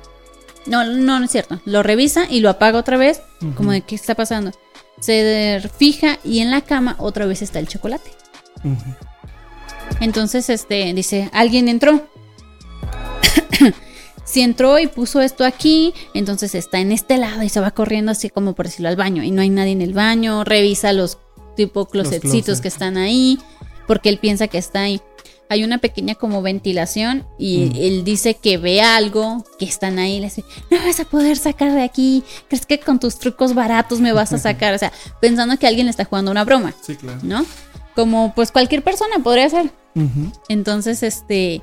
No, 0.66 0.84
no, 0.84 1.18
no 1.18 1.24
es 1.24 1.30
cierto. 1.30 1.60
Lo 1.64 1.82
revisa 1.82 2.26
y 2.28 2.40
lo 2.40 2.50
apaga 2.50 2.78
otra 2.78 2.96
vez. 2.96 3.22
Como 3.56 3.72
de 3.72 3.80
qué 3.82 3.94
está 3.94 4.14
pasando. 4.14 4.52
Se 5.00 5.62
fija 5.78 6.18
y 6.24 6.40
en 6.40 6.50
la 6.50 6.60
cama 6.60 6.96
otra 6.98 7.26
vez 7.26 7.42
está 7.42 7.58
el 7.58 7.68
chocolate. 7.68 8.10
Entonces, 10.00 10.50
este, 10.50 10.92
dice, 10.92 11.30
alguien 11.32 11.68
entró. 11.68 12.06
si 14.24 14.42
entró 14.42 14.78
y 14.78 14.86
puso 14.86 15.20
esto 15.20 15.44
aquí, 15.44 15.94
entonces 16.14 16.54
está 16.54 16.80
en 16.80 16.92
este 16.92 17.16
lado 17.16 17.42
y 17.42 17.48
se 17.48 17.60
va 17.60 17.70
corriendo 17.70 18.12
así 18.12 18.30
como 18.30 18.54
por 18.54 18.66
decirlo 18.66 18.88
al 18.88 18.96
baño. 18.96 19.22
Y 19.22 19.30
no 19.30 19.42
hay 19.42 19.50
nadie 19.50 19.72
en 19.72 19.82
el 19.82 19.94
baño. 19.94 20.44
Revisa 20.44 20.92
los 20.92 21.18
tipo 21.56 21.86
closetcitos 21.86 22.30
closets. 22.30 22.60
que 22.60 22.68
están 22.68 22.96
ahí. 22.96 23.38
Porque 23.86 24.08
él 24.08 24.18
piensa 24.18 24.46
que 24.46 24.58
está 24.58 24.82
ahí. 24.82 25.00
Hay 25.50 25.64
una 25.64 25.76
pequeña 25.78 26.14
como 26.14 26.40
ventilación 26.40 27.26
y 27.38 27.66
Mm. 27.66 27.76
él 27.76 28.04
dice 28.04 28.34
que 28.34 28.56
ve 28.56 28.80
algo 28.80 29.44
que 29.58 29.66
están 29.66 29.98
ahí. 29.98 30.18
Le 30.20 30.26
dice, 30.26 30.44
no 30.70 30.78
vas 30.78 31.00
a 31.00 31.04
poder 31.04 31.36
sacar 31.36 31.72
de 31.74 31.82
aquí. 31.82 32.22
¿Crees 32.48 32.64
que 32.64 32.78
con 32.80 32.98
tus 33.00 33.18
trucos 33.18 33.52
baratos 33.54 34.00
me 34.00 34.12
vas 34.12 34.32
a 34.32 34.38
sacar? 34.38 34.72
O 34.74 34.78
sea, 34.78 34.92
pensando 35.20 35.58
que 35.58 35.66
alguien 35.66 35.86
le 35.86 35.90
está 35.90 36.04
jugando 36.04 36.30
una 36.30 36.44
broma, 36.44 36.72
Sí, 36.80 36.94
claro. 36.96 37.18
¿no? 37.22 37.44
Como 37.96 38.32
pues 38.34 38.52
cualquier 38.52 38.82
persona 38.82 39.18
podría 39.22 39.50
ser. 39.50 39.70
Entonces, 40.48 41.02
este, 41.02 41.62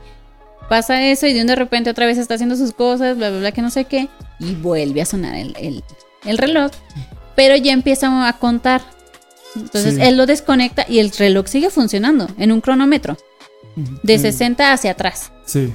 pasa 0.70 1.02
eso 1.04 1.26
y 1.28 1.34
de 1.34 1.42
un 1.42 1.48
de 1.48 1.56
repente 1.56 1.90
otra 1.90 2.06
vez 2.06 2.18
está 2.18 2.34
haciendo 2.36 2.56
sus 2.58 2.74
cosas, 2.74 3.18
bla, 3.18 3.30
bla, 3.30 3.40
bla, 3.40 3.52
que 3.54 3.62
no 3.62 3.70
sé 3.72 3.86
qué, 3.86 4.10
y 4.40 4.54
vuelve 4.56 5.02
a 5.02 5.06
sonar 5.06 5.36
el, 5.36 5.56
el- 5.58 5.84
el 6.26 6.38
reloj, 6.38 6.72
pero 7.36 7.56
ya 7.56 7.72
empieza 7.72 8.28
a 8.28 8.34
contar. 8.34 8.82
Entonces, 9.56 9.96
Sí. 9.96 10.02
él 10.02 10.18
lo 10.18 10.26
desconecta 10.26 10.86
y 10.90 11.00
el 11.00 11.10
reloj 11.12 11.48
sigue 11.48 11.70
funcionando 11.70 12.28
en 12.38 12.52
un 12.52 12.60
cronómetro. 12.62 13.18
De 14.04 14.18
Mm. 14.18 14.22
60 14.22 14.74
hacia 14.74 14.92
atrás. 14.92 15.32
Sí. 15.46 15.74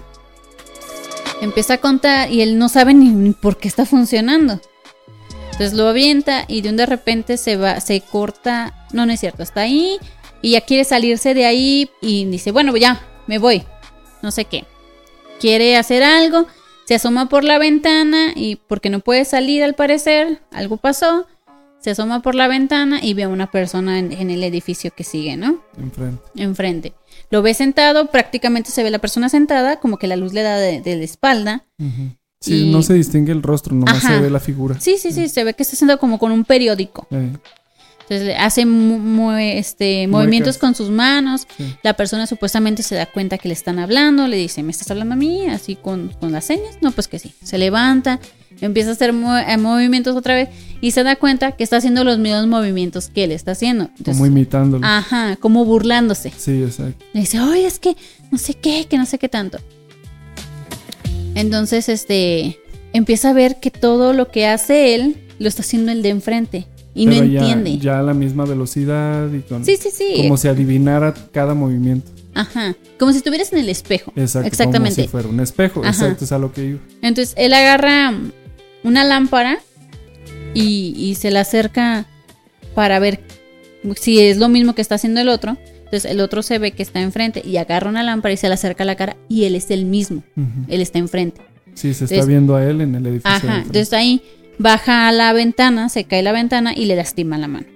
Empieza 1.40 1.74
a 1.74 1.78
contar 1.78 2.30
y 2.30 2.40
él 2.42 2.59
no 2.59 2.68
sabe 2.68 2.94
ni, 2.94 3.09
ni 3.09 3.30
por 3.32 3.57
qué 3.59 3.68
está 3.68 3.84
funcionando. 3.86 4.61
Entonces 5.53 5.72
lo 5.74 5.88
avienta 5.88 6.44
y 6.48 6.61
de 6.62 6.70
un 6.70 6.76
de 6.76 6.86
repente 6.86 7.36
se 7.36 7.57
va, 7.57 7.80
se 7.80 8.00
corta. 8.00 8.86
No, 8.92 9.07
no 9.07 9.12
es 9.12 9.20
cierto, 9.20 9.42
está 9.42 9.62
ahí 9.62 9.98
y 10.40 10.53
ya 10.53 10.61
quiere 10.62 10.84
salirse 10.84 11.34
de 11.34 11.44
ahí 11.46 11.90
y 12.00 12.24
dice, 12.26 12.53
bueno, 12.53 12.76
ya, 12.76 13.03
me 13.26 13.38
voy. 13.38 13.64
No 14.22 14.30
sé 14.30 14.44
qué. 14.44 14.64
Quiere 15.40 15.76
hacer 15.76 16.03
algo, 16.05 16.46
se 16.86 16.94
asoma 16.94 17.28
por 17.28 17.42
la 17.44 17.59
ventana 17.59 18.32
y 18.34 18.57
porque 18.57 18.88
no 18.90 19.00
puede 19.00 19.24
salir 19.24 19.62
al 19.64 19.74
parecer, 19.74 20.40
algo 20.53 20.76
pasó. 20.76 21.26
Se 21.80 21.90
asoma 21.90 22.22
por 22.22 22.36
la 22.36 22.46
ventana 22.46 23.00
y 23.03 23.14
ve 23.14 23.24
a 23.24 23.28
una 23.28 23.50
persona 23.50 23.98
en, 23.98 24.12
en 24.12 24.30
el 24.30 24.44
edificio 24.44 24.92
que 24.96 25.03
sigue, 25.03 25.36
¿no? 25.36 25.61
Enfrente. 25.76 26.22
Enfrente. 26.36 26.92
Lo 27.33 27.43
ve 27.43 27.55
sentado, 27.55 28.11
prácticamente 28.11 28.70
se 28.70 28.83
ve 28.83 28.91
la 28.91 28.99
persona 29.01 29.28
sentada, 29.30 29.80
como 29.80 29.97
que 29.97 30.07
la 30.07 30.16
luz 30.16 30.33
le 30.35 30.43
da 30.43 30.59
de, 30.59 30.80
de 30.83 30.97
la 30.97 31.05
espalda. 31.05 31.64
Ujú. 31.80 32.14
Sí, 32.41 32.68
Y- 32.68 32.70
no 32.72 32.83
se 32.83 32.93
distingue 32.95 33.33
el 33.33 33.43
rostro, 33.43 33.74
nomás 33.74 33.97
Ajá. 34.05 34.16
se 34.16 34.20
ve 34.20 34.28
la 34.30 34.39
figura. 34.41 34.78
Sí, 34.78 34.97
sí, 34.99 35.12
sí, 35.12 35.28
se 35.28 35.43
ve 35.43 35.55
que 35.55 35.62
está 35.62 35.74
sentado 35.74 35.99
como 35.99 36.18
con 36.18 36.30
un 36.30 36.45
periódico. 36.45 37.07
Eh, 37.11 37.33
Entonces 38.03 38.37
hace 38.39 38.66
este, 39.59 40.07
movimientos 40.09 40.59
con 40.59 40.74
sus 40.74 40.91
manos. 40.91 41.47
Sí. 41.57 41.74
La 41.83 41.95
persona 41.95 42.26
supuestamente 42.26 42.83
se 42.83 42.97
da 42.97 43.07
cuenta 43.07 43.39
que 43.39 43.49
le 43.49 43.55
están 43.55 43.78
hablando. 43.78 44.26
Le 44.28 44.37
dice, 44.37 44.62
¿me 44.62 44.70
estás 44.72 44.91
hablando 44.91 45.14
a 45.14 45.16
mí? 45.16 45.47
Así 45.47 45.76
con, 45.76 46.09
con 46.20 46.33
las 46.33 46.45
señas. 46.45 46.76
No, 46.83 46.91
pues 46.91 47.09
que 47.09 47.18
sí. 47.18 47.33
Se 47.43 47.57
levanta, 47.59 48.18
empieza 48.67 48.91
a 48.91 48.93
hacer 48.93 49.11
eh, 49.11 49.57
movimientos 49.59 50.17
otra 50.17 50.35
vez 50.35 50.49
y 50.81 50.91
se 50.93 51.03
da 51.05 51.17
cuenta 51.17 51.53
que 51.53 51.65
está 51.65 51.77
haciendo 51.77 52.05
los 52.05 52.19
mismos 52.19 52.47
movimientos 52.47 53.09
que 53.09 53.25
él 53.25 53.33
está 53.33 53.53
haciendo. 53.53 53.85
Entonces, 53.99 54.15
como 54.15 54.27
imitándolo. 54.27 54.87
ajá, 54.87 55.37
como 55.37 55.65
burlándose. 55.65 56.33
Sí, 56.37 56.63
exacto. 56.63 57.05
Le 57.13 57.21
dice, 57.21 57.41
oye, 57.41 57.67
es 57.67 57.79
que 57.79 57.97
no 58.30 58.39
sé 58.39 58.55
qué, 58.55 58.87
que 58.89 58.99
no 58.99 59.07
sé 59.07 59.18
qué 59.18 59.29
tanto. 59.29 59.59
Entonces, 61.34 61.89
este, 61.89 62.59
empieza 62.93 63.30
a 63.30 63.33
ver 63.33 63.59
que 63.61 63.71
todo 63.71 64.13
lo 64.13 64.29
que 64.30 64.47
hace 64.47 64.95
él 64.95 65.17
lo 65.39 65.49
está 65.49 65.63
haciendo 65.63 65.93
el 65.93 66.03
de 66.03 66.11
enfrente 66.11 66.67
y 66.95 67.07
Pero 67.07 67.22
no 67.25 67.26
ya- 67.33 67.41
entiende. 67.41 67.79
Ya 67.79 67.99
a 68.01 68.03
la 68.03 68.14
misma 68.14 68.45
velocidad 68.45 69.33
y 69.33 69.41
con. 69.41 69.64
Sí, 69.64 69.76
sí, 69.76 69.89
sí. 69.91 70.14
Como 70.18 70.37
si 70.37 70.49
adivinara 70.49 71.14
cada 71.33 71.55
movimiento. 71.55 72.11
Ajá, 72.34 72.75
como 72.99 73.13
si 73.13 73.18
estuvieras 73.18 73.53
en 73.53 73.59
el 73.59 73.68
espejo. 73.68 74.13
Exacto. 74.17 74.49
Exactamente. 74.49 74.97
Como 75.03 75.07
si 75.07 75.11
fuera 75.11 75.29
un 75.29 75.41
espejo. 75.41 75.80
Ajá. 75.80 75.91
Exacto, 75.91 76.25
es 76.25 76.33
a 76.33 76.39
lo 76.39 76.53
que 76.53 76.64
iba. 76.64 76.79
Entonces 77.03 77.34
él 77.37 77.53
agarra 77.53 78.14
una 78.84 79.04
lámpara 79.04 79.59
y, 80.54 80.95
y 80.96 81.14
se 81.14 81.30
la 81.30 81.41
acerca 81.41 82.07
para 82.75 82.99
ver 82.99 83.21
si 83.96 84.21
es 84.21 84.37
lo 84.38 84.49
mismo 84.49 84.75
que 84.75 84.83
está 84.83 84.96
haciendo 84.96 85.21
el 85.21 85.29
otro. 85.29 85.57
Entonces 85.84 86.11
el 86.11 86.21
otro 86.21 86.42
se 86.42 86.59
ve 86.59 86.72
que 86.72 86.83
está 86.83 87.00
enfrente 87.03 87.42
y 87.45 87.57
agarra 87.59 87.91
una 87.91 88.03
lámpara 88.03 88.33
y 88.33 88.37
se 88.38 88.49
la 88.49 88.54
acerca 88.54 88.83
a 88.84 88.87
la 88.87 88.96
cara 88.96 89.17
y 89.29 89.45
él 89.45 89.54
es 89.57 89.71
el 89.71 89.84
mismo. 89.84 90.22
Él 90.68 90.80
está 90.80 90.99
enfrente. 90.99 91.41
Sí, 91.75 91.92
se 91.95 92.04
está 92.04 92.14
Entonces- 92.14 92.29
viendo 92.29 92.57
a 92.57 92.64
él 92.64 92.80
en 92.80 92.95
el 92.95 93.07
edificio. 93.07 93.30
Ajá, 93.30 93.59
entonces 93.59 93.92
ahí 93.92 94.22
baja 94.59 95.09
a 95.09 95.13
la 95.13 95.33
ventana, 95.33 95.88
se 95.88 96.04
cae 96.04 96.22
la 96.22 96.33
ventana 96.33 96.72
y 96.75 96.84
le 96.87 96.96
lastima 96.96 97.37
la 97.38 97.49
mano. 97.49 97.67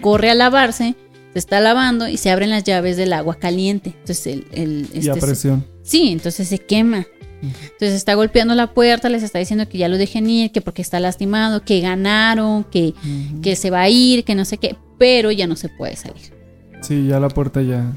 Corre 0.00 0.30
a 0.30 0.34
lavarse, 0.34 0.94
se 1.32 1.38
está 1.38 1.60
lavando 1.60 2.08
y 2.08 2.16
se 2.18 2.30
abren 2.30 2.50
las 2.50 2.64
llaves 2.64 2.96
del 2.96 3.12
agua 3.14 3.36
caliente. 3.36 3.90
Entonces 4.00 4.26
el, 4.26 4.46
el- 4.52 4.88
Y 4.92 4.96
a 4.96 5.12
este 5.12 5.14
se- 5.20 5.26
presión. 5.26 5.66
sí, 5.82 6.08
entonces 6.12 6.48
se 6.48 6.58
quema. 6.58 7.06
Entonces 7.42 7.92
está 7.92 8.14
golpeando 8.14 8.54
la 8.54 8.72
puerta, 8.72 9.08
les 9.08 9.22
está 9.22 9.38
diciendo 9.38 9.68
que 9.68 9.78
ya 9.78 9.88
lo 9.88 9.98
dejen 9.98 10.28
ir, 10.30 10.50
que 10.50 10.60
porque 10.60 10.82
está 10.82 10.98
lastimado, 11.00 11.62
que 11.62 11.80
ganaron, 11.80 12.64
que, 12.64 12.94
que 13.42 13.54
se 13.56 13.70
va 13.70 13.82
a 13.82 13.88
ir, 13.90 14.24
que 14.24 14.34
no 14.34 14.44
sé 14.44 14.56
qué, 14.58 14.76
pero 14.98 15.30
ya 15.30 15.46
no 15.46 15.56
se 15.56 15.68
puede 15.68 15.96
salir. 15.96 16.32
Sí, 16.80 17.06
ya 17.08 17.20
la 17.20 17.28
puerta 17.28 17.60
ya 17.62 17.92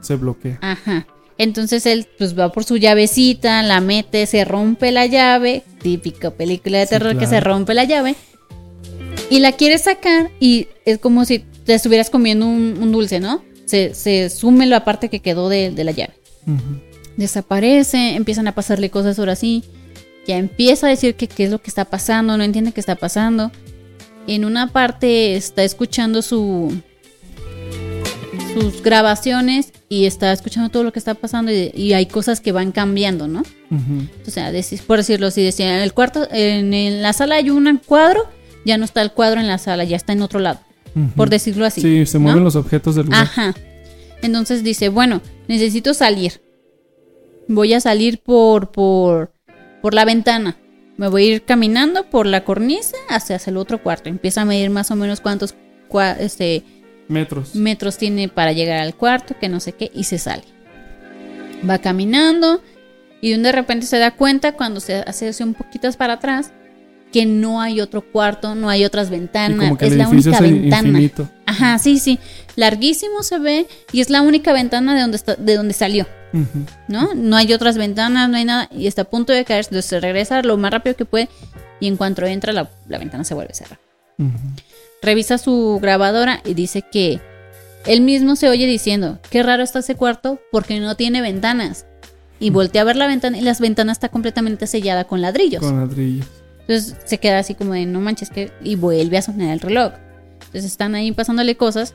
se 0.00 0.16
bloquea. 0.16 0.58
Ajá. 0.60 1.06
Entonces 1.38 1.84
él 1.86 2.06
pues 2.18 2.38
va 2.38 2.52
por 2.52 2.64
su 2.64 2.76
llavecita, 2.76 3.62
la 3.62 3.80
mete, 3.80 4.26
se 4.26 4.44
rompe 4.44 4.92
la 4.92 5.06
llave, 5.06 5.64
típica 5.82 6.30
película 6.30 6.78
de 6.78 6.86
Sí, 6.86 6.90
terror 6.90 7.18
que 7.18 7.26
se 7.26 7.40
rompe 7.40 7.74
la 7.74 7.84
llave 7.84 8.14
y 9.30 9.40
la 9.40 9.52
quiere 9.52 9.78
sacar 9.78 10.30
y 10.38 10.68
es 10.84 10.98
como 10.98 11.24
si 11.24 11.40
te 11.64 11.74
estuvieras 11.74 12.10
comiendo 12.10 12.46
un, 12.46 12.76
un 12.80 12.92
dulce, 12.92 13.18
¿no? 13.18 13.42
Se, 13.64 13.94
se 13.94 14.30
sume 14.30 14.66
la 14.66 14.84
parte 14.84 15.08
que 15.08 15.20
quedó 15.20 15.48
de, 15.48 15.70
de 15.70 15.84
la 15.84 15.90
llave. 15.92 16.14
Ujú. 16.46 16.80
Desaparece, 17.16 18.14
empiezan 18.16 18.48
a 18.48 18.54
pasarle 18.54 18.90
cosas 18.90 19.18
ahora 19.18 19.36
sí. 19.36 19.64
Ya 20.26 20.38
empieza 20.38 20.86
a 20.86 20.90
decir 20.90 21.14
que 21.14 21.28
qué 21.28 21.44
es 21.44 21.50
lo 21.50 21.60
que 21.60 21.68
está 21.68 21.84
pasando, 21.84 22.36
no 22.36 22.44
entiende 22.44 22.72
qué 22.72 22.80
está 22.80 22.96
pasando. 22.96 23.52
En 24.26 24.44
una 24.44 24.72
parte 24.72 25.36
está 25.36 25.64
escuchando 25.64 26.22
su 26.22 26.72
sus 28.54 28.82
grabaciones 28.82 29.72
y 29.88 30.06
está 30.06 30.32
escuchando 30.32 30.68
todo 30.68 30.84
lo 30.84 30.92
que 30.92 30.98
está 30.98 31.14
pasando 31.14 31.50
y, 31.50 31.72
y 31.74 31.92
hay 31.92 32.06
cosas 32.06 32.40
que 32.40 32.52
van 32.52 32.72
cambiando, 32.72 33.26
¿no? 33.26 33.40
Ujú. 33.40 34.08
O 34.26 34.30
sea, 34.30 34.52
por 34.86 34.98
decirlo 34.98 35.26
así, 35.26 35.42
decía, 35.42 35.76
en 35.76 35.82
el 35.82 35.92
cuarto, 35.92 36.26
en, 36.30 37.02
la 37.02 37.12
sala 37.12 37.36
hay 37.36 37.50
un 37.50 37.80
cuadro, 37.84 38.20
ya 38.64 38.78
no 38.78 38.84
está 38.84 39.02
el 39.02 39.12
cuadro 39.12 39.40
en 39.40 39.48
la 39.48 39.58
sala, 39.58 39.84
ya 39.84 39.96
está 39.96 40.12
en 40.12 40.22
otro 40.22 40.40
lado, 40.40 40.60
por 41.16 41.30
decirlo 41.30 41.66
así. 41.66 41.80
Sí, 41.80 42.06
se 42.06 42.18
¿no? 42.18 42.24
mueven 42.24 42.44
los 42.44 42.56
objetos 42.56 42.94
del 42.94 43.06
lugar. 43.06 43.22
Ajá. 43.22 43.54
Entonces 44.22 44.62
dice, 44.62 44.88
bueno, 44.88 45.20
necesito 45.48 45.92
salir. 45.92 46.40
Voy 47.48 47.74
a 47.74 47.80
salir 47.80 48.18
por, 48.22 48.70
por, 48.72 49.32
por 49.82 49.94
la 49.94 50.04
ventana. 50.04 50.56
Me 50.96 51.08
voy 51.08 51.24
a 51.24 51.34
ir 51.34 51.44
caminando 51.44 52.08
por 52.08 52.26
la 52.26 52.44
cornisa 52.44 52.96
hacia, 53.08 53.36
hacia 53.36 53.50
el 53.50 53.56
otro 53.56 53.82
cuarto. 53.82 54.08
Empieza 54.08 54.42
a 54.42 54.44
medir 54.44 54.70
más 54.70 54.90
o 54.90 54.96
menos 54.96 55.20
cuántos 55.20 55.54
cua- 55.88 56.16
este, 56.20 56.62
Metros. 57.08 57.54
metros 57.54 57.98
tiene 57.98 58.28
para 58.28 58.52
llegar 58.52 58.80
al 58.80 58.94
cuarto, 58.94 59.34
que 59.40 59.48
no 59.48 59.60
sé 59.60 59.72
qué, 59.72 59.90
y 59.94 60.04
se 60.04 60.18
sale. 60.18 60.44
Va 61.68 61.78
caminando 61.78 62.62
y 63.20 63.34
de 63.36 63.52
repente 63.52 63.86
se 63.86 63.98
da 63.98 64.12
cuenta 64.12 64.52
cuando 64.52 64.80
se 64.80 64.96
hace 64.96 65.28
hace 65.28 65.42
un 65.44 65.54
poquito 65.54 65.90
para 65.92 66.14
atrás 66.14 66.52
que 67.12 67.26
no 67.26 67.60
hay 67.60 67.80
otro 67.80 68.02
cuarto, 68.02 68.54
no 68.54 68.68
hay 68.68 68.84
otras 68.84 69.08
ventanas, 69.08 69.58
como 69.60 69.78
que 69.78 69.86
es 69.86 69.96
la 69.96 70.08
única 70.08 70.40
ventana. 70.40 70.88
infinito. 70.88 71.28
Ajá, 71.46 71.78
sí, 71.78 71.98
sí, 71.98 72.18
larguísimo 72.56 73.22
se 73.22 73.38
ve 73.38 73.66
y 73.92 74.00
es 74.00 74.10
la 74.10 74.20
única 74.22 74.52
ventana 74.52 74.94
de 74.94 75.00
donde 75.00 75.16
está, 75.16 75.36
de 75.36 75.56
donde 75.56 75.74
salió, 75.74 76.06
¿no? 76.88 77.14
No 77.14 77.36
hay 77.36 77.52
otras 77.52 77.76
ventanas, 77.76 78.28
no 78.28 78.36
hay 78.36 78.44
nada 78.44 78.68
y 78.72 78.86
está 78.86 79.02
a 79.02 79.04
punto 79.04 79.32
de 79.32 79.44
caer, 79.44 79.64
entonces 79.64 79.86
se 79.86 80.00
regresa 80.00 80.42
lo 80.42 80.56
más 80.56 80.72
rápido 80.72 80.96
que 80.96 81.04
puede 81.04 81.28
y 81.80 81.86
en 81.86 81.96
cuanto 81.96 82.24
entra 82.26 82.52
la, 82.52 82.68
la 82.88 82.98
ventana 82.98 83.24
se 83.24 83.34
vuelve 83.34 83.52
a 83.52 83.54
cerrar 83.54 83.78
revisa 85.04 85.38
su 85.38 85.78
grabadora 85.80 86.40
y 86.44 86.54
dice 86.54 86.82
que 86.82 87.20
él 87.86 88.00
mismo 88.00 88.34
se 88.36 88.48
oye 88.48 88.66
diciendo, 88.66 89.18
qué 89.30 89.42
raro 89.42 89.62
está 89.62 89.80
ese 89.80 89.94
cuarto 89.94 90.40
porque 90.50 90.80
no 90.80 90.96
tiene 90.96 91.20
ventanas. 91.20 91.86
Y 92.40 92.50
voltea 92.50 92.82
a 92.82 92.84
ver 92.84 92.96
la 92.96 93.06
ventana 93.06 93.38
y 93.38 93.42
las 93.42 93.60
ventanas 93.60 93.98
está 93.98 94.08
completamente 94.08 94.66
sellada 94.66 95.04
con 95.04 95.20
ladrillos. 95.20 95.62
Con 95.62 95.78
ladrillos. 95.78 96.26
Entonces 96.60 96.96
se 97.04 97.18
queda 97.18 97.38
así 97.38 97.54
como 97.54 97.74
de, 97.74 97.86
no 97.86 98.00
manches, 98.00 98.30
que... 98.30 98.50
Y 98.62 98.76
vuelve 98.76 99.18
a 99.18 99.22
sonar 99.22 99.52
el 99.52 99.60
reloj. 99.60 99.92
Entonces 100.46 100.64
están 100.64 100.94
ahí 100.94 101.12
pasándole 101.12 101.56
cosas 101.56 101.94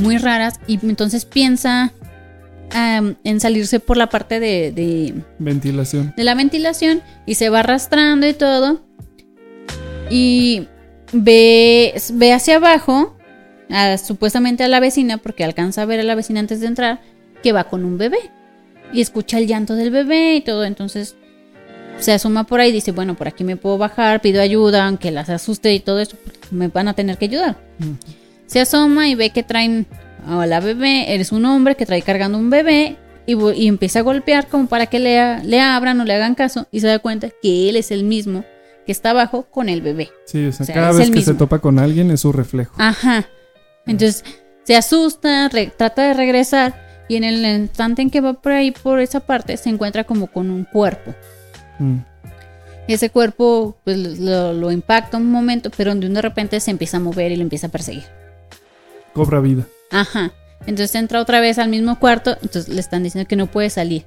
muy 0.00 0.18
raras 0.18 0.58
y 0.66 0.84
entonces 0.86 1.24
piensa 1.24 1.92
en 2.72 3.40
salirse 3.40 3.80
por 3.80 3.96
la 3.96 4.08
parte 4.08 4.40
de- 4.40 4.72
de, 4.72 5.14
Ventilación. 5.38 6.12
de 6.16 6.24
la 6.24 6.34
ventilación 6.34 7.02
y 7.24 7.34
se 7.36 7.48
va 7.48 7.60
arrastrando 7.60 8.26
y 8.26 8.32
todo. 8.34 8.80
Y 10.10 10.68
ve, 11.12 11.94
ve 12.12 12.32
hacia 12.32 12.56
abajo, 12.56 13.16
a- 13.70 13.98
supuestamente 13.98 14.64
a 14.64 14.68
la 14.68 14.80
vecina, 14.80 15.18
porque 15.18 15.44
alcanza 15.44 15.82
a 15.82 15.86
ver 15.86 16.00
a 16.00 16.04
la 16.04 16.14
vecina 16.14 16.40
antes 16.40 16.60
de 16.60 16.66
entrar, 16.66 17.00
que 17.42 17.52
va 17.52 17.64
con 17.64 17.84
un 17.84 17.98
bebé. 17.98 18.18
Y 18.92 19.00
escucha 19.00 19.38
el 19.38 19.46
llanto 19.46 19.74
del 19.74 19.90
bebé 19.90 20.36
y 20.36 20.40
todo. 20.40 20.64
Entonces 20.64 21.16
se 21.98 22.12
asoma 22.12 22.44
por 22.44 22.60
ahí 22.60 22.70
y 22.70 22.72
dice, 22.72 22.92
bueno, 22.92 23.14
por 23.16 23.26
aquí 23.28 23.42
me 23.42 23.56
puedo 23.56 23.78
bajar, 23.78 24.20
pido 24.20 24.40
ayuda, 24.42 24.86
aunque 24.86 25.10
las 25.10 25.28
asuste 25.30 25.72
y 25.74 25.80
todo 25.80 25.98
eso, 26.00 26.16
me 26.50 26.68
van 26.68 26.88
a 26.88 26.94
tener 26.94 27.16
que 27.18 27.24
ayudar. 27.24 27.56
Se 28.46 28.60
asoma 28.60 29.08
y 29.08 29.14
ve 29.14 29.30
que 29.30 29.42
traen 29.42 29.86
a 30.26 30.46
la 30.46 30.60
bebé, 30.60 31.14
eres 31.14 31.32
un 31.32 31.44
hombre 31.44 31.76
que 31.76 31.86
trae 31.86 32.02
cargando 32.02 32.38
un 32.38 32.50
bebé 32.50 32.96
y, 33.26 33.34
y 33.54 33.66
empieza 33.68 34.00
a 34.00 34.02
golpear 34.02 34.48
como 34.48 34.66
para 34.66 34.86
que 34.86 34.98
le, 34.98 35.18
a- 35.18 35.42
le 35.42 35.60
abran 35.60 36.00
o 36.00 36.04
le 36.04 36.14
hagan 36.14 36.34
caso 36.34 36.66
y 36.70 36.80
se 36.80 36.86
da 36.88 36.98
cuenta 36.98 37.28
que 37.42 37.68
él 37.68 37.76
es 37.76 37.90
el 37.90 38.04
mismo 38.04 38.44
que 38.84 38.92
está 38.92 39.10
abajo 39.10 39.46
con 39.50 39.68
el 39.68 39.80
bebé. 39.82 40.10
Sí, 40.26 40.46
o 40.46 40.52
sea, 40.52 40.62
O 40.62 40.66
sea, 40.66 40.74
cada 40.74 40.92
vez 40.92 41.10
que 41.10 41.22
se 41.22 41.34
topa 41.34 41.58
con 41.58 41.78
alguien 41.78 42.10
es 42.10 42.20
su 42.20 42.32
reflejo. 42.32 42.74
Ajá. 42.78 43.26
Entonces 43.86 44.24
se 44.64 44.76
asusta, 44.76 45.48
trata 45.76 46.02
de 46.08 46.14
regresar 46.14 46.84
y 47.08 47.16
en 47.16 47.24
el 47.24 47.44
instante 47.44 48.02
en 48.02 48.10
que 48.10 48.20
va 48.20 48.34
por 48.34 48.52
ahí, 48.52 48.70
por 48.72 49.00
esa 49.00 49.20
parte, 49.20 49.56
se 49.56 49.70
encuentra 49.70 50.04
como 50.04 50.26
con 50.28 50.50
un 50.50 50.64
cuerpo. 50.64 51.14
Mm. 51.78 51.98
Ese 52.88 53.10
cuerpo 53.10 53.76
pues, 53.84 53.96
lo, 54.20 54.52
lo 54.52 54.70
impacta 54.70 55.16
un 55.16 55.30
momento, 55.30 55.70
pero 55.76 55.92
de 55.94 56.22
repente 56.22 56.58
se 56.60 56.70
empieza 56.70 56.96
a 56.98 57.00
mover 57.00 57.32
y 57.32 57.36
lo 57.36 57.42
empieza 57.42 57.66
a 57.66 57.70
perseguir. 57.70 58.04
Cobra 59.12 59.40
vida. 59.40 59.66
Ajá. 59.90 60.32
Entonces 60.66 60.94
entra 60.96 61.20
otra 61.20 61.40
vez 61.40 61.58
al 61.58 61.68
mismo 61.68 61.98
cuarto, 61.98 62.36
entonces 62.42 62.68
le 62.68 62.80
están 62.80 63.02
diciendo 63.02 63.28
que 63.28 63.36
no 63.36 63.46
puede 63.46 63.70
salir. 63.70 64.04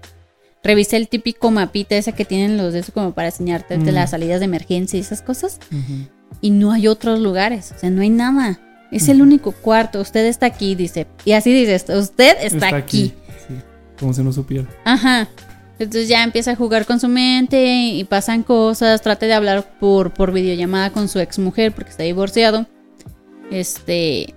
Revisa 0.64 0.98
el 0.98 1.08
típico 1.08 1.52
mapita 1.52 1.96
ese 1.96 2.12
que 2.12 2.26
tienen 2.26 2.58
los 2.58 2.74
de 2.74 2.80
eso 2.80 2.92
como 2.92 3.14
para 3.14 3.30
enseñarte 3.30 3.78
de 3.78 3.92
Mm. 3.92 3.96
las 3.96 4.10
salidas 4.12 4.40
de 4.40 4.46
emergencia 4.46 4.98
y 4.98 5.02
esas 5.02 5.22
cosas. 5.22 5.60
Y 6.42 6.52
no 6.52 6.72
hay 6.74 6.88
otros 6.88 7.20
lugares, 7.20 7.72
o 7.76 7.80
sea, 7.80 7.90
no 7.90 8.02
hay 8.02 8.10
nada. 8.10 8.60
Es 8.92 9.08
el 9.08 9.22
único 9.22 9.52
cuarto, 9.54 10.02
usted 10.02 10.26
está 10.26 10.48
aquí, 10.48 10.76
dice. 10.76 11.08
Y 11.24 11.32
así 11.34 11.54
dice, 11.54 11.76
usted 11.96 12.38
está, 12.42 12.76
aquí. 12.76 13.14
Sí, 13.48 13.54
como 14.00 14.14
si 14.14 14.22
no 14.24 14.34
supiera. 14.34 14.68
Ajá. 14.84 15.30
Entonces 15.78 16.10
ya 16.10 16.24
empieza 16.24 16.52
a 16.52 16.56
jugar 16.58 16.86
con 16.86 17.00
su 17.00 17.08
mente 17.08 17.64
y 17.94 18.04
pasan 18.04 18.44
cosas. 18.44 19.02
Trata 19.02 19.28
de 19.28 19.34
hablar 19.34 19.78
por, 19.80 20.12
por 20.14 20.34
videollamada 20.34 20.90
con 20.90 21.08
su 21.08 21.20
ex 21.20 21.40
mujer 21.40 21.72
porque 21.72 21.92
está 21.92 22.04
divorciado. 22.04 22.66
Este. 23.52 24.34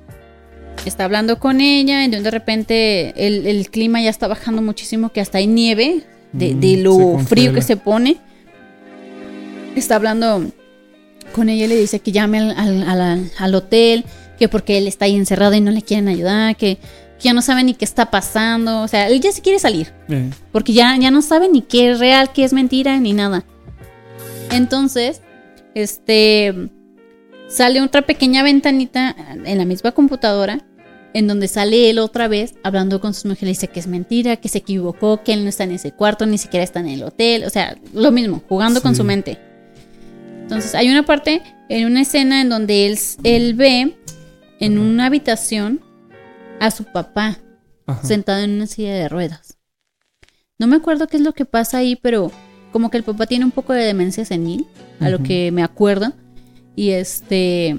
Está 0.84 1.04
hablando 1.04 1.38
con 1.38 1.60
ella 1.60 2.04
y 2.04 2.08
de 2.10 2.30
repente 2.30 3.12
el, 3.26 3.46
el 3.46 3.70
clima 3.70 4.02
ya 4.02 4.10
está 4.10 4.26
bajando 4.26 4.62
muchísimo, 4.62 5.10
que 5.10 5.20
hasta 5.20 5.38
hay 5.38 5.46
nieve 5.46 6.02
de, 6.32 6.54
Mm, 6.54 6.60
de 6.60 6.76
lo 6.78 7.18
frío 7.20 7.52
que 7.52 7.62
se 7.62 7.76
pone. 7.76 8.16
Está 9.76 9.96
hablando 9.96 10.50
con 11.34 11.48
ella 11.48 11.64
y 11.64 11.68
le 11.68 11.76
dice 11.76 12.00
que 12.00 12.10
llame 12.12 12.38
al, 12.38 12.50
al- 12.58 12.82
al- 13.00 13.30
al 13.38 13.54
hotel, 13.54 14.04
que 14.38 14.48
porque 14.48 14.76
él 14.78 14.86
está 14.88 15.04
ahí 15.04 15.14
encerrado 15.16 15.54
y 15.54 15.60
no 15.60 15.70
le 15.70 15.82
quieren 15.82 16.08
ayudar, 16.08 16.56
que, 16.56 16.76
que 16.76 17.22
ya 17.22 17.32
no 17.32 17.42
sabe 17.42 17.62
ni 17.64 17.74
qué 17.74 17.84
está 17.84 18.10
pasando. 18.10 18.82
O 18.82 18.88
sea, 18.88 19.06
él 19.08 19.20
ya 19.20 19.30
se 19.30 19.40
quiere 19.40 19.58
salir. 19.60 19.92
Eh, 20.08 20.30
Porque 20.50 20.72
ya, 20.72 20.96
ya 20.98 21.10
no 21.12 21.22
sabe 21.22 21.48
ni 21.48 21.62
qué 21.62 21.92
es 21.92 22.00
real, 22.00 22.32
qué 22.34 22.42
es 22.44 22.52
mentira, 22.52 22.98
ni 22.98 23.12
nada. 23.12 23.44
Entonces, 24.50 25.22
este 25.74 26.54
sale 27.52 27.82
otra 27.82 28.02
pequeña 28.02 28.42
ventanita 28.42 29.14
en 29.44 29.58
la 29.58 29.64
misma 29.64 29.92
computadora, 29.92 30.64
en 31.14 31.26
donde 31.26 31.48
sale 31.48 31.90
él 31.90 31.98
otra 31.98 32.26
vez 32.26 32.54
hablando 32.62 33.00
con 33.00 33.12
su 33.12 33.28
mujer. 33.28 33.44
Le 33.44 33.50
dice 33.50 33.68
que 33.68 33.80
es 33.80 33.86
mentira, 33.86 34.36
que 34.36 34.48
se 34.48 34.58
equivocó, 34.58 35.22
que 35.22 35.34
él 35.34 35.42
no 35.42 35.50
está 35.50 35.64
en 35.64 35.72
ese 35.72 35.92
cuarto, 35.92 36.24
ni 36.24 36.38
siquiera 36.38 36.64
está 36.64 36.80
en 36.80 36.88
el 36.88 37.02
hotel. 37.02 37.44
O 37.44 37.50
sea, 37.50 37.76
lo 37.92 38.10
mismo, 38.10 38.42
jugando 38.48 38.80
con 38.80 38.96
su 38.96 39.04
mente. 39.04 39.38
Entonces, 40.40 40.74
hay 40.74 40.90
una 40.90 41.04
parte 41.04 41.42
en 41.68 41.86
una 41.86 42.00
escena 42.02 42.40
en 42.40 42.48
donde 42.48 42.86
él, 42.86 42.98
él 43.22 43.54
ve 43.54 43.96
en 44.58 44.78
una 44.78 45.06
habitación 45.06 45.80
a 46.58 46.70
su 46.70 46.84
papá 46.84 47.38
Ajá. 47.86 48.06
sentado 48.06 48.42
en 48.42 48.52
una 48.52 48.66
silla 48.66 48.94
de 48.94 49.08
ruedas. 49.08 49.58
No 50.58 50.66
me 50.66 50.76
acuerdo 50.76 51.06
qué 51.06 51.18
es 51.18 51.22
lo 51.22 51.32
que 51.32 51.44
pasa 51.44 51.78
ahí, 51.78 51.96
pero 51.96 52.32
como 52.70 52.90
que 52.90 52.96
el 52.96 53.02
papá 53.02 53.26
tiene 53.26 53.44
un 53.44 53.50
poco 53.50 53.72
de 53.74 53.84
demencia 53.84 54.24
senil, 54.24 54.66
a 55.00 55.10
lo 55.10 55.22
que 55.22 55.50
me 55.50 55.62
acuerdo. 55.62 56.12
Y 56.76 56.90
este 56.90 57.76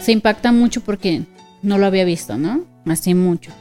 se 0.00 0.12
impacta 0.12 0.52
mucho 0.52 0.80
porque 0.80 1.22
no 1.62 1.78
lo 1.78 1.86
había 1.86 2.04
visto, 2.04 2.36
¿no? 2.38 2.64
Así 2.86 3.14
mucho. 3.14 3.52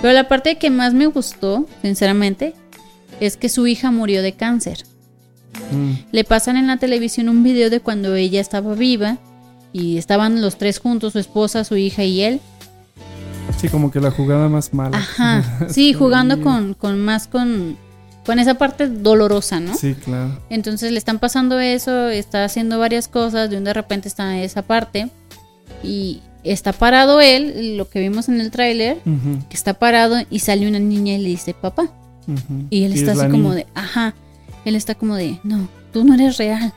Pero 0.00 0.14
la 0.14 0.28
parte 0.28 0.56
que 0.56 0.70
más 0.70 0.94
me 0.94 1.06
gustó, 1.06 1.66
sinceramente, 1.82 2.54
es 3.20 3.36
que 3.36 3.48
su 3.48 3.66
hija 3.66 3.90
murió 3.90 4.22
de 4.22 4.32
cáncer. 4.32 4.84
mm, 5.72 5.92
Le 6.12 6.24
pasan 6.24 6.56
en 6.56 6.66
la 6.66 6.76
televisión 6.78 7.28
un 7.28 7.42
video 7.42 7.70
de 7.70 7.80
cuando 7.80 8.14
ella 8.14 8.40
estaba 8.40 8.74
viva 8.74 9.18
y 9.72 9.98
estaban 9.98 10.40
los 10.40 10.56
tres 10.56 10.78
juntos, 10.78 11.12
su 11.12 11.18
esposa, 11.18 11.64
su 11.64 11.76
hija 11.76 12.04
y 12.04 12.22
él. 12.22 12.40
Sí, 13.58 13.68
como 13.68 13.90
que 13.90 14.00
la 14.00 14.10
jugada 14.10 14.48
más 14.48 14.72
mala. 14.74 14.98
Ajá. 14.98 15.66
Sí, 15.68 15.92
jugando 15.92 16.40
con, 16.40 16.74
con 16.74 16.98
más 17.00 17.26
con, 17.26 17.76
con 18.26 18.38
esa 18.40 18.54
parte 18.54 18.88
dolorosa, 18.88 19.60
¿no? 19.60 19.74
Sí, 19.76 19.94
claro. 19.94 20.38
Entonces 20.50 20.92
le 20.92 20.98
están 20.98 21.20
pasando 21.20 21.60
eso, 21.60 22.08
está 22.08 22.44
haciendo 22.44 22.78
varias 22.78 23.08
cosas, 23.08 23.48
de 23.48 23.56
un 23.56 23.64
de 23.64 23.72
repente 23.72 24.08
está 24.08 24.38
esa 24.38 24.62
parte. 24.62 25.08
Y 25.82 26.20
está 26.42 26.72
parado 26.72 27.20
él, 27.20 27.76
lo 27.76 27.88
que 27.88 28.00
vimos 28.00 28.28
en 28.28 28.40
el 28.40 28.50
tráiler, 28.50 28.98
que 29.48 29.56
está 29.56 29.74
parado 29.74 30.16
y 30.30 30.40
sale 30.40 30.68
una 30.68 30.78
niña 30.78 31.14
y 31.14 31.18
le 31.18 31.28
dice, 31.28 31.54
papá. 31.54 31.88
Y 32.70 32.84
él 32.84 32.92
está 32.92 33.12
es 33.12 33.18
así 33.18 33.30
como 33.30 33.50
niña. 33.50 33.54
de, 33.54 33.66
ajá, 33.74 34.14
él 34.64 34.74
está 34.74 34.96
como 34.96 35.14
de, 35.14 35.38
no, 35.44 35.68
tú 35.92 36.04
no 36.04 36.14
eres 36.14 36.36
real, 36.38 36.72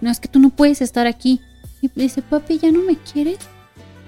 no, 0.00 0.10
es 0.10 0.18
que 0.18 0.28
tú 0.28 0.40
no 0.40 0.50
puedes 0.50 0.82
estar 0.82 1.06
aquí. 1.06 1.40
Y 1.80 1.90
dice, 1.94 2.22
papi, 2.22 2.58
¿ya 2.58 2.70
no 2.72 2.80
me 2.82 2.96
quieres? 2.96 3.38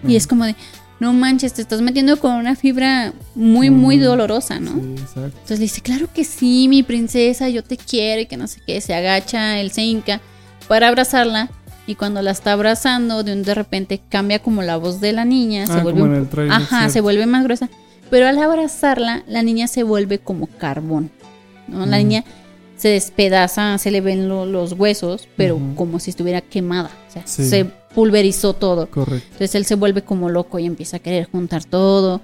Y 0.06 0.16
es 0.16 0.26
como 0.26 0.44
de, 0.44 0.54
no 1.00 1.12
manches, 1.12 1.52
te 1.54 1.62
estás 1.62 1.80
metiendo 1.82 2.18
con 2.18 2.32
una 2.32 2.54
fibra 2.56 3.12
muy, 3.34 3.68
muy 3.70 3.98
dolorosa, 3.98 4.60
¿no? 4.60 4.72
Sí, 4.74 4.92
exacto. 4.92 5.22
Entonces 5.24 5.58
le 5.58 5.64
dice, 5.64 5.80
claro 5.80 6.08
que 6.12 6.24
sí, 6.24 6.66
mi 6.68 6.82
princesa, 6.82 7.48
yo 7.48 7.62
te 7.64 7.76
quiero 7.76 8.22
y 8.22 8.26
que 8.26 8.36
no 8.36 8.46
sé 8.46 8.60
qué. 8.66 8.80
Se 8.80 8.94
agacha, 8.94 9.58
él 9.60 9.70
se 9.70 9.82
hinca 9.82 10.20
para 10.68 10.88
abrazarla 10.88 11.50
y 11.86 11.96
cuando 11.96 12.22
la 12.22 12.30
está 12.30 12.52
abrazando, 12.52 13.22
de 13.22 13.32
un 13.32 13.42
de 13.42 13.54
repente 13.54 14.00
cambia 14.08 14.38
como 14.38 14.62
la 14.62 14.76
voz 14.76 15.00
de 15.00 15.12
la 15.12 15.24
niña, 15.24 15.66
se 15.66 15.72
Ah, 15.74 15.82
vuelve 15.82 16.00
como 16.00 16.14
en 16.14 16.20
el 16.22 16.28
tráiler, 16.28 16.52
Ajá, 16.54 16.66
cierto. 16.78 16.92
se 16.94 17.00
vuelve 17.02 17.26
más 17.26 17.44
gruesa, 17.44 17.68
pero 18.08 18.26
al 18.26 18.38
abrazarla, 18.38 19.22
la 19.26 19.42
niña 19.42 19.66
se 19.68 19.82
vuelve 19.82 20.18
como 20.20 20.46
carbón. 20.46 21.10
¿no? 21.68 21.84
La 21.86 21.98
niña 21.98 22.24
se 22.84 22.90
despedaza, 22.90 23.78
se 23.78 23.90
le 23.90 24.02
ven 24.02 24.28
lo- 24.28 24.44
los 24.44 24.72
huesos, 24.74 25.26
pero 25.38 25.58
como 25.74 25.98
si 25.98 26.10
estuviera 26.10 26.42
quemada. 26.42 26.90
O 27.08 27.10
sea, 27.12 27.22
Sí. 27.26 27.48
se 27.48 27.64
pulverizó 27.64 28.52
todo. 28.52 28.90
Correcto. 28.90 29.24
Entonces 29.32 29.54
él 29.54 29.64
se 29.64 29.74
vuelve 29.74 30.02
como 30.02 30.28
loco 30.28 30.58
y 30.58 30.66
empieza 30.66 30.98
a 30.98 31.00
querer 31.00 31.24
juntar 31.30 31.64
todo. 31.64 32.20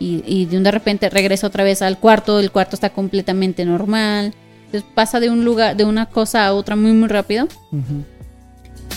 Y, 0.00 0.22
y 0.26 0.46
de 0.46 0.56
un 0.56 0.62
de 0.62 0.70
repente 0.70 1.10
regresa 1.10 1.46
otra 1.46 1.62
vez 1.62 1.82
al 1.82 1.98
cuarto. 1.98 2.40
El 2.40 2.50
cuarto 2.50 2.74
está 2.74 2.88
completamente 2.88 3.66
normal. 3.66 4.32
Entonces 4.64 4.88
pasa 4.94 5.20
de 5.20 5.28
un 5.28 5.44
lugar, 5.44 5.76
de 5.76 5.84
una 5.84 6.06
cosa 6.06 6.46
a 6.46 6.54
otra 6.54 6.74
muy 6.74 6.92
muy 6.92 7.08
rápido. 7.08 7.46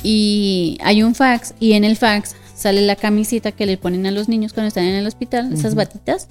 Y 0.03 0.77
hay 0.81 1.03
un 1.03 1.13
fax. 1.15 1.53
Y 1.59 1.73
en 1.73 1.83
el 1.83 1.97
fax 1.97 2.35
sale 2.55 2.81
la 2.83 2.95
camisita 2.95 3.51
que 3.51 3.65
le 3.65 3.75
ponen 3.77 4.05
a 4.05 4.11
los 4.11 4.29
niños 4.29 4.53
cuando 4.53 4.69
están 4.69 4.85
en 4.85 4.95
el 4.95 5.07
hospital, 5.07 5.51
esas 5.53 5.75
batitas. 5.75 6.27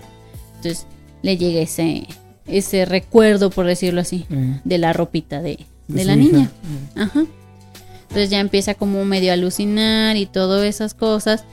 Entonces 0.56 0.86
le 1.22 1.36
llega 1.36 1.60
ese, 1.60 2.06
ese 2.50 2.84
recuerdo, 2.84 3.50
por 3.50 3.66
decirlo 3.66 4.00
así, 4.00 4.26
Eh, 4.30 4.60
de 4.64 4.78
la 4.78 4.92
ropita 4.92 5.40
de, 5.42 5.58
de 5.88 6.04
la 6.04 6.16
niña. 6.16 6.50
Eh, 6.96 7.00
Ajá. 7.00 7.24
Entonces 8.02 8.30
ya 8.30 8.40
empieza 8.40 8.74
como 8.74 9.04
medio 9.04 9.30
a 9.30 9.34
alucinar 9.34 10.16
y 10.16 10.26
todas 10.26 10.64
esas 10.64 10.94
cosas, 10.94 11.44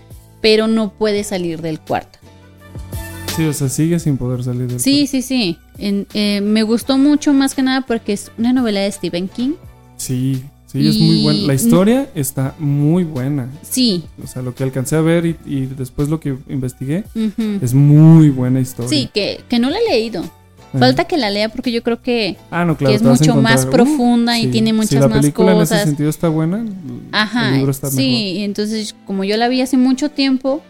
pero 0.41 0.67
no 0.67 0.91
puede 0.91 1.23
salir 1.23 1.61
del 1.61 1.79
cuarto. 1.79 2.17
Sí, 3.35 3.45
o 3.45 3.53
sea, 3.53 3.69
sigue 3.69 3.99
sin 3.99 4.17
poder 4.17 4.43
salir 4.43 4.67
del 4.67 4.79
Sí, 4.79 5.05
sí, 5.05 5.21
sí. 5.21 5.57
En- 5.77 6.07
eh, 6.15 6.41
me 6.41 6.63
gustó 6.63 6.97
mucho 6.97 7.33
más 7.33 7.53
que 7.53 7.61
nada 7.61 7.81
porque 7.85 8.13
es 8.13 8.31
una 8.39 8.51
novela 8.53 8.79
de 8.79 8.91
Stephen 8.91 9.27
King. 9.27 9.51
Sí, 9.97 10.41
sí, 10.65 10.87
es 10.87 10.97
muy 10.97 11.21
buena. 11.21 11.39
La 11.41 11.53
historia 11.53 12.09
está 12.15 12.55
muy 12.57 13.03
buena. 13.03 13.47
Sí. 13.61 14.05
O 14.23 14.25
sea, 14.25 14.41
lo 14.41 14.55
que 14.55 14.63
alcancé 14.63 14.95
a 14.95 15.01
ver 15.01 15.27
y, 15.27 15.35
y 15.45 15.67
después 15.67 16.09
lo 16.09 16.19
que 16.19 16.35
investigué, 16.49 17.03
es 17.61 17.75
muy 17.75 18.29
buena 18.31 18.59
historia. 18.59 18.89
Sí, 18.89 19.09
que, 19.13 19.41
que 19.47 19.59
no 19.59 19.69
la 19.69 19.77
he 19.77 19.85
leído. 19.91 20.23
Falta 20.77 21.05
que 21.05 21.17
la 21.17 21.29
lea 21.29 21.49
porque 21.49 21.71
yo 21.71 21.81
creo 21.81 22.01
que, 22.01 22.35
Ah, 22.51 22.65
no, 22.65 22.75
claro, 22.77 22.91
que 22.91 22.95
es 22.97 23.01
mucho 23.01 23.35
más 23.35 23.65
uh, 23.65 23.69
profunda 23.69 24.37
y 24.37 24.43
sí. 24.43 24.47
tiene 24.49 24.71
Si 24.71 24.73
muchas 24.75 25.01
la 25.01 25.07
más 25.07 25.19
película 25.19 25.51
en 25.53 25.61
ese 25.61 25.73
cosas. 25.73 25.85
sentido 25.87 26.09
está 26.09 26.27
buena, 26.29 26.65
Ajá, 27.11 27.49
el 27.49 27.55
libro 27.57 27.71
está 27.71 27.89
sí, 27.89 27.95
mejor. 27.97 28.11
y 28.11 28.43
entonces 28.43 28.95
como 29.05 29.23
yo 29.23 29.37
la 29.37 29.47
vi 29.47 29.61
hace 29.61 29.77
mucho 29.77 30.09
tiempo, 30.11 30.61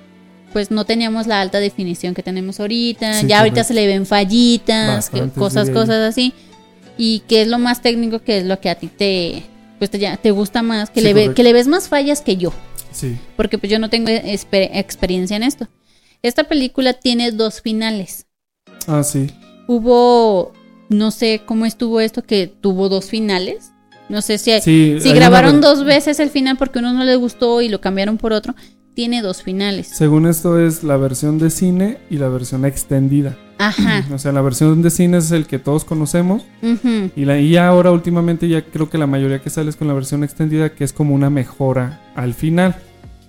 pues 0.54 0.72
no 0.72 0.86
teníamos 0.86 1.28
la 1.28 1.42
alta 1.42 1.60
definición 1.60 2.14
que 2.14 2.24
tenemos 2.24 2.60
ahorita. 2.60 3.22
Sí, 3.22 3.28
ya 3.28 3.40
ahorita 3.40 3.56
correcto. 3.56 3.68
se 3.68 3.74
le 3.74 3.88
ven 3.88 4.06
fallitas, 4.06 5.10
que- 5.10 5.28
cosas, 5.30 5.70
cosas 5.72 5.98
así. 6.10 6.34
Y 6.98 7.20
que 7.28 7.42
es 7.42 7.48
lo 7.48 7.60
más 7.60 7.82
técnico, 7.82 8.20
que 8.20 8.38
es 8.40 8.46
lo 8.46 8.60
que 8.60 8.70
a 8.70 8.76
ti 8.76 8.88
te, 8.88 9.44
pues 9.78 9.90
te, 9.92 10.00
ya- 10.00 10.18
te 10.18 10.32
gusta 10.32 10.62
más, 10.64 10.90
que, 10.90 11.02
Sí, 11.02 11.06
le 11.08 11.14
ve- 11.14 11.34
que 11.34 11.44
le 11.44 11.54
ves 11.54 11.68
más 11.68 11.90
fallas 11.90 12.22
que 12.22 12.38
yo, 12.38 12.54
Sí. 12.92 13.18
porque 13.36 13.58
pues 13.58 13.72
yo 13.72 13.78
no 13.80 13.90
tengo 13.90 14.08
esper- 14.10 14.70
experiencia 14.74 15.36
en 15.38 15.44
esto. 15.44 15.68
Esta 16.24 16.46
película 16.46 16.94
tiene 16.94 17.32
dos 17.32 17.62
finales. 17.62 18.26
Ah, 18.88 19.04
sí. 19.04 19.28
Hubo, 19.68 20.54
no 20.90 21.12
sé 21.12 21.42
cómo 21.46 21.66
estuvo 21.66 22.00
esto, 22.00 22.24
que 22.24 22.48
tuvo 22.48 22.90
dos 22.90 23.06
finales. 23.10 23.74
No 24.10 24.22
sé 24.22 24.38
si, 24.38 24.52
Sí, 24.62 24.98
si 25.02 25.10
hay 25.10 25.16
grabaron 25.16 25.58
una- 25.58 25.68
dos 25.68 25.84
veces 25.84 26.20
el 26.22 26.30
final 26.30 26.58
porque 26.58 26.80
uno 26.80 26.94
no 26.94 27.04
les 27.04 27.18
gustó 27.18 27.62
y 27.62 27.68
lo 27.70 27.82
cambiaron 27.82 28.18
por 28.18 28.32
otro. 28.34 28.56
Tiene 28.94 29.22
dos 29.22 29.44
finales. 29.44 29.88
Según 29.88 30.26
esto 30.26 30.60
es 30.60 30.84
la 30.84 30.98
versión 30.98 31.38
de 31.38 31.50
cine 31.52 31.98
y 32.10 32.18
la 32.18 32.30
versión 32.30 32.66
extendida. 32.66 33.38
Ajá. 33.60 34.06
O 34.14 34.18
sea, 34.18 34.32
la 34.32 34.42
versión 34.42 34.82
de 34.82 34.90
cine 34.90 35.18
es 35.18 35.32
el 35.32 35.46
que 35.46 35.60
todos 35.60 35.84
conocemos. 35.84 36.44
Y, 37.16 37.26
la, 37.26 37.40
y 37.40 37.58
ahora 37.58 37.92
últimamente 37.92 38.48
ya 38.48 38.64
creo 38.64 38.90
que 38.90 38.98
la 38.98 39.06
mayoría 39.08 39.40
que 39.42 39.50
sale 39.50 39.70
es 39.70 39.76
con 39.76 39.88
la 39.88 39.94
versión 39.94 40.24
extendida, 40.24 40.70
que 40.74 40.84
es 40.84 40.94
como 40.94 41.14
una 41.14 41.30
mejora 41.30 42.02
al 42.16 42.34
final. 42.34 42.76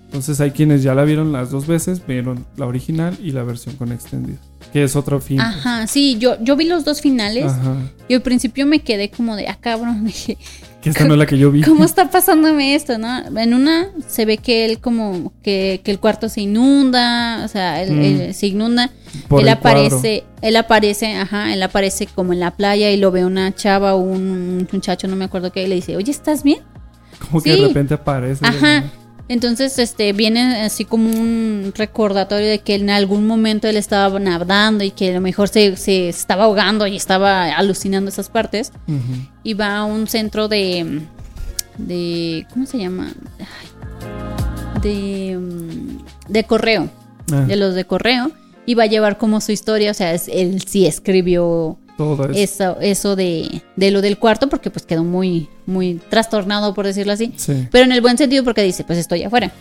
Entonces 0.09 0.41
hay 0.41 0.53
quienes 0.53 0.83
ya 0.83 0.95
la 0.95 1.05
vieron 1.05 1.33
las 1.33 1.51
dos 1.51 1.67
veces, 1.67 2.01
vieron 2.07 2.47
la 2.57 2.65
original 2.67 3.15
y 3.23 3.31
la 3.33 3.43
versión 3.43 3.77
con 3.77 3.93
extendida, 3.93 4.39
que 4.73 4.83
es 4.83 4.97
otro 4.97 5.21
fin. 5.21 5.37
pues. 5.37 5.49
Ajá, 5.49 5.87
sí, 5.87 6.17
yo, 6.19 6.43
yo 6.43 6.57
vi 6.57 6.65
los 6.65 6.87
dos 6.87 7.03
finales 7.03 7.45
Ajá. 7.45 7.77
y 8.09 8.15
al 8.15 8.23
principio 8.23 8.65
me 8.65 8.81
quedé 8.81 9.11
como 9.11 9.37
de, 9.37 9.49
ah, 9.49 9.59
cabrón, 9.61 10.05
dije, 10.07 10.39
Que 10.81 10.89
esta 10.89 11.05
no 11.05 11.13
es 11.13 11.19
la 11.19 11.27
que 11.27 11.37
yo 11.37 11.51
vi. 11.53 11.61
¿cómo 11.61 11.85
está 11.85 12.09
pasándome 12.11 12.75
esto, 12.75 12.97
no? 12.97 13.39
En 13.39 13.53
una 13.53 13.89
se 14.09 14.25
ve 14.25 14.39
que 14.39 14.65
él 14.65 14.79
como, 14.81 15.35
que, 15.43 15.83
que 15.85 15.91
el 15.91 15.99
cuarto 16.01 16.31
se 16.31 16.41
inunda, 16.41 17.43
o 17.45 17.49
sea, 17.49 17.83
él, 17.83 17.93
Mm. 17.93 18.01
él 18.01 18.35
se 18.35 18.47
inunda, 18.47 18.91
Por 19.29 19.43
él 19.43 19.49
aparece, 19.51 20.25
él 20.41 20.57
aparece, 20.57 21.17
ajá, 21.17 21.53
él 21.53 21.63
aparece 21.63 22.07
como 22.07 22.33
en 22.33 22.41
la 22.41 22.53
playa 22.57 22.91
y 22.91 22.97
lo 22.97 23.11
ve 23.11 23.27
una 23.27 23.55
chava 23.55 23.95
o 23.95 23.99
un 23.99 24.67
muchacho, 24.73 25.07
no 25.07 25.17
me 25.17 25.27
acuerdo 25.27 25.53
qué, 25.53 25.65
y 25.65 25.67
le 25.67 25.75
dice, 25.75 25.97
oye, 25.99 26.11
¿estás 26.11 26.43
bien? 26.45 26.61
Como 27.29 27.43
que 27.43 27.55
de 27.57 27.67
repente 27.69 27.93
aparece. 27.93 28.47
Ajá. 28.47 28.85
Entonces, 29.29 29.79
este, 29.79 30.13
viene 30.15 30.63
así 30.63 30.85
como 30.87 31.11
un 31.11 31.73
recordatorio 31.77 32.49
de 32.49 32.61
que 32.61 32.75
en 32.77 32.89
algún 32.89 33.27
momento 33.27 33.69
él 33.69 33.77
estaba 33.77 34.19
nadando 34.19 34.85
y 34.85 34.91
que 34.91 35.11
a 35.11 35.15
lo 35.15 35.21
mejor 35.21 35.49
se, 35.49 35.77
se 35.77 36.09
estaba 36.09 36.45
ahogando 36.45 36.87
y 36.87 36.97
estaba 36.97 37.45
alucinando 37.55 38.09
esas 38.09 38.31
partes. 38.31 38.73
Ujú. 38.87 39.29
Y 39.45 39.53
va 39.55 39.77
a 39.79 39.85
un 39.85 40.07
centro 40.07 40.49
de. 40.49 41.03
de 41.77 42.47
¿Cómo 42.53 42.65
se 42.67 42.79
llama? 42.79 43.13
De. 44.83 45.37
mm, 45.39 45.99
de 46.33 46.45
correo. 46.45 46.89
Ah. 47.33 47.43
De 47.43 47.57
los 47.57 47.75
de 47.75 47.85
correo. 47.85 48.31
Y 48.65 48.75
va 48.75 48.85
a 48.85 48.87
llevar 48.87 49.19
como 49.19 49.41
su 49.41 49.53
historia. 49.53 49.91
O 49.91 49.95
sea, 49.95 50.13
es- 50.15 50.29
él 50.29 50.63
sí 50.67 50.87
escribió 50.87 51.79
Todo 51.99 52.31
eso. 52.31 52.33
eso, 52.41 52.81
eso 52.81 53.17
de, 53.17 53.61
de 53.77 53.91
lo 53.91 54.01
del 54.01 54.19
cuarto, 54.19 54.49
porque 54.49 54.71
pues 54.71 54.87
quedó 54.87 55.05
muy, 55.05 55.49
muy 55.67 56.01
trastornado, 56.09 56.73
por 56.73 56.87
decirlo 56.87 57.13
así. 57.13 57.35
Sí. 57.37 57.69
Pero 57.71 57.85
en 57.85 57.93
el 57.93 58.01
buen 58.01 58.17
sentido, 58.17 58.45
porque 58.45 58.63
dice, 58.63 58.85
pues 58.85 58.99
estoy 58.99 59.25
afuera. 59.25 59.53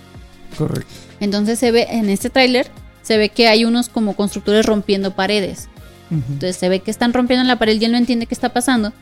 Correcto. 0.57 0.87
Entonces 1.19 1.59
se 1.59 1.71
ve, 1.71 1.87
en 1.89 2.09
este 2.09 2.29
tráiler, 2.29 2.67
se 3.01 3.17
ve 3.17 3.27
que 3.29 3.47
hay 3.47 3.65
unos 3.65 3.89
como 3.89 4.15
constructores 4.15 4.65
rompiendo 4.65 5.11
paredes. 5.15 5.67
Entonces 6.09 6.55
se 6.55 6.69
ve 6.69 6.79
que 6.79 6.89
están 6.91 7.11
rompiendo 7.11 7.43
la 7.45 7.57
pared 7.59 7.81
y 7.81 7.83
él 7.83 7.91
no 7.91 7.97
entiende 7.97 8.27
qué 8.27 8.33
está 8.33 8.53
pasando. 8.53 8.93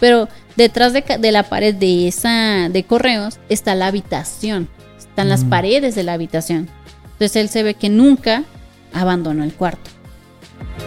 Pero 0.00 0.28
detrás 0.56 0.92
de 0.94 1.32
la 1.32 1.42
pared 1.42 1.74
de 1.74 2.08
esa 2.08 2.68
de 2.70 2.84
correos 2.84 3.38
está 3.50 3.74
la 3.74 3.88
habitación. 3.88 4.68
Están 4.98 5.28
las 5.28 5.44
Mm. 5.44 5.48
paredes 5.50 5.94
de 5.94 6.04
la 6.04 6.12
habitación. 6.14 6.68
Entonces 7.12 7.36
él 7.36 7.48
se 7.48 7.62
ve 7.64 7.74
que 7.74 7.88
nunca 7.88 8.44
abandonó 8.92 9.42
el 9.44 9.52
cuarto. 9.52 9.90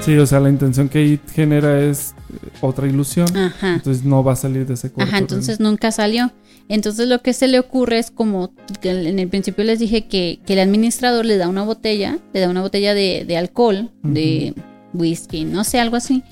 Sí, 0.01 0.17
o 0.17 0.25
sea, 0.25 0.39
la 0.39 0.49
intención 0.49 0.89
que 0.89 1.19
genera 1.33 1.79
es 1.79 2.15
eh, 2.33 2.47
otra 2.61 2.87
ilusión. 2.87 3.27
Ajá. 3.37 3.75
Entonces 3.75 4.03
no 4.03 4.23
va 4.23 4.33
a 4.33 4.35
salir 4.35 4.65
de 4.65 4.73
ese 4.73 4.89
cuarto. 4.91 5.09
Ajá, 5.09 5.19
entonces 5.19 5.59
nunca 5.59 5.91
salió. 5.91 6.31
Entonces 6.69 7.07
lo 7.07 7.21
que 7.21 7.33
se 7.33 7.47
le 7.47 7.59
ocurre 7.59 7.99
es 7.99 8.09
como 8.11 8.53
en 8.83 9.19
el 9.19 9.27
principio 9.27 9.63
les 9.63 9.79
dije 9.79 10.07
que, 10.07 10.39
que 10.45 10.53
el 10.53 10.59
administrador 10.59 11.25
le 11.25 11.37
da 11.37 11.47
una 11.49 11.63
botella, 11.63 12.17
le 12.33 12.39
da 12.39 12.49
una 12.49 12.61
botella 12.61 12.93
de, 12.93 13.25
de 13.27 13.37
alcohol, 13.37 13.91
de 14.03 14.53
whisky, 14.93 15.43
no 15.43 15.63
sé, 15.63 15.79
algo 15.79 15.97
así. 15.97 16.23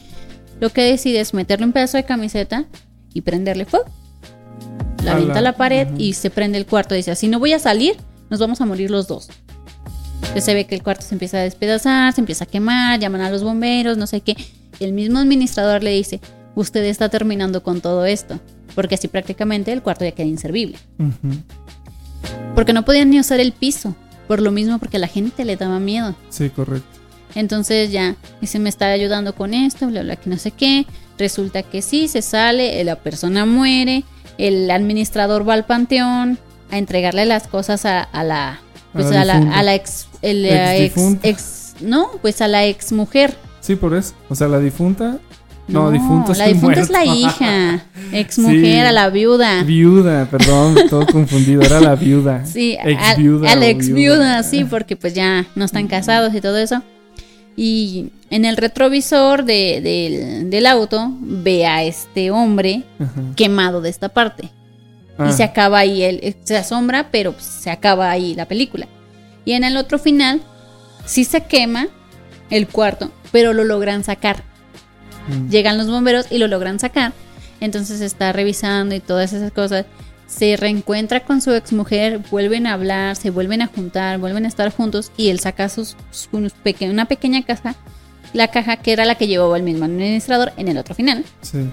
Lo 0.62 0.70
que 0.70 0.82
decide 0.82 1.20
es 1.20 1.34
meterle 1.34 1.66
un 1.66 1.74
pedazo 1.74 1.98
de 1.98 2.06
camiseta 2.06 2.66
y 3.14 3.22
prenderle 3.22 3.66
fuego. 3.66 3.86
La 5.04 5.14
avienta 5.14 5.40
a 5.40 5.42
la- 5.42 5.54
pared 5.58 5.88
y 5.98 6.14
se 6.14 6.30
prende 6.30 6.58
el 6.58 6.66
cuarto. 6.66 6.96
Dice, 6.96 7.16
si 7.16 7.28
no 7.28 7.40
voy 7.40 7.54
a 7.54 7.60
salir, 7.60 7.96
nos 8.30 8.40
vamos 8.40 8.62
a 8.62 8.66
morir 8.66 8.92
los 8.92 9.08
dos. 9.08 9.30
Entonces 10.22 10.44
se 10.44 10.54
ve 10.54 10.66
que 10.66 10.76
el 10.76 10.84
cuarto 10.84 11.06
se 11.06 11.16
empieza 11.16 11.38
a 11.38 11.42
despedazar, 11.42 12.14
se 12.14 12.22
empieza 12.22 12.44
a 12.44 12.48
quemar, 12.48 13.00
llaman 13.00 13.22
a 13.22 13.32
los 13.32 13.44
bomberos, 13.44 13.98
no 13.98 14.08
sé 14.08 14.22
qué. 14.22 14.38
El 14.80 14.94
mismo 14.94 15.20
administrador 15.20 15.84
le 15.84 15.92
dice, 15.92 16.20
usted 16.56 16.84
está 16.86 17.10
terminando 17.10 17.64
con 17.64 17.82
todo 17.82 18.06
esto. 18.06 18.40
Porque 18.76 18.96
así 18.96 19.08
prácticamente 19.08 19.72
el 19.72 19.82
cuarto 19.82 20.06
ya 20.06 20.12
queda 20.12 20.28
inservible. 20.28 20.78
Porque 22.56 22.74
no 22.74 22.86
podían 22.86 23.10
ni 23.10 23.20
usar 23.20 23.40
el 23.40 23.52
piso. 23.52 23.96
Por 24.28 24.42
lo 24.42 24.52
mismo, 24.52 24.78
porque 24.78 24.98
a 24.98 25.00
la 25.00 25.08
gente 25.08 25.44
le 25.44 25.56
daba 25.56 25.80
miedo. 25.80 26.16
Sí, 26.30 26.50
correcto. 26.50 26.88
Entonces 27.36 27.92
ya 27.92 28.16
dice, 28.42 28.60
me 28.60 28.70
está 28.70 28.88
ayudando 28.88 29.34
con 29.34 29.54
esto, 29.54 29.88
bla, 29.88 30.04
bla, 30.04 30.16
que 30.16 30.30
no 30.30 30.38
sé 30.38 30.52
qué. 30.52 30.86
Resulta 31.18 31.64
que 31.64 31.82
sí, 31.82 32.08
se 32.08 32.22
sale, 32.22 32.84
la 32.84 32.96
persona 32.96 33.46
muere, 33.46 34.04
el 34.38 34.70
administrador 34.72 35.48
va 35.48 35.54
al 35.54 35.66
panteón 35.66 36.38
a 36.72 36.78
entregarle 36.78 37.26
las 37.26 37.48
cosas 37.48 37.86
a, 37.86 38.02
a 38.02 38.24
la, 38.24 38.60
pues 38.94 39.06
A 39.08 39.12
la 39.12 39.22
a 39.22 39.26
la, 39.26 39.34
difunta. 39.36 39.60
a 39.60 39.64
la 39.64 39.76
ex, 39.76 40.08
el, 40.22 40.44
la 40.44 40.76
ex, 40.78 41.76
no, 41.82 42.08
pues 42.22 42.42
a 42.42 42.48
la 42.48 42.66
ex 42.66 42.92
mujer. 42.92 43.36
Sí, 43.62 43.76
por 43.76 43.94
eso. 43.96 44.14
O 44.30 44.36
sea, 44.36 44.48
la 44.48 44.60
difunta 44.60 45.20
No, 45.68 45.92
difunto 45.92 46.34
la 46.34 46.46
es 46.46 46.50
el 46.50 46.54
difunta 46.56 46.82
es 46.82 46.90
la 46.90 47.06
hija. 47.06 47.86
Ex 48.12 48.40
mujer, 48.40 48.60
Sí. 48.66 48.80
a 48.80 48.92
la 48.92 49.10
viuda. 49.10 49.64
Viuda, 49.64 50.26
perdón, 50.26 50.76
todo 50.90 51.06
confundido. 51.12 51.62
Era 51.62 51.80
la 51.80 51.96
viuda. 51.96 52.44
Sí, 52.46 52.76
ex 52.84 53.18
viuda. 53.18 53.52
a 53.52 53.56
la 53.56 53.68
ex 53.68 53.90
viuda, 53.94 54.42
sí, 54.42 54.64
porque 54.64 54.96
pues 54.96 55.14
ya 55.14 55.46
no 55.56 55.66
están 55.66 55.88
casados 55.88 56.34
y 56.34 56.42
todo 56.42 56.58
eso. 56.58 56.82
Y 57.56 58.12
en 58.32 58.46
el 58.46 58.58
retrovisor 58.58 59.44
de- 59.44 59.82
del, 59.82 60.50
del 60.50 60.66
auto 60.66 61.12
ve 61.22 61.68
a 61.68 61.84
este 61.84 62.32
hombre 62.32 62.84
Ajá. 63.00 63.22
quemado 63.36 63.82
de 63.82 63.90
esta 63.90 64.10
parte. 64.10 64.50
Ah. 65.20 65.28
Y 65.30 65.34
se 65.34 65.44
acaba 65.44 65.78
ahí, 65.80 66.02
el, 66.02 66.36
se 66.44 66.58
asombra, 66.58 67.10
pero 67.12 67.34
pues, 67.34 67.46
se 67.46 67.70
acaba 67.70 68.10
ahí 68.10 68.34
la 68.36 68.46
película. 68.48 68.88
Y 69.46 69.52
en 69.54 69.64
el 69.64 69.78
otro 69.78 70.00
final, 70.00 70.42
sí 71.06 71.26
se 71.26 71.42
quema 71.42 71.88
el 72.50 72.68
cuarto, 72.68 73.12
pero 73.32 73.54
lo 73.54 73.64
logran 73.66 74.04
sacar. 74.04 74.44
Mm. 75.28 75.50
Llegan 75.50 75.78
los 75.78 75.88
bomberos 75.90 76.28
y 76.32 76.38
lo 76.38 76.48
logran 76.48 76.80
sacar. 76.80 77.14
Entonces 77.60 78.00
está 78.02 78.32
revisando 78.32 78.96
y 78.96 79.00
todas 79.00 79.34
esas 79.34 79.52
cosas. 79.52 79.86
Se 80.28 80.56
reencuentra 80.58 81.22
con 81.22 81.42
su 81.42 81.52
exmujer, 81.54 82.20
vuelven 82.32 82.68
a 82.68 82.74
hablar, 82.74 83.16
se 83.16 83.32
vuelven 83.32 83.62
a 83.64 83.68
juntar, 83.68 84.20
vuelven 84.20 84.46
a 84.46 84.48
estar 84.48 84.72
juntos 84.72 85.12
y 85.18 85.30
él 85.30 85.40
saca 85.40 85.68
sus, 85.70 85.98
peque- 86.64 86.90
una 86.90 87.06
pequeña 87.06 87.44
caja, 87.44 87.76
la 88.34 88.48
caja 88.50 88.78
que 88.78 88.94
era 88.94 89.06
la 89.06 89.16
que 89.16 89.28
llevaba 89.28 89.58
el 89.58 89.64
mismo 89.64 89.86
administrador 89.86 90.54
en 90.56 90.68
el 90.68 90.78
otro 90.78 90.94
final. 90.94 91.26
Sí. 91.42 91.70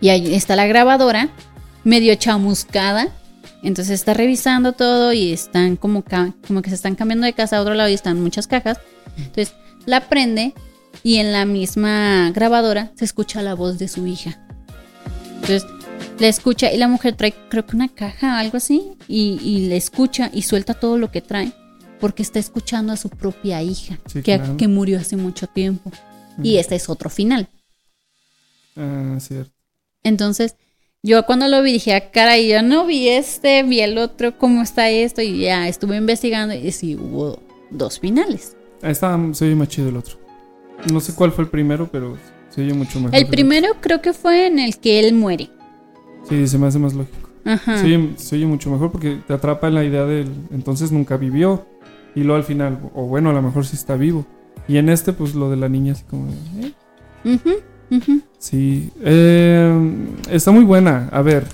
Y 0.00 0.10
ahí 0.10 0.32
está 0.32 0.54
la 0.54 0.66
grabadora, 0.68 1.28
medio 1.84 2.14
chamuscada. 2.14 3.08
Entonces 3.62 3.94
está 3.94 4.14
revisando 4.14 4.72
todo 4.72 5.12
y 5.12 5.32
están 5.32 5.76
como, 5.76 6.04
que 6.04 6.68
se 6.68 6.74
están 6.74 6.94
cambiando 6.94 7.26
de 7.26 7.32
casa 7.32 7.56
a 7.58 7.60
otro 7.62 7.74
lado 7.74 7.88
y 7.88 7.94
están 7.94 8.20
muchas 8.22 8.46
cajas. 8.46 8.78
Entonces 9.16 9.54
la 9.84 10.08
prende 10.08 10.54
y 11.02 11.16
en 11.16 11.32
la 11.32 11.44
misma 11.44 12.30
grabadora 12.32 12.92
se 12.96 13.04
escucha 13.04 13.42
la 13.42 13.54
voz 13.54 13.78
de 13.78 13.88
su 13.88 14.06
hija. 14.06 14.38
Entonces 15.34 15.64
la 16.20 16.28
escucha 16.28 16.72
y 16.72 16.76
la 16.78 16.88
mujer 16.88 17.16
trae 17.16 17.34
creo 17.48 17.66
que 17.66 17.76
una 17.76 17.88
caja 17.88 18.34
o 18.34 18.36
algo 18.38 18.56
así 18.56 18.82
y, 19.08 19.38
y 19.42 19.68
le 19.68 19.76
escucha 19.76 20.30
y 20.32 20.42
suelta 20.42 20.74
todo 20.74 20.98
lo 20.98 21.10
que 21.10 21.20
trae 21.20 21.52
porque 22.00 22.22
está 22.22 22.38
escuchando 22.38 22.92
a 22.92 22.96
su 22.96 23.08
propia 23.08 23.60
hija 23.62 23.98
Sí, 24.06 24.22
que, 24.22 24.38
claro. 24.38 24.56
que 24.56 24.68
murió 24.68 24.98
hace 25.00 25.16
mucho 25.16 25.46
tiempo. 25.48 25.90
Y 26.40 26.58
este 26.58 26.76
es 26.76 26.88
otro 26.88 27.10
final. 27.10 27.48
Ah, 28.76 29.16
cierto. 29.18 29.50
Entonces, 30.04 30.54
yo 31.08 31.24
cuando 31.24 31.48
lo 31.48 31.62
vi 31.62 31.72
dije, 31.72 31.94
ah, 31.94 32.10
caray, 32.10 32.48
yo 32.48 32.62
no 32.62 32.86
vi 32.86 33.08
este, 33.08 33.62
vi 33.62 33.80
el 33.80 33.96
otro, 33.96 34.36
cómo 34.36 34.62
está 34.62 34.90
esto, 34.90 35.22
y 35.22 35.40
ya 35.40 35.66
estuve 35.66 35.96
investigando 35.96 36.54
y 36.54 36.70
sí 36.70 36.96
hubo 36.96 37.40
dos 37.70 37.98
finales. 37.98 38.56
Está, 38.82 39.18
se 39.32 39.46
oye 39.46 39.54
más 39.54 39.68
chido 39.68 39.88
el 39.88 39.96
otro. 39.96 40.18
No 40.92 41.00
sé 41.00 41.14
cuál 41.14 41.32
fue 41.32 41.44
el 41.44 41.50
primero, 41.50 41.88
pero 41.90 42.16
se 42.50 42.62
oye 42.62 42.74
mucho 42.74 43.00
mejor. 43.00 43.16
El 43.16 43.26
primero 43.26 43.68
creo 43.80 44.02
que 44.02 44.12
fue 44.12 44.46
en 44.46 44.58
el 44.58 44.78
que 44.78 45.00
él 45.00 45.14
muere. 45.14 45.50
Sí, 46.28 46.46
se 46.46 46.58
me 46.58 46.66
hace 46.66 46.78
más 46.78 46.92
lógico. 46.92 47.30
Ajá. 47.44 47.78
Se 47.78 47.86
oye, 47.86 48.10
se 48.16 48.36
oye 48.36 48.46
mucho 48.46 48.70
mejor 48.70 48.92
porque 48.92 49.18
te 49.26 49.32
atrapa 49.32 49.68
en 49.68 49.74
la 49.74 49.84
idea 49.84 50.04
del 50.04 50.30
entonces 50.52 50.92
nunca 50.92 51.16
vivió. 51.16 51.66
Y 52.14 52.20
luego 52.20 52.36
al 52.36 52.44
final, 52.44 52.78
o 52.94 53.06
bueno, 53.06 53.30
a 53.30 53.32
lo 53.32 53.42
mejor 53.42 53.64
sí 53.64 53.76
está 53.76 53.96
vivo. 53.96 54.26
Y 54.66 54.76
en 54.76 54.90
este, 54.90 55.12
pues 55.14 55.34
lo 55.34 55.48
de 55.50 55.56
la 55.56 55.68
niña, 55.68 55.92
así 55.92 56.04
como 56.04 56.26
de, 56.26 56.68
¿eh? 56.68 57.60
Sí, 58.38 58.90
eh, 59.02 59.96
está 60.30 60.50
muy 60.50 60.64
buena. 60.64 61.08
A 61.10 61.22
ver, 61.22 61.44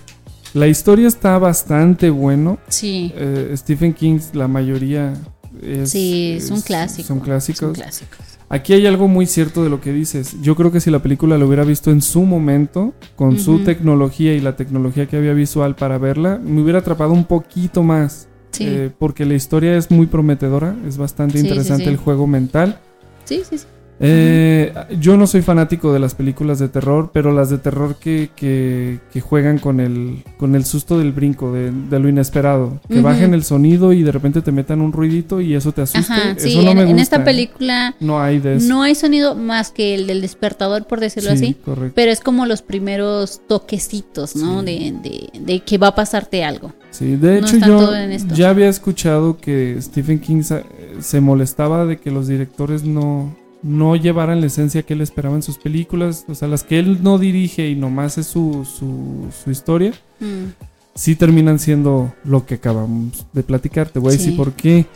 la 0.53 0.69
historia 0.69 1.09
está 1.09 1.39
bastante 1.39 2.11
bueno. 2.11 2.59
Sí. 2.69 3.13
Eh, 3.15 3.53
Stephen 3.57 3.93
King, 3.93 4.19
la 4.33 4.49
mayoría 4.49 5.15
es, 5.63 5.91
Sí, 5.91 6.35
es 6.37 6.51
un 6.51 6.61
clásico. 6.61 7.09
Son 7.09 7.21
clásicos. 7.21 7.59
Son 7.59 7.73
clásicos. 7.73 8.19
Aquí 8.49 8.73
hay 8.73 8.87
algo 8.87 9.09
muy 9.09 9.27
cierto 9.27 9.65
de 9.65 9.71
lo 9.71 9.81
que 9.81 9.93
dices. 9.93 10.37
Yo 10.43 10.55
creo 10.55 10.71
que 10.71 10.81
si 10.81 10.91
la 10.91 11.01
película 11.01 11.39
lo 11.39 11.47
hubiera 11.47 11.65
visto 11.65 11.91
en 11.91 12.03
su 12.03 12.23
momento, 12.23 12.95
con 13.17 13.39
su 13.39 13.61
tecnología 13.65 14.35
y 14.35 14.41
la 14.41 14.55
tecnología 14.55 15.07
que 15.07 15.17
había 15.17 15.33
visual 15.33 15.75
para 15.75 15.99
verla, 15.99 16.39
me 16.39 16.61
hubiera 16.61 16.81
atrapado 16.81 17.13
un 17.13 17.25
poquito 17.25 17.83
más. 17.83 18.29
Sí. 18.53 18.65
Eh, 18.67 18.91
porque 18.97 19.25
la 19.25 19.35
historia 19.35 19.77
es 19.77 19.91
muy 19.91 20.07
prometedora, 20.07 20.77
es 20.87 20.99
bastante 20.99 21.39
sí, 21.39 21.47
interesante 21.47 21.85
sí. 21.85 21.91
el 21.91 21.97
juego 21.97 22.29
mental. 22.29 22.79
Sí, 23.25 23.43
sí, 23.49 23.59
sí. 23.59 23.67
Eh, 24.01 24.73
yo 25.01 25.17
no 25.17 25.27
soy 25.27 25.43
fanático 25.43 25.93
de 25.93 25.99
las 26.01 26.15
películas 26.15 26.59
de 26.59 26.69
terror, 26.69 27.11
pero 27.13 27.33
las 27.33 27.49
de 27.51 27.59
terror 27.59 27.97
que, 27.97 28.31
que, 28.35 28.99
que 29.13 29.21
juegan 29.21 29.59
con 29.59 29.81
el, 29.81 30.23
con 30.37 30.55
el 30.55 30.65
susto 30.65 30.99
del 30.99 31.13
brinco, 31.13 31.53
de, 31.53 31.71
de 31.71 31.99
lo 31.99 32.09
inesperado. 32.09 32.81
Que 32.89 33.01
bajen 33.01 33.35
el 33.35 33.45
sonido 33.45 33.93
y 33.93 34.03
de 34.03 34.13
repente 34.13 34.43
te 34.43 34.53
metan 34.53 34.81
un 34.81 34.93
ruidito 34.93 35.41
y 35.41 35.55
eso 35.55 35.73
te 35.73 35.83
asuste. 35.83 36.13
Ajá, 36.13 36.35
sí, 36.37 36.51
eso 36.51 36.63
no 36.63 36.71
en, 36.71 36.77
me 36.77 36.83
en 36.83 36.89
gusta. 36.89 37.03
esta 37.03 37.25
película 37.25 37.95
No 38.01 38.21
hay 38.21 38.41
de 38.41 38.57
eso. 38.57 38.69
no 38.69 38.83
hay 38.83 38.95
sonido 38.95 39.35
más 39.35 39.71
que 39.71 39.95
el 39.95 40.07
del 40.07 40.21
despertador, 40.21 40.87
por 40.87 41.01
decirlo 41.01 41.31
Sí, 41.31 41.37
así. 41.37 41.55
correcto. 41.65 41.93
Pero 41.95 42.11
es 42.11 42.21
como 42.21 42.47
los 42.47 42.63
primeros 42.63 43.41
toquecitos, 43.47 44.37
¿no? 44.37 44.63
De, 44.63 44.93
de, 45.03 45.29
de 45.41 45.61
que 45.61 45.79
va 45.79 45.89
a 45.89 45.95
pasarte 45.95 46.45
algo. 46.45 46.73
Sí, 46.91 47.17
de 47.17 47.39
hecho 47.39 47.57
yo 47.59 47.91
ya 48.35 48.51
había 48.51 48.69
escuchado 48.69 49.37
que 49.39 49.77
Stephen 49.81 50.21
King 50.21 50.43
sa- 50.43 50.63
se 51.01 51.21
molestaba 51.21 51.87
de 51.87 51.97
que 51.99 52.11
los 52.13 52.29
directores 52.29 52.85
no, 52.85 53.35
no 53.65 53.97
llevaran 53.97 54.41
la 54.41 54.47
esencia 54.47 54.83
que 54.85 54.93
él 54.95 55.01
esperaba 55.01 55.35
en 55.35 55.43
sus 55.43 55.59
películas, 55.59 56.25
o 56.29 56.35
sea, 56.35 56.47
las 56.49 56.63
que 56.63 56.79
él 56.79 56.99
no 57.03 57.19
dirige 57.19 57.69
y 57.69 57.75
nomás 57.75 58.19
es 58.19 58.27
su, 58.27 58.65
su, 58.65 59.27
su 59.43 59.51
historia, 59.51 59.93
Mm. 60.21 60.53
sí 60.95 61.17
terminan 61.17 61.59
siendo 61.59 62.13
lo 62.25 62.47
que 62.47 62.55
acabamos 62.55 63.27
de 63.33 63.43
platicar. 63.43 63.89
Te 63.89 63.99
voy 63.99 64.11
a 64.11 64.17
decir 64.17 64.37
por 64.37 64.53
qué. 64.53 64.87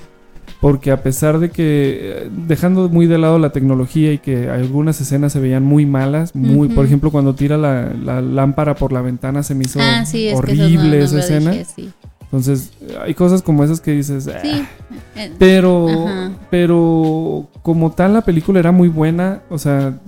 Porque 0.61 0.91
a 0.91 1.03
pesar 1.03 1.39
de 1.41 1.51
que, 1.51 2.29
dejando 2.47 2.89
muy 2.89 3.07
de 3.07 3.19
lado 3.19 3.39
la 3.39 3.53
tecnología 3.53 4.13
y 4.15 4.19
que 4.19 4.49
algunas 4.49 4.99
escenas 5.01 5.33
se 5.33 5.41
veían 5.41 5.63
muy 5.63 5.85
malas, 5.87 6.35
muy, 6.35 6.69
por 6.69 6.85
ejemplo, 6.87 7.11
cuando 7.11 7.35
tira 7.35 7.57
la, 7.59 7.93
la 7.93 8.23
lámpara 8.23 8.75
por 8.75 8.93
la 8.93 9.03
ventana 9.03 9.43
se 9.43 9.55
me 9.55 9.65
hizo 9.65 9.79
Ah, 9.81 10.05
sí, 10.07 10.27
es 10.27 10.41
que 10.41 10.53
eso 10.53 10.63
horrible 10.65 10.83
no- 10.91 10.97
no 10.99 11.05
esa 11.05 11.19
escena. 11.21 11.51
dije, 11.53 11.65
sí. 11.77 11.91
Entonces, 12.31 12.73
hay 13.03 13.15
cosas 13.15 13.41
como 13.43 13.65
esas 13.65 13.81
que 13.81 13.93
dices, 13.93 14.29
"Ah". 14.29 14.39
Sí. 14.43 14.63
Eh, 15.17 15.33
pero, 15.39 15.89
ajá. 16.07 16.31
pero 16.51 17.49
como 17.63 17.91
tal 17.93 18.13
la 18.13 18.21
película 18.23 18.59
era 18.61 18.71
muy 18.71 18.89
buena, 18.89 19.41
o 19.49 19.57
sea, 19.59 19.99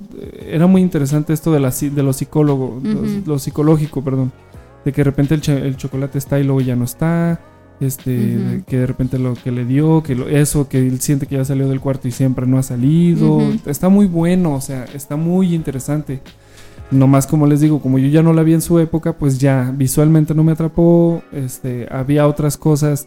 era 0.47 0.66
muy 0.66 0.82
interesante 0.82 1.32
esto 1.32 1.51
de, 1.52 1.60
la, 1.60 1.70
de 1.70 2.02
lo 2.02 2.12
psicólogo, 2.12 2.76
Ujú. 2.76 2.88
lo, 3.24 3.32
lo 3.34 3.38
psicológico, 3.38 4.02
perdón, 4.05 4.32
de 4.84 4.92
que 4.92 4.98
de 5.01 5.05
repente 5.05 5.34
el, 5.34 5.48
el 5.48 5.76
chocolate 5.76 6.18
está 6.18 6.38
y 6.38 6.44
luego 6.44 6.60
ya 6.60 6.76
no 6.76 6.84
está, 6.84 7.40
este, 7.80 8.10
de 8.10 8.62
que 8.66 8.76
de 8.80 8.86
repente 8.86 9.18
lo 9.18 9.32
que 9.34 9.51
le 9.51 9.64
dio, 9.64 10.02
que 10.02 10.14
lo- 10.14 10.28
eso, 10.28 10.68
que 10.68 10.78
él 10.86 11.01
siente 11.01 11.26
que 11.26 11.36
ya 11.36 11.44
salió 11.47 11.68
del 11.68 11.80
cuarto 11.80 12.06
y 12.09 12.10
siempre 12.12 12.47
no 12.47 12.59
ha 12.59 12.62
salido, 12.62 13.40
está 13.64 13.88
muy 13.88 14.05
bueno, 14.06 14.52
o 14.55 14.60
sea, 14.60 14.84
está 14.94 15.16
muy 15.16 15.55
interesante. 15.55 16.20
Nomás 16.90 17.26
como 17.26 17.46
les 17.46 17.60
digo, 17.60 17.80
como 17.80 17.98
yo 17.98 18.08
ya 18.08 18.22
no 18.22 18.32
la 18.32 18.42
vi 18.42 18.54
en 18.54 18.60
su 18.62 18.78
época, 18.80 19.12
pues 19.16 19.38
ya 19.38 19.72
visualmente 19.76 20.34
no 20.34 20.42
me 20.44 20.52
atrapó. 20.52 21.22
Este, 21.32 21.86
había 21.90 22.26
otras 22.26 22.56
cosas 22.56 23.06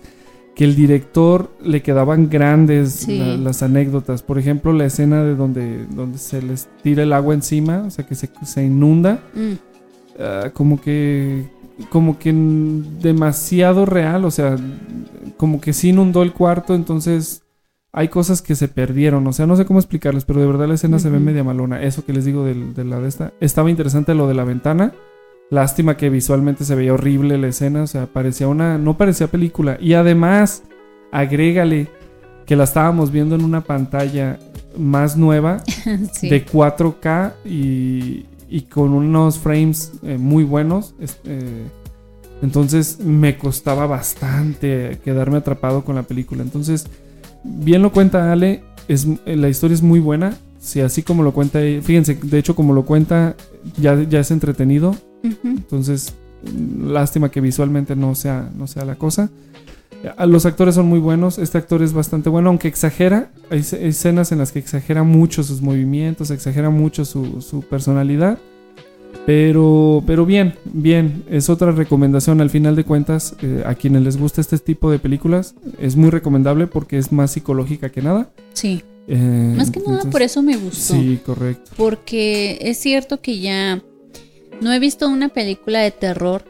que 0.56 0.64
el 0.64 0.76
director 0.76 1.52
le 1.64 1.82
quedaban 1.82 2.30
grandes 2.30 2.92
Sí. 2.94 3.18
la- 3.18 3.36
las 3.38 3.62
anécdotas. 3.64 4.22
Por 4.24 4.38
ejemplo, 4.40 4.72
la 4.72 4.86
escena 4.86 5.24
de 5.24 5.36
donde, 5.36 5.86
donde 5.88 6.18
se 6.18 6.42
les 6.42 6.70
tira 6.84 7.04
el 7.04 7.12
agua 7.12 7.34
encima, 7.34 7.84
o 7.88 7.90
sea 7.90 8.06
que 8.06 8.16
se, 8.16 8.30
se 8.46 8.64
inunda. 8.64 9.20
Mm. 9.36 9.54
ah, 10.20 10.50
como 10.54 10.80
que 10.80 11.48
como 11.90 12.20
que 12.20 12.32
demasiado 13.02 13.86
real, 13.86 14.26
o 14.26 14.32
sea, 14.32 14.56
como 15.38 15.60
que 15.60 15.74
sí 15.74 15.90
inundó 15.90 16.22
el 16.24 16.32
cuarto, 16.32 16.76
entonces 16.76 17.42
hay 17.96 18.08
cosas 18.08 18.42
que 18.42 18.56
se 18.56 18.68
perdieron, 18.68 19.26
o 19.28 19.34
sea, 19.34 19.46
no 19.46 19.56
sé 19.56 19.66
cómo 19.66 19.78
explicarles, 19.80 20.26
pero 20.26 20.40
de 20.42 20.48
verdad 20.48 20.68
la 20.68 20.74
escena 20.74 20.98
se 20.98 21.12
ve 21.12 21.20
media 21.20 21.44
malona. 21.44 21.84
Eso 21.84 22.04
que 22.04 22.12
les 22.12 22.26
digo 22.26 22.44
de, 22.44 22.84
la 22.84 23.00
de 23.00 23.08
esta, 23.08 23.34
estaba 23.40 23.70
interesante 23.70 24.16
lo 24.16 24.28
de 24.28 24.34
la 24.34 24.44
ventana. 24.44 24.94
Lástima 25.52 25.96
que 25.96 26.10
visualmente 26.10 26.66
se 26.66 26.74
veía 26.74 26.94
horrible 26.96 27.38
la 27.38 27.48
escena, 27.50 27.84
o 27.84 27.88
sea, 27.88 28.08
parecía 28.08 28.48
una 28.48 28.80
no 28.80 28.98
parecía 28.98 29.28
película 29.28 29.78
y 29.80 29.94
además 29.94 30.64
agrégale 31.12 31.88
que 32.48 32.56
la 32.56 32.64
estábamos 32.64 33.12
viendo 33.12 33.36
en 33.36 33.44
una 33.44 33.62
pantalla 33.62 34.40
más 34.76 35.16
nueva 35.16 35.62
Sí. 36.14 36.30
de 36.30 36.44
4K 36.46 37.34
y, 37.46 38.26
y 38.50 38.62
con 38.64 38.94
unos 38.94 39.38
frames 39.38 39.94
eh, 40.02 40.18
muy 40.18 40.44
buenos. 40.44 40.96
eh, 41.26 41.68
entonces 42.42 43.00
me 43.00 43.38
costaba 43.38 43.86
bastante 43.88 45.00
quedarme 45.06 45.38
atrapado 45.38 45.86
con 45.86 45.96
la 45.96 46.04
película. 46.04 46.42
Entonces, 46.44 46.88
bien 47.44 47.82
lo 47.82 47.92
cuenta 47.92 48.32
Ale, 48.32 48.64
es, 48.88 49.08
eh, 49.26 49.36
la 49.36 49.50
historia 49.50 49.76
es 49.76 49.82
muy 49.82 50.00
buena. 50.00 50.36
Si 50.60 50.80
así 50.80 51.04
como 51.04 51.24
lo 51.24 51.34
cuenta, 51.34 51.60
fíjense, 51.60 52.16
de 52.16 52.40
hecho 52.40 52.56
como 52.56 52.74
lo 52.74 52.86
cuenta, 52.86 53.36
ya, 53.78 54.02
ya 54.04 54.20
es 54.20 54.32
entretenido. 54.32 54.96
Entonces, 55.44 56.14
lástima 56.82 57.30
que 57.30 57.42
visualmente 57.42 57.96
no 57.96 58.16
sea, 58.16 58.50
no 58.56 58.68
sea 58.68 58.86
la 58.86 58.96
cosa. 58.96 59.30
Los 60.26 60.46
actores 60.46 60.76
son 60.76 60.88
muy 60.88 61.00
buenos. 61.00 61.38
Este 61.38 61.58
actor 61.58 61.82
es 61.82 61.94
bastante 61.94 62.30
bueno, 62.30 62.50
aunque 62.50 62.68
exagera. 62.68 63.30
Hay 63.50 63.60
escenas 63.60 64.32
en 64.32 64.40
las 64.40 64.52
que 64.52 64.60
exagera 64.60 65.04
mucho 65.04 65.44
sus 65.44 65.62
movimientos, 65.62 66.32
exagera 66.32 66.70
mucho 66.70 67.06
su, 67.06 67.42
su 67.42 67.62
personalidad. 67.62 68.38
Pero, 69.26 70.04
pero 70.06 70.26
bien, 70.26 70.56
bien. 70.66 71.24
Es 71.30 71.50
otra 71.50 71.72
recomendación 71.72 72.42
al 72.42 72.50
final 72.50 72.76
de 72.76 72.84
cuentas. 72.84 73.36
eh, 73.42 73.64
a 73.66 73.76
quienes 73.76 74.02
les 74.04 74.18
gusta 74.18 74.42
este 74.42 74.58
tipo 74.58 74.92
de 74.92 75.00
películas, 75.00 75.56
es 75.80 75.96
muy 75.96 76.10
recomendable 76.10 76.68
porque 76.68 76.98
es 76.98 77.12
más 77.12 77.32
psicológica 77.32 77.90
que 77.90 78.02
nada. 78.02 78.30
Sí. 78.54 78.84
Eh, 79.08 79.54
Más 79.58 79.70
que 79.70 79.82
nada 79.82 80.10
por 80.10 80.22
eso 80.22 80.42
me 80.42 80.56
gustó. 80.56 80.94
Sí, 80.94 81.20
correcto. 81.26 81.72
Porque 81.76 82.58
es 82.62 82.78
cierto 82.78 83.22
que 83.22 83.40
ya 83.40 83.82
no 84.62 84.72
he 84.72 84.80
visto 84.80 85.10
una 85.10 85.30
película 85.30 85.80
de 85.80 85.92
terror 85.92 86.46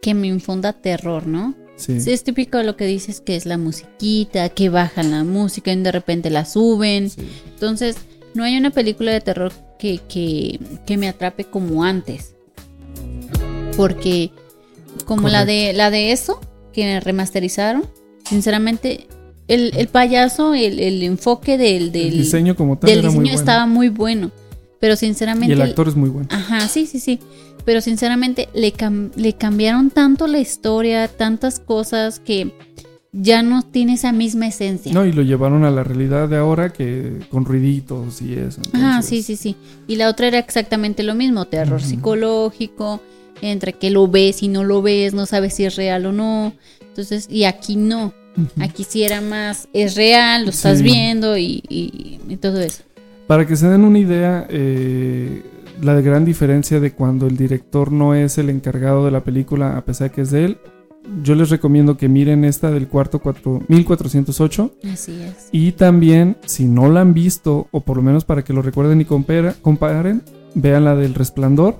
que 0.00 0.14
me 0.14 0.26
infunda 0.28 0.72
terror, 0.72 1.26
¿no? 1.26 1.54
Sí. 1.76 1.92
es 2.06 2.24
típico 2.24 2.58
de 2.58 2.64
lo 2.64 2.76
que 2.76 2.86
dices 2.86 3.20
que 3.20 3.36
es 3.36 3.46
la 3.46 3.56
musiquita, 3.56 4.48
que 4.48 4.68
bajan 4.68 5.12
la 5.12 5.22
música 5.22 5.72
y 5.72 5.76
de 5.80 5.92
repente 5.92 6.28
la 6.28 6.44
suben. 6.44 7.08
Entonces, 7.54 7.96
no 8.34 8.42
hay 8.42 8.56
una 8.56 8.70
película 8.70 9.12
de 9.12 9.20
terror 9.20 9.52
que, 9.78 10.00
que, 10.08 10.58
que 10.86 10.96
me 10.96 11.08
atrape 11.08 11.44
como 11.44 11.84
antes. 11.84 12.34
Porque 13.76 14.30
como 15.04 15.28
la 15.28 15.44
de 15.44 15.72
la 15.72 15.90
de 15.90 16.12
eso, 16.12 16.40
que 16.72 17.00
remasterizaron, 17.00 17.84
sinceramente, 18.24 19.06
el, 19.46 19.72
el 19.76 19.88
payaso, 19.88 20.54
el, 20.54 20.78
el 20.80 21.02
enfoque 21.02 21.56
del, 21.56 21.92
del 21.92 22.08
El 22.08 22.18
diseño 22.18 22.56
como 22.56 22.76
tal 22.76 22.88
del 22.90 22.98
muy 23.02 23.04
diseño 23.08 23.22
bueno. 23.22 23.38
estaba 23.38 23.66
muy 23.66 23.88
bueno. 23.88 24.30
Pero 24.80 24.94
sinceramente. 24.96 25.48
Y 25.48 25.52
el 25.52 25.62
actor 25.62 25.88
es 25.88 25.96
muy 25.96 26.08
bueno. 26.08 26.28
Ajá, 26.30 26.60
sí, 26.68 26.86
sí, 26.86 27.00
sí. 27.00 27.18
Pero 27.64 27.80
sinceramente 27.80 28.48
le, 28.54 28.72
cam- 28.72 29.10
le 29.16 29.32
cambiaron 29.34 29.90
tanto 29.90 30.26
la 30.26 30.38
historia, 30.38 31.08
tantas 31.08 31.58
cosas 31.60 32.20
que 32.20 32.52
ya 33.12 33.42
no 33.42 33.62
tiene 33.62 33.94
esa 33.94 34.12
misma 34.12 34.46
esencia. 34.48 34.92
No, 34.92 35.04
y 35.06 35.12
lo 35.12 35.22
llevaron 35.22 35.64
a 35.64 35.70
la 35.70 35.82
realidad 35.84 36.28
de 36.28 36.36
ahora 36.36 36.70
que 36.72 37.18
con 37.30 37.44
ruiditos 37.44 38.20
y 38.22 38.34
eso. 38.34 38.60
Ajá, 38.72 38.96
entonces- 38.96 39.08
sí, 39.08 39.22
sí, 39.22 39.36
sí. 39.36 39.56
Y 39.86 39.96
la 39.96 40.08
otra 40.08 40.28
era 40.28 40.38
exactamente 40.38 41.02
lo 41.02 41.14
mismo, 41.14 41.44
terror 41.46 41.80
psicológico, 41.80 43.00
entre 43.40 43.72
que 43.72 43.90
lo 43.90 44.08
ves 44.08 44.42
y 44.42 44.48
no 44.48 44.64
lo 44.64 44.82
ves, 44.82 45.14
no 45.14 45.24
sabes 45.26 45.54
si 45.54 45.64
es 45.64 45.76
real 45.76 46.06
o 46.06 46.12
no. 46.12 46.52
Entonces, 46.80 47.26
y 47.30 47.44
aquí 47.44 47.76
no. 47.76 48.12
Aquí 48.60 48.84
sí 48.84 49.02
era 49.02 49.20
más, 49.20 49.68
es 49.72 49.96
real, 49.96 50.44
lo 50.44 50.50
estás 50.50 50.78
Sí. 50.78 50.84
viendo 50.84 51.36
y, 51.36 51.62
y- 51.68 52.20
y 52.28 52.36
todo 52.36 52.60
eso. 52.60 52.82
Para 53.26 53.46
que 53.46 53.56
se 53.56 53.68
den 53.68 53.82
una 53.84 53.98
idea, 53.98 54.46
eh, 54.48 55.42
la 55.82 56.00
gran 56.00 56.24
diferencia 56.24 56.78
de 56.78 56.92
cuando 56.92 57.26
el 57.26 57.36
director 57.36 57.90
no 57.90 58.14
es 58.14 58.38
el 58.38 58.48
encargado 58.50 59.04
de 59.04 59.10
la 59.10 59.24
película, 59.24 59.76
a 59.76 59.84
pesar 59.84 60.10
de 60.10 60.14
que 60.14 60.20
es 60.22 60.30
de 60.30 60.44
él, 60.44 60.58
yo 61.22 61.34
les 61.34 61.50
recomiendo 61.50 61.96
que 61.96 62.08
miren 62.08 62.44
esta 62.44 62.70
del 62.70 62.86
cuarto 62.88 63.18
cuatro- 63.20 63.62
1408. 63.68 64.72
Así 64.92 65.12
es. 65.22 65.48
Y 65.52 65.72
también, 65.72 66.36
si 66.46 66.66
no 66.66 66.90
la 66.90 67.00
han 67.00 67.14
visto, 67.14 67.68
o 67.70 67.80
por 67.80 67.96
lo 67.96 68.02
menos 68.02 68.24
para 68.24 68.42
que 68.44 68.52
lo 68.52 68.62
recuerden 68.62 69.00
y 69.00 69.04
compara- 69.04 69.54
comparen, 69.62 70.22
vean 70.54 70.84
la 70.84 70.94
del 70.94 71.14
resplandor. 71.14 71.76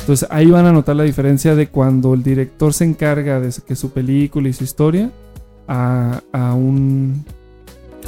Entonces 0.00 0.26
ahí 0.30 0.46
van 0.46 0.64
a 0.66 0.72
notar 0.72 0.96
la 0.96 1.02
diferencia 1.04 1.54
de 1.54 1.68
cuando 1.68 2.14
el 2.14 2.22
director 2.22 2.72
se 2.72 2.84
encarga 2.84 3.40
de 3.40 3.52
que 3.66 3.76
su 3.76 3.90
película 3.90 4.48
y 4.48 4.52
su 4.52 4.64
historia 4.64 5.10
a, 5.66 6.22
a 6.32 6.54
un 6.54 7.24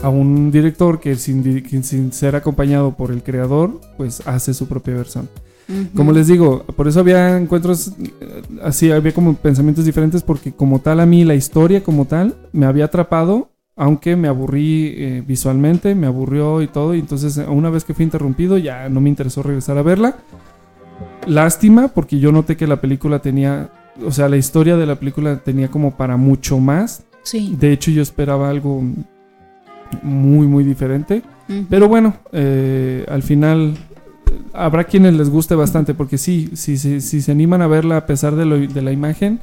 a 0.03 0.09
un 0.09 0.51
director 0.51 0.99
que 0.99 1.15
sin, 1.17 1.43
sin 1.83 2.13
ser 2.13 2.35
acompañado 2.35 2.97
por 2.97 3.11
el 3.11 3.23
creador, 3.23 3.79
pues 3.99 4.27
hace 4.27 4.55
su 4.55 4.67
propia 4.67 4.95
versión. 4.95 5.29
Como 5.95 6.13
les 6.13 6.27
digo, 6.27 6.65
por 6.77 6.89
eso 6.89 7.01
había 7.01 7.37
encuentros 7.37 7.93
eh, 7.99 8.43
así, 8.63 8.91
había 8.91 9.13
como 9.13 9.35
pensamientos 9.35 9.85
diferentes 9.85 10.23
porque 10.23 10.53
como 10.53 10.81
tal 10.81 11.01
a 11.01 11.07
mí 11.07 11.25
la 11.25 11.35
historia 11.35 11.83
como 11.83 12.07
tal 12.07 12.35
me 12.53 12.67
había 12.67 12.87
atrapado, 12.87 13.51
aunque 13.77 14.17
me 14.17 14.29
aburrí 14.29 14.95
eh, 14.97 15.25
visualmente, 15.27 15.95
me 15.95 16.07
aburrió 16.07 16.61
y 16.63 16.67
todo, 16.67 16.95
y 16.95 17.01
entonces 17.01 17.39
eh, 17.39 17.47
una 17.49 17.71
vez 17.71 17.85
que 17.85 17.95
fui 17.95 18.05
interrumpido 18.05 18.59
ya 18.59 18.89
no 18.89 19.01
me 19.01 19.09
interesó 19.09 19.43
regresar 19.43 19.79
a 19.79 19.83
verla. 19.83 20.17
Lástima 21.27 21.89
porque 21.89 22.19
yo 22.19 22.33
noté 22.33 22.57
que 22.57 22.67
la 22.67 22.81
película 22.81 23.21
tenía, 23.21 23.71
o 24.05 24.11
sea, 24.11 24.29
la 24.29 24.37
historia 24.37 24.77
de 24.77 24.87
la 24.87 24.97
película 24.97 25.37
tenía 25.37 25.69
como 25.69 25.97
para 25.97 26.17
mucho 26.17 26.59
más. 26.59 27.05
Sí. 27.23 27.55
De 27.59 27.73
hecho 27.73 27.91
yo 27.91 28.03
esperaba 28.03 28.49
algo 28.51 28.83
muy, 30.03 30.47
muy 30.47 30.65
diferente. 30.65 31.23
Ujú. 31.49 31.67
Pero 31.69 31.89
bueno, 31.89 32.15
eh, 32.33 33.05
al 33.09 33.23
final 33.23 33.75
habrá 34.53 34.85
quienes 34.85 35.15
les 35.15 35.29
guste 35.31 35.55
bastante, 35.55 35.95
porque 35.95 36.19
sí, 36.19 36.51
sí, 36.55 36.77
sí, 36.77 37.01
si 37.01 37.21
se 37.23 37.33
animan 37.33 37.63
a 37.63 37.67
verla 37.67 37.97
a 37.99 38.07
pesar 38.07 38.35
de, 38.37 38.45
lo- 38.45 38.59
de 38.59 38.83
la 38.83 38.93
imagen, 38.93 39.41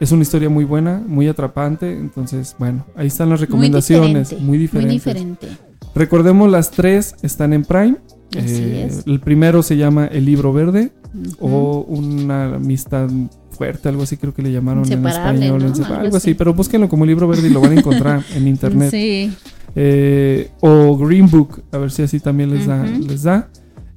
es 0.00 0.12
una 0.12 0.22
historia 0.22 0.48
muy 0.48 0.64
buena, 0.64 1.02
muy 1.06 1.28
atrapante. 1.28 1.92
Entonces, 1.92 2.54
bueno, 2.58 2.84
ahí 2.96 3.06
están 3.06 3.30
las 3.30 3.40
recomendaciones. 3.40 4.30
diferente, 4.30 4.44
Muy 4.44 4.58
diferente. 4.58 5.48
Recordemos, 5.94 6.50
las 6.50 6.70
tres 6.70 7.14
están 7.22 7.52
en 7.52 7.64
Prime. 7.64 7.96
Así 8.36 8.54
Eh, 8.62 8.86
es. 8.88 9.06
El 9.06 9.20
primero 9.20 9.62
se 9.62 9.76
llama 9.76 10.06
El 10.06 10.24
Libro 10.24 10.52
Verde 10.52 10.90
o 11.38 11.84
Una 11.88 12.56
Amistad 12.56 13.08
Fuerte, 13.52 13.88
algo 13.88 14.02
así 14.02 14.16
creo 14.16 14.34
que 14.34 14.42
le 14.42 14.50
llamaron 14.50 14.84
en 14.90 15.06
español. 15.06 15.62
Algo 15.62 15.84
algo 15.94 16.16
así, 16.16 16.30
así. 16.30 16.34
pero 16.34 16.52
búsquenlo 16.54 16.88
como 16.88 17.06
Libro 17.06 17.28
Verde 17.28 17.46
y 17.46 17.52
lo 17.52 17.60
van 17.60 17.70
a 17.70 17.74
encontrar 17.76 18.24
en 18.34 18.48
internet. 18.48 18.90
Sí. 18.90 19.32
Eh, 19.76 20.50
o 20.60 20.96
Green 20.98 21.30
Book, 21.30 21.62
a 21.70 21.78
ver 21.78 21.92
si 21.92 22.02
así 22.02 22.18
también 22.18 22.50
les, 22.52 22.66
da, 22.66 22.84
les 22.84 23.22
da. 23.22 23.48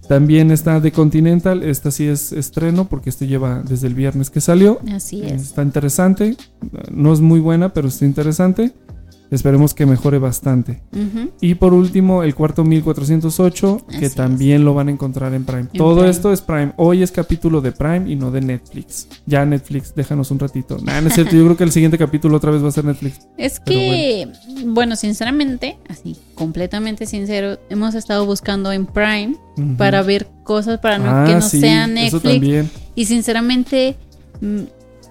También 0.08 0.52
está 0.52 0.82
The 0.82 0.92
Continental, 0.92 1.64
esta 1.64 1.92
sí 1.92 2.06
es 2.08 2.32
estreno 2.32 2.86
porque 2.88 3.10
este 3.10 3.28
lleva 3.28 3.62
desde 3.68 3.88
el 3.88 3.94
viernes 3.94 4.30
que 4.30 4.40
salió. 4.40 4.80
Así 4.94 5.22
Eh, 5.22 5.34
es. 5.36 5.42
Está 5.44 5.64
interesante, 5.64 6.38
no 6.92 7.12
es 7.12 7.20
muy 7.20 7.40
buena, 7.42 7.74
pero 7.74 7.90
está 7.90 8.06
interesante. 8.06 8.72
Esperemos 9.30 9.74
que 9.74 9.86
mejore 9.86 10.20
bastante. 10.20 10.82
Y 11.42 11.56
por 11.56 11.74
último, 11.74 12.24
el 12.24 12.34
cuarto 12.34 12.64
1408, 12.64 13.86
que 14.00 14.06
Así 14.06 14.16
también 14.16 14.64
lo 14.64 14.74
van 14.74 14.88
a 14.88 14.92
encontrar 14.92 15.34
en 15.34 15.44
Prime. 15.44 15.62
En 15.62 15.68
Todo 15.78 15.96
Prime. 15.98 16.10
esto 16.10 16.32
es 16.32 16.42
Prime. 16.42 16.74
Hoy 16.78 17.04
es 17.04 17.12
capítulo 17.12 17.60
de 17.62 17.72
Prime 17.72 18.10
y 18.10 18.16
no 18.16 18.32
de 18.32 18.42
Netflix. 18.42 19.08
Ya 19.26 19.46
Netflix, 19.46 19.94
déjanos 19.96 20.32
un 20.32 20.40
ratito. 20.40 20.78
Nah, 20.82 21.02
no 21.02 21.08
es 21.10 21.14
cierto, 21.16 21.36
yo 21.36 21.44
creo 21.44 21.58
que 21.58 21.64
el 21.66 21.72
siguiente 21.72 21.98
capítulo 21.98 22.38
otra 22.38 22.52
vez 22.52 22.64
va 22.64 22.70
a 22.70 22.72
ser 22.72 22.86
Netflix. 22.86 23.20
Es 23.38 23.60
que, 23.60 24.28
bueno. 24.66 24.96
sinceramente, 24.96 25.78
así, 25.90 26.16
completamente 26.36 27.06
sincero, 27.06 27.60
hemos 27.70 27.96
estado 27.96 28.26
buscando 28.26 28.72
en 28.72 28.86
Prime 28.86 29.36
para 29.78 30.02
ver 30.04 30.28
cosas 30.44 30.80
para 30.80 30.98
no, 31.00 31.06
Ah, 31.10 31.26
que 31.28 31.34
no 31.36 31.42
sí, 31.42 31.60
sea 31.60 31.84
eso 31.86 31.94
Netflix. 31.94 32.24
también. 32.24 32.70
Y 32.96 33.06
sinceramente, 33.06 33.96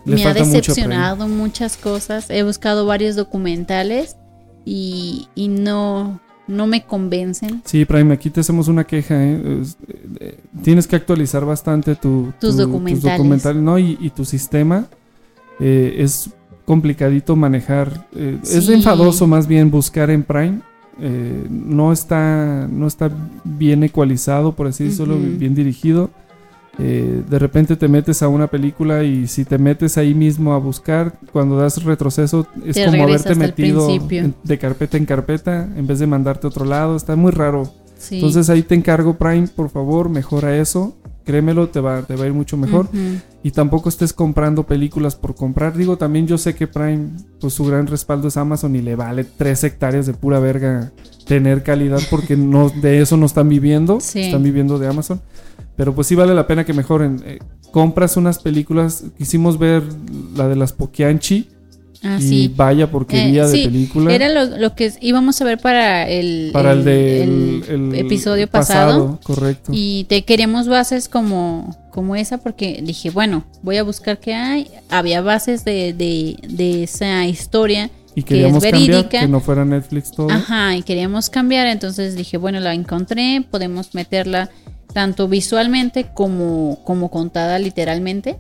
me 0.07 0.25
ha 0.25 0.35
decepcionado 0.35 1.29
muchas 1.29 1.77
cosas. 1.77 2.31
He 2.31 2.43
buscado 2.43 2.87
varios 2.87 3.17
documentales 3.17 4.17
y, 4.65 5.29
y 5.35 5.49
no, 5.49 6.21
no 6.47 6.67
me 6.67 6.85
convencen. 6.85 7.63
Sí, 7.65 7.85
Prime, 7.85 8.15
aquí 8.15 8.31
te 8.31 8.41
hacemos 8.41 8.69
una 8.69 8.85
queja. 8.85 9.15
¿eh? 9.23 9.63
Eh, 10.21 10.39
tienes 10.63 10.87
que 10.87 10.97
actualizar 10.97 11.45
bastante 11.45 11.95
tu, 11.95 12.33
Tus 12.41 12.57
tu- 12.57 12.63
documentales. 12.63 13.17
documentales, 13.19 13.63
¿no? 13.63 13.79
y, 13.79 13.99
y 14.01 14.11
tu 14.11 14.25
sistema. 14.25 14.87
Eh, 15.61 15.97
es 15.99 16.31
complicadito 16.65 17.37
manejar. 17.37 18.07
eh, 18.15 18.39
Es 18.43 18.69
enfadoso 18.69 19.27
más 19.27 19.47
bien 19.47 19.71
buscar 19.71 20.11
en 20.11 20.23
Prime. 20.23 20.61
No, 21.51 21.93
está, 21.93 22.67
no 22.71 22.87
está 22.87 23.11
bien 23.45 23.83
ecualizado, 23.85 24.53
por 24.57 24.67
así 24.69 24.85
decirlo, 24.85 25.19
bien 25.19 25.55
dirigido. 25.55 26.11
Eh, 26.79 27.23
de 27.29 27.39
repente 27.39 27.77
te 27.77 27.89
metes 27.89 28.23
a 28.23 28.29
una 28.29 28.49
película 28.49 29.03
y 29.03 29.27
si 29.29 29.45
te 29.47 29.57
metes 29.57 29.97
ahí 29.97 30.13
mismo 30.15 30.53
a 30.53 30.59
buscar, 30.59 31.15
cuando 31.33 31.57
das 31.57 31.83
retroceso 31.83 32.47
es 32.67 32.77
Te 32.77 32.85
como 32.85 33.03
haberte 33.05 33.35
metido 33.35 33.89
en- 33.91 34.35
de 34.45 34.59
carpeta 34.59 34.99
en 34.99 35.07
carpeta 35.07 35.69
en 35.75 35.87
vez 35.87 35.99
de 36.01 36.07
mandarte 36.07 36.47
a 36.47 36.51
otro 36.51 36.65
lado. 36.67 36.95
Está 36.97 37.17
muy 37.17 37.33
raro. 37.33 37.73
Sí. 37.99 38.17
Entonces 38.17 38.51
ahí 38.51 38.63
te 38.63 38.75
encargo 38.75 39.15
Prime, 39.15 39.49
por 39.49 39.71
favor, 39.71 40.11
mejora 40.11 40.57
eso. 40.59 40.95
Créemelo, 41.25 41.71
te 41.71 41.81
va, 41.81 42.03
te 42.03 42.15
va 42.15 42.23
a 42.25 42.27
ir 42.29 42.33
mucho 42.35 42.57
mejor. 42.57 42.89
Y 43.43 43.51
tampoco 43.51 43.89
estés 43.89 44.13
comprando 44.13 44.63
películas 44.65 45.17
por 45.17 45.35
comprar. 45.35 45.77
Digo, 45.77 45.97
también 45.97 46.27
yo 46.29 46.39
sé 46.39 46.55
que 46.55 46.69
Prime, 46.69 47.09
pues 47.41 47.53
su 47.55 47.65
gran 47.65 47.87
respaldo 47.89 48.29
es 48.29 48.37
Amazon 48.37 48.77
y 48.77 48.83
le 48.83 48.95
vale 48.95 49.25
tres 49.25 49.65
hectáreas 49.65 50.07
de 50.07 50.13
pura 50.13 50.39
verga 50.39 50.93
tener 51.27 51.65
calidad 51.65 51.99
porque 52.11 52.37
no 52.37 52.69
de 52.69 53.01
eso 53.01 53.17
no 53.17 53.27
están 53.27 53.49
viviendo. 53.49 53.99
Sí. 54.01 54.21
Están 54.21 54.45
viviendo 54.45 54.79
de 54.79 54.87
Amazon. 54.87 55.21
Pero 55.77 55.95
pues 55.95 56.07
sí 56.07 56.15
vale 56.15 56.35
la 56.35 56.47
pena 56.47 56.65
que 56.65 56.73
mejoren. 56.73 57.23
Eh, 57.27 57.39
compras 57.71 58.17
unas 58.17 58.39
películas. 58.39 59.05
Quisimos 59.19 59.59
ver 59.59 59.83
la 60.35 60.49
de 60.49 60.57
las 60.57 60.73
Pokianchi. 60.73 61.49
Ah, 62.03 62.19
y 62.21 62.23
sí. 62.23 62.53
vaya 62.55 62.91
porquería 62.91 63.45
Eh, 63.45 63.49
de 63.49 63.57
sí, 63.57 63.65
película. 63.65 64.15
Era 64.15 64.29
lo, 64.29 64.59
lo 64.59 64.75
que 64.75 64.93
íbamos 65.01 65.41
a 65.41 65.45
ver 65.45 65.59
para 65.59 66.09
el, 66.09 66.51
Para 66.53 66.73
el 66.73 66.85
de- 66.85 67.23
el 67.25 67.65
el- 67.69 67.95
el 67.95 67.95
episodio 67.95 68.47
pasado, 68.49 69.17
pasado. 69.17 69.21
correcto. 69.25 69.73
Y 69.75 70.05
te 70.05 70.23
queríamos 70.25 70.69
bases 70.69 71.09
como, 71.09 71.75
como 71.91 72.15
esa 72.15 72.39
porque 72.39 72.81
dije, 72.85 73.11
bueno, 73.11 73.45
voy 73.63 73.79
a 73.79 73.83
buscar 73.83 74.19
qué 74.21 74.35
hay. 74.35 74.69
Había 74.91 75.21
bases 75.23 75.65
de, 75.65 75.95
de, 75.95 76.37
de 76.49 76.85
esa 76.85 77.27
historia 77.27 77.91
y 78.15 78.23
que 78.23 78.35
queríamos 78.37 78.63
cambiar 78.63 79.09
que 79.09 79.27
no 79.27 79.41
fuera 79.41 79.65
Netflix 79.65 80.11
todo. 80.13 80.31
Ajá, 80.31 80.77
y 80.77 80.83
queríamos 80.83 81.29
cambiar, 81.31 81.67
entonces 81.67 82.15
dije, 82.15 82.37
bueno, 82.37 82.61
la 82.61 82.73
encontré, 82.75 83.45
podemos 83.51 83.95
meterla 83.95 84.51
tanto 84.97 85.29
visualmente 85.29 86.07
como, 86.15 86.79
como 86.83 87.11
contada 87.11 87.59
literalmente. 87.59 88.39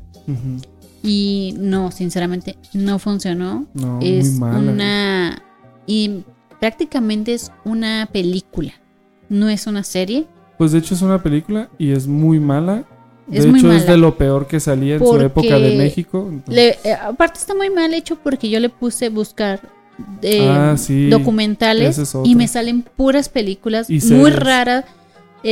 Y 1.03 1.55
no, 1.59 1.91
sinceramente, 1.93 2.57
no 2.73 2.99
funcionó. 2.99 3.67
No, 3.75 4.01
es 4.01 4.31
muy 4.33 4.41
mala. 4.41 4.73
una. 4.73 5.43
Y 5.87 6.23
prácticamente 6.59 7.35
es 7.35 7.53
una 7.67 8.09
película. 8.11 8.73
No 9.29 9.51
es 9.51 9.67
una 9.67 9.85
serie. 9.85 10.25
Pues 10.57 10.73
de 10.73 10.79
hecho 10.79 10.95
es 10.95 11.03
una 11.03 11.23
película 11.23 11.69
y 11.77 11.91
es 11.93 12.07
muy 12.07 12.41
mala. 12.41 12.85
De 13.27 13.37
Es 13.39 13.45
hecho 13.45 13.51
muy 13.51 13.61
es 13.61 13.67
mala. 13.67 13.85
de 13.85 13.97
lo 13.99 14.17
peor 14.17 14.47
que 14.47 14.59
salía 14.59 14.95
en 14.95 15.01
su 15.07 15.21
época 15.21 15.59
de 15.59 15.77
México. 15.77 16.27
entonces- 16.31 16.55
le- 16.85 16.91
eh, 16.91 16.95
aparte 16.95 17.39
está 17.39 17.55
muy 17.55 17.69
mal 17.69 17.93
hecho 17.93 18.17
porque 18.17 18.49
yo 18.49 18.61
le 18.61 18.71
puse 18.71 19.11
buscar 19.11 19.61
eh, 20.23 20.47
Ah, 20.49 20.75
sí. 20.79 21.09
documentales 21.11 21.99
es 21.99 22.15
y 22.25 22.35
me 22.35 22.49
salen 22.49 22.83
puras 22.83 23.29
películas. 23.29 23.89
Muy 23.91 24.01
series. 24.01 24.35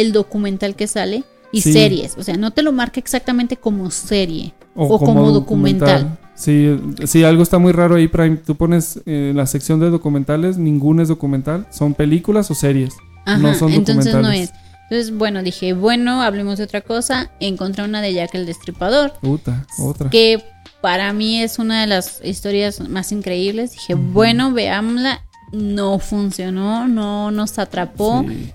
El 0.00 0.12
documental 0.12 0.74
que 0.76 0.86
sale. 0.86 1.24
Y 1.52 1.60
Sí. 1.60 1.72
series. 1.72 2.16
O 2.18 2.22
sea, 2.24 2.36
no 2.36 2.50
te 2.50 2.62
lo 2.62 2.72
marca 2.72 2.98
exactamente 2.98 3.56
como 3.56 3.90
serie 3.92 4.52
o, 4.74 4.98
como, 4.98 5.30
documental. 5.30 6.18
Sí, 6.34 6.76
sí, 7.04 7.22
algo 7.22 7.44
está 7.44 7.58
muy 7.58 7.70
raro 7.70 7.94
ahí, 7.94 8.08
Prime. 8.08 8.38
Tú 8.38 8.56
pones 8.56 9.00
eh, 9.06 9.32
la 9.36 9.46
sección 9.46 9.78
de 9.78 9.88
documentales, 9.88 10.58
ninguna 10.58 11.02
es 11.02 11.08
documental. 11.08 11.66
Son 11.70 11.94
películas 11.94 12.50
o 12.50 12.54
series. 12.56 12.94
Ajá, 13.24 13.38
no 13.38 13.54
son 13.54 13.72
entonces 13.72 14.12
no 14.14 14.22
documentales. 14.22 14.50
es. 14.50 14.56
Entonces, 14.90 15.16
bueno, 15.16 15.42
dije, 15.44 15.74
bueno, 15.74 16.22
hablemos 16.22 16.58
de 16.58 16.64
otra 16.64 16.80
cosa. 16.80 17.30
Encontré 17.38 17.84
una 17.84 18.02
de 18.02 18.12
Jack 18.14 18.34
el 18.34 18.46
Destripador. 18.46 19.12
Puta, 19.20 19.64
otra. 19.78 20.10
que 20.10 20.42
para 20.80 21.12
mí 21.12 21.40
es 21.40 21.60
una 21.60 21.80
de 21.80 21.86
las 21.86 22.20
historias 22.24 22.80
más 22.88 23.12
increíbles. 23.12 23.72
Dije, 23.72 23.94
bueno, 23.94 24.52
veámosla. 24.52 25.20
No 25.52 26.00
funcionó, 26.00 26.88
no 26.88 27.30
nos 27.30 27.60
atrapó. 27.60 28.24
Sí. 28.28 28.52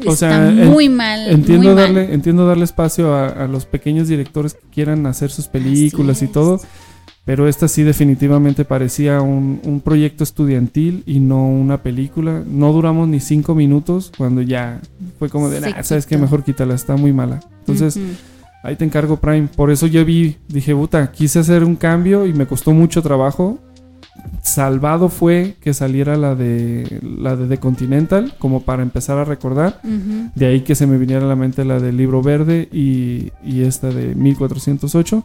Está 0.00 0.48
en- 0.48 0.68
muy 0.70 0.88
mal. 0.88 1.28
Entiendo 1.28 1.70
muy 1.72 1.80
darle, 1.80 2.04
mal. 2.04 2.12
entiendo 2.14 2.46
darle 2.46 2.64
espacio 2.64 3.14
a, 3.14 3.28
a 3.28 3.46
los 3.46 3.66
pequeños 3.66 4.08
directores 4.08 4.54
que 4.54 4.66
quieran 4.72 5.06
hacer 5.06 5.30
sus 5.30 5.48
películas 5.48 6.22
y 6.22 6.28
todo. 6.28 6.60
Pero 7.24 7.46
esta 7.46 7.68
sí 7.68 7.84
definitivamente 7.84 8.64
parecía 8.64 9.20
un, 9.20 9.60
un 9.62 9.80
proyecto 9.80 10.24
estudiantil 10.24 11.04
y 11.06 11.20
no 11.20 11.46
una 11.46 11.80
película. 11.80 12.42
No 12.44 12.72
duramos 12.72 13.06
ni 13.06 13.20
cinco 13.20 13.54
minutos 13.54 14.10
cuando 14.18 14.42
ya 14.42 14.80
fue 15.20 15.28
como 15.28 15.48
de, 15.48 15.60
"Nah, 15.60 15.82
sabes 15.84 16.06
que 16.06 16.16
mejor 16.18 16.42
quítala, 16.42 16.74
está 16.74 16.96
muy 16.96 17.12
mala. 17.12 17.38
Entonces, 17.60 17.96
ahí 18.64 18.74
te 18.74 18.84
encargo 18.84 19.18
Prime. 19.18 19.46
Por 19.54 19.70
eso 19.70 19.86
yo 19.86 20.04
vi, 20.04 20.36
dije, 20.48 20.74
puta, 20.74 21.12
quise 21.12 21.38
hacer 21.38 21.62
un 21.62 21.76
cambio 21.76 22.26
y 22.26 22.32
me 22.32 22.46
costó 22.46 22.72
mucho 22.72 23.02
trabajo. 23.02 23.60
Salvado 24.42 25.08
fue 25.08 25.56
que 25.60 25.72
saliera 25.72 26.16
la 26.16 26.34
de 26.34 27.00
la 27.02 27.36
de 27.36 27.46
The 27.46 27.58
Continental, 27.58 28.34
como 28.38 28.62
para 28.62 28.82
empezar 28.82 29.18
a 29.18 29.24
recordar. 29.24 29.80
De 30.34 30.46
ahí 30.46 30.62
que 30.62 30.74
se 30.74 30.86
me 30.86 30.98
viniera 30.98 31.24
a 31.24 31.28
la 31.28 31.36
mente 31.36 31.64
la 31.64 31.78
del 31.78 31.96
libro 31.96 32.22
verde 32.22 32.68
y, 32.72 33.32
y 33.44 33.62
esta 33.62 33.88
de 33.88 34.14
1408. 34.14 35.24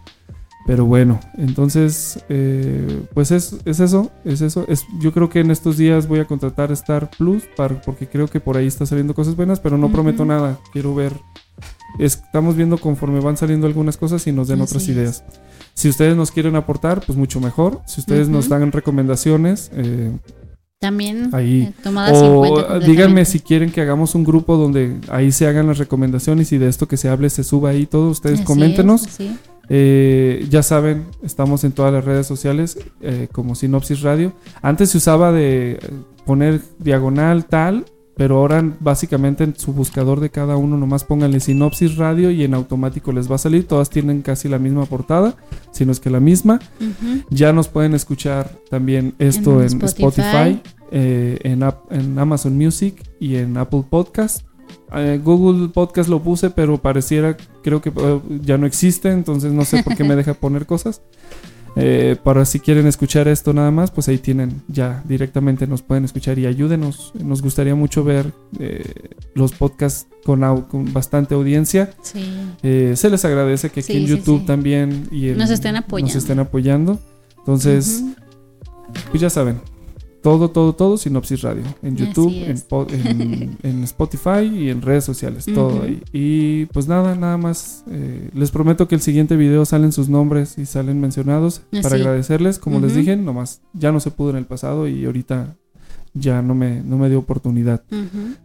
Pero 0.67 0.83
bueno, 0.83 1.21
entonces, 1.37 2.23
eh, 2.27 3.05
pues 3.13 3.31
es, 3.31 3.55
es 3.63 3.79
eso, 3.79 4.11
es 4.25 4.41
eso. 4.41 4.65
Es, 4.67 4.85
yo 4.99 5.13
creo 5.13 5.29
que 5.29 5.39
en 5.39 5.49
estos 5.49 5.77
días 5.77 6.09
voy 6.09 6.19
a 6.19 6.25
contratar 6.25 6.73
Star 6.73 7.09
Plus 7.17 7.43
para, 7.55 7.81
porque 7.81 8.07
creo 8.07 8.27
que 8.27 8.41
por 8.41 8.57
ahí 8.57 8.67
está 8.67 8.85
saliendo 8.85 9.13
cosas 9.13 9.37
buenas, 9.37 9.61
pero 9.61 9.77
no 9.77 9.89
prometo 9.89 10.25
nada. 10.25 10.59
Quiero 10.73 10.93
ver. 10.93 11.13
Estamos 11.99 12.55
viendo 12.55 12.77
conforme 12.77 13.19
van 13.19 13.37
saliendo 13.37 13.67
algunas 13.67 13.97
cosas 13.97 14.25
y 14.27 14.31
nos 14.31 14.47
den 14.47 14.61
Así 14.61 14.69
otras 14.71 14.83
es. 14.83 14.89
ideas. 14.89 15.23
Si 15.73 15.89
ustedes 15.89 16.15
nos 16.15 16.31
quieren 16.31 16.55
aportar, 16.55 17.01
pues 17.05 17.17
mucho 17.17 17.39
mejor. 17.39 17.81
Si 17.87 17.99
ustedes 18.01 18.29
nos 18.29 18.49
dan 18.49 18.71
recomendaciones, 18.71 19.71
eh, 19.73 20.11
También 20.79 21.29
ahí. 21.33 21.63
eh, 21.63 21.73
tomadas 21.83 22.17
en 22.21 22.31
O 22.31 22.39
cuenta. 22.39 22.61
díganme 22.79 22.85
completamente. 22.85 23.25
si 23.25 23.39
quieren 23.39 23.71
que 23.71 23.81
hagamos 23.81 24.13
un 24.15 24.23
grupo 24.23 24.57
donde 24.57 24.97
ahí 25.09 25.31
se 25.31 25.47
hagan 25.47 25.67
las 25.67 25.77
recomendaciones 25.79 26.51
y 26.51 26.57
de 26.57 26.67
esto 26.67 26.87
que 26.87 26.97
se 26.97 27.09
hable 27.09 27.29
se 27.29 27.43
suba 27.43 27.69
ahí 27.71 27.85
todo. 27.85 28.09
Ustedes 28.09 28.39
Así 28.39 28.45
coméntenos. 28.45 29.19
es. 29.19 29.31
Eh, 29.69 30.45
ya 30.49 30.63
saben, 30.63 31.05
estamos 31.23 31.63
en 31.63 31.73
todas 31.73 31.91
las 31.91 32.05
redes 32.05 32.25
sociales 32.25 32.77
eh, 33.01 33.27
como 33.31 33.53
Sinopsis 33.55 34.01
Radio. 34.01 34.33
Antes 34.61 34.91
se 34.91 34.97
usaba 34.97 35.31
de 35.31 35.71
eh, 35.73 35.79
poner 36.25 36.61
diagonal 36.79 37.45
tal, 37.45 37.85
pero 38.17 38.37
ahora 38.37 38.63
básicamente 38.79 39.43
en 39.43 39.55
su 39.55 39.73
buscador 39.73 40.19
de 40.19 40.29
cada 40.31 40.57
uno 40.57 40.75
nomás 40.75 41.03
pónganle 41.03 41.39
Sinopsis 41.39 41.97
Radio 41.97 42.31
y 42.31 42.43
en 42.43 42.53
automático 42.55 43.11
les 43.11 43.29
va 43.29 43.35
a 43.35 43.37
salir. 43.39 43.67
Todas 43.67 43.89
tienen 43.89 44.21
casi 44.23 44.49
la 44.49 44.57
misma 44.59 44.85
portada, 44.85 45.35
si 45.71 45.85
no 45.85 45.91
es 45.91 45.99
que 45.99 46.09
la 46.09 46.19
misma. 46.19 46.59
Ya 47.29 47.53
nos 47.53 47.67
pueden 47.67 47.93
escuchar 47.93 48.51
también 48.69 49.13
esto 49.19 49.61
en, 49.61 49.71
En 49.71 49.83
Spotify, 49.83 50.21
Spotify. 50.21 50.61
eh, 50.91 51.39
en 51.91 52.19
Amazon 52.19 52.57
Music 52.57 53.03
y 53.19 53.35
en 53.35 53.55
Apple 53.57 53.83
Podcast. 53.89 54.45
Eh, 54.95 55.19
Google 55.23 55.69
Podcast 55.69 56.09
lo 56.09 56.21
puse, 56.21 56.49
pero 56.49 56.77
pareciera, 56.77 57.35
creo 57.61 57.81
que 57.81 57.89
eh, 57.95 58.19
ya 58.41 58.57
no 58.57 58.65
existe, 58.65 59.11
entonces 59.11 59.51
no 59.51 59.65
sé 59.65 59.83
por 59.83 59.95
qué 59.95 60.03
me 60.03 60.15
deja 60.17 60.33
poner 60.33 60.65
cosas. 60.65 61.01
Eh, 61.79 62.15
para 62.23 62.43
si 62.45 62.59
quieren 62.59 62.87
escuchar 62.87 63.27
esto 63.27 63.53
nada 63.53 63.69
más, 63.71 63.91
pues 63.91 64.07
ahí 64.07 64.17
tienen, 64.17 64.61
ya 64.67 65.03
directamente 65.07 65.67
nos 65.67 65.81
pueden 65.83 66.05
escuchar 66.05 66.39
y 66.39 66.45
ayúdenos. 66.45 67.11
Nos 67.21 67.41
gustaría 67.41 67.75
mucho 67.75 68.03
ver 68.03 68.33
eh, 68.59 68.83
los 69.35 69.51
podcasts 69.53 70.07
con, 70.25 70.41
au- 70.41 70.67
con 70.67 70.91
bastante 70.91 71.35
audiencia. 71.35 71.91
Sí. 72.01 72.25
Eh, 72.63 72.93
se 72.95 73.09
les 73.09 73.23
agradece 73.25 73.69
que 73.69 73.81
aquí 73.81 73.93
Sí, 73.93 73.97
en 73.99 74.05
YouTube 74.07 74.39
sí. 74.41 74.45
también 74.47 75.07
y 75.11 75.29
en- 75.29 75.37
Nos 75.37 75.49
estén 75.51 75.75
apoyando. 75.75 76.07
Nos 76.13 76.23
estén 76.23 76.39
apoyando. 76.39 76.99
Entonces, 77.37 78.03
pues 79.11 79.21
ya 79.21 79.29
saben, 79.29 79.59
todo, 80.27 80.49
todo, 80.49 80.73
todo 80.73 80.97
Sinopsis 80.97 81.41
Radio. 81.41 81.63
En 81.81 81.95
YouTube, 81.95 82.33
en, 83.63 83.83
Spotify 83.83 84.43
y 84.43 84.69
en 84.69 84.81
redes 84.81 85.05
sociales. 85.05 85.45
Todo 85.45 85.83
ahí. 85.83 86.03
Y 86.11 86.65
pues 86.67 86.87
nada, 86.87 87.15
nada 87.15 87.37
más. 87.37 87.85
eh, 87.89 88.29
les 88.33 88.51
prometo 88.51 88.89
que 88.89 88.95
el 88.95 89.01
siguiente 89.01 89.37
video 89.37 89.63
salen 89.63 89.93
sus 89.93 90.09
nombres 90.09 90.57
y 90.57 90.65
salen 90.65 90.99
mencionados 90.99 91.61
para 91.81 91.95
agradecerles. 91.95 92.59
Como 92.59 92.79
les 92.81 92.93
dije, 92.93 93.15
nomás 93.15 93.61
ya 93.73 93.93
no 93.93 94.01
se 94.01 94.11
pudo 94.11 94.31
en 94.31 94.35
el 94.37 94.45
pasado 94.45 94.87
y 94.89 95.05
ahorita 95.05 95.55
ya 96.13 96.41
no 96.41 96.55
me, 96.55 96.81
no 96.81 96.97
me 96.97 97.07
dio 97.07 97.19
oportunidad. 97.19 97.83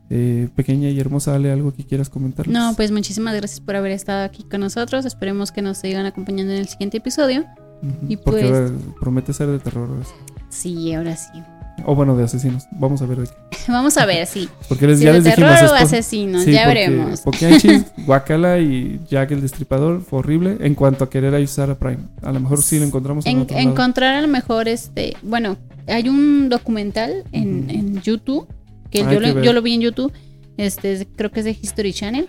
Eh, 0.08 0.48
pequeña 0.54 0.88
y 0.88 1.00
hermosa, 1.00 1.34
Ale, 1.34 1.50
algo 1.50 1.72
que 1.74 1.84
quieras 1.84 2.08
comentar. 2.08 2.46
No, 2.46 2.74
pues 2.76 2.92
muchísimas 2.92 3.34
gracias 3.34 3.60
por 3.60 3.74
haber 3.74 3.90
estado 3.90 4.24
aquí 4.24 4.44
con 4.44 4.60
nosotros. 4.60 5.04
Esperemos 5.04 5.50
que 5.50 5.62
nos 5.62 5.78
sigan 5.78 6.06
acompañando 6.06 6.52
en 6.52 6.60
el 6.60 6.68
siguiente 6.68 6.98
episodio. 6.98 7.44
Y 8.08 8.16
Porque 8.18 8.48
pues, 8.48 8.72
promete 9.00 9.32
ser 9.32 9.48
de 9.48 9.58
terror. 9.58 9.88
sí, 10.48 10.92
ahora 10.94 11.16
sí. 11.16 11.42
O 11.84 11.94
bueno, 11.94 12.16
de 12.16 12.24
asesinos. 12.24 12.64
Vamos 12.72 13.02
a 13.02 13.06
ver 13.06 13.18
de 13.18 13.26
qué. 13.26 13.32
Vamos 13.68 13.96
a 13.96 14.06
ver, 14.06 14.26
sí. 14.26 14.48
Porque 14.68 14.86
les, 14.86 14.98
Si 14.98 15.04
ya 15.04 15.12
de 15.12 15.18
les 15.20 15.24
dijimos. 15.24 15.58
terror 15.58 15.70
o 15.72 15.74
asesinos, 15.74 16.44
Sí, 16.44 16.52
ya 16.52 16.64
porque- 16.64 16.88
veremos. 16.88 17.20
Porque 17.22 17.46
Anchis, 17.46 17.84
Guacala 18.06 18.58
y 18.58 19.00
Jack 19.08 19.30
el 19.32 19.40
Destripador 19.40 20.02
fue 20.02 20.20
horrible 20.20 20.58
en 20.60 20.74
cuanto 20.74 21.04
a 21.04 21.10
querer 21.10 21.34
ayudar 21.34 21.70
a 21.70 21.78
Prime. 21.78 21.98
A 22.22 22.30
lo 22.32 22.40
mejor 22.40 22.62
sí 22.62 22.78
lo 22.78 22.84
encontramos 22.84 23.26
en, 23.26 23.32
En- 23.36 23.42
otro 23.42 23.56
lado. 23.56 23.70
encontrar 23.70 24.14
a 24.16 24.22
lo 24.22 24.28
mejor 24.28 24.68
este, 24.68 25.16
bueno, 25.22 25.56
hay 25.88 26.08
un 26.08 26.48
documental 26.48 27.24
en, 27.32 27.68
en 27.70 28.00
YouTube 28.02 28.46
que 28.90 29.02
Hay 29.02 29.14
yo 29.14 29.20
lo, 29.20 29.34
ver. 29.34 29.44
yo 29.44 29.52
lo 29.52 29.62
vi 29.62 29.74
en 29.74 29.80
YouTube. 29.80 30.12
Este, 30.58 30.92
es- 30.92 31.06
creo 31.16 31.30
que 31.30 31.40
es 31.40 31.46
de 31.46 31.56
History 31.60 31.92
Channel, 31.94 32.28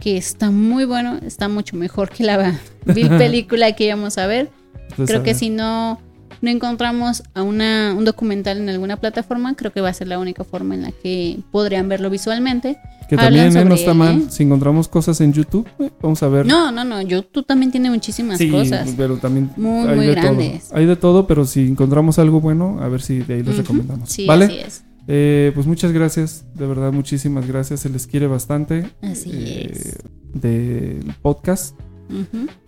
que 0.00 0.16
está 0.16 0.50
muy 0.50 0.84
bueno, 0.84 1.18
está 1.24 1.48
mucho 1.48 1.76
mejor 1.76 2.10
que 2.10 2.24
la 2.24 2.58
vil 2.86 3.08
película 3.08 3.70
que 3.72 3.84
íbamos 3.86 4.18
a 4.18 4.26
ver. 4.26 4.50
Pues, 4.96 5.08
creo 5.08 5.20
a 5.20 5.24
que 5.24 5.34
si 5.34 5.48
no 5.48 5.98
no 6.42 6.50
encontramos 6.50 7.22
a 7.34 7.42
una, 7.42 7.94
un 7.96 8.04
documental 8.04 8.58
en 8.58 8.68
alguna 8.68 8.96
plataforma, 8.98 9.54
creo 9.54 9.72
que 9.72 9.80
va 9.80 9.88
a 9.88 9.94
ser 9.94 10.08
la 10.08 10.18
única 10.18 10.44
forma 10.44 10.74
en 10.74 10.82
la 10.82 10.92
que 10.92 11.38
podrían 11.50 11.88
verlo 11.88 12.10
visualmente. 12.10 12.76
Que 13.08 13.14
Hablan 13.14 13.44
también 13.46 13.66
eh, 13.66 13.68
no 13.68 13.74
está 13.74 13.94
mal. 13.94 14.18
¿eh? 14.22 14.24
Si 14.28 14.42
encontramos 14.42 14.88
cosas 14.88 15.20
en 15.20 15.32
YouTube, 15.32 15.66
eh, 15.78 15.90
vamos 16.02 16.22
a 16.22 16.28
ver. 16.28 16.44
No, 16.46 16.70
no, 16.72 16.84
no, 16.84 17.00
YouTube 17.00 17.46
también 17.46 17.70
tiene 17.70 17.90
muchísimas 17.90 18.38
Sí, 18.38 18.50
cosas. 18.50 18.92
pero 18.96 19.16
también 19.18 19.50
Muy, 19.56 19.88
hay 19.88 19.96
muy 19.96 20.06
de 20.06 20.12
grandes. 20.14 20.68
todo. 20.68 20.78
Hay 20.78 20.86
de 20.86 20.96
todo, 20.96 21.26
pero 21.26 21.44
si 21.46 21.66
encontramos 21.68 22.18
algo 22.18 22.40
bueno, 22.40 22.78
a 22.82 22.88
ver 22.88 23.00
si 23.02 23.18
de 23.20 23.34
ahí 23.34 23.42
les 23.42 23.54
Ujú. 23.54 23.62
recomendamos. 23.62 24.10
Sí, 24.10 24.26
¿Vale? 24.26 24.44
así 24.46 24.58
es. 24.58 24.84
Eh, 25.08 25.50
pues 25.54 25.66
muchas 25.66 25.92
gracias, 25.92 26.44
de 26.54 26.66
verdad, 26.66 26.92
muchísimas 26.92 27.46
gracias. 27.46 27.80
Se 27.80 27.88
les 27.88 28.06
quiere 28.06 28.26
bastante. 28.26 28.88
Así 29.02 29.30
eh, 29.32 29.70
es. 29.72 29.98
Del 30.40 31.14
podcast 31.22 31.76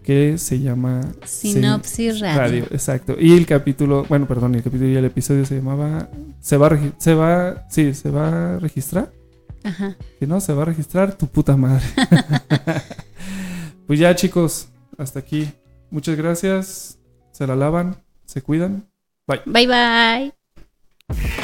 Que 0.02 0.38
se 0.38 0.60
llama 0.60 1.00
Sinopsis 1.24 2.14
Sin- 2.18 2.24
Radio. 2.34 2.64
Exacto. 2.70 3.16
Y 3.18 3.36
el 3.36 3.46
capítulo, 3.46 4.04
bueno, 4.08 4.26
perdón, 4.26 4.54
el 4.54 4.62
capítulo 4.62 4.90
y 4.90 4.96
el 4.96 5.04
episodio 5.04 5.44
se 5.46 5.56
llamaba. 5.56 6.08
Se 6.40 6.56
va 6.56 6.78
se 6.98 7.14
va, 7.14 7.66
sí, 7.70 7.94
se 7.94 8.10
va 8.10 8.54
a 8.54 8.58
registrar. 8.58 9.12
Ajá. 9.62 9.96
Si 10.18 10.26
no, 10.26 10.40
se 10.40 10.52
va 10.52 10.62
a 10.62 10.66
registrar 10.66 11.16
tu 11.16 11.26
puta 11.26 11.56
madre. 11.56 11.84
pues 13.86 13.98
ya, 13.98 14.14
chicos, 14.14 14.68
hasta 14.98 15.18
aquí. 15.20 15.50
Muchas 15.90 16.16
gracias. 16.16 16.98
Se 17.32 17.46
la 17.46 17.56
lavan, 17.56 17.96
se 18.26 18.42
cuidan. 18.42 18.86
Bye. 19.26 19.40
Bye 19.46 19.66
bye. 19.66 21.43